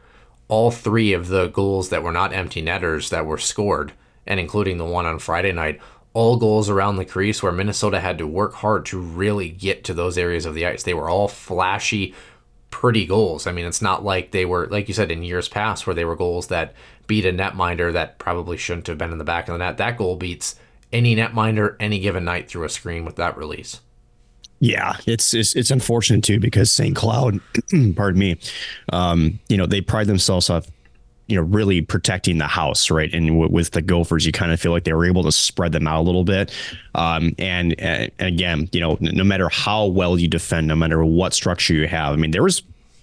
all 0.47 0.71
three 0.71 1.13
of 1.13 1.27
the 1.27 1.47
goals 1.47 1.89
that 1.89 2.03
were 2.03 2.11
not 2.11 2.33
empty 2.33 2.61
netters 2.61 3.09
that 3.09 3.25
were 3.25 3.37
scored, 3.37 3.93
and 4.27 4.39
including 4.39 4.77
the 4.77 4.85
one 4.85 5.05
on 5.05 5.19
Friday 5.19 5.51
night, 5.51 5.79
all 6.13 6.37
goals 6.37 6.69
around 6.69 6.95
the 6.95 7.05
crease 7.05 7.43
where 7.43 7.51
Minnesota 7.51 7.99
had 7.99 8.17
to 8.17 8.27
work 8.27 8.53
hard 8.53 8.85
to 8.87 8.99
really 8.99 9.49
get 9.49 9.83
to 9.83 9.93
those 9.93 10.17
areas 10.17 10.45
of 10.45 10.55
the 10.55 10.65
ice. 10.65 10.83
They 10.83 10.93
were 10.93 11.09
all 11.09 11.27
flashy, 11.27 12.13
pretty 12.69 13.05
goals. 13.05 13.47
I 13.47 13.51
mean, 13.51 13.65
it's 13.65 13.81
not 13.81 14.03
like 14.03 14.31
they 14.31 14.45
were 14.45 14.67
like 14.67 14.87
you 14.87 14.93
said 14.93 15.11
in 15.11 15.23
years 15.23 15.49
past 15.49 15.85
where 15.85 15.93
they 15.93 16.05
were 16.05 16.15
goals 16.15 16.47
that 16.47 16.73
beat 17.07 17.25
a 17.25 17.31
netminder 17.31 17.93
that 17.93 18.17
probably 18.17 18.57
shouldn't 18.57 18.87
have 18.87 18.97
been 18.97 19.11
in 19.11 19.17
the 19.17 19.23
back 19.23 19.47
of 19.47 19.53
the 19.53 19.59
net. 19.59 19.77
That 19.77 19.97
goal 19.97 20.15
beats 20.15 20.55
any 20.95 21.15
netminder 21.15 21.75
any 21.79 21.99
given 21.99 22.23
night 22.23 22.49
through 22.49 22.63
a 22.63 22.69
screen 22.69 23.03
with 23.03 23.17
that 23.17 23.37
release. 23.37 23.81
Yeah, 24.59 24.95
it's 25.05 25.33
it's, 25.33 25.55
it's 25.55 25.69
unfortunate 25.69 26.23
too 26.23 26.39
because 26.39 26.71
St. 26.71 26.95
Cloud, 26.95 27.41
pardon 27.95 28.19
me, 28.19 28.37
um, 28.93 29.39
you 29.49 29.57
know 29.57 29.65
they 29.65 29.81
pride 29.81 30.07
themselves 30.07 30.49
off, 30.49 30.65
you 31.27 31.35
know, 31.35 31.41
really 31.43 31.81
protecting 31.81 32.37
the 32.37 32.47
house, 32.47 32.89
right? 32.89 33.13
And 33.13 33.27
w- 33.27 33.51
with 33.51 33.71
the 33.71 33.81
Gophers, 33.81 34.25
you 34.25 34.31
kind 34.31 34.53
of 34.53 34.59
feel 34.59 34.71
like 34.71 34.85
they 34.85 34.93
were 34.93 35.05
able 35.05 35.23
to 35.23 35.31
spread 35.31 35.73
them 35.73 35.87
out 35.87 35.99
a 35.99 36.03
little 36.03 36.23
bit. 36.23 36.53
Um, 36.95 37.35
and, 37.37 37.77
and 37.79 38.11
again, 38.19 38.69
you 38.71 38.79
know, 38.79 38.97
no 39.01 39.23
matter 39.25 39.49
how 39.49 39.87
well 39.87 40.17
you 40.17 40.29
defend, 40.29 40.67
no 40.67 40.75
matter 40.75 41.03
what 41.03 41.33
structure 41.33 41.73
you 41.73 41.87
have, 41.87 42.13
I 42.13 42.15
mean, 42.15 42.31
there 42.31 42.43
was 42.43 42.61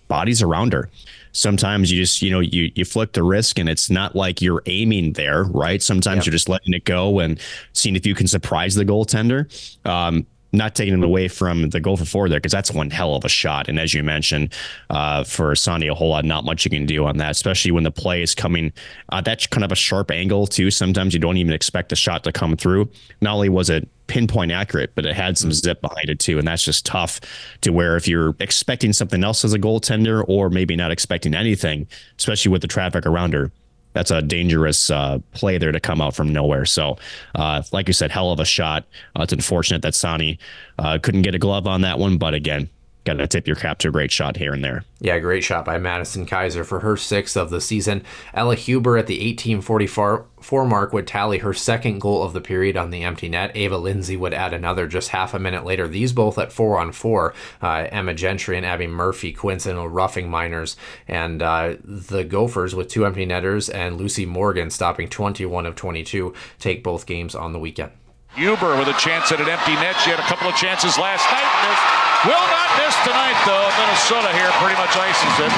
bodies 0.08 0.40
around 0.40 0.72
her 0.72 0.88
sometimes 1.32 1.90
you 1.90 2.00
just 2.00 2.22
you 2.22 2.30
know 2.30 2.40
you 2.40 2.70
you 2.74 2.84
flick 2.84 3.12
the 3.12 3.22
risk 3.22 3.58
and 3.58 3.68
it's 3.68 3.88
not 3.90 4.14
like 4.14 4.40
you're 4.42 4.62
aiming 4.66 5.14
there 5.14 5.44
right 5.44 5.82
sometimes 5.82 6.18
Yep. 6.18 6.26
you're 6.26 6.32
just 6.32 6.48
letting 6.48 6.74
it 6.74 6.84
go 6.84 7.18
and 7.20 7.40
seeing 7.72 7.96
if 7.96 8.06
you 8.06 8.14
can 8.14 8.26
surprise 8.28 8.74
the 8.74 8.84
goaltender 8.84 9.46
um 9.86 10.26
not 10.52 10.74
taking 10.74 10.94
it 10.94 11.04
away 11.04 11.28
from 11.28 11.70
the 11.70 11.80
goal 11.80 11.96
for 11.96 12.04
four 12.04 12.28
there 12.28 12.38
because 12.38 12.52
that's 12.52 12.70
one 12.70 12.90
hell 12.90 13.14
of 13.14 13.24
a 13.24 13.28
shot. 13.28 13.68
And 13.68 13.78
as 13.78 13.94
you 13.94 14.02
mentioned, 14.02 14.52
uh, 14.90 15.24
for 15.24 15.54
Sonny, 15.54 15.86
a 15.88 15.94
whole 15.94 16.10
lot, 16.10 16.24
not 16.24 16.44
much 16.44 16.64
you 16.64 16.70
can 16.70 16.86
do 16.86 17.06
on 17.06 17.16
that, 17.18 17.30
especially 17.30 17.70
when 17.70 17.84
the 17.84 17.90
play 17.90 18.22
is 18.22 18.34
coming 18.34 18.72
uh, 19.10 19.20
that's 19.20 19.46
kind 19.46 19.64
of 19.64 19.72
a 19.72 19.76
sharp 19.76 20.10
angle 20.10 20.46
too. 20.46 20.70
Sometimes 20.70 21.14
you 21.14 21.20
don't 21.20 21.36
even 21.36 21.52
expect 21.52 21.88
the 21.90 21.96
shot 21.96 22.24
to 22.24 22.32
come 22.32 22.56
through. 22.56 22.90
Not 23.20 23.34
only 23.34 23.48
was 23.48 23.70
it 23.70 23.88
pinpoint 24.06 24.52
accurate, 24.52 24.94
but 24.94 25.06
it 25.06 25.14
had 25.14 25.38
some 25.38 25.52
zip 25.52 25.80
behind 25.80 26.10
it 26.10 26.18
too. 26.18 26.38
And 26.38 26.46
that's 26.46 26.64
just 26.64 26.84
tough 26.84 27.20
to 27.62 27.70
where 27.70 27.96
if 27.96 28.08
you're 28.08 28.34
expecting 28.40 28.92
something 28.92 29.22
else 29.24 29.44
as 29.44 29.52
a 29.52 29.58
goaltender 29.58 30.24
or 30.28 30.50
maybe 30.50 30.76
not 30.76 30.90
expecting 30.90 31.34
anything, 31.34 31.86
especially 32.18 32.50
with 32.50 32.62
the 32.62 32.68
traffic 32.68 33.06
around 33.06 33.32
her, 33.34 33.50
that's 33.92 34.10
a 34.10 34.22
dangerous 34.22 34.90
uh, 34.90 35.18
play 35.32 35.58
there 35.58 35.72
to 35.72 35.80
come 35.80 36.00
out 36.00 36.14
from 36.14 36.32
nowhere. 36.32 36.64
So, 36.64 36.98
uh, 37.34 37.62
like 37.72 37.88
you 37.88 37.94
said, 37.94 38.10
hell 38.10 38.32
of 38.32 38.40
a 38.40 38.44
shot. 38.44 38.84
Uh, 39.16 39.22
it's 39.22 39.32
unfortunate 39.32 39.82
that 39.82 39.94
Sanni 39.94 40.38
uh, 40.78 40.98
couldn't 41.02 41.22
get 41.22 41.34
a 41.34 41.38
glove 41.38 41.66
on 41.66 41.82
that 41.82 41.98
one, 41.98 42.18
but 42.18 42.34
again, 42.34 42.68
got 43.04 43.14
to 43.14 43.26
tip 43.26 43.46
your 43.46 43.56
cap 43.56 43.78
to 43.78 43.88
a 43.88 43.90
great 43.92 44.10
shot 44.10 44.36
here 44.36 44.52
and 44.52 44.62
there. 44.62 44.84
Yeah, 45.00 45.18
great 45.18 45.42
shot 45.42 45.64
by 45.64 45.78
Madison 45.78 46.26
Kaiser 46.26 46.62
for 46.62 46.80
her 46.80 46.96
sixth 46.96 47.36
of 47.36 47.50
the 47.50 47.60
season. 47.60 48.04
Ella 48.32 48.54
Huber 48.54 48.96
at 48.96 49.06
the 49.08 49.14
1844 49.14 50.66
mark 50.66 50.92
would 50.92 51.06
tally 51.06 51.38
her 51.38 51.52
second 51.52 52.00
goal 52.00 52.22
of 52.22 52.32
the 52.32 52.40
period 52.40 52.76
on 52.76 52.90
the 52.90 53.02
empty 53.02 53.28
net. 53.28 53.50
Ava 53.56 53.76
Lindsay 53.76 54.16
would 54.16 54.32
add 54.32 54.54
another 54.54 54.86
just 54.86 55.08
half 55.08 55.34
a 55.34 55.38
minute 55.38 55.64
later. 55.64 55.88
These 55.88 56.12
both 56.12 56.38
at 56.38 56.52
four 56.52 56.78
on 56.78 56.92
four. 56.92 57.34
Uh, 57.60 57.88
Emma 57.90 58.14
Gentry 58.14 58.56
and 58.56 58.66
Abby 58.66 58.86
Murphy, 58.86 59.32
coincidental 59.32 59.88
roughing 59.88 60.30
minors. 60.30 60.76
And 61.08 61.42
uh, 61.42 61.76
the 61.82 62.24
Gophers 62.24 62.74
with 62.74 62.88
two 62.88 63.04
empty 63.04 63.26
netters 63.26 63.68
and 63.68 63.96
Lucy 63.96 64.26
Morgan 64.26 64.70
stopping 64.70 65.08
21 65.08 65.66
of 65.66 65.74
22 65.74 66.32
take 66.58 66.84
both 66.84 67.06
games 67.06 67.34
on 67.34 67.52
the 67.52 67.58
weekend. 67.58 67.92
Huber 68.34 68.78
with 68.78 68.88
a 68.88 68.94
chance 68.94 69.30
at 69.30 69.40
an 69.40 69.48
empty 69.48 69.74
net. 69.74 69.96
She 69.96 70.10
had 70.10 70.18
a 70.18 70.22
couple 70.22 70.48
of 70.48 70.54
chances 70.54 70.96
last 70.96 71.28
night. 71.30 72.11
Will 72.22 72.46
not 72.54 72.68
miss 72.78 72.94
tonight, 73.02 73.38
though. 73.42 73.66
Minnesota 73.82 74.30
here 74.30 74.50
pretty 74.62 74.78
much 74.78 74.94
ices 74.94 75.34
it. 75.42 75.52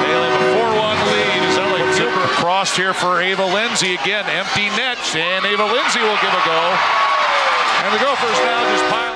They'll 0.00 0.24
have 0.24 0.36
a 0.36 0.44
4-1 0.56 0.96
lead 1.12 1.42
as 1.48 1.98
Huber 1.98 2.26
crossed 2.40 2.76
here 2.76 2.94
for 2.94 3.20
Ava 3.20 3.44
Lindsay. 3.44 3.94
Again, 3.94 4.24
empty 4.30 4.68
net, 4.70 4.98
and 5.14 5.44
Ava 5.44 5.64
Lindsay 5.64 6.00
will 6.00 6.16
give 6.22 6.32
a 6.32 6.42
go. 6.46 6.60
And 7.84 7.94
the 7.94 8.02
Gophers 8.02 8.38
now 8.40 8.64
just 8.70 9.12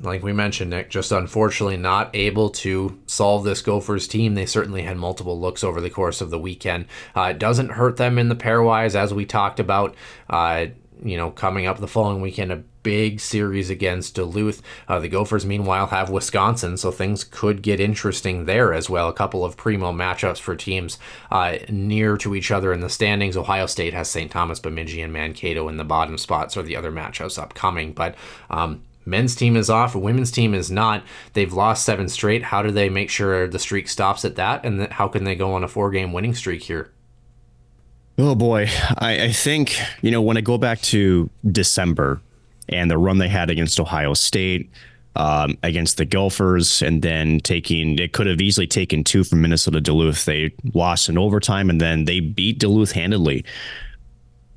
like 0.00 0.22
we 0.22 0.32
mentioned, 0.32 0.70
Nick, 0.70 0.90
just 0.90 1.10
unfortunately 1.10 1.76
not 1.76 2.14
able 2.14 2.50
to 2.50 3.00
solve 3.06 3.44
this 3.44 3.62
Gophers 3.62 4.06
team. 4.06 4.34
They 4.34 4.46
certainly 4.46 4.82
had 4.82 4.96
multiple 4.96 5.40
looks 5.40 5.64
over 5.64 5.80
the 5.80 5.90
course 5.90 6.20
of 6.20 6.30
the 6.30 6.38
weekend. 6.38 6.86
Uh, 7.16 7.32
it 7.32 7.38
doesn't 7.38 7.70
hurt 7.70 7.96
them 7.96 8.18
in 8.18 8.28
the 8.28 8.36
pairwise, 8.36 8.94
as 8.94 9.12
we 9.12 9.26
talked 9.26 9.58
about. 9.58 9.96
Uh, 10.30 10.66
you 11.02 11.16
know, 11.16 11.30
coming 11.30 11.66
up 11.66 11.78
the 11.78 11.88
following 11.88 12.20
weekend, 12.20 12.52
a 12.52 12.62
big 12.82 13.20
series 13.20 13.70
against 13.70 14.14
Duluth. 14.14 14.62
Uh, 14.88 14.98
the 14.98 15.08
Gophers, 15.08 15.44
meanwhile, 15.44 15.88
have 15.88 16.10
Wisconsin, 16.10 16.76
so 16.76 16.90
things 16.90 17.24
could 17.24 17.62
get 17.62 17.80
interesting 17.80 18.44
there 18.44 18.72
as 18.72 18.88
well. 18.88 19.08
A 19.08 19.12
couple 19.12 19.44
of 19.44 19.56
primo 19.56 19.92
matchups 19.92 20.38
for 20.38 20.56
teams 20.56 20.98
uh, 21.30 21.58
near 21.68 22.16
to 22.16 22.34
each 22.34 22.50
other 22.50 22.72
in 22.72 22.80
the 22.80 22.88
standings. 22.88 23.36
Ohio 23.36 23.66
State 23.66 23.94
has 23.94 24.08
St. 24.08 24.30
Thomas, 24.30 24.60
Bemidji, 24.60 25.02
and 25.02 25.12
Mankato 25.12 25.68
in 25.68 25.76
the 25.76 25.84
bottom 25.84 26.18
spots, 26.18 26.56
or 26.56 26.62
the 26.62 26.76
other 26.76 26.92
matchups 26.92 27.40
upcoming. 27.40 27.92
But 27.92 28.14
um, 28.50 28.82
men's 29.04 29.34
team 29.34 29.56
is 29.56 29.70
off, 29.70 29.94
women's 29.94 30.30
team 30.30 30.54
is 30.54 30.70
not. 30.70 31.02
They've 31.32 31.52
lost 31.52 31.84
seven 31.84 32.08
straight. 32.08 32.44
How 32.44 32.62
do 32.62 32.70
they 32.70 32.88
make 32.88 33.10
sure 33.10 33.46
the 33.46 33.58
streak 33.58 33.88
stops 33.88 34.24
at 34.24 34.36
that? 34.36 34.64
And 34.64 34.78
th- 34.78 34.90
how 34.90 35.08
can 35.08 35.24
they 35.24 35.34
go 35.34 35.52
on 35.52 35.64
a 35.64 35.68
four 35.68 35.90
game 35.90 36.12
winning 36.12 36.34
streak 36.34 36.62
here? 36.62 36.92
Oh 38.20 38.34
boy, 38.34 38.68
I, 38.98 39.24
I 39.24 39.32
think 39.32 39.78
you 40.02 40.10
know 40.10 40.20
when 40.20 40.36
I 40.36 40.40
go 40.40 40.58
back 40.58 40.80
to 40.82 41.30
December 41.50 42.20
and 42.68 42.90
the 42.90 42.98
run 42.98 43.18
they 43.18 43.28
had 43.28 43.48
against 43.48 43.78
Ohio 43.78 44.12
State, 44.12 44.70
um, 45.14 45.56
against 45.62 45.98
the 45.98 46.04
Gophers, 46.04 46.82
and 46.82 47.00
then 47.00 47.38
taking 47.38 47.96
it 47.96 48.12
could 48.12 48.26
have 48.26 48.40
easily 48.40 48.66
taken 48.66 49.04
two 49.04 49.22
from 49.22 49.40
Minnesota 49.40 49.80
Duluth. 49.80 50.24
They 50.24 50.52
lost 50.74 51.08
in 51.08 51.16
overtime, 51.16 51.70
and 51.70 51.80
then 51.80 52.06
they 52.06 52.18
beat 52.18 52.58
Duluth 52.58 52.90
handedly. 52.90 53.44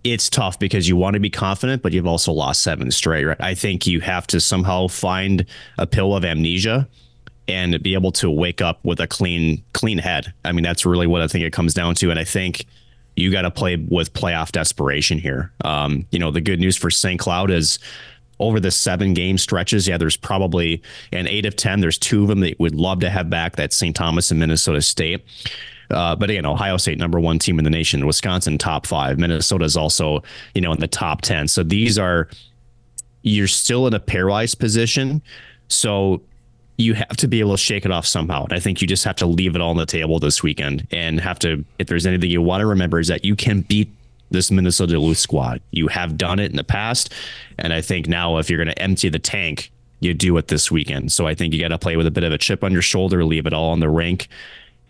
It's 0.03 0.27
tough 0.27 0.57
because 0.57 0.89
you 0.89 0.95
want 0.95 1.13
to 1.13 1.19
be 1.19 1.29
confident, 1.29 1.83
but 1.83 1.93
you've 1.93 2.07
also 2.07 2.31
lost 2.31 2.63
seven 2.63 2.89
straight. 2.89 3.25
Right? 3.25 3.39
I 3.39 3.53
think 3.53 3.85
you 3.85 4.01
have 4.01 4.25
to 4.27 4.41
somehow 4.41 4.87
find 4.87 5.45
a 5.77 5.85
pill 5.85 6.15
of 6.15 6.25
amnesia 6.25 6.89
and 7.47 7.81
be 7.83 7.93
able 7.93 8.11
to 8.13 8.31
wake 8.31 8.59
up 8.59 8.83
with 8.83 8.99
a 8.99 9.05
clean 9.05 9.63
clean 9.73 9.99
head. 9.99 10.33
I 10.43 10.51
mean, 10.51 10.63
that's 10.63 10.83
really 10.83 11.05
what 11.05 11.21
I 11.21 11.27
think 11.27 11.43
it 11.43 11.53
comes 11.53 11.75
down 11.75 11.93
to. 11.95 12.09
And 12.09 12.19
I 12.19 12.23
think 12.23 12.65
you 13.21 13.31
got 13.31 13.43
to 13.43 13.51
play 13.51 13.75
with 13.75 14.13
playoff 14.13 14.51
desperation 14.51 15.17
here. 15.17 15.51
Um, 15.63 16.05
you 16.11 16.19
know, 16.19 16.31
the 16.31 16.41
good 16.41 16.59
news 16.59 16.75
for 16.75 16.89
St. 16.89 17.19
Cloud 17.19 17.51
is 17.51 17.79
over 18.41 18.59
the 18.59 18.71
seven 18.71 19.13
game 19.13 19.37
stretches, 19.37 19.87
yeah, 19.87 19.97
there's 19.97 20.17
probably 20.17 20.81
an 21.13 21.27
eight 21.27 21.45
of 21.45 21.55
10. 21.55 21.79
There's 21.79 21.97
two 21.97 22.23
of 22.23 22.27
them 22.27 22.39
that 22.41 22.59
would 22.59 22.75
love 22.75 22.99
to 23.01 23.09
have 23.09 23.29
back. 23.29 23.55
That's 23.55 23.77
St. 23.77 23.95
Thomas 23.95 24.31
and 24.31 24.39
Minnesota 24.39 24.81
State. 24.81 25.23
Uh, 25.91 26.15
but 26.15 26.29
again, 26.29 26.45
Ohio 26.45 26.77
State, 26.77 26.97
number 26.97 27.19
one 27.19 27.37
team 27.37 27.59
in 27.59 27.63
the 27.63 27.69
nation, 27.69 28.05
Wisconsin, 28.05 28.57
top 28.57 28.87
five. 28.87 29.19
Minnesota 29.19 29.65
is 29.65 29.77
also, 29.77 30.23
you 30.55 30.61
know, 30.61 30.71
in 30.71 30.79
the 30.79 30.87
top 30.87 31.21
10. 31.21 31.47
So 31.47 31.63
these 31.63 31.99
are, 31.99 32.29
you're 33.21 33.47
still 33.47 33.87
in 33.87 33.93
a 33.93 33.99
pairwise 33.99 34.57
position. 34.57 35.21
So 35.67 36.21
you 36.81 36.93
have 36.95 37.17
to 37.17 37.27
be 37.27 37.39
able 37.39 37.51
to 37.51 37.57
shake 37.57 37.85
it 37.85 37.91
off 37.91 38.05
somehow. 38.05 38.43
And 38.43 38.53
I 38.53 38.59
think 38.59 38.81
you 38.81 38.87
just 38.87 39.03
have 39.03 39.15
to 39.17 39.25
leave 39.25 39.55
it 39.55 39.61
all 39.61 39.71
on 39.71 39.77
the 39.77 39.85
table 39.85 40.19
this 40.19 40.43
weekend 40.43 40.87
and 40.91 41.19
have 41.19 41.39
to, 41.39 41.63
if 41.79 41.87
there's 41.87 42.05
anything 42.05 42.29
you 42.29 42.41
want 42.41 42.61
to 42.61 42.65
remember, 42.65 42.99
is 42.99 43.07
that 43.07 43.23
you 43.23 43.35
can 43.35 43.61
beat 43.61 43.89
this 44.31 44.49
Minnesota 44.49 44.93
Duluth 44.93 45.17
squad. 45.17 45.61
You 45.71 45.87
have 45.89 46.17
done 46.17 46.39
it 46.39 46.49
in 46.49 46.57
the 46.57 46.63
past. 46.63 47.13
And 47.57 47.73
I 47.73 47.81
think 47.81 48.07
now, 48.07 48.37
if 48.37 48.49
you're 48.49 48.63
going 48.63 48.73
to 48.73 48.81
empty 48.81 49.09
the 49.09 49.19
tank, 49.19 49.71
you 49.99 50.13
do 50.13 50.35
it 50.37 50.47
this 50.47 50.71
weekend. 50.71 51.11
So 51.11 51.27
I 51.27 51.35
think 51.35 51.53
you 51.53 51.59
got 51.59 51.67
to 51.67 51.77
play 51.77 51.95
with 51.95 52.07
a 52.07 52.11
bit 52.11 52.23
of 52.23 52.33
a 52.33 52.37
chip 52.37 52.63
on 52.63 52.71
your 52.71 52.81
shoulder, 52.81 53.23
leave 53.23 53.45
it 53.45 53.53
all 53.53 53.69
on 53.71 53.79
the 53.79 53.89
rink, 53.89 54.29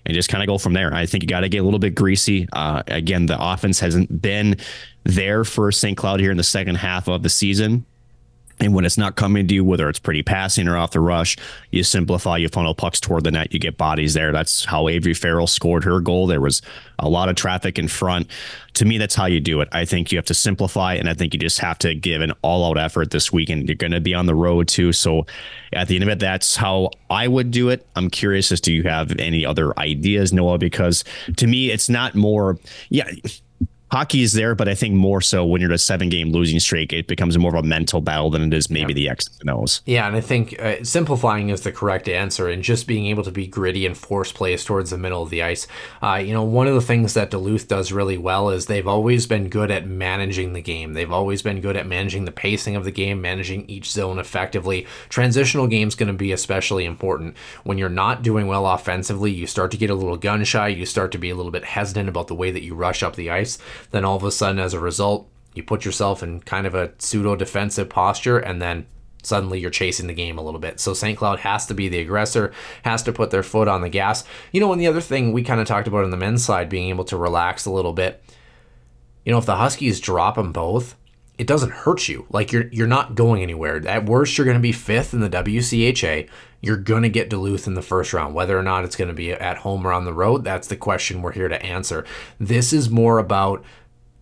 and 0.05 0.15
just 0.15 0.29
kind 0.29 0.41
of 0.41 0.47
go 0.47 0.57
from 0.57 0.73
there. 0.73 0.93
I 0.93 1.05
think 1.05 1.23
you 1.23 1.27
got 1.27 1.41
to 1.41 1.49
get 1.49 1.59
a 1.59 1.63
little 1.63 1.79
bit 1.79 1.95
greasy. 1.95 2.47
Uh, 2.53 2.83
again, 2.87 3.25
the 3.25 3.37
offense 3.39 3.79
hasn't 3.79 4.21
been 4.21 4.55
there 5.03 5.43
for 5.43 5.71
St. 5.71 5.97
Cloud 5.97 6.19
here 6.19 6.31
in 6.31 6.37
the 6.37 6.43
second 6.43 6.75
half 6.75 7.07
of 7.07 7.23
the 7.23 7.29
season. 7.29 7.85
And 8.61 8.75
when 8.75 8.85
it's 8.85 8.97
not 8.97 9.15
coming 9.15 9.47
to 9.47 9.55
you, 9.55 9.65
whether 9.65 9.89
it's 9.89 9.99
pretty 9.99 10.21
passing 10.21 10.67
or 10.67 10.77
off 10.77 10.91
the 10.91 10.99
rush, 10.99 11.35
you 11.71 11.83
simplify, 11.83 12.37
you 12.37 12.47
funnel 12.47 12.75
pucks 12.75 12.99
toward 12.99 13.23
the 13.23 13.31
net, 13.31 13.51
you 13.51 13.59
get 13.59 13.75
bodies 13.75 14.13
there. 14.13 14.31
That's 14.31 14.63
how 14.63 14.87
Avery 14.87 15.15
Farrell 15.15 15.47
scored 15.47 15.83
her 15.83 15.99
goal. 15.99 16.27
There 16.27 16.39
was 16.39 16.61
a 16.99 17.09
lot 17.09 17.27
of 17.27 17.35
traffic 17.35 17.79
in 17.79 17.87
front. 17.87 18.27
To 18.75 18.85
me, 18.85 18.99
that's 18.99 19.15
how 19.15 19.25
you 19.25 19.39
do 19.39 19.61
it. 19.61 19.69
I 19.71 19.85
think 19.85 20.11
you 20.11 20.17
have 20.19 20.25
to 20.25 20.35
simplify, 20.35 20.93
and 20.93 21.09
I 21.09 21.15
think 21.15 21.33
you 21.33 21.39
just 21.39 21.59
have 21.59 21.79
to 21.79 21.95
give 21.95 22.21
an 22.21 22.33
all 22.43 22.69
out 22.69 22.77
effort 22.77 23.09
this 23.09 23.33
weekend. 23.33 23.67
You're 23.67 23.75
going 23.75 23.91
to 23.91 23.99
be 23.99 24.13
on 24.13 24.27
the 24.27 24.35
road 24.35 24.67
too. 24.67 24.93
So 24.93 25.25
at 25.73 25.87
the 25.87 25.95
end 25.95 26.03
of 26.03 26.09
it, 26.09 26.19
that's 26.19 26.55
how 26.55 26.91
I 27.09 27.27
would 27.27 27.49
do 27.49 27.69
it. 27.69 27.85
I'm 27.95 28.11
curious 28.11 28.51
as 28.51 28.61
to 28.61 28.71
you 28.71 28.83
have 28.83 29.19
any 29.19 29.43
other 29.43 29.77
ideas, 29.79 30.31
Noah, 30.31 30.59
because 30.59 31.03
to 31.37 31.47
me, 31.47 31.71
it's 31.71 31.89
not 31.89 32.13
more, 32.13 32.59
yeah 32.89 33.09
hockey 33.91 34.21
is 34.21 34.33
there, 34.33 34.55
but 34.55 34.69
I 34.69 34.73
think 34.73 34.93
more 34.93 35.21
so 35.21 35.45
when 35.45 35.61
you're 35.61 35.71
a 35.71 35.77
seven 35.77 36.09
game 36.09 36.31
losing 36.31 36.59
streak, 36.59 36.93
it 36.93 37.07
becomes 37.07 37.37
more 37.37 37.53
of 37.53 37.63
a 37.63 37.67
mental 37.67 37.99
battle 37.99 38.29
than 38.29 38.41
it 38.43 38.53
is 38.53 38.69
maybe 38.69 38.93
yeah. 38.93 38.95
the 38.95 39.09
X's 39.09 39.37
and 39.41 39.49
O's. 39.49 39.81
Yeah, 39.85 40.07
and 40.07 40.15
I 40.15 40.21
think 40.21 40.59
uh, 40.59 40.83
simplifying 40.83 41.49
is 41.49 41.61
the 41.61 41.71
correct 41.71 42.07
answer, 42.07 42.47
and 42.47 42.63
just 42.63 42.87
being 42.87 43.05
able 43.07 43.23
to 43.23 43.31
be 43.31 43.47
gritty 43.47 43.85
and 43.85 43.97
force 43.97 44.31
plays 44.31 44.63
towards 44.63 44.91
the 44.91 44.97
middle 44.97 45.21
of 45.21 45.29
the 45.29 45.43
ice. 45.43 45.67
Uh, 46.01 46.15
you 46.15 46.33
know, 46.33 46.43
one 46.43 46.67
of 46.67 46.75
the 46.75 46.81
things 46.81 47.13
that 47.13 47.31
Duluth 47.31 47.67
does 47.67 47.91
really 47.91 48.17
well 48.17 48.49
is 48.49 48.65
they've 48.65 48.87
always 48.87 49.27
been 49.27 49.49
good 49.49 49.71
at 49.71 49.85
managing 49.85 50.53
the 50.53 50.61
game. 50.61 50.93
They've 50.93 51.11
always 51.11 51.41
been 51.41 51.61
good 51.61 51.75
at 51.75 51.87
managing 51.87 52.25
the 52.25 52.31
pacing 52.31 52.75
of 52.75 52.85
the 52.85 52.91
game, 52.91 53.21
managing 53.21 53.69
each 53.69 53.91
zone 53.91 54.19
effectively. 54.19 54.87
Transitional 55.09 55.67
game's 55.67 55.95
going 55.95 56.07
to 56.07 56.13
be 56.13 56.31
especially 56.31 56.85
important. 56.85 57.35
When 57.63 57.77
you're 57.77 57.89
not 57.89 58.21
doing 58.21 58.47
well 58.47 58.65
offensively, 58.67 59.31
you 59.31 59.47
start 59.47 59.71
to 59.71 59.77
get 59.77 59.89
a 59.89 59.95
little 59.95 60.17
gun 60.17 60.43
shy, 60.43 60.69
you 60.69 60.85
start 60.85 61.11
to 61.11 61.17
be 61.17 61.29
a 61.29 61.35
little 61.35 61.51
bit 61.51 61.65
hesitant 61.65 62.07
about 62.07 62.27
the 62.27 62.35
way 62.35 62.51
that 62.51 62.63
you 62.63 62.73
rush 62.73 63.03
up 63.03 63.15
the 63.15 63.29
ice 63.29 63.57
then 63.89 64.05
all 64.05 64.15
of 64.15 64.23
a 64.23 64.31
sudden, 64.31 64.59
as 64.59 64.73
a 64.73 64.79
result, 64.79 65.27
you 65.53 65.63
put 65.63 65.83
yourself 65.85 66.23
in 66.23 66.41
kind 66.41 66.65
of 66.67 66.75
a 66.75 66.91
pseudo 66.99 67.35
defensive 67.35 67.89
posture, 67.89 68.37
and 68.37 68.61
then 68.61 68.85
suddenly 69.23 69.59
you're 69.59 69.69
chasing 69.69 70.07
the 70.07 70.13
game 70.13 70.37
a 70.37 70.41
little 70.41 70.59
bit. 70.59 70.79
So 70.79 70.93
St. 70.93 71.17
Cloud 71.17 71.39
has 71.39 71.65
to 71.67 71.73
be 71.73 71.89
the 71.89 71.99
aggressor, 71.99 72.51
has 72.83 73.03
to 73.03 73.13
put 73.13 73.31
their 73.31 73.43
foot 73.43 73.67
on 73.67 73.81
the 73.81 73.89
gas. 73.89 74.23
You 74.51 74.59
know, 74.59 74.71
and 74.71 74.81
the 74.81 74.87
other 74.87 75.01
thing 75.01 75.31
we 75.31 75.43
kind 75.43 75.59
of 75.59 75.67
talked 75.67 75.87
about 75.87 76.03
on 76.03 76.11
the 76.11 76.17
men's 76.17 76.43
side, 76.43 76.69
being 76.69 76.89
able 76.89 77.05
to 77.05 77.17
relax 77.17 77.65
a 77.65 77.71
little 77.71 77.93
bit. 77.93 78.23
You 79.25 79.31
know, 79.31 79.37
if 79.37 79.45
the 79.45 79.57
Huskies 79.57 79.99
drop 79.99 80.35
them 80.35 80.51
both, 80.51 80.95
it 81.37 81.47
doesn't 81.47 81.71
hurt 81.71 82.07
you. 82.07 82.25
Like 82.29 82.51
you're 82.51 82.67
you're 82.67 82.87
not 82.87 83.15
going 83.15 83.41
anywhere. 83.41 83.85
At 83.87 84.05
worst, 84.05 84.37
you're 84.37 84.45
going 84.45 84.57
to 84.57 84.61
be 84.61 84.71
fifth 84.71 85.13
in 85.13 85.21
the 85.21 85.29
WCHA. 85.29 86.29
You're 86.61 86.77
going 86.77 87.03
to 87.03 87.09
get 87.09 87.29
Duluth 87.29 87.67
in 87.67 87.73
the 87.73 87.81
first 87.81 88.13
round. 88.13 88.35
Whether 88.35 88.57
or 88.57 88.63
not 88.63 88.85
it's 88.85 88.95
going 88.95 89.07
to 89.07 89.13
be 89.13 89.31
at 89.31 89.57
home 89.57 89.85
or 89.85 89.91
on 89.91 90.05
the 90.05 90.13
road, 90.13 90.43
that's 90.43 90.67
the 90.67 90.75
question 90.75 91.21
we're 91.21 91.31
here 91.33 91.49
to 91.49 91.61
answer. 91.63 92.05
This 92.39 92.71
is 92.71 92.89
more 92.89 93.17
about 93.17 93.63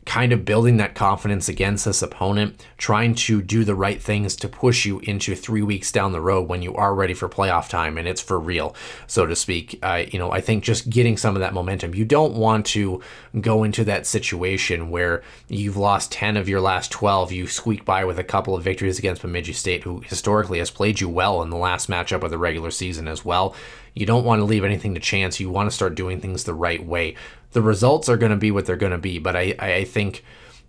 kind 0.10 0.34
of 0.34 0.44
building 0.44 0.78
that 0.78 0.96
confidence 0.96 1.48
against 1.48 1.86
this 1.86 2.02
opponent, 2.02 2.66
trying 2.80 3.14
to 3.14 3.44
do 3.44 3.64
the 3.64 3.76
right 3.76 4.02
things 4.02 4.36
to 4.36 4.50
push 4.50 4.84
you 4.84 4.98
into 5.02 5.36
three 5.36 5.62
weeks 5.62 5.92
down 5.92 6.12
the 6.12 6.20
road 6.20 6.50
when 6.50 6.64
you 6.64 6.74
are 6.74 6.96
ready 6.96 7.14
for 7.14 7.30
playoff 7.30 7.70
time 7.70 7.96
and 7.96 8.08
it's 8.08 8.20
for 8.20 8.40
real, 8.40 8.76
so 9.06 9.28
to 9.28 9.36
speak. 9.36 9.78
Uh, 9.84 10.06
you 10.12 10.18
know, 10.18 10.32
I 10.32 10.42
think 10.42 10.64
just 10.64 10.90
getting 10.90 11.16
some 11.16 11.36
of 11.36 11.42
that 11.42 11.54
momentum. 11.54 11.94
You 11.94 12.06
don't 12.06 12.34
want 12.34 12.66
to 12.68 13.04
go 13.40 13.64
into 13.64 13.84
that 13.84 14.08
situation 14.08 14.90
where 14.90 15.22
you've 15.48 15.78
lost 15.78 16.12
10 16.12 16.38
of 16.38 16.50
your 16.50 16.60
last 16.60 16.90
12. 16.90 17.32
You 17.32 17.46
squeak 17.46 17.86
by 17.86 18.04
with 18.04 18.18
a 18.18 18.24
couple 18.24 18.56
of 18.56 18.64
victories 18.64 18.98
against 18.98 19.22
Bemidji 19.22 19.54
State, 19.54 19.84
who 19.84 20.00
historically 20.00 20.58
has 20.58 20.72
played 20.72 21.00
you 21.00 21.08
well 21.08 21.44
in 21.44 21.52
the 21.52 21.56
last 21.56 21.88
matchup 21.88 22.24
of 22.24 22.32
the 22.32 22.40
regular 22.40 22.72
season 22.72 23.08
as 23.08 23.24
well. 23.24 23.54
You 24.00 24.06
don't 24.06 24.24
want 24.24 24.40
to 24.40 24.46
leave 24.46 24.64
anything 24.64 24.94
to 24.96 25.00
chance. 25.00 25.40
You 25.40 25.50
want 25.50 25.70
to 25.70 25.76
start 25.76 25.96
doing 25.96 26.22
things 26.22 26.46
the 26.46 26.54
right 26.54 26.84
way 26.84 27.16
the 27.52 27.62
results 27.62 28.10
are 28.10 28.18
going 28.18 28.32
to 28.32 28.38
be 28.38 28.52
what 28.52 28.66
they're 28.66 28.76
going 28.76 28.92
to 28.92 28.98
be. 28.98 29.20
But 29.20 29.36
I, 29.36 29.56
I 29.60 29.84
think, 29.86 30.24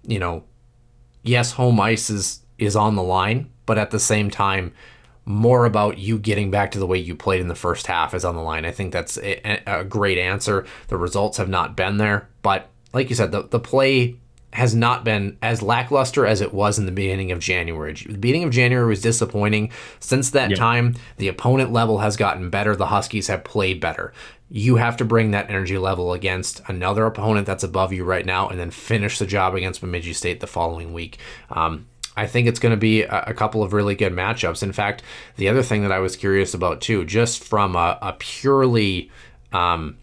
you 0.06 0.18
know, 0.18 0.44
yes, 1.22 1.52
home 1.52 1.80
ice 1.80 2.10
is 2.10 2.40
is 2.58 2.76
on 2.76 2.94
the 2.94 3.02
line, 3.02 3.50
but 3.64 3.78
at 3.78 3.90
the 3.90 3.98
same 3.98 4.30
time, 4.30 4.72
more 5.24 5.64
about 5.64 5.96
you 5.96 6.18
getting 6.18 6.50
back 6.50 6.70
to 6.72 6.78
the 6.78 6.86
way 6.86 6.98
you 6.98 7.14
played 7.14 7.40
in 7.40 7.48
the 7.48 7.54
first 7.54 7.86
half 7.86 8.12
is 8.12 8.24
on 8.24 8.34
the 8.34 8.42
line. 8.42 8.66
I 8.66 8.70
think 8.70 8.92
that's 8.92 9.16
a, 9.18 9.62
a 9.66 9.84
great 9.84 10.18
answer. 10.18 10.66
The 10.88 10.98
results 10.98 11.38
have 11.38 11.48
not 11.48 11.74
been 11.74 11.96
there, 11.96 12.28
but 12.42 12.68
like 12.92 13.08
you 13.08 13.16
said, 13.16 13.32
the, 13.32 13.44
the 13.44 13.60
play 13.60 14.16
has 14.52 14.74
not 14.74 15.04
been 15.04 15.36
as 15.42 15.62
lackluster 15.62 16.26
as 16.26 16.40
it 16.40 16.52
was 16.52 16.78
in 16.78 16.86
the 16.86 16.92
beginning 16.92 17.30
of 17.30 17.38
January. 17.38 17.94
The 17.94 18.18
beginning 18.18 18.44
of 18.44 18.50
January 18.50 18.88
was 18.88 19.00
disappointing. 19.00 19.70
Since 20.00 20.30
that 20.30 20.50
yep. 20.50 20.58
time, 20.58 20.96
the 21.18 21.28
opponent 21.28 21.72
level 21.72 21.98
has 21.98 22.16
gotten 22.16 22.50
better. 22.50 22.74
The 22.74 22.86
Huskies 22.86 23.28
have 23.28 23.44
played 23.44 23.80
better 23.80 24.12
you 24.50 24.76
have 24.76 24.96
to 24.96 25.04
bring 25.04 25.30
that 25.30 25.48
energy 25.48 25.78
level 25.78 26.12
against 26.12 26.60
another 26.66 27.06
opponent 27.06 27.46
that's 27.46 27.62
above 27.62 27.92
you 27.92 28.04
right 28.04 28.26
now 28.26 28.48
and 28.48 28.58
then 28.58 28.70
finish 28.70 29.18
the 29.18 29.26
job 29.26 29.54
against 29.54 29.80
Bemidji 29.80 30.12
State 30.12 30.40
the 30.40 30.46
following 30.48 30.92
week. 30.92 31.18
Um, 31.50 31.86
I 32.16 32.26
think 32.26 32.48
it's 32.48 32.58
going 32.58 32.72
to 32.72 32.76
be 32.76 33.02
a, 33.02 33.24
a, 33.28 33.34
couple 33.34 33.62
of 33.62 33.72
really 33.72 33.94
good 33.94 34.12
matchups. 34.12 34.64
In 34.64 34.72
fact, 34.72 35.04
the 35.36 35.48
other 35.48 35.62
thing 35.62 35.82
that 35.82 35.92
I 35.92 36.00
was 36.00 36.16
curious 36.16 36.52
about 36.52 36.80
too, 36.80 37.04
just 37.04 37.44
from 37.44 37.76
a, 37.76 37.96
a 38.02 38.14
purely 38.18 39.12
um, 39.52 39.96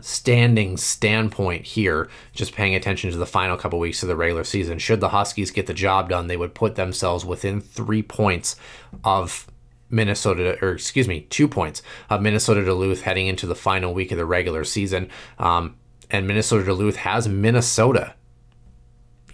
standing 0.00 0.76
standpoint 0.76 1.64
here, 1.64 2.08
just 2.32 2.54
paying 2.54 2.74
attention 2.74 3.10
to 3.10 3.16
the 3.16 3.26
final 3.26 3.56
couple 3.56 3.78
weeks 3.78 4.02
of 4.02 4.08
the 4.08 4.16
regular 4.16 4.44
season, 4.44 4.78
should 4.78 5.00
the 5.00 5.10
Huskies 5.10 5.50
get 5.50 5.66
the 5.66 5.74
job 5.74 6.08
done, 6.08 6.26
they 6.26 6.36
would 6.36 6.54
put 6.54 6.74
themselves 6.74 7.24
within 7.24 7.60
three 7.60 8.02
points 8.02 8.56
of 9.04 9.46
Minnesota, 9.90 10.58
or 10.62 10.72
excuse 10.72 11.06
me, 11.06 11.26
two 11.28 11.46
points 11.46 11.82
of 12.08 12.22
Minnesota 12.22 12.64
Duluth 12.64 13.02
heading 13.02 13.26
into 13.26 13.46
the 13.46 13.54
final 13.54 13.92
week 13.92 14.10
of 14.10 14.18
the 14.18 14.24
regular 14.24 14.64
season. 14.64 15.10
Um, 15.38 15.76
and 16.10 16.26
Minnesota 16.26 16.64
Duluth 16.64 16.96
has 16.96 17.28
Minnesota, 17.28 18.14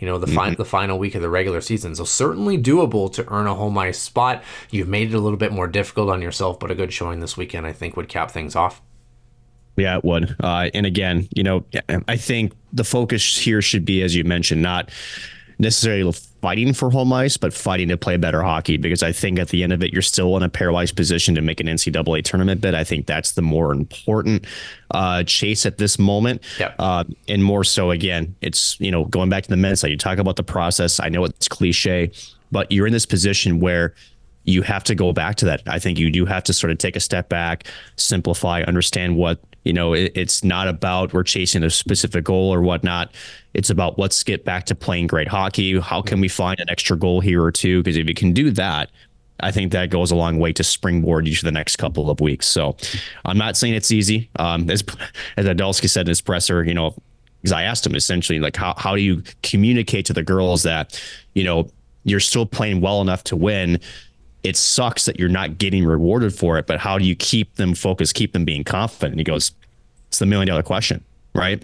you 0.01 0.07
know, 0.07 0.19
the, 0.19 0.27
mm-hmm. 0.27 0.37
fi- 0.37 0.55
the 0.55 0.65
final 0.65 0.99
week 0.99 1.15
of 1.15 1.23
the 1.23 1.31
regular 1.31 1.61
season. 1.61 1.95
So 1.95 2.05
certainly 2.05 2.59
doable 2.59 3.13
to 3.15 3.33
earn 3.33 3.47
a 3.47 3.55
home 3.55 3.79
ice 3.79 3.99
spot. 3.99 4.43
You've 4.71 4.89
made 4.89 5.13
it 5.13 5.17
a 5.17 5.21
little 5.21 5.39
bit 5.39 5.53
more 5.53 5.69
difficult 5.69 6.11
on 6.11 6.23
yourself, 6.23 6.59
but 6.59 6.71
a 6.71 6.75
good 6.75 6.93
showing 6.93 7.21
this 7.21 7.37
weekend, 7.37 7.67
I 7.67 7.73
think, 7.73 7.97
would 7.97 8.09
cap 8.09 8.31
things 8.31 8.57
off. 8.57 8.83
Yeah, 9.79 9.97
it 9.97 10.05
would. 10.05 10.37
Uh, 10.43 10.71
and 10.75 10.87
again, 10.87 11.29
you 11.35 11.43
know, 11.43 11.65
I 12.09 12.17
think 12.17 12.53
the 12.73 12.85
focus 12.85 13.37
here 13.37 13.63
should 13.63 13.85
be, 13.85 14.03
as 14.03 14.15
you 14.15 14.25
mentioned, 14.25 14.63
not 14.63 14.91
necessarily 15.59 16.13
fighting 16.41 16.73
for 16.73 16.91
home 16.91 17.13
ice, 17.13 17.37
but 17.37 17.53
fighting 17.53 17.89
to 17.89 17.97
play 17.97 18.17
better 18.17 18.43
hockey 18.43 18.77
because 18.77 19.03
I 19.03 19.11
think 19.11 19.39
at 19.39 19.49
the 19.49 19.65
end 19.65 19.73
of 19.73 19.83
it, 19.83 19.93
you're 19.93 20.03
still 20.03 20.37
in 20.37 20.43
a 20.43 20.49
pairwise 20.49 20.95
position 20.95 21.35
to 21.35 21.41
make 21.41 21.59
an 21.61 21.67
NCAA 21.67 22.23
tournament 22.23 22.61
bid. 22.61 22.75
I 22.75 22.85
think 22.85 23.07
that's 23.07 23.33
the 23.33 23.43
more 23.43 23.73
important 23.73 24.47
uh, 24.93 25.25
chase 25.25 25.67
at 25.67 25.79
this 25.79 25.99
moment. 25.99 26.43
Yeah. 26.61 26.75
Uh, 26.79 27.05
and 27.27 27.43
more 27.43 27.65
so, 27.65 27.91
again, 27.91 28.37
it's, 28.41 28.79
you 28.81 28.91
know, 28.91 29.07
going 29.07 29.31
back 29.31 29.43
to 29.45 29.51
the 29.51 29.57
men's 29.57 29.81
side, 29.81 29.91
you 29.91 29.97
talk 29.97 30.19
about 30.19 30.37
the 30.37 30.45
process. 30.45 31.01
I 31.01 31.09
know 31.09 31.25
it's 31.25 31.49
cliche, 31.49 32.13
but 32.53 32.71
you're 32.71 32.87
in 32.87 32.93
this 32.93 33.07
position 33.07 33.59
where 33.59 33.95
you 34.45 34.63
have 34.63 34.85
to 34.85 34.95
go 34.95 35.13
back 35.13 35.37
to 35.37 35.45
that. 35.45 35.63
I 35.67 35.79
think 35.79 35.99
you 35.99 36.11
do 36.11 36.25
have 36.25 36.45
to 36.45 36.55
sort 36.55 36.71
of 36.71 36.79
take 36.79 36.97
a 36.97 37.01
step 37.01 37.29
back, 37.29 37.65
simplify, 37.97 38.63
understand 38.63 39.17
what 39.17 39.41
you 39.69 39.75
know, 39.75 39.93
it, 39.93 40.13
it's 40.15 40.43
not 40.43 40.67
about 40.67 41.13
we're 41.13 41.23
chasing 41.23 41.63
a 41.63 41.69
specific 41.69 42.25
goal 42.25 42.53
or 42.53 42.63
whatnot. 42.63 43.13
It's 43.53 43.69
about 43.69 43.99
let's 43.99 44.25
get 44.25 44.45
back 44.45 44.65
to 44.67 44.75
playing 44.75 45.09
great 45.09 45.29
hockey. 45.29 45.79
How 45.79 46.01
can 46.01 46.21
we 46.21 46.29
find 46.29 46.59
an 46.59 46.71
extra 46.71 46.97
goal 46.97 47.21
here 47.21 47.45
or 47.45 47.53
two? 47.53 47.83
Because 47.83 47.99
if 47.99 48.09
you 48.09 48.15
can 48.15 48.33
do 48.33 48.51
that, 48.53 48.91
I 49.41 49.53
think 49.53 49.73
that 49.73 49.91
goes 49.91 50.11
a 50.11 50.17
long 50.17 50.39
way 50.39 50.53
to 50.55 50.65
springboard 50.65 51.29
you 51.29 51.35
to 51.35 51.45
the 51.45 51.53
next 51.53 51.77
couple 51.77 52.11
of 52.11 52.19
weeks. 52.21 52.47
So 52.47 52.77
I'm 53.27 53.37
not 53.37 53.57
saying 53.59 53.75
it's 53.75 53.93
easy. 53.93 54.31
Um, 54.37 54.71
as 54.71 54.83
as 55.37 55.45
Idalski 55.45 55.89
said 55.89 56.07
in 56.07 56.09
his 56.09 56.23
presser, 56.23 56.65
you 56.65 56.75
know, 56.75 56.95
because 57.43 57.53
I 57.53 57.65
asked 57.65 57.87
him 57.87 57.95
essentially 57.95 58.41
like 58.41 58.57
how 58.57 58.75
how 58.79 58.97
do 58.97 59.03
you 59.03 59.23
communicate 59.43 60.07
to 60.07 60.15
the 60.15 60.23
girls 60.23 60.63
that 60.63 61.01
you 61.35 61.45
know 61.45 61.71
you're 62.05 62.21
still 62.21 62.47
playing 62.47 62.81
well 62.81 63.03
enough 63.03 63.23
to 63.25 63.37
win. 63.37 63.81
It 64.45 64.57
sucks 64.57 65.05
that 65.05 65.19
you're 65.19 65.29
not 65.29 65.59
getting 65.59 65.85
rewarded 65.85 66.35
for 66.35 66.59
it, 66.59 66.67
but 66.67 66.79
how 66.79 66.97
do 66.97 67.05
you 67.05 67.15
keep 67.15 67.57
them 67.57 67.75
focused, 67.75 68.15
keep 68.15 68.33
them 68.33 68.45
being 68.45 68.65
confident? 68.65 69.13
And 69.13 69.21
he 69.21 69.25
goes, 69.25 69.53
the 70.19 70.27
million 70.27 70.49
dollar 70.49 70.63
question, 70.63 71.05
right? 71.35 71.63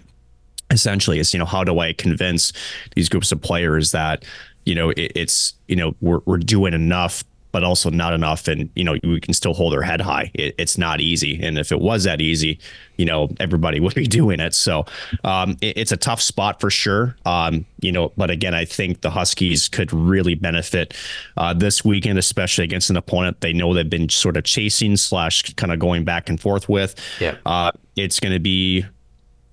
Essentially, 0.71 1.19
it's 1.19 1.33
you 1.33 1.39
know 1.39 1.45
how 1.45 1.63
do 1.63 1.79
I 1.79 1.93
convince 1.93 2.53
these 2.95 3.09
groups 3.09 3.31
of 3.31 3.41
players 3.41 3.91
that 3.91 4.25
you 4.65 4.75
know 4.75 4.89
it, 4.91 5.11
it's 5.15 5.53
you 5.67 5.75
know 5.75 5.95
we're 6.01 6.21
we're 6.25 6.37
doing 6.37 6.73
enough 6.73 7.23
but 7.55 7.63
also 7.63 7.89
not 7.89 8.11
enough. 8.11 8.49
And, 8.49 8.69
you 8.75 8.83
know, 8.83 8.97
we 9.01 9.21
can 9.21 9.33
still 9.33 9.53
hold 9.53 9.73
our 9.73 9.81
head 9.81 10.01
high. 10.01 10.29
It, 10.33 10.55
it's 10.57 10.77
not 10.77 10.99
easy. 10.99 11.41
And 11.41 11.57
if 11.57 11.71
it 11.71 11.79
was 11.79 12.03
that 12.03 12.19
easy, 12.19 12.59
you 12.97 13.05
know, 13.05 13.29
everybody 13.39 13.79
would 13.79 13.95
be 13.95 14.07
doing 14.07 14.41
it. 14.41 14.53
So 14.53 14.85
um, 15.23 15.51
it, 15.61 15.77
it's 15.77 15.93
a 15.93 15.95
tough 15.95 16.19
spot 16.19 16.59
for 16.59 16.69
sure. 16.69 17.15
Um, 17.25 17.65
you 17.79 17.93
know, 17.93 18.11
but 18.17 18.29
again, 18.29 18.53
I 18.53 18.65
think 18.65 18.99
the 18.99 19.09
Huskies 19.09 19.69
could 19.69 19.93
really 19.93 20.35
benefit 20.35 20.93
uh, 21.37 21.53
this 21.53 21.85
weekend, 21.85 22.19
especially 22.19 22.65
against 22.65 22.89
an 22.89 22.97
opponent 22.97 23.39
they 23.39 23.53
know 23.53 23.73
they've 23.73 23.89
been 23.89 24.09
sort 24.09 24.35
of 24.35 24.43
chasing 24.43 24.97
slash 24.97 25.53
kind 25.53 25.71
of 25.71 25.79
going 25.79 26.03
back 26.03 26.27
and 26.27 26.41
forth 26.41 26.67
with. 26.67 26.93
Yeah. 27.21 27.37
Uh, 27.45 27.71
it's 27.95 28.19
going 28.19 28.33
to 28.33 28.39
be 28.41 28.85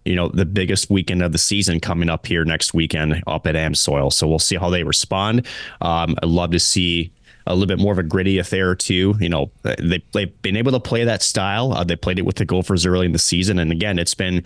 you 0.05 0.17
know 0.17 0.27
the 0.27 0.45
biggest 0.45 0.91
weekend 0.91 1.23
of 1.23 1.31
the 1.31 1.39
season 1.39 1.79
coming 1.79 2.11
up 2.11 2.27
here 2.27 2.45
next 2.45 2.75
weekend 2.75 3.23
up 3.29 3.47
at 3.47 3.55
Amsoil. 3.55 4.13
So 4.13 4.27
we'll 4.27 4.41
see 4.41 4.57
how 4.57 4.71
they 4.71 4.83
respond. 4.83 5.47
Um, 5.81 6.17
I'd 6.21 6.29
love 6.29 6.51
to 6.51 6.59
see 6.59 7.13
a 7.47 7.55
little 7.55 7.67
bit 7.67 7.79
more 7.79 7.93
of 7.93 7.99
a 7.99 8.03
gritty 8.03 8.39
affair 8.39 8.75
too. 8.75 9.15
You 9.21 9.29
know, 9.29 9.51
they 9.63 10.03
they've 10.13 10.43
been 10.43 10.57
able 10.57 10.73
to 10.73 10.81
play 10.81 11.05
that 11.05 11.23
style. 11.23 11.73
Uh, 11.73 11.85
they 11.85 11.97
played 11.97 12.19
it 12.19 12.27
with 12.27 12.37
the 12.37 12.45
Gophers 12.45 12.87
early 12.87 13.07
in 13.07 13.13
the 13.13 13.19
season, 13.19 13.59
and 13.59 13.73
again, 13.73 13.99
it's 13.99 14.15
been 14.15 14.45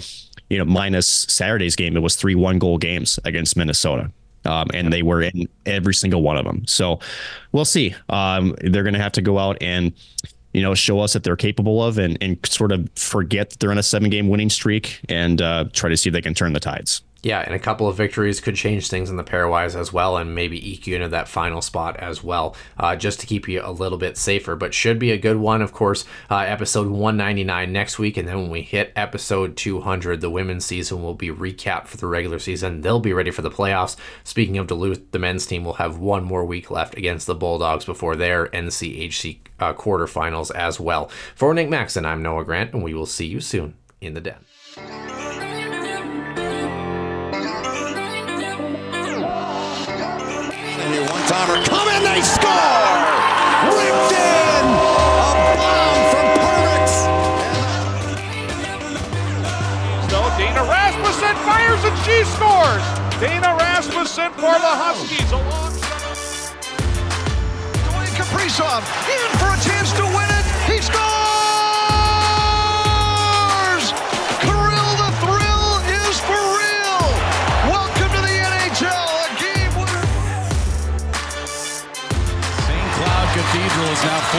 you 0.48 0.58
know 0.58 0.64
minus 0.64 1.06
Saturday's 1.06 1.76
game. 1.76 1.96
It 1.96 2.00
was 2.00 2.16
three 2.16 2.34
one 2.34 2.58
goal 2.58 2.78
games 2.78 3.18
against 3.24 3.56
Minnesota. 3.56 4.10
Um, 4.44 4.68
and 4.72 4.92
they 4.92 5.02
were 5.02 5.22
in 5.22 5.48
every 5.64 5.92
single 5.92 6.22
one 6.22 6.36
of 6.36 6.44
them. 6.44 6.64
So 6.68 7.00
we'll 7.50 7.64
see. 7.64 7.96
Um, 8.08 8.54
they're 8.60 8.84
going 8.84 8.94
to 8.94 9.00
have 9.00 9.10
to 9.12 9.22
go 9.22 9.40
out 9.40 9.58
and 9.60 9.92
you 10.56 10.62
know, 10.62 10.74
show 10.74 11.00
us 11.00 11.12
that 11.12 11.22
they're 11.22 11.36
capable 11.36 11.84
of 11.84 11.98
and, 11.98 12.16
and 12.22 12.38
sort 12.46 12.72
of 12.72 12.88
forget 12.96 13.50
that 13.50 13.58
they're 13.58 13.70
on 13.70 13.76
a 13.76 13.82
seven 13.82 14.08
game 14.08 14.30
winning 14.30 14.48
streak 14.48 15.00
and 15.06 15.42
uh, 15.42 15.66
try 15.74 15.90
to 15.90 15.96
see 15.98 16.08
if 16.08 16.14
they 16.14 16.22
can 16.22 16.32
turn 16.32 16.54
the 16.54 16.60
tides. 16.60 17.02
Yeah, 17.26 17.40
and 17.40 17.56
a 17.56 17.58
couple 17.58 17.88
of 17.88 17.96
victories 17.96 18.40
could 18.40 18.54
change 18.54 18.88
things 18.88 19.10
in 19.10 19.16
the 19.16 19.24
pairwise 19.24 19.74
as 19.74 19.92
well, 19.92 20.16
and 20.16 20.32
maybe 20.32 20.70
eke 20.70 20.86
you 20.86 20.94
into 20.94 21.08
that 21.08 21.26
final 21.26 21.60
spot 21.60 21.96
as 21.96 22.22
well, 22.22 22.54
uh, 22.78 22.94
just 22.94 23.18
to 23.18 23.26
keep 23.26 23.48
you 23.48 23.60
a 23.64 23.72
little 23.72 23.98
bit 23.98 24.16
safer. 24.16 24.54
But 24.54 24.72
should 24.72 25.00
be 25.00 25.10
a 25.10 25.18
good 25.18 25.38
one, 25.38 25.60
of 25.60 25.72
course. 25.72 26.04
Uh, 26.30 26.36
episode 26.36 26.86
199 26.86 27.72
next 27.72 27.98
week, 27.98 28.16
and 28.16 28.28
then 28.28 28.42
when 28.42 28.50
we 28.50 28.62
hit 28.62 28.92
episode 28.94 29.56
200, 29.56 30.20
the 30.20 30.30
women's 30.30 30.64
season 30.64 31.02
will 31.02 31.14
be 31.14 31.30
recapped 31.30 31.88
for 31.88 31.96
the 31.96 32.06
regular 32.06 32.38
season. 32.38 32.82
They'll 32.82 33.00
be 33.00 33.12
ready 33.12 33.32
for 33.32 33.42
the 33.42 33.50
playoffs. 33.50 33.96
Speaking 34.22 34.56
of 34.56 34.68
Duluth, 34.68 35.10
the 35.10 35.18
men's 35.18 35.46
team 35.46 35.64
will 35.64 35.72
have 35.72 35.98
one 35.98 36.22
more 36.22 36.44
week 36.44 36.70
left 36.70 36.96
against 36.96 37.26
the 37.26 37.34
Bulldogs 37.34 37.84
before 37.84 38.14
their 38.14 38.46
NCHC 38.50 39.38
uh, 39.58 39.74
quarterfinals 39.74 40.54
as 40.54 40.78
well. 40.78 41.10
For 41.34 41.52
Nick 41.52 41.70
Maxon, 41.70 42.06
I'm 42.06 42.22
Noah 42.22 42.44
Grant, 42.44 42.72
and 42.72 42.84
we 42.84 42.94
will 42.94 43.04
see 43.04 43.26
you 43.26 43.40
soon 43.40 43.74
in 44.00 44.14
the 44.14 44.20
den. 44.20 45.45
One-timer 51.28 51.58
coming, 51.64 52.02
they 52.04 52.22
score! 52.22 52.52
Ripped 53.74 54.12
in! 54.14 54.62
A 54.62 55.58
bomb 55.58 56.00
from 56.12 56.26
Pervix! 56.38 56.86
So 60.08 60.18
Dana 60.38 60.62
Rasmussen 60.62 61.34
fires 61.42 61.82
and 61.82 61.98
she 62.04 62.22
scores. 62.30 62.84
Dana 63.18 63.56
Rasmussen 63.58 64.30
for 64.34 64.54
the 64.54 64.72
Huskies. 64.78 65.32
Along. 65.32 65.72
Dwayne 67.90 68.14
Kaprizov 68.14 68.86
in 69.10 69.38
for 69.40 69.50
a 69.50 69.58
chance 69.68 69.90
to 69.94 70.04
win 70.04 70.30
it. 70.30 70.35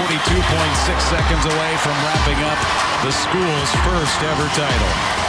42.6 0.08 1.02
seconds 1.02 1.46
away 1.46 1.76
from 1.84 1.92
wrapping 2.06 2.42
up 2.46 2.58
the 3.04 3.12
school's 3.12 3.72
first 3.84 4.24
ever 4.24 4.48
title. 4.56 5.27